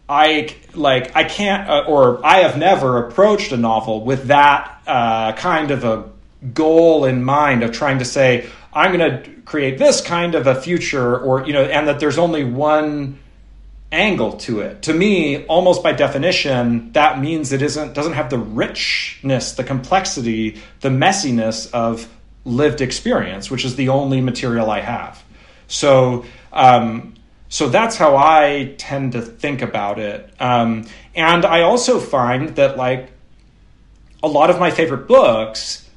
I 0.09 0.55
like 0.73 1.15
I 1.15 1.23
can't 1.23 1.69
uh, 1.69 1.85
or 1.87 2.25
I 2.25 2.39
have 2.39 2.57
never 2.57 3.05
approached 3.05 3.51
a 3.51 3.57
novel 3.57 4.03
with 4.03 4.27
that 4.27 4.81
uh, 4.87 5.33
kind 5.33 5.69
of 5.69 5.83
a 5.83 6.09
goal 6.53 7.05
in 7.05 7.23
mind 7.23 7.61
of 7.63 7.71
trying 7.71 7.99
to 7.99 8.05
say 8.05 8.49
I'm 8.73 8.97
going 8.97 9.23
to 9.23 9.29
create 9.41 9.77
this 9.77 10.01
kind 10.01 10.33
of 10.33 10.47
a 10.47 10.59
future 10.59 11.17
or 11.17 11.45
you 11.45 11.53
know 11.53 11.63
and 11.63 11.87
that 11.87 11.99
there's 11.99 12.17
only 12.17 12.43
one 12.43 13.19
angle 13.91 14.33
to 14.33 14.61
it. 14.61 14.83
To 14.83 14.93
me, 14.93 15.45
almost 15.45 15.81
by 15.81 15.93
definition, 15.93 16.91
that 16.93 17.19
means 17.19 17.51
it 17.51 17.61
isn't 17.61 17.93
doesn't 17.93 18.13
have 18.13 18.31
the 18.31 18.39
richness, 18.39 19.53
the 19.53 19.63
complexity, 19.63 20.59
the 20.81 20.89
messiness 20.89 21.71
of 21.71 22.07
lived 22.45 22.81
experience, 22.81 23.51
which 23.51 23.63
is 23.63 23.75
the 23.75 23.89
only 23.89 24.21
material 24.21 24.71
I 24.71 24.79
have. 24.79 25.23
So 25.67 26.25
um, 26.51 27.13
so 27.49 27.67
that's 27.67 27.97
how 27.97 28.15
I 28.15 28.75
tend 28.77 29.13
to 29.13 29.21
think 29.21 29.61
about 29.61 29.99
it. 29.99 30.31
Um, 30.39 30.85
and 31.15 31.45
I 31.45 31.63
also 31.63 31.99
find 31.99 32.55
that, 32.55 32.77
like, 32.77 33.11
a 34.21 34.27
lot 34.27 34.49
of 34.49 34.59
my 34.59 34.69
favorite 34.69 35.07
books 35.07 35.89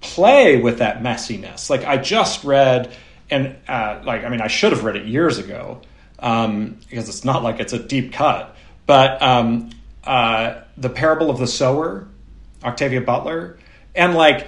play 0.00 0.60
with 0.60 0.78
that 0.78 1.02
messiness. 1.02 1.70
Like, 1.70 1.84
I 1.84 1.96
just 1.96 2.44
read, 2.44 2.94
and 3.30 3.56
uh, 3.66 4.02
like, 4.04 4.24
I 4.24 4.28
mean, 4.28 4.42
I 4.42 4.48
should 4.48 4.72
have 4.72 4.84
read 4.84 4.96
it 4.96 5.06
years 5.06 5.38
ago 5.38 5.80
um, 6.18 6.78
because 6.88 7.08
it's 7.08 7.24
not 7.24 7.42
like 7.42 7.58
it's 7.58 7.72
a 7.72 7.78
deep 7.78 8.12
cut, 8.12 8.54
but 8.84 9.20
um, 9.22 9.70
uh, 10.04 10.60
The 10.76 10.90
Parable 10.90 11.30
of 11.30 11.38
the 11.38 11.46
Sower, 11.46 12.06
Octavia 12.62 13.00
Butler. 13.00 13.58
And, 13.94 14.14
like, 14.14 14.46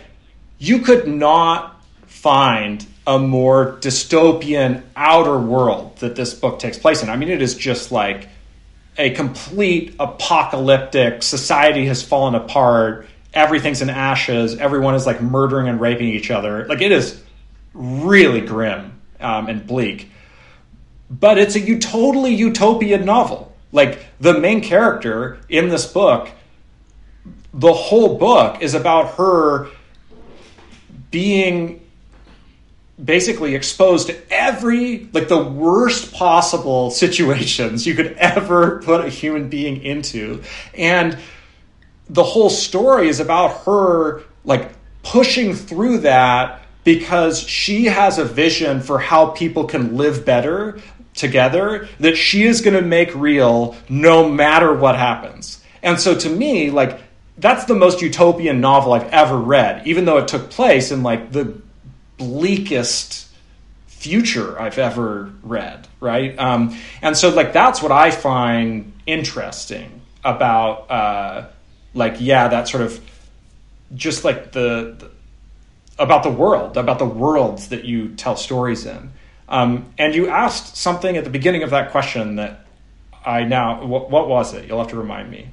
you 0.59 0.81
could 0.81 1.09
not 1.09 1.83
find 2.07 2.85
a 3.09 3.19
more 3.19 3.79
dystopian 3.81 4.83
outer 4.95 5.39
world 5.39 5.97
that 5.97 6.15
this 6.15 6.35
book 6.35 6.59
takes 6.59 6.77
place 6.77 7.03
in. 7.03 7.09
I 7.09 7.17
mean, 7.17 7.31
it 7.31 7.41
is 7.41 7.55
just 7.55 7.91
like 7.91 8.29
a 8.99 9.09
complete 9.11 9.95
apocalyptic 9.99 11.23
society 11.23 11.87
has 11.87 12.03
fallen 12.03 12.35
apart. 12.35 13.07
Everything's 13.33 13.81
in 13.81 13.89
ashes. 13.89 14.57
Everyone 14.59 14.95
is 14.95 15.07
like 15.07 15.23
murdering 15.23 15.69
and 15.69 15.81
raping 15.81 16.09
each 16.09 16.31
other. 16.31 16.67
Like 16.67 16.83
it 16.83 16.93
is 16.93 17.19
really 17.73 18.43
grim 18.43 19.01
um, 19.21 19.47
and 19.49 19.67
bleak. 19.67 20.11
But 21.09 21.39
it's 21.39 21.57
a 21.57 21.79
totally 21.79 22.35
utopian 22.35 23.07
novel. 23.07 23.57
Like 23.73 24.05
the 24.21 24.39
main 24.39 24.61
character 24.61 25.39
in 25.49 25.71
this 25.71 25.91
book, 25.91 26.29
the 27.55 27.73
whole 27.73 28.19
book 28.19 28.61
is 28.61 28.75
about 28.75 29.15
her 29.15 29.69
being 31.11 31.88
basically 33.03 33.55
exposed 33.55 34.09
to 34.09 34.17
every 34.31 35.09
like 35.13 35.29
the 35.29 35.43
worst 35.43 36.13
possible 36.13 36.91
situations 37.05 37.87
you 37.87 37.95
could 37.95 38.13
ever 38.19 38.83
put 38.83 39.05
a 39.05 39.09
human 39.09 39.49
being 39.49 39.83
into. 39.83 40.43
And 40.75 41.19
the 42.09 42.25
whole 42.25 42.51
story 42.51 43.09
is 43.09 43.21
about 43.21 43.65
her 43.65 44.23
like 44.45 44.73
pushing 45.03 45.55
through 45.55 45.99
that 45.99 46.63
because 46.85 47.41
she 47.41 47.85
has 47.85 48.19
a 48.19 48.25
vision 48.25 48.81
for 48.81 48.99
how 48.99 49.27
people 49.31 49.65
can 49.65 49.97
live 49.97 50.25
better 50.25 50.81
together 51.15 51.89
that 52.01 52.17
she 52.17 52.45
is 52.45 52.61
going 52.61 52.75
to 52.75 52.83
make 52.83 53.15
real 53.15 53.77
no 53.89 54.29
matter 54.29 54.73
what 54.73 54.97
happens. 54.97 55.63
And 55.83 56.01
so 56.01 56.19
to 56.19 56.29
me 56.29 56.71
like 56.71 57.01
that's 57.37 57.67
the 57.67 57.75
most 57.75 58.03
utopian 58.03 58.61
novel 58.61 58.95
I've 58.95 59.09
ever 59.11 59.39
read, 59.39 59.87
even 59.87 60.05
though 60.05 60.19
it 60.19 60.27
took 60.27 60.51
place 60.51 60.91
in 60.91 61.05
like 61.05 61.31
the 61.31 61.61
bleakest 62.19 63.29
future 63.87 64.61
I've 64.61 64.79
ever 64.79 65.33
read, 65.43 65.89
right? 66.01 66.39
Um, 66.39 66.77
and 67.03 67.17
so, 67.17 67.31
like, 67.31 67.53
that's 67.53 67.83
what 67.83 67.93
I 67.93 68.11
find 68.11 68.93
interesting 69.07 70.03
about 70.25 70.91
uh, 70.91 71.49
like 71.95 72.21
yeah 72.21 72.49
that 72.49 72.69
sort 72.69 72.83
of 72.83 73.01
just 73.95 74.25
like 74.25 74.53
the, 74.53 74.97
the, 74.99 75.11
about 75.99 76.23
the 76.23 76.31
world 76.31 76.77
about 76.77 76.99
the 76.99 77.07
worlds 77.07 77.69
that 77.69 77.85
you 77.85 78.15
tell 78.15 78.37
stories 78.37 78.87
in. 78.87 79.13
Um, 79.49 79.95
and 79.97 80.15
you 80.15 80.29
asked 80.29 80.77
something 80.77 81.17
at 81.17 81.25
the 81.25 81.31
beginning 81.31 81.63
of 81.63 81.71
that 81.71 81.91
question 81.91 82.37
that 82.37 82.67
i 83.25 83.45
now 83.45 83.85
what, 83.85 84.11
what 84.11 84.29
was 84.29 84.53
it? 84.55 84.69
You'll 84.69 84.79
have 84.79 84.89
to 84.89 84.97
remind 84.97 85.31
me. 85.31 85.49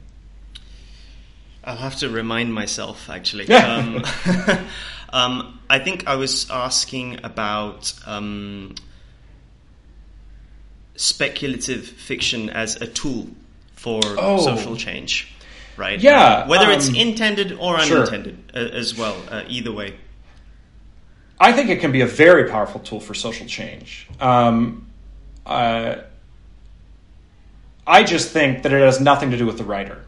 I'll 1.64 1.78
have 1.78 1.96
to 1.98 2.10
remind 2.10 2.54
myself 2.54 3.10
actually. 3.10 3.48
Um, 3.54 4.04
um, 5.16 5.60
i 5.70 5.80
think 5.80 6.08
i 6.08 6.16
was 6.16 6.50
asking 6.50 7.20
about 7.24 7.94
um, 8.06 8.74
speculative 10.96 11.86
fiction 11.86 12.50
as 12.50 12.82
a 12.82 12.88
tool 12.88 13.28
for 13.76 14.02
oh. 14.18 14.40
social 14.40 14.76
change, 14.76 15.32
right? 15.78 16.00
Yeah, 16.00 16.20
uh, 16.20 16.48
whether 16.48 16.66
um, 16.66 16.72
it's 16.72 16.88
intended 16.88 17.52
or 17.54 17.78
unintended 17.78 18.44
sure. 18.52 18.64
uh, 18.64 18.68
as 18.70 18.98
well. 18.98 19.16
Uh, 19.30 19.44
either 19.48 19.72
way, 19.72 19.96
I 21.40 21.52
think 21.52 21.70
it 21.70 21.80
can 21.80 21.92
be 21.92 22.02
a 22.02 22.08
very 22.08 22.50
powerful 22.50 22.80
tool 22.82 23.00
for 23.00 23.14
social 23.14 23.46
change. 23.46 24.08
Um, 24.20 24.88
uh, 25.46 25.98
I 27.86 28.04
just 28.04 28.32
think 28.32 28.64
that 28.64 28.74
it 28.74 28.82
has 28.82 29.00
nothing 29.00 29.32
to 29.32 29.38
do 29.38 29.46
with 29.46 29.58
the 29.58 29.64
writer. 29.64 30.04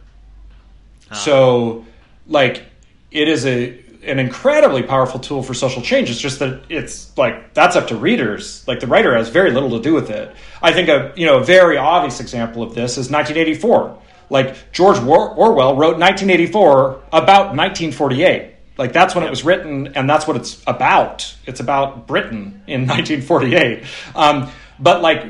Ah. 1.11 1.15
So, 1.15 1.85
like, 2.25 2.63
it 3.11 3.27
is 3.27 3.45
a 3.45 3.79
an 4.07 4.19
incredibly 4.19 4.83
powerful 4.83 5.19
tool 5.19 5.43
for 5.43 5.53
social 5.53 5.81
change. 5.81 6.09
It's 6.09 6.19
just 6.19 6.39
that 6.39 6.63
it's 6.69 7.15
like 7.17 7.53
that's 7.53 7.75
up 7.75 7.87
to 7.87 7.95
readers. 7.95 8.67
Like 8.67 8.79
the 8.79 8.87
writer 8.87 9.15
has 9.15 9.29
very 9.29 9.51
little 9.51 9.71
to 9.71 9.81
do 9.81 9.93
with 9.93 10.09
it. 10.09 10.35
I 10.61 10.73
think 10.73 10.89
a 10.89 11.13
you 11.15 11.25
know 11.25 11.37
a 11.39 11.43
very 11.43 11.77
obvious 11.77 12.19
example 12.19 12.63
of 12.63 12.73
this 12.73 12.91
is 12.93 13.11
1984. 13.11 14.01
Like 14.29 14.71
George 14.71 14.97
Orwell 14.99 15.75
wrote 15.75 15.97
1984 15.97 17.03
about 17.11 17.55
1948. 17.55 18.55
Like 18.77 18.93
that's 18.93 19.15
when 19.15 19.23
it 19.23 19.29
was 19.29 19.43
written, 19.43 19.87
and 19.95 20.09
that's 20.09 20.27
what 20.27 20.37
it's 20.37 20.61
about. 20.67 21.35
It's 21.45 21.59
about 21.59 22.07
Britain 22.07 22.61
in 22.67 22.81
1948. 22.87 23.83
Um, 24.15 24.51
but 24.79 25.01
like 25.01 25.25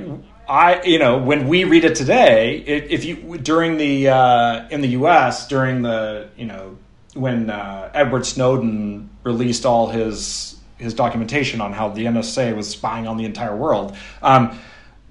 I, 0.49 0.81
you 0.83 0.99
know, 0.99 1.17
when 1.17 1.47
we 1.47 1.65
read 1.65 1.83
it 1.83 1.95
today, 1.95 2.57
if 2.57 3.03
you 3.05 3.37
during 3.37 3.77
the 3.77 4.09
uh, 4.09 4.67
in 4.69 4.81
the 4.81 4.89
U.S. 4.89 5.47
during 5.47 5.81
the 5.81 6.29
you 6.37 6.45
know 6.45 6.77
when 7.17 7.49
uh, 7.49 7.91
Edward 7.93 8.25
Snowden 8.25 9.09
released 9.23 9.65
all 9.65 9.87
his 9.89 10.55
his 10.77 10.93
documentation 10.93 11.59
on 11.59 11.73
how 11.73 11.89
the 11.89 12.05
NSA 12.05 12.55
was 12.55 12.69
spying 12.69 13.07
on 13.07 13.17
the 13.17 13.25
entire 13.25 13.55
world, 13.55 13.95
um, 14.21 14.59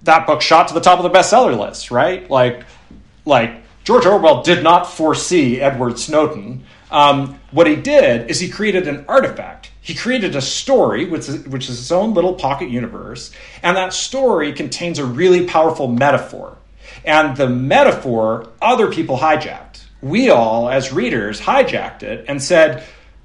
that 0.05 0.27
book 0.27 0.41
shot 0.41 0.69
to 0.69 0.75
the 0.75 0.81
top 0.81 1.01
of 1.01 1.03
the 1.03 1.19
bestseller 1.19 1.59
list, 1.59 1.91
right? 1.91 2.31
Like, 2.31 2.65
like 3.25 3.63
George 3.83 4.07
Orwell 4.07 4.43
did 4.43 4.63
not 4.63 4.85
foresee 4.85 5.61
Edward 5.61 5.99
Snowden. 5.99 6.65
Um, 6.91 7.41
what 7.51 7.67
he 7.67 7.75
did 7.75 8.31
is 8.31 8.39
he 8.39 8.49
created 8.49 8.87
an 8.87 9.05
artifact. 9.09 9.73
He 9.81 9.95
created 9.95 10.37
a 10.37 10.41
story, 10.41 11.05
which 11.07 11.29
is, 11.29 11.47
which 11.49 11.69
is 11.69 11.81
its 11.81 11.91
own 11.91 12.15
little 12.15 12.35
pocket 12.35 12.71
universe, 12.71 13.33
and 13.63 13.77
that 13.77 13.93
story 13.93 14.53
contains 14.53 14.99
a 14.99 15.05
really 15.05 15.47
powerful 15.47 15.89
metaphor. 15.89 16.57
And 17.05 17.37
the 17.37 17.49
metaphor, 17.49 18.49
other 18.63 18.91
people 18.91 19.19
hijack 19.19 19.76
we 20.09 20.31
all, 20.31 20.69
as 20.69 20.93
readers, 20.93 21.41
hijacked 21.41 22.03
it 22.03 22.25
and 22.29 22.43
said, 22.43 22.85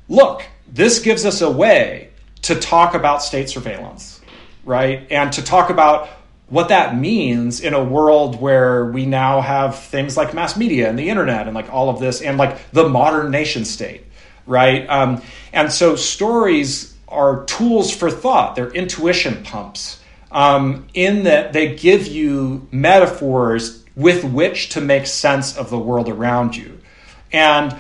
look, 0.10 0.44
this 0.72 1.00
gives 1.00 1.26
us 1.26 1.42
a 1.42 1.50
way 1.52 2.10
to 2.44 2.56
talk 2.56 2.94
about 2.94 3.22
state 3.22 3.50
surveillance, 3.50 4.22
right? 4.64 5.08
And 5.12 5.32
to 5.34 5.44
talk 5.44 5.70
about 5.70 6.10
what 6.48 6.68
that 6.68 6.98
means 6.98 7.62
in 7.62 7.74
a 7.74 7.84
world 7.84 8.42
where 8.42 8.86
we 8.86 9.06
now 9.06 9.40
have 9.40 9.80
things 9.80 10.18
like 10.18 10.34
mass 10.34 10.58
media 10.58 10.90
and 10.90 11.00
the 11.00 11.10
internet 11.10 11.48
and 11.48 11.56
like 11.56 11.72
all 11.72 11.90
of 11.90 12.00
this 12.00 12.22
and 12.22 12.38
like 12.38 12.72
the 12.72 12.88
modern 12.88 13.32
nation 13.32 13.64
state, 13.64 14.06
right? 14.46 14.88
Um, 14.90 15.22
and 15.54 15.72
so 15.72 15.96
stories 15.96 16.94
are 17.08 17.46
tools 17.46 17.96
for 17.96 18.12
thought, 18.12 18.56
they're 18.56 18.72
intuition 18.72 19.44
pumps. 19.44 20.00
Um, 20.32 20.88
in 20.94 21.24
that 21.24 21.52
they 21.52 21.76
give 21.76 22.08
you 22.08 22.66
metaphors 22.72 23.81
with 24.02 24.24
which 24.24 24.70
to 24.70 24.82
make 24.82 25.06
sense 25.08 25.58
of 25.58 25.70
the 25.70 25.80
world 25.80 26.10
around 26.10 26.56
you. 26.56 26.80
And 27.32 27.76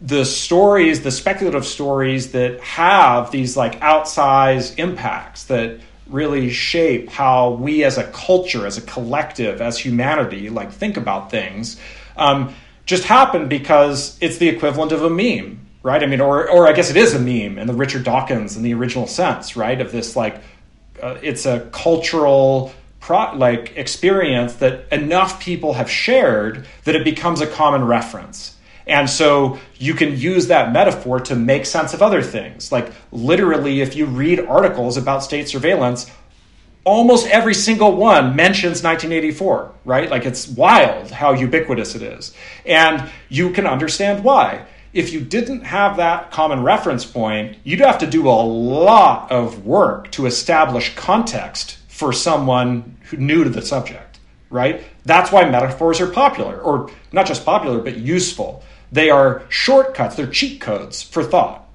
the 0.00 0.24
stories, 0.24 1.02
the 1.02 1.10
speculative 1.10 1.66
stories 1.66 2.32
that 2.32 2.60
have 2.60 3.30
these 3.30 3.56
like 3.56 3.80
outsized 3.80 4.78
impacts 4.78 5.44
that 5.44 5.80
really 6.08 6.50
shape 6.50 7.10
how 7.10 7.50
we 7.50 7.84
as 7.84 7.98
a 7.98 8.04
culture, 8.10 8.66
as 8.66 8.78
a 8.78 8.82
collective, 8.82 9.60
as 9.60 9.78
humanity, 9.78 10.48
like 10.50 10.72
think 10.72 10.96
about 10.96 11.30
things, 11.30 11.78
um, 12.16 12.54
just 12.86 13.04
happen 13.04 13.48
because 13.48 14.18
it's 14.20 14.38
the 14.38 14.48
equivalent 14.48 14.90
of 14.92 15.04
a 15.04 15.10
meme, 15.10 15.60
right? 15.82 16.02
I 16.02 16.06
mean, 16.06 16.20
or 16.20 16.50
or 16.50 16.66
I 16.66 16.72
guess 16.72 16.90
it 16.90 16.96
is 16.96 17.14
a 17.14 17.20
meme 17.20 17.58
in 17.58 17.66
the 17.66 17.74
Richard 17.74 18.04
Dawkins 18.04 18.56
in 18.56 18.62
the 18.62 18.74
original 18.74 19.06
sense, 19.06 19.56
right? 19.56 19.80
Of 19.80 19.92
this 19.92 20.16
like, 20.16 20.40
uh, 21.00 21.18
it's 21.22 21.46
a 21.46 21.68
cultural 21.72 22.72
pro- 23.00 23.34
like 23.34 23.76
experience 23.76 24.54
that 24.54 24.90
enough 24.92 25.40
people 25.40 25.74
have 25.74 25.90
shared 25.90 26.66
that 26.84 26.94
it 26.94 27.04
becomes 27.04 27.40
a 27.40 27.46
common 27.46 27.84
reference. 27.84 28.56
And 28.86 29.08
so 29.08 29.58
you 29.76 29.94
can 29.94 30.16
use 30.16 30.48
that 30.48 30.72
metaphor 30.72 31.20
to 31.20 31.36
make 31.36 31.66
sense 31.66 31.94
of 31.94 32.02
other 32.02 32.22
things. 32.22 32.72
Like 32.72 32.92
literally, 33.12 33.80
if 33.80 33.96
you 33.96 34.06
read 34.06 34.40
articles 34.40 34.96
about 34.96 35.22
state 35.22 35.48
surveillance, 35.48 36.10
almost 36.84 37.26
every 37.28 37.54
single 37.54 37.94
one 37.96 38.34
mentions 38.34 38.82
1984, 38.82 39.72
right? 39.84 40.10
Like 40.10 40.26
it's 40.26 40.48
wild 40.48 41.10
how 41.10 41.32
ubiquitous 41.32 41.94
it 41.94 42.02
is. 42.02 42.34
And 42.66 43.08
you 43.28 43.50
can 43.50 43.66
understand 43.66 44.24
why. 44.24 44.66
If 44.92 45.12
you 45.12 45.20
didn't 45.20 45.62
have 45.62 45.98
that 45.98 46.32
common 46.32 46.64
reference 46.64 47.04
point, 47.04 47.58
you'd 47.62 47.78
have 47.78 47.98
to 47.98 48.08
do 48.08 48.28
a 48.28 48.42
lot 48.42 49.30
of 49.30 49.64
work 49.64 50.10
to 50.12 50.26
establish 50.26 50.94
context 50.96 51.78
for 52.00 52.14
someone 52.14 52.96
who 53.10 53.18
new 53.18 53.44
to 53.44 53.50
the 53.50 53.60
subject, 53.60 54.18
right? 54.48 54.82
That's 55.04 55.30
why 55.30 55.48
metaphors 55.48 56.00
are 56.00 56.06
popular, 56.06 56.58
or 56.58 56.90
not 57.12 57.26
just 57.26 57.44
popular, 57.44 57.78
but 57.78 57.98
useful. 57.98 58.64
They 58.90 59.10
are 59.10 59.42
shortcuts, 59.50 60.16
they're 60.16 60.26
cheat 60.26 60.62
codes 60.62 61.02
for 61.02 61.22
thought. 61.22 61.68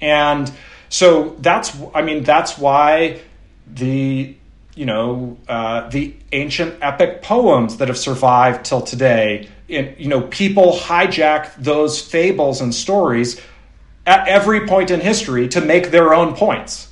And 0.00 0.50
so 0.88 1.36
that's, 1.40 1.76
I 1.94 2.00
mean, 2.00 2.24
that's 2.24 2.56
why 2.56 3.20
the, 3.66 4.34
you 4.74 4.86
know, 4.86 5.36
uh, 5.46 5.90
the 5.90 6.16
ancient 6.32 6.78
epic 6.80 7.20
poems 7.20 7.76
that 7.76 7.88
have 7.88 7.98
survived 7.98 8.64
till 8.64 8.80
today, 8.80 9.50
in, 9.68 9.94
you 9.98 10.08
know, 10.08 10.22
people 10.22 10.72
hijack 10.72 11.54
those 11.56 12.00
fables 12.00 12.62
and 12.62 12.74
stories 12.74 13.38
at 14.06 14.26
every 14.28 14.66
point 14.66 14.90
in 14.90 15.00
history 15.00 15.46
to 15.48 15.60
make 15.60 15.90
their 15.90 16.14
own 16.14 16.34
points, 16.34 16.90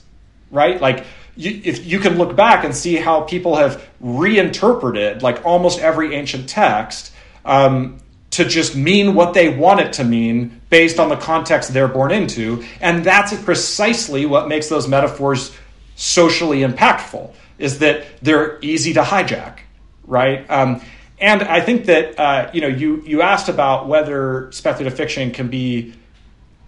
right? 0.50 0.78
Like, 0.78 1.06
you, 1.36 1.60
if 1.64 1.86
you 1.86 1.98
can 1.98 2.18
look 2.18 2.34
back 2.34 2.64
and 2.64 2.74
see 2.74 2.96
how 2.96 3.22
people 3.22 3.56
have 3.56 3.86
reinterpreted 4.00 5.22
like 5.22 5.44
almost 5.44 5.78
every 5.80 6.14
ancient 6.14 6.48
text 6.48 7.12
um, 7.44 7.98
to 8.30 8.44
just 8.44 8.74
mean 8.74 9.14
what 9.14 9.34
they 9.34 9.48
want 9.48 9.80
it 9.80 9.92
to 9.94 10.04
mean 10.04 10.60
based 10.70 10.98
on 10.98 11.08
the 11.08 11.16
context 11.16 11.72
they're 11.72 11.88
born 11.88 12.10
into. 12.10 12.64
And 12.80 13.04
that's 13.04 13.34
precisely 13.42 14.26
what 14.26 14.48
makes 14.48 14.68
those 14.68 14.88
metaphors 14.88 15.56
socially 15.94 16.60
impactful 16.60 17.32
is 17.58 17.78
that 17.78 18.04
they're 18.20 18.58
easy 18.60 18.92
to 18.94 19.02
hijack 19.02 19.58
right? 20.06 20.48
Um, 20.50 20.80
and 21.18 21.42
i 21.42 21.60
think 21.60 21.86
that 21.86 22.18
uh, 22.18 22.50
you 22.52 22.60
know 22.60 22.66
you 22.66 23.02
you 23.06 23.22
asked 23.22 23.48
about 23.48 23.88
whether 23.88 24.50
speculative 24.52 24.96
fiction 24.96 25.30
can 25.30 25.48
be 25.48 25.94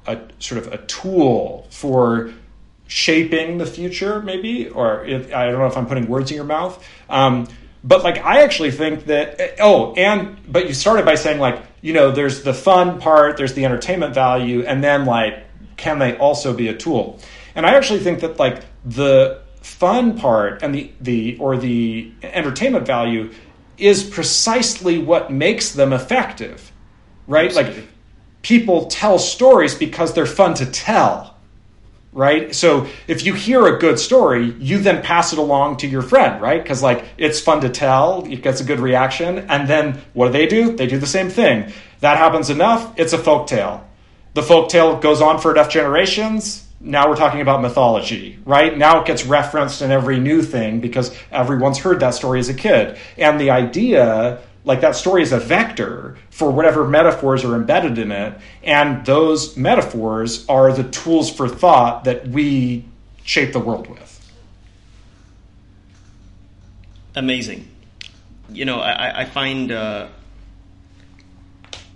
a 0.06 0.18
sort 0.38 0.64
of 0.64 0.72
a 0.72 0.78
tool 0.86 1.66
for 1.70 2.32
shaping 2.88 3.58
the 3.58 3.66
future, 3.66 4.20
maybe, 4.20 4.68
or 4.68 5.04
if, 5.04 5.32
I 5.32 5.46
don't 5.46 5.58
know 5.60 5.66
if 5.66 5.76
I'm 5.76 5.86
putting 5.86 6.08
words 6.08 6.30
in 6.30 6.36
your 6.36 6.46
mouth. 6.46 6.84
Um, 7.08 7.46
but 7.84 8.02
like, 8.02 8.18
I 8.18 8.42
actually 8.42 8.72
think 8.72 9.04
that, 9.04 9.56
oh, 9.60 9.94
and, 9.94 10.36
but 10.50 10.66
you 10.66 10.74
started 10.74 11.04
by 11.04 11.14
saying 11.14 11.38
like, 11.38 11.62
you 11.82 11.92
know, 11.92 12.10
there's 12.10 12.42
the 12.42 12.54
fun 12.54 12.98
part, 12.98 13.36
there's 13.36 13.54
the 13.54 13.64
entertainment 13.64 14.14
value, 14.14 14.64
and 14.64 14.82
then 14.82 15.04
like, 15.04 15.44
can 15.76 15.98
they 16.00 16.16
also 16.16 16.54
be 16.54 16.68
a 16.68 16.74
tool? 16.74 17.20
And 17.54 17.64
I 17.64 17.74
actually 17.74 18.00
think 18.00 18.20
that 18.20 18.38
like 18.38 18.64
the 18.84 19.42
fun 19.60 20.18
part 20.18 20.62
and 20.62 20.74
the, 20.74 20.90
the, 21.00 21.36
or 21.38 21.56
the 21.56 22.10
entertainment 22.22 22.86
value 22.86 23.30
is 23.76 24.02
precisely 24.02 24.98
what 24.98 25.30
makes 25.30 25.72
them 25.72 25.92
effective, 25.92 26.72
right? 27.26 27.46
Absolutely. 27.46 27.82
Like, 27.82 27.90
people 28.42 28.86
tell 28.86 29.18
stories 29.18 29.74
because 29.74 30.14
they're 30.14 30.26
fun 30.26 30.54
to 30.54 30.66
tell 30.66 31.37
right? 32.12 32.54
So 32.54 32.86
if 33.06 33.24
you 33.24 33.34
hear 33.34 33.66
a 33.66 33.78
good 33.78 33.98
story, 33.98 34.52
you 34.58 34.78
then 34.78 35.02
pass 35.02 35.32
it 35.32 35.38
along 35.38 35.78
to 35.78 35.86
your 35.86 36.02
friend, 36.02 36.40
right? 36.40 36.62
Because 36.62 36.82
like 36.82 37.04
it's 37.16 37.40
fun 37.40 37.60
to 37.60 37.68
tell, 37.68 38.24
it 38.30 38.42
gets 38.42 38.60
a 38.60 38.64
good 38.64 38.80
reaction, 38.80 39.38
and 39.50 39.68
then 39.68 40.00
what 40.14 40.26
do 40.26 40.32
they 40.32 40.46
do? 40.46 40.76
They 40.76 40.86
do 40.86 40.98
the 40.98 41.06
same 41.06 41.28
thing. 41.28 41.72
That 42.00 42.18
happens 42.18 42.50
enough, 42.50 42.98
it's 42.98 43.12
a 43.12 43.18
folk 43.18 43.46
tale. 43.46 43.86
The 44.34 44.42
folk 44.42 44.68
tale 44.68 44.98
goes 44.98 45.20
on 45.20 45.40
for 45.40 45.50
enough 45.50 45.70
generations. 45.70 46.64
Now 46.80 47.08
we're 47.08 47.16
talking 47.16 47.40
about 47.40 47.60
mythology, 47.60 48.38
right? 48.44 48.76
Now 48.76 49.00
it 49.00 49.06
gets 49.06 49.26
referenced 49.26 49.82
in 49.82 49.90
every 49.90 50.20
new 50.20 50.42
thing 50.42 50.78
because 50.78 51.14
everyone's 51.32 51.78
heard 51.78 51.98
that 52.00 52.14
story 52.14 52.38
as 52.38 52.48
a 52.48 52.54
kid. 52.54 52.96
And 53.16 53.40
the 53.40 53.50
idea 53.50 54.40
like 54.68 54.82
that 54.82 54.94
story 54.94 55.22
is 55.22 55.32
a 55.32 55.40
vector 55.40 56.18
for 56.28 56.50
whatever 56.50 56.86
metaphors 56.86 57.42
are 57.42 57.54
embedded 57.54 57.96
in 57.96 58.12
it 58.12 58.38
and 58.62 59.04
those 59.06 59.56
metaphors 59.56 60.46
are 60.46 60.70
the 60.74 60.84
tools 60.84 61.30
for 61.30 61.48
thought 61.48 62.04
that 62.04 62.28
we 62.28 62.84
shape 63.24 63.54
the 63.54 63.58
world 63.58 63.88
with. 63.88 64.14
Amazing. 67.16 67.66
You 68.52 68.66
know 68.66 68.80
i, 68.80 69.22
I 69.22 69.24
find 69.24 69.72
uh, 69.72 70.08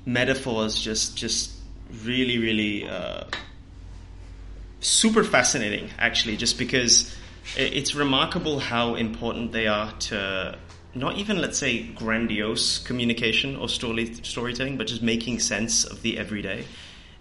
metaphors 0.07 0.79
just 0.79 1.17
just 1.17 1.53
really 2.05 2.39
really 2.39 2.89
uh, 2.89 3.25
super 4.81 5.25
fascinating 5.25 5.91
actually 5.99 6.37
just 6.37 6.59
because 6.59 7.15
it's 7.57 7.95
remarkable 7.95 8.59
how 8.59 8.95
important 8.95 9.53
they 9.53 9.67
are 9.67 9.93
to 9.93 10.59
not 10.95 11.17
even 11.17 11.41
let's 11.41 11.59
say 11.59 11.83
grandiose 11.83 12.79
communication 12.79 13.57
or 13.57 13.69
story 13.69 14.13
storytelling, 14.23 14.77
but 14.77 14.87
just 14.87 15.03
making 15.03 15.39
sense 15.41 15.85
of 15.85 16.03
the 16.03 16.19
everyday. 16.19 16.65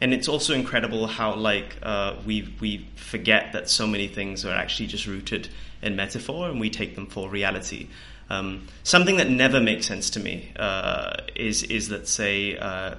And 0.01 0.13
it's 0.13 0.27
also 0.27 0.53
incredible 0.53 1.07
how 1.07 1.35
like 1.35 1.77
uh, 1.83 2.15
we 2.25 2.53
we 2.59 2.87
forget 2.95 3.53
that 3.53 3.69
so 3.69 3.87
many 3.87 4.07
things 4.07 4.45
are 4.45 4.53
actually 4.53 4.87
just 4.87 5.05
rooted 5.07 5.49
in 5.81 5.95
metaphor, 5.95 6.49
and 6.49 6.59
we 6.59 6.69
take 6.69 6.95
them 6.95 7.07
for 7.07 7.29
reality. 7.29 7.87
Um, 8.29 8.67
something 8.83 9.17
that 9.17 9.29
never 9.29 9.59
makes 9.59 9.85
sense 9.85 10.09
to 10.11 10.19
me 10.19 10.51
uh, 10.57 11.17
is 11.35 11.63
is 11.63 11.89
let's 11.89 12.11
say 12.11 12.57
uh, 12.57 12.95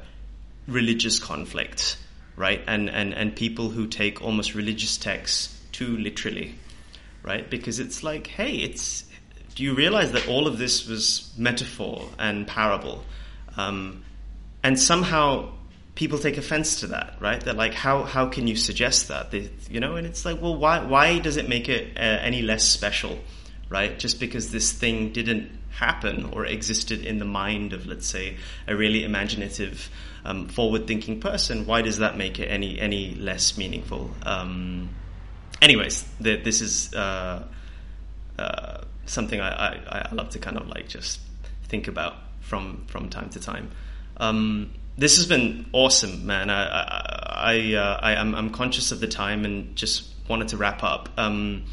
religious 0.68 1.18
conflict, 1.18 1.98
right? 2.36 2.62
And 2.66 2.88
and 2.88 3.12
and 3.12 3.34
people 3.34 3.70
who 3.70 3.86
take 3.86 4.22
almost 4.22 4.54
religious 4.54 4.96
texts 4.96 5.58
too 5.72 5.96
literally, 5.96 6.54
right? 7.22 7.48
Because 7.48 7.80
it's 7.80 8.02
like, 8.02 8.26
hey, 8.26 8.54
it's 8.56 9.04
do 9.54 9.62
you 9.62 9.74
realize 9.74 10.12
that 10.12 10.28
all 10.28 10.46
of 10.46 10.58
this 10.58 10.86
was 10.86 11.32
metaphor 11.36 12.08
and 12.18 12.46
parable? 12.46 13.04
Um, 13.56 14.04
and 14.62 14.78
somehow 14.78 15.50
people 15.94 16.18
take 16.18 16.38
offense 16.38 16.80
to 16.80 16.88
that, 16.88 17.14
right? 17.20 17.40
They're 17.40 17.54
like, 17.54 17.74
how, 17.74 18.04
how 18.04 18.26
can 18.26 18.46
you 18.46 18.56
suggest 18.56 19.08
that? 19.08 19.30
They, 19.30 19.50
you 19.70 19.80
know, 19.80 19.96
and 19.96 20.06
it's 20.06 20.24
like, 20.24 20.40
well, 20.40 20.56
why, 20.56 20.84
why 20.84 21.18
does 21.18 21.36
it 21.36 21.48
make 21.48 21.68
it 21.68 21.96
uh, 21.96 22.00
any 22.00 22.42
less 22.42 22.64
special, 22.64 23.18
right? 23.68 23.98
Just 23.98 24.18
because 24.18 24.50
this 24.50 24.72
thing 24.72 25.12
didn't 25.12 25.50
happen 25.70 26.30
or 26.32 26.46
existed 26.46 27.04
in 27.04 27.18
the 27.18 27.24
mind 27.24 27.72
of, 27.72 27.86
let's 27.86 28.06
say, 28.06 28.36
a 28.66 28.74
really 28.74 29.04
imaginative, 29.04 29.90
um, 30.24 30.48
forward-thinking 30.48 31.20
person, 31.20 31.66
why 31.66 31.82
does 31.82 31.98
that 31.98 32.16
make 32.16 32.38
it 32.38 32.46
any, 32.46 32.78
any 32.78 33.14
less 33.14 33.58
meaningful? 33.58 34.10
Um, 34.22 34.90
anyways, 35.60 36.04
the, 36.20 36.36
this 36.36 36.60
is, 36.60 36.94
uh, 36.94 37.44
uh, 38.38 38.84
something 39.06 39.40
I, 39.40 39.48
I, 39.50 40.08
I, 40.10 40.14
love 40.14 40.30
to 40.30 40.38
kind 40.38 40.56
of 40.56 40.68
like 40.68 40.88
just 40.88 41.20
think 41.64 41.88
about 41.88 42.14
from 42.40 42.84
from 42.86 43.08
time 43.08 43.30
to 43.30 43.40
time. 43.40 43.70
Um, 44.16 44.72
this 44.96 45.16
has 45.16 45.26
been 45.26 45.66
awesome, 45.72 46.26
man. 46.26 46.50
I 46.50 46.64
I, 46.64 47.52
I, 47.54 47.74
uh, 47.74 48.00
I 48.02 48.12
am 48.14 48.34
I'm 48.34 48.50
conscious 48.50 48.92
of 48.92 49.00
the 49.00 49.08
time 49.08 49.44
and 49.44 49.74
just 49.76 50.08
wanted 50.28 50.48
to 50.48 50.56
wrap 50.56 50.82
up. 50.82 51.08
Um, 51.16 51.64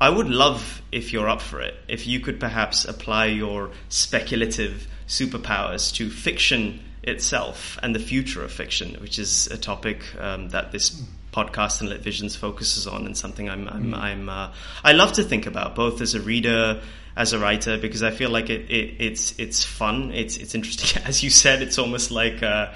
I 0.00 0.10
would 0.10 0.28
love 0.28 0.82
if 0.92 1.12
you're 1.12 1.28
up 1.28 1.40
for 1.40 1.60
it. 1.60 1.74
If 1.88 2.06
you 2.06 2.20
could 2.20 2.40
perhaps 2.40 2.84
apply 2.84 3.26
your 3.26 3.70
speculative 3.88 4.86
superpowers 5.06 5.94
to 5.94 6.10
fiction 6.10 6.80
itself 7.02 7.78
and 7.82 7.94
the 7.94 8.00
future 8.00 8.42
of 8.42 8.52
fiction, 8.52 8.96
which 9.00 9.18
is 9.18 9.46
a 9.48 9.56
topic 9.56 10.02
um, 10.18 10.48
that 10.50 10.72
this 10.72 11.02
podcast 11.34 11.80
and 11.80 11.90
Lit 11.90 12.00
Visions 12.00 12.36
focuses 12.36 12.86
on, 12.86 13.06
and 13.06 13.16
something 13.16 13.50
I'm, 13.50 13.68
I'm, 13.68 13.92
mm. 13.92 13.98
I'm 13.98 14.28
uh, 14.28 14.52
I 14.82 14.92
love 14.92 15.14
to 15.14 15.24
think 15.24 15.46
about 15.46 15.74
both 15.74 16.00
as 16.00 16.14
a 16.14 16.20
reader, 16.20 16.80
as 17.16 17.32
a 17.32 17.38
writer, 17.38 17.76
because 17.76 18.02
I 18.02 18.10
feel 18.10 18.30
like 18.30 18.50
it, 18.50 18.70
it 18.70 18.94
it's 19.00 19.38
it's 19.38 19.64
fun, 19.64 20.12
it's 20.12 20.36
it's 20.36 20.54
interesting. 20.54 21.02
As 21.06 21.22
you 21.22 21.30
said, 21.30 21.62
it's 21.62 21.78
almost 21.78 22.10
like. 22.10 22.42
Uh, 22.42 22.72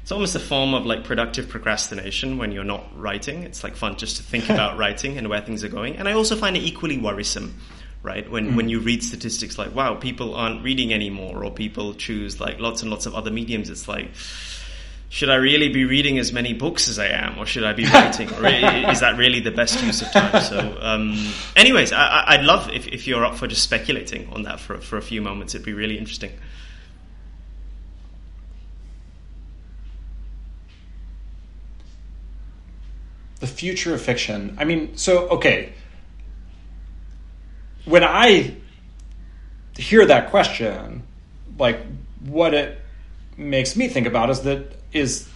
it's 0.00 0.12
almost 0.14 0.34
a 0.34 0.40
form 0.40 0.72
of 0.72 0.86
like 0.86 1.04
productive 1.04 1.50
procrastination 1.50 2.38
when 2.38 2.50
you're 2.50 2.64
not 2.64 2.98
writing. 2.98 3.42
It's 3.42 3.62
like 3.62 3.76
fun 3.76 3.96
just 3.96 4.16
to 4.16 4.22
think 4.22 4.44
about 4.48 4.78
writing 4.78 5.18
and 5.18 5.28
where 5.28 5.42
things 5.42 5.62
are 5.64 5.68
going. 5.68 5.96
And 5.96 6.08
I 6.08 6.12
also 6.12 6.34
find 6.34 6.56
it 6.56 6.62
equally 6.62 6.96
worrisome, 6.96 7.60
right? 8.02 8.26
When 8.30 8.52
mm. 8.52 8.56
when 8.56 8.70
you 8.70 8.80
read 8.80 9.02
statistics 9.02 9.58
like, 9.58 9.74
wow, 9.74 9.96
people 9.96 10.34
aren't 10.34 10.64
reading 10.64 10.94
anymore, 10.94 11.44
or 11.44 11.50
people 11.50 11.92
choose 11.92 12.40
like 12.40 12.58
lots 12.58 12.80
and 12.80 12.90
lots 12.90 13.04
of 13.04 13.14
other 13.14 13.30
mediums. 13.30 13.68
It's 13.68 13.86
like 13.86 14.08
should 15.10 15.30
I 15.30 15.36
really 15.36 15.70
be 15.70 15.86
reading 15.86 16.18
as 16.18 16.32
many 16.32 16.52
books 16.52 16.88
as 16.88 16.98
I 16.98 17.06
am, 17.06 17.38
or 17.38 17.46
should 17.46 17.64
I 17.64 17.72
be 17.72 17.86
writing? 17.86 18.30
or 18.30 18.46
is 18.90 19.00
that 19.00 19.16
really 19.16 19.40
the 19.40 19.50
best 19.50 19.82
use 19.82 20.02
of 20.02 20.10
time? 20.12 20.42
So, 20.42 20.76
um, 20.80 21.32
anyways, 21.56 21.92
I, 21.92 22.36
would 22.36 22.44
love 22.44 22.70
if, 22.70 22.86
if 22.88 23.06
you're 23.06 23.24
up 23.24 23.36
for 23.36 23.46
just 23.46 23.62
speculating 23.62 24.28
on 24.32 24.42
that 24.42 24.60
for 24.60 24.78
for 24.78 24.98
a 24.98 25.02
few 25.02 25.22
moments. 25.22 25.54
It'd 25.54 25.64
be 25.64 25.72
really 25.72 25.98
interesting. 25.98 26.32
The 33.40 33.46
future 33.46 33.94
of 33.94 34.02
fiction. 34.02 34.56
I 34.58 34.64
mean, 34.64 34.96
so 34.96 35.28
okay. 35.30 35.72
When 37.86 38.04
I 38.04 38.56
hear 39.78 40.04
that 40.04 40.28
question, 40.28 41.04
like 41.58 41.80
what 42.26 42.52
it 42.52 42.78
makes 43.38 43.74
me 43.74 43.88
think 43.88 44.06
about 44.06 44.28
is 44.28 44.42
that 44.42 44.77
is 44.92 45.28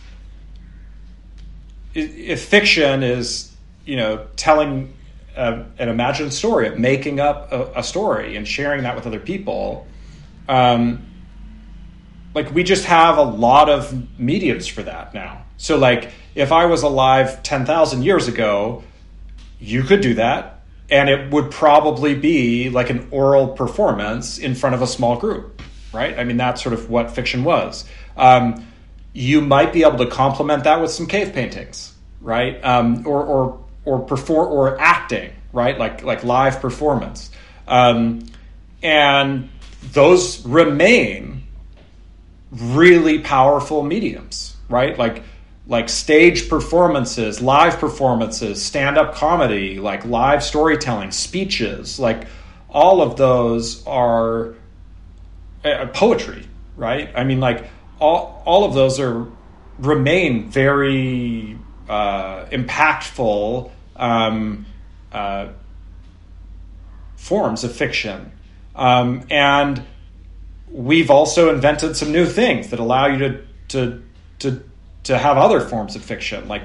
if 1.95 2.45
fiction 2.45 3.03
is 3.03 3.55
you 3.85 3.97
know 3.97 4.27
telling 4.37 4.95
a, 5.37 5.65
an 5.79 5.89
imagined 5.89 6.33
story, 6.33 6.77
making 6.79 7.21
up 7.21 7.53
a, 7.53 7.73
a, 7.77 7.83
story 7.83 8.37
and 8.37 8.47
sharing 8.47 8.83
that 8.83 8.95
with 8.95 9.07
other 9.07 9.21
people, 9.21 9.87
um, 10.49 11.07
like 12.35 12.53
we 12.53 12.63
just 12.63 12.85
have 12.85 13.19
a 13.19 13.23
lot 13.23 13.69
of 13.69 14.19
mediums 14.19 14.67
for 14.67 14.83
that 14.83 15.15
now. 15.15 15.45
So 15.57 15.77
like 15.77 16.11
if 16.35 16.53
I 16.53 16.67
was 16.67 16.83
alive 16.83 17.43
ten 17.43 17.67
thousand 17.67 18.03
years 18.03 18.29
ago, 18.29 18.85
you 19.61 19.83
could 19.83 20.01
do 20.01 20.15
that, 20.15 20.61
and 20.91 21.09
it 21.09 21.31
would 21.33 21.51
probably 21.51 22.15
be 22.15 22.71
like 22.71 22.91
an 22.91 23.09
oral 23.11 23.49
performance 23.49 24.39
in 24.39 24.55
front 24.55 24.75
of 24.75 24.83
a 24.83 24.87
small 24.87 25.19
group, 25.19 25.63
right? 25.93 26.19
I 26.19 26.25
mean 26.25 26.37
that's 26.37 26.63
sort 26.63 26.73
of 26.73 26.91
what 26.91 27.11
fiction 27.11 27.45
was. 27.45 27.85
Um, 28.17 28.67
you 29.13 29.41
might 29.41 29.73
be 29.73 29.83
able 29.83 29.99
to 29.99 30.07
complement 30.07 30.65
that 30.65 30.81
with 30.81 30.91
some 30.91 31.07
cave 31.07 31.33
paintings, 31.33 31.93
right? 32.21 32.63
Um, 32.65 33.07
or 33.07 33.23
or 33.25 33.65
or 33.85 33.99
perform 34.01 34.53
or 34.53 34.81
acting, 34.81 35.33
right? 35.53 35.79
Like 35.79 36.03
like 36.03 36.25
live 36.25 36.61
performance, 36.61 37.31
um, 37.67 38.27
and 38.83 39.51
those 39.93 40.45
remain 40.47 41.43
really 42.51 43.19
powerful 43.19 43.83
mediums, 43.83 44.57
right? 44.69 44.97
Like 44.99 45.23
like 45.67 45.89
stage 45.89 46.49
performances, 46.49 47.41
live 47.41 47.79
performances, 47.79 48.63
stand 48.63 48.99
up 48.99 49.15
comedy, 49.15 49.79
like 49.79 50.05
live 50.05 50.43
storytelling, 50.43 51.11
speeches, 51.13 52.01
like 52.01 52.27
all 52.69 53.01
of 53.01 53.17
those 53.17 53.87
are 53.87 54.55
uh, 55.65 55.87
poetry, 55.93 56.47
right? 56.77 57.11
I 57.15 57.25
mean, 57.25 57.39
like 57.39 57.67
all 58.03 58.43
all 58.45 58.65
of 58.65 58.75
those 58.75 58.99
are 58.99 59.27
remain 59.79 60.51
very 60.51 61.57
uh, 61.89 62.47
impactful 62.47 63.71
um, 63.97 64.67
uh, 65.13 65.49
forms 67.17 67.65
of 67.65 67.73
fiction, 67.73 68.33
um, 68.75 69.25
and 69.31 69.83
we've 70.69 71.11
also 71.11 71.55
invented 71.55 71.97
some 71.97 72.11
new 72.11 72.27
things 72.27 72.71
that 72.71 72.81
allow 72.81 73.07
you 73.07 73.19
to 73.19 73.45
to 73.69 74.03
to 74.41 74.65
to 75.05 75.17
have 75.17 75.37
other 75.37 75.61
forms 75.61 75.95
of 75.95 76.03
fiction, 76.03 76.49
like 76.49 76.65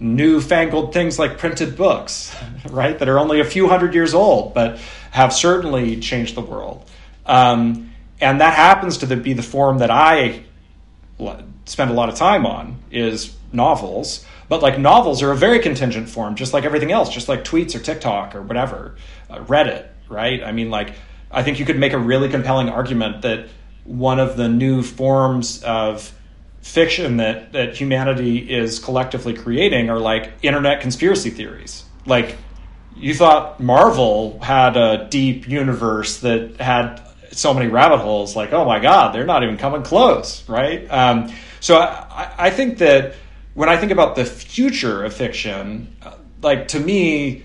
newfangled 0.00 0.92
things 0.92 1.16
like 1.16 1.38
printed 1.38 1.76
books, 1.76 2.34
right? 2.70 2.98
That 2.98 3.08
are 3.08 3.20
only 3.20 3.40
a 3.40 3.44
few 3.44 3.68
hundred 3.68 3.94
years 3.94 4.14
old, 4.14 4.52
but 4.52 4.78
have 5.12 5.32
certainly 5.32 6.00
changed 6.00 6.34
the 6.34 6.40
world. 6.40 6.90
Um, 7.24 7.92
and 8.20 8.40
that 8.40 8.54
happens 8.54 8.98
to 8.98 9.16
be 9.16 9.32
the 9.32 9.42
form 9.42 9.78
that 9.78 9.90
I 9.90 10.44
spend 11.64 11.90
a 11.90 11.94
lot 11.94 12.08
of 12.08 12.14
time 12.14 12.46
on 12.46 12.78
is 12.90 13.36
novels. 13.52 14.24
But 14.48 14.62
like 14.62 14.78
novels 14.78 15.22
are 15.22 15.30
a 15.30 15.36
very 15.36 15.60
contingent 15.60 16.08
form, 16.08 16.34
just 16.34 16.52
like 16.52 16.64
everything 16.64 16.92
else, 16.92 17.08
just 17.08 17.28
like 17.28 17.44
tweets 17.44 17.74
or 17.74 17.78
TikTok 17.78 18.34
or 18.34 18.42
whatever, 18.42 18.96
uh, 19.30 19.38
Reddit, 19.44 19.88
right? 20.08 20.42
I 20.42 20.52
mean, 20.52 20.70
like, 20.70 20.94
I 21.30 21.42
think 21.42 21.58
you 21.58 21.64
could 21.64 21.78
make 21.78 21.94
a 21.94 21.98
really 21.98 22.28
compelling 22.28 22.68
argument 22.68 23.22
that 23.22 23.48
one 23.84 24.20
of 24.20 24.36
the 24.36 24.48
new 24.48 24.82
forms 24.82 25.62
of 25.62 26.12
fiction 26.60 27.16
that, 27.16 27.52
that 27.52 27.76
humanity 27.76 28.38
is 28.38 28.78
collectively 28.78 29.34
creating 29.34 29.90
are 29.90 29.98
like 29.98 30.32
internet 30.42 30.80
conspiracy 30.80 31.30
theories. 31.30 31.84
Like, 32.04 32.36
you 32.94 33.14
thought 33.14 33.58
Marvel 33.58 34.38
had 34.40 34.76
a 34.76 35.08
deep 35.08 35.48
universe 35.48 36.20
that 36.20 36.60
had 36.60 37.00
so 37.32 37.52
many 37.54 37.68
rabbit 37.68 37.98
holes. 37.98 38.36
Like, 38.36 38.52
oh 38.52 38.64
my 38.64 38.78
God, 38.78 39.14
they're 39.14 39.26
not 39.26 39.42
even 39.42 39.56
coming 39.56 39.82
close, 39.82 40.48
right? 40.48 40.86
Um, 40.90 41.32
so 41.60 41.78
I, 41.78 42.32
I, 42.38 42.50
think 42.50 42.78
that 42.78 43.14
when 43.54 43.68
I 43.68 43.76
think 43.76 43.92
about 43.92 44.16
the 44.16 44.24
future 44.24 45.04
of 45.04 45.14
fiction, 45.14 45.96
uh, 46.02 46.14
like 46.42 46.68
to 46.68 46.80
me, 46.80 47.44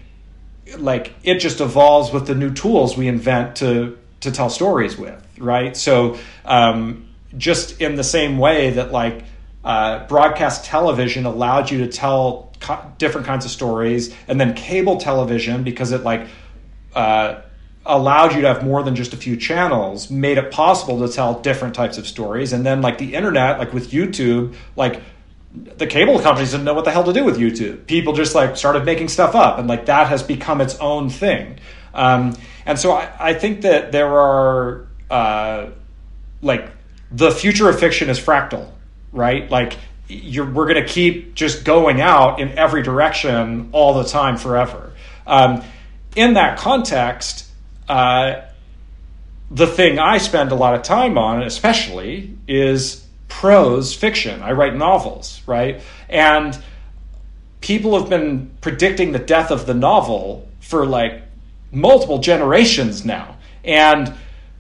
like 0.78 1.14
it 1.24 1.40
just 1.40 1.62
evolves 1.62 2.12
with 2.12 2.28
the 2.28 2.36
new 2.36 2.54
tools 2.54 2.98
we 2.98 3.08
invent 3.08 3.58
to 3.58 3.98
to 4.22 4.32
tell 4.32 4.50
stories 4.50 4.98
with, 4.98 5.26
right? 5.38 5.78
So, 5.78 6.18
um, 6.44 7.08
just 7.38 7.82
in 7.82 7.96
the 7.96 8.04
same 8.04 8.38
way 8.38 8.72
that 8.72 8.92
like 8.92 9.24
uh, 9.64 10.08
broadcast 10.08 10.66
television 10.66 11.26
allowed 11.26 11.70
you 11.70 11.80
to 11.80 11.88
tell 11.88 12.54
co- 12.60 12.92
different 12.98 13.28
kinds 13.28 13.46
of 13.46 13.52
stories, 13.52 14.14
and 14.28 14.40
then 14.40 14.54
cable 14.56 14.98
television 14.98 15.64
because 15.64 15.92
it 15.92 16.04
like 16.04 16.28
uh, 16.96 17.42
allowed 17.88 18.36
you 18.36 18.42
to 18.42 18.48
have 18.48 18.64
more 18.64 18.84
than 18.84 18.96
just 18.96 19.14
a 19.14 19.18
few 19.18 19.38
channels, 19.38 20.12
made 20.12 20.38
it 20.38 20.52
possible 20.52 21.08
to 21.08 21.14
tell 21.14 21.40
different 21.40 21.74
types 21.74 21.98
of 21.98 22.06
stories, 22.06 22.54
and 22.54 22.66
then 22.66 22.82
like 22.82 22.98
the 22.98 23.16
internet, 23.16 23.58
like 23.58 23.74
with 23.74 23.92
YouTube, 23.92 24.56
like 24.76 25.02
the 25.78 25.88
cable 25.88 26.20
companies 26.20 26.52
didn't 26.52 26.66
know 26.66 26.74
what 26.74 26.86
the 26.86 26.92
hell 26.92 27.06
to 27.06 27.14
do 27.14 27.24
with 27.24 27.38
YouTube. 27.38 27.88
People 27.88 28.14
just 28.14 28.36
like 28.36 28.58
started 28.58 28.86
making 28.86 29.08
stuff 29.08 29.34
up, 29.36 29.58
and 29.58 29.68
like 29.68 29.86
that 29.86 30.08
has 30.08 30.22
become 30.22 30.62
its 30.62 30.76
own 30.80 31.10
thing. 31.10 31.60
Um, 31.94 32.36
and 32.66 32.78
so 32.78 32.92
I, 32.92 33.12
I, 33.20 33.34
think 33.34 33.62
that 33.62 33.92
there 33.92 34.20
are 34.20 34.88
uh, 35.10 35.68
like 36.42 36.70
the 37.12 37.32
future 37.32 37.70
of 37.70 37.80
fiction 37.80 38.10
is 38.10 38.20
fractal, 38.20 38.70
right? 39.12 39.50
Like 39.50 39.78
you're, 40.08 40.46
we're 40.46 40.72
going 40.72 40.86
to 40.86 40.88
keep 40.88 41.34
just 41.34 41.64
going 41.64 42.02
out 42.02 42.40
in 42.40 42.58
every 42.58 42.84
direction 42.84 43.70
all 43.72 43.96
the 43.96 44.04
time 44.04 44.38
forever. 44.38 44.94
Um, 45.26 45.64
in 46.16 46.34
that 46.34 46.58
context, 46.58 47.47
uh, 47.88 48.42
the 49.50 49.68
thing 49.68 50.00
I 50.00 50.18
spend 50.18 50.52
a 50.52 50.56
lot 50.56 50.76
of 50.76 50.84
time 50.84 51.18
on, 51.18 51.44
especially, 51.44 52.38
is 52.48 53.06
prose 53.28 53.94
fiction. 53.94 54.42
I 54.42 54.52
write 54.52 54.76
novels, 54.76 55.42
right? 55.46 55.82
And 56.10 56.58
people 57.62 58.00
have 58.00 58.10
been 58.10 58.52
predicting 58.62 59.12
the 59.12 59.20
death 59.20 59.52
of 59.52 59.66
the 59.66 59.74
novel 59.74 60.48
for 60.60 60.86
like 60.86 61.22
multiple 61.72 62.20
generations 62.20 63.06
now. 63.06 63.38
And 63.64 64.14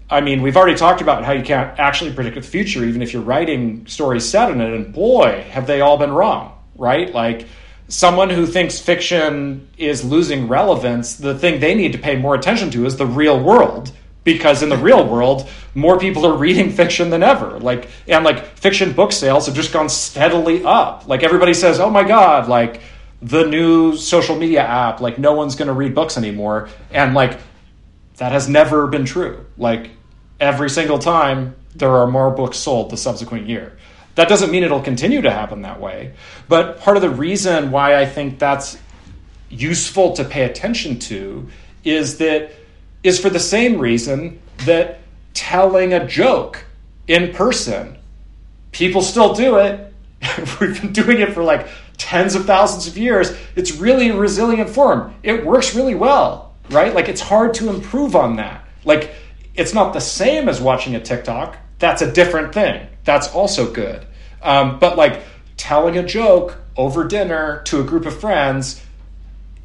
I 0.09 0.21
mean, 0.21 0.41
we've 0.41 0.55
already 0.55 0.77
talked 0.77 1.01
about 1.01 1.25
how 1.25 1.33
you 1.33 1.43
can't 1.43 1.77
actually 1.79 2.13
predict 2.13 2.35
the 2.35 2.41
future, 2.41 2.85
even 2.85 3.01
if 3.01 3.11
you're 3.11 3.21
writing 3.21 3.85
stories 3.87 4.27
set 4.27 4.51
in 4.51 4.61
it. 4.61 4.73
And 4.73 4.93
boy, 4.93 5.45
have 5.49 5.67
they 5.67 5.81
all 5.81 5.97
been 5.97 6.11
wrong, 6.11 6.57
right? 6.75 7.13
Like, 7.13 7.45
someone 7.89 8.30
who 8.30 8.45
thinks 8.45 8.80
fiction 8.80 9.68
is 9.77 10.03
losing 10.03 10.47
relevance, 10.47 11.15
the 11.15 11.38
thing 11.38 11.59
they 11.59 11.76
need 11.76 11.93
to 11.93 11.97
pay 11.97 12.15
more 12.15 12.35
attention 12.35 12.69
to 12.72 12.85
is 12.85 12.97
the 12.97 13.05
real 13.05 13.41
world. 13.41 13.91
Because 14.23 14.61
in 14.61 14.68
the 14.68 14.77
real 14.77 15.07
world, 15.07 15.49
more 15.73 15.97
people 15.97 16.26
are 16.26 16.35
reading 16.35 16.72
fiction 16.72 17.09
than 17.09 17.23
ever. 17.23 17.59
Like, 17.59 17.88
and 18.09 18.26
like 18.26 18.45
fiction 18.57 18.91
book 18.91 19.14
sales 19.14 19.45
have 19.45 19.55
just 19.55 19.72
gone 19.72 19.88
steadily 19.88 20.65
up. 20.65 21.07
Like, 21.07 21.23
everybody 21.23 21.53
says, 21.53 21.80
oh 21.80 21.89
my 21.89 22.03
God, 22.03 22.49
like 22.49 22.81
the 23.22 23.45
new 23.45 23.95
social 23.95 24.35
media 24.35 24.61
app, 24.61 24.99
like, 24.99 25.18
no 25.18 25.34
one's 25.34 25.55
going 25.55 25.69
to 25.69 25.73
read 25.73 25.95
books 25.95 26.18
anymore. 26.18 26.68
And 26.91 27.14
like, 27.14 27.39
that 28.18 28.34
has 28.34 28.49
never 28.49 28.88
been 28.88 29.05
true. 29.05 29.45
Like, 29.57 29.91
every 30.39 30.69
single 30.69 30.99
time 30.99 31.55
there 31.73 31.91
are 31.91 32.07
more 32.07 32.31
books 32.31 32.57
sold 32.57 32.89
the 32.89 32.97
subsequent 32.97 33.47
year. 33.47 33.77
That 34.18 34.27
doesn't 34.27 34.52
mean 34.52 34.64
it'll 34.64 34.81
continue 34.81 35.22
to 35.22 35.31
happen 35.31 35.61
that 35.61 35.80
way. 35.80 36.14
But 36.48 36.80
part 36.81 36.98
of 36.98 37.02
the 37.02 37.10
reason 37.10 37.72
why 37.72 37.99
I 37.99 38.06
think 38.06 38.38
that's 38.38 38.77
useful 39.49 40.14
to 40.14 40.26
pay 40.26 40.44
attention 40.44 40.99
to 40.99 41.48
is 41.84 42.18
that 42.18 42.52
is 43.03 43.19
for 43.19 43.30
the 43.30 43.39
same 43.39 43.80
reason 43.80 44.41
that 44.65 44.99
telling 45.34 45.94
a 45.94 46.06
joke 46.06 46.65
in 47.07 47.34
person 47.34 47.98
people 48.72 49.02
still 49.02 49.34
do 49.34 49.57
it. 49.57 49.94
We've 50.60 50.81
been 50.81 50.91
doing 50.91 51.22
it 51.22 51.34
for 51.34 51.44
like 51.44 51.68
tens 51.98 52.35
of 52.35 52.45
thousands 52.45 52.88
of 52.88 52.98
years. 52.98 53.31
It's 53.56 53.72
really 53.72 54.10
a 54.10 54.18
resilient 54.18 54.69
form. 54.69 55.15
It 55.23 55.45
works 55.45 55.73
really 55.73 55.95
well 55.95 56.48
right? 56.69 56.94
Like 56.94 57.10
it's 57.10 57.22
hard 57.22 57.53
to 57.56 57.69
improve 57.69 58.15
on 58.15 58.38
that. 58.38 58.65
Like 58.85 59.14
it's 59.56 59.73
not 59.73 59.94
the 59.94 59.99
same 59.99 60.49
as 60.49 60.61
watching 60.61 60.95
a 60.95 60.99
tiktok 60.99 61.57
that's 61.79 62.01
a 62.01 62.11
different 62.11 62.53
thing 62.53 62.87
that's 63.07 63.33
also 63.33 63.71
good. 63.71 64.05
Um, 64.43 64.77
but 64.77 64.97
like 64.97 65.23
telling 65.55 65.97
a 65.97 66.03
joke 66.03 66.57
over 66.75 67.07
dinner 67.07 67.63
to 67.63 67.79
a 67.79 67.83
group 67.83 68.05
of 68.05 68.19
friends 68.19 68.83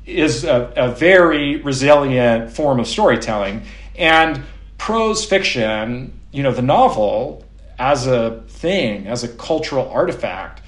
is 0.07 0.45
a, 0.45 0.73
a 0.77 0.93
very 0.93 1.57
resilient 1.57 2.51
form 2.51 2.81
of 2.81 2.87
storytelling. 2.87 3.63
And 3.97 4.43
prose 4.79 5.25
fiction, 5.25 6.19
you 6.31 6.43
know, 6.43 6.53
the 6.53 6.63
novel 6.63 7.45
as 7.79 8.07
a 8.07 8.43
thing, 8.49 9.07
as 9.09 9.25
a 9.25 9.29
cultural 9.29 9.91
artifact, 9.91 10.63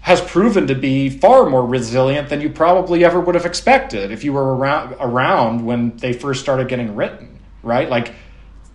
has 0.00 0.20
proven 0.20 0.66
to 0.68 0.74
be 0.74 1.08
far 1.08 1.48
more 1.48 1.66
resilient 1.66 2.28
than 2.28 2.40
you 2.40 2.50
probably 2.50 3.04
ever 3.04 3.20
would 3.20 3.34
have 3.34 3.46
expected 3.46 4.10
if 4.12 4.22
you 4.22 4.32
were 4.32 4.54
around 4.54 4.94
around 5.00 5.64
when 5.64 5.96
they 5.96 6.12
first 6.12 6.40
started 6.40 6.68
getting 6.68 6.94
written, 6.94 7.38
right? 7.62 7.88
Like 7.88 8.12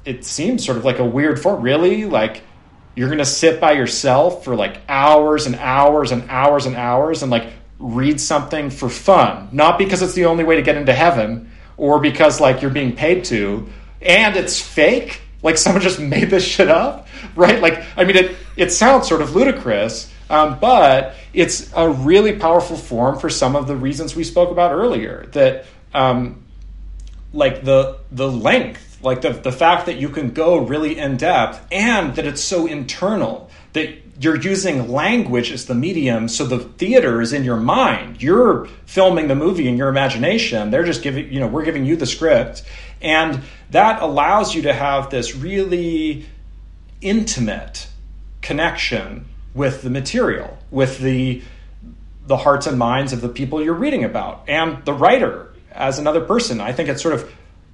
it 0.06 0.26
seems 0.26 0.66
sort 0.66 0.78
of 0.78 0.86
like 0.86 1.00
a 1.00 1.06
weird 1.06 1.42
form. 1.42 1.62
Really? 1.62 2.06
Like 2.06 2.44
you're 2.96 3.08
going 3.08 3.20
to 3.20 3.26
sit 3.26 3.60
by 3.60 3.74
yourself 3.74 4.44
for 4.44 4.56
like 4.56 4.82
hours 4.88 5.46
and 5.46 5.56
hours 5.56 6.12
and 6.12 6.30
hours 6.30 6.66
and 6.66 6.76
hours 6.76 7.24
and 7.24 7.32
like 7.32 7.48
read 7.80 8.20
something 8.20 8.70
for 8.70 8.90
fun, 8.90 9.50
not 9.52 9.78
because 9.78 10.02
it's 10.02 10.14
the 10.14 10.26
only 10.26 10.44
way 10.44 10.56
to 10.56 10.62
get 10.62 10.78
into 10.78 10.94
heaven 10.94 11.52
or 11.78 12.00
because 12.00 12.40
like 12.40 12.62
you're 12.62 12.72
being 12.72 12.96
paid 12.96 13.26
to 13.26 13.68
and 14.02 14.36
it's 14.36 14.62
fake, 14.62 15.22
like 15.42 15.58
someone 15.60 15.82
just 15.82 16.00
made 16.00 16.30
this 16.30 16.46
shit 16.46 16.70
up, 16.70 17.08
right? 17.36 17.62
Like 17.62 17.84
I 17.98 18.04
mean 18.04 18.16
it 18.16 18.36
it 18.56 18.72
sounds 18.72 19.08
sort 19.08 19.22
of 19.22 19.36
ludicrous, 19.36 20.12
um, 20.30 20.60
but 20.60 21.16
it's 21.34 21.72
a 21.76 21.90
really 21.90 22.38
powerful 22.38 22.78
form 22.78 23.18
for 23.18 23.30
some 23.30 23.56
of 23.56 23.68
the 23.68 23.76
reasons 23.76 24.16
we 24.16 24.24
spoke 24.24 24.52
about 24.52 24.72
earlier 24.72 25.28
that 25.32 25.66
um, 25.94 26.44
like 27.34 27.64
the 27.64 27.98
the 28.12 28.32
length 28.32 28.93
like 29.04 29.22
the, 29.22 29.32
the 29.32 29.52
fact 29.52 29.86
that 29.86 29.98
you 29.98 30.10
can 30.10 30.32
go 30.32 30.58
really 30.58 30.98
in 30.98 31.18
depth 31.18 31.66
and 31.72 32.16
that 32.16 32.26
it's 32.26 32.42
so 32.42 32.66
internal 32.66 33.50
that 33.74 33.90
you're 34.20 34.40
using 34.40 34.90
language 34.90 35.52
as 35.52 35.66
the 35.66 35.74
medium 35.74 36.28
so 36.28 36.46
the 36.46 36.60
theater 36.60 37.22
is 37.22 37.34
in 37.34 37.44
your 37.44 37.58
mind. 37.58 38.22
You're 38.22 38.68
filming 38.86 39.28
the 39.28 39.36
movie 39.36 39.68
in 39.68 39.78
your 39.78 39.90
imagination. 39.90 40.72
They're 40.72 40.84
just 40.84 41.02
giving 41.02 41.32
you 41.32 41.40
know 41.40 41.48
we're 41.48 41.66
giving 41.66 41.86
you 41.86 41.96
the 41.96 42.06
script. 42.06 42.64
And 43.02 43.42
that 43.72 44.02
allows 44.02 44.56
you 44.56 44.62
to 44.64 44.74
have 44.74 45.10
this 45.10 45.36
really 45.36 46.26
intimate 47.02 47.88
connection 48.42 49.26
with 49.54 49.82
the 49.82 49.90
material 49.90 50.58
with 50.72 51.00
the 51.00 51.42
the 52.26 52.38
hearts 52.38 52.68
and 52.68 52.80
minds 52.80 53.12
of 53.12 53.20
the 53.20 53.30
people 53.30 53.62
you're 53.62 53.74
reading 53.74 54.04
about. 54.04 54.48
And 54.48 54.86
the 54.86 54.94
writer 54.94 55.54
as 55.74 56.00
another 56.00 56.22
person 56.22 56.62
i 56.62 56.72
think 56.72 56.90
it's 56.90 57.02
sort 57.02 57.14
of 57.14 57.32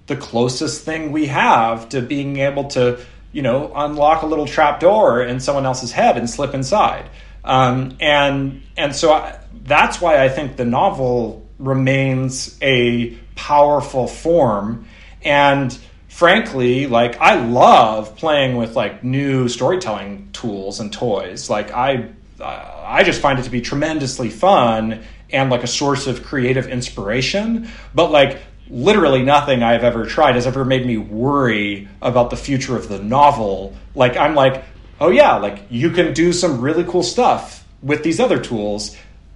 the 0.10 0.18
closest 0.18 0.84
thing 0.84 1.14
we 1.14 1.28
have 1.28 1.88
to 1.90 2.02
being 2.02 2.38
able 2.38 2.66
to, 2.66 3.00
you 3.32 3.42
know, 3.42 3.72
unlock 3.74 4.24
a 4.24 4.26
little 4.26 4.46
trap 4.46 4.82
door 4.82 5.24
in 5.24 5.40
someone 5.40 5.66
else's 5.66 5.94
head 5.94 6.18
and 6.18 6.30
slip 6.30 6.54
inside. 6.54 7.10
Um, 7.46 7.96
and 8.02 8.62
and 8.76 8.94
so 8.94 9.14
I, 9.14 9.40
that's 9.64 10.02
why 10.02 10.22
I 10.22 10.28
think 10.28 10.58
the 10.58 10.66
novel 10.66 11.48
remains 11.58 12.58
a 12.62 13.16
powerful 13.36 14.08
form. 14.08 14.86
And 15.24 15.78
frankly, 16.10 16.88
like 16.88 17.18
I 17.22 17.36
love 17.36 18.18
playing 18.18 18.58
with 18.58 18.76
like 18.76 19.04
new 19.04 19.48
storytelling 19.48 20.30
tools 20.34 20.80
and 20.80 20.92
toys. 20.92 21.50
Like 21.50 21.72
I 21.72 22.10
I 22.42 23.04
just 23.04 23.22
find 23.22 23.40
it 23.40 23.44
to 23.44 23.50
be 23.50 23.62
tremendously 23.62 24.30
fun 24.30 25.04
and 25.32 25.50
like 25.50 25.64
a 25.64 25.68
source 25.68 26.08
of 26.08 26.24
creative 26.24 26.68
inspiration. 26.68 27.70
But 27.94 28.12
like 28.12 28.40
literally 28.70 29.24
nothing 29.24 29.64
I've 29.64 29.84
ever 29.84 30.06
tried 30.06 30.36
has 30.36 30.46
ever 30.46 30.64
made 30.64 30.86
me 30.86 30.98
worry 30.98 31.88
about 32.02 32.30
the 32.30 32.38
future 32.38 32.76
of 32.76 32.88
the 32.88 33.00
novel. 33.00 33.76
Like, 33.96 34.16
I'm 34.16 34.36
like, 34.36 34.64
oh 35.00 35.10
yeah, 35.10 35.38
like 35.38 35.64
you 35.70 35.90
can 35.92 36.14
do 36.14 36.32
some 36.34 36.62
really 36.62 36.84
cool 36.84 37.04
stuff 37.04 37.66
with 37.82 38.04
these 38.04 38.20
other 38.20 38.40
tools. 38.40 38.96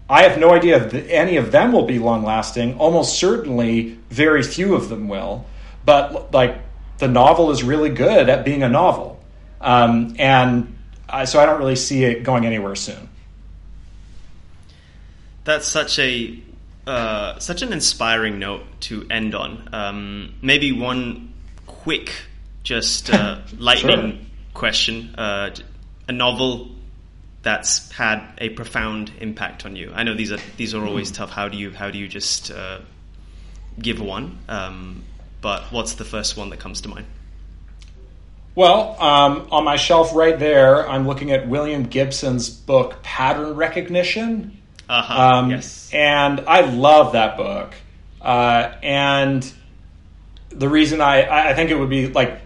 I 0.09 0.23
have 0.23 0.37
no 0.37 0.51
idea 0.51 0.85
if 0.85 0.93
any 1.09 1.37
of 1.37 1.51
them 1.51 1.71
will 1.71 1.85
be 1.85 1.97
long 1.97 2.23
lasting. 2.23 2.77
Almost 2.77 3.17
certainly, 3.17 3.97
very 4.09 4.43
few 4.43 4.75
of 4.75 4.89
them 4.89 5.07
will. 5.07 5.45
But 5.85 6.31
like, 6.33 6.57
the 6.99 7.07
novel 7.07 7.51
is 7.51 7.63
really 7.63 7.89
good 7.89 8.29
at 8.29 8.45
being 8.45 8.63
a 8.63 8.69
novel. 8.69 9.19
Um, 9.59 10.15
and 10.19 10.77
I, 11.09 11.25
so 11.25 11.39
I 11.39 11.45
don't 11.45 11.59
really 11.59 11.75
see 11.75 12.03
it 12.03 12.23
going 12.23 12.45
anywhere 12.45 12.75
soon. 12.75 13.09
That's 15.45 15.67
such 15.67 15.99
a 15.99 16.39
uh, 16.85 17.39
such 17.39 17.61
an 17.61 17.73
inspiring 17.73 18.39
note 18.39 18.63
to 18.81 19.05
end 19.09 19.35
on. 19.35 19.69
Um, 19.73 20.33
maybe 20.41 20.71
one 20.71 21.33
quick, 21.65 22.11
just 22.63 23.13
uh, 23.13 23.39
lightning 23.57 24.11
sure. 24.11 24.25
question: 24.53 25.15
uh, 25.15 25.55
a 26.07 26.11
novel 26.11 26.69
that's 27.41 27.91
had 27.91 28.25
a 28.37 28.49
profound 28.49 29.11
impact 29.19 29.65
on 29.65 29.75
you. 29.75 29.91
I 29.93 30.03
know 30.03 30.15
these 30.15 30.31
are 30.31 30.39
these 30.57 30.73
are 30.73 30.85
always 30.85 31.11
mm. 31.11 31.15
tough. 31.15 31.29
How 31.29 31.49
do 31.49 31.57
you 31.57 31.71
how 31.71 31.91
do 31.91 31.97
you 31.97 32.07
just 32.07 32.51
uh, 32.51 32.79
give 33.79 34.01
one? 34.01 34.39
Um, 34.47 35.03
but 35.41 35.63
what's 35.71 35.95
the 35.95 36.05
first 36.05 36.37
one 36.37 36.49
that 36.49 36.59
comes 36.59 36.81
to 36.81 36.89
mind? 36.89 37.05
Well, 38.55 39.01
um, 39.01 39.47
on 39.51 39.63
my 39.63 39.77
shelf 39.77 40.15
right 40.15 40.37
there, 40.37 40.87
I'm 40.87 41.07
looking 41.07 41.31
at 41.31 41.47
William 41.47 41.83
Gibson's 41.83 42.49
book 42.49 43.01
Pattern 43.01 43.55
Recognition. 43.55 44.61
Uh-huh. 44.89 45.21
Um, 45.21 45.51
yes. 45.51 45.89
And 45.93 46.41
I 46.41 46.61
love 46.61 47.13
that 47.13 47.37
book. 47.37 47.73
Uh, 48.21 48.73
and 48.81 49.51
the 50.49 50.69
reason 50.69 51.01
I, 51.01 51.49
I 51.49 51.53
think 51.53 51.71
it 51.71 51.75
would 51.77 51.89
be 51.89 52.07
like 52.07 52.39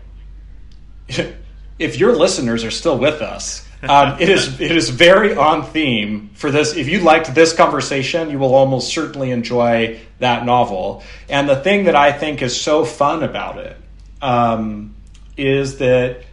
if 1.80 1.98
your 1.98 2.16
listeners 2.16 2.64
are 2.64 2.72
still 2.72 2.98
with 2.98 3.22
us, 3.22 3.68
um, 3.88 4.20
it 4.20 4.30
is 4.30 4.60
it 4.60 4.72
is 4.72 4.90
very 4.90 5.36
on 5.36 5.64
theme 5.64 6.32
for 6.34 6.50
this. 6.50 6.76
If 6.76 6.88
you 6.88 7.00
liked 7.02 7.34
this 7.36 7.54
conversation, 7.54 8.32
you 8.32 8.40
will 8.40 8.56
almost 8.56 8.92
certainly 8.92 9.32
enjoy 9.32 10.00
that 10.20 10.46
novel. 10.46 11.04
And 11.30 11.48
the 11.48 11.58
thing 11.58 11.86
that 11.86 11.96
I 11.96 12.12
think 12.12 12.42
is 12.42 12.60
so 12.60 12.86
fun 12.86 13.24
about 13.24 13.60
it 13.60 13.78
um, 14.22 14.96
is 15.38 15.78
that 15.78 16.24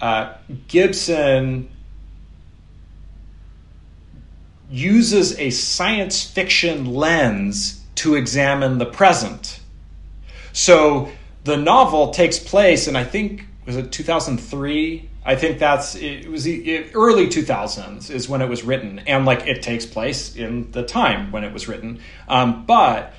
uh, 0.00 0.34
Gibson 0.68 1.68
uses 4.70 5.38
a 5.38 5.50
science 5.50 6.24
fiction 6.24 6.86
lens 6.94 7.80
to 7.96 8.14
examine 8.14 8.78
the 8.78 8.86
present. 8.86 9.60
So 10.52 11.10
the 11.44 11.56
novel 11.56 12.10
takes 12.10 12.38
place, 12.38 12.86
and 12.86 12.96
I 12.96 13.04
think 13.04 13.46
was 13.66 13.76
it 13.76 13.92
2003 13.92 15.08
i 15.24 15.34
think 15.34 15.58
that's 15.58 15.96
it 15.96 16.28
was 16.30 16.44
the 16.44 16.88
early 16.94 17.26
2000s 17.26 18.10
is 18.10 18.28
when 18.28 18.40
it 18.40 18.48
was 18.48 18.62
written 18.62 19.00
and 19.00 19.26
like 19.26 19.46
it 19.46 19.62
takes 19.62 19.84
place 19.84 20.36
in 20.36 20.70
the 20.70 20.84
time 20.84 21.32
when 21.32 21.44
it 21.44 21.52
was 21.52 21.68
written 21.68 22.00
um, 22.28 22.64
but 22.64 23.12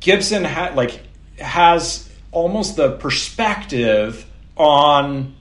gibson 0.00 0.44
had 0.44 0.74
like 0.74 1.00
has 1.38 2.10
almost 2.32 2.76
the 2.76 2.96
perspective 2.96 4.26
on 4.56 5.34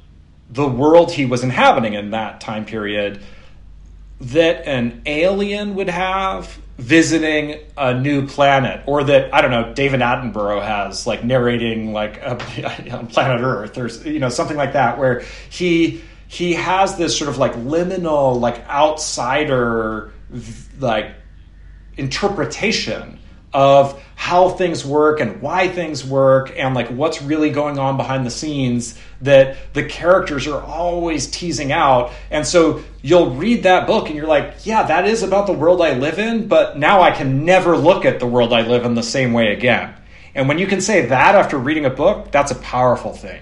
the 0.49 0.67
world 0.67 1.11
he 1.11 1.25
was 1.25 1.43
inhabiting 1.43 1.95
in 1.95 2.11
that 2.11 2.39
time 2.39 2.63
period 2.63 3.19
that 4.19 4.65
an 4.65 5.01
alien 5.05 5.75
would 5.75 5.89
have 5.89 6.59
visiting 6.77 7.59
a 7.75 7.93
new 7.99 8.27
planet 8.27 8.83
or 8.85 9.03
that 9.03 9.33
i 9.33 9.41
don't 9.41 9.49
know 9.49 9.73
david 9.73 9.99
attenborough 9.99 10.61
has 10.63 11.07
like 11.07 11.23
narrating 11.23 11.91
like 11.91 12.21
a, 12.21 12.35
planet 13.09 13.41
earth 13.41 13.77
or 13.79 13.87
you 14.07 14.19
know 14.19 14.29
something 14.29 14.57
like 14.57 14.73
that 14.73 14.99
where 14.99 15.21
he 15.49 16.01
he 16.27 16.53
has 16.53 16.95
this 16.97 17.17
sort 17.17 17.29
of 17.29 17.39
like 17.39 17.53
liminal 17.53 18.39
like 18.39 18.67
outsider 18.69 20.11
like 20.79 21.15
interpretation 21.97 23.17
of 23.53 24.01
how 24.15 24.49
things 24.49 24.85
work 24.85 25.21
and 25.21 25.41
why 25.41 25.69
things 25.69 26.03
work 26.03 26.51
and 26.57 26.75
like 26.75 26.89
what's 26.89 27.21
really 27.21 27.49
going 27.49 27.79
on 27.79 27.95
behind 27.95 28.25
the 28.25 28.29
scenes 28.29 28.99
that 29.21 29.55
the 29.73 29.83
characters 29.83 30.47
are 30.47 30.61
always 30.61 31.27
teasing 31.27 31.71
out. 31.71 32.11
And 32.29 32.45
so 32.45 32.83
you'll 33.01 33.35
read 33.35 33.63
that 33.63 33.87
book 33.87 34.07
and 34.07 34.15
you're 34.15 34.27
like 34.27 34.65
yeah 34.65 34.83
that 34.83 35.07
is 35.07 35.23
about 35.23 35.47
the 35.47 35.53
world 35.53 35.81
i 35.81 35.93
live 35.93 36.19
in 36.19 36.47
but 36.47 36.77
now 36.77 37.01
i 37.01 37.11
can 37.11 37.45
never 37.45 37.77
look 37.77 38.03
at 38.03 38.19
the 38.19 38.27
world 38.27 38.51
i 38.51 38.61
live 38.61 38.83
in 38.83 38.95
the 38.95 39.03
same 39.03 39.31
way 39.33 39.53
again. 39.53 39.93
And 40.35 40.47
when 40.47 40.59
you 40.59 40.67
can 40.67 40.81
say 40.81 41.05
that 41.05 41.35
after 41.35 41.57
reading 41.57 41.85
a 41.85 41.89
book 41.89 42.31
that's 42.31 42.51
a 42.51 42.55
powerful 42.55 43.13
thing. 43.13 43.41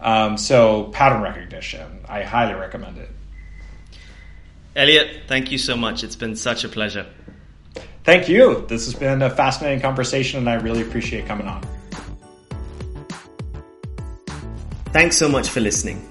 Um, 0.00 0.36
so 0.36 0.84
pattern 0.92 1.22
recognition 1.22 2.04
i 2.08 2.22
highly 2.22 2.54
recommend 2.54 2.98
it. 2.98 3.10
Eliot 4.74 5.22
thank 5.28 5.50
you 5.50 5.56
so 5.56 5.76
much. 5.76 6.04
It's 6.04 6.16
been 6.16 6.36
such 6.36 6.62
a 6.62 6.68
pleasure 6.68 7.06
Thank 8.06 8.28
you. 8.28 8.64
This 8.68 8.84
has 8.84 8.94
been 8.94 9.20
a 9.20 9.28
fascinating 9.28 9.80
conversation, 9.80 10.38
and 10.38 10.48
I 10.48 10.54
really 10.54 10.82
appreciate 10.82 11.26
coming 11.26 11.48
on. 11.48 11.60
Thanks 14.92 15.16
so 15.16 15.28
much 15.28 15.48
for 15.48 15.58
listening. 15.58 16.08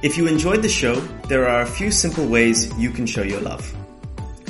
If 0.00 0.16
you 0.16 0.26
enjoyed 0.26 0.62
the 0.62 0.68
show, 0.70 0.94
there 1.28 1.46
are 1.46 1.60
a 1.60 1.66
few 1.66 1.90
simple 1.90 2.26
ways 2.26 2.74
you 2.78 2.88
can 2.88 3.04
show 3.04 3.20
your 3.20 3.42
love. 3.42 3.62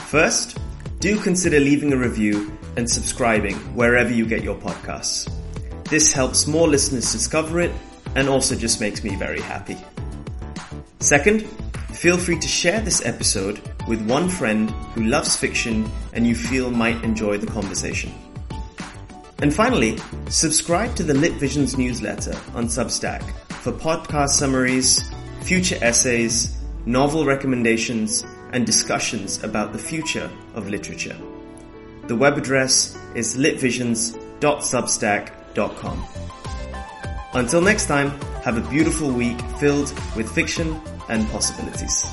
First, 0.07 0.59
do 1.01 1.19
consider 1.19 1.59
leaving 1.59 1.93
a 1.93 1.97
review 1.97 2.57
and 2.77 2.89
subscribing 2.89 3.57
wherever 3.75 4.13
you 4.13 4.25
get 4.25 4.45
your 4.45 4.55
podcasts. 4.55 5.29
This 5.87 6.13
helps 6.13 6.47
more 6.47 6.69
listeners 6.69 7.11
discover 7.11 7.61
it 7.61 7.73
and 8.15 8.29
also 8.29 8.55
just 8.55 8.81
makes 8.81 9.03
me 9.03 9.17
very 9.17 9.41
happy. 9.41 9.77
Second, 11.01 11.43
feel 11.95 12.17
free 12.17 12.39
to 12.39 12.47
share 12.47 12.81
this 12.81 13.05
episode 13.05 13.61
with 13.91 14.01
one 14.09 14.29
friend 14.29 14.71
who 14.95 15.03
loves 15.03 15.37
fiction 15.37 15.91
and 16.13 16.25
you 16.25 16.37
feel 16.37 16.71
might 16.71 17.03
enjoy 17.03 17.37
the 17.37 17.49
conversation. 17.49 18.15
And 19.43 19.53
finally, 19.53 19.99
subscribe 20.29 20.95
to 20.95 21.03
the 21.03 21.15
Lit 21.15 21.33
Visions 21.33 21.77
newsletter 21.77 22.37
on 22.55 22.67
Substack 22.67 23.29
for 23.63 23.73
podcast 23.73 24.29
summaries, 24.31 25.11
future 25.43 25.77
essays, 25.83 26.57
novel 26.87 27.25
recommendations, 27.25 28.25
and 28.53 28.65
discussions 28.65 29.43
about 29.43 29.73
the 29.73 29.79
future 29.79 30.31
of 30.55 30.69
literature. 30.69 31.17
The 32.07 32.15
web 32.15 32.39
address 32.39 32.97
is 33.17 33.37
litvisions.substack.com. 33.37 36.05
Until 37.33 37.61
next 37.61 37.87
time, 37.87 38.11
have 38.45 38.57
a 38.57 38.61
beautiful 38.71 39.11
week 39.11 39.41
filled 39.59 39.93
with 40.15 40.33
fiction 40.33 40.81
and 41.09 41.29
possibilities. 41.31 42.05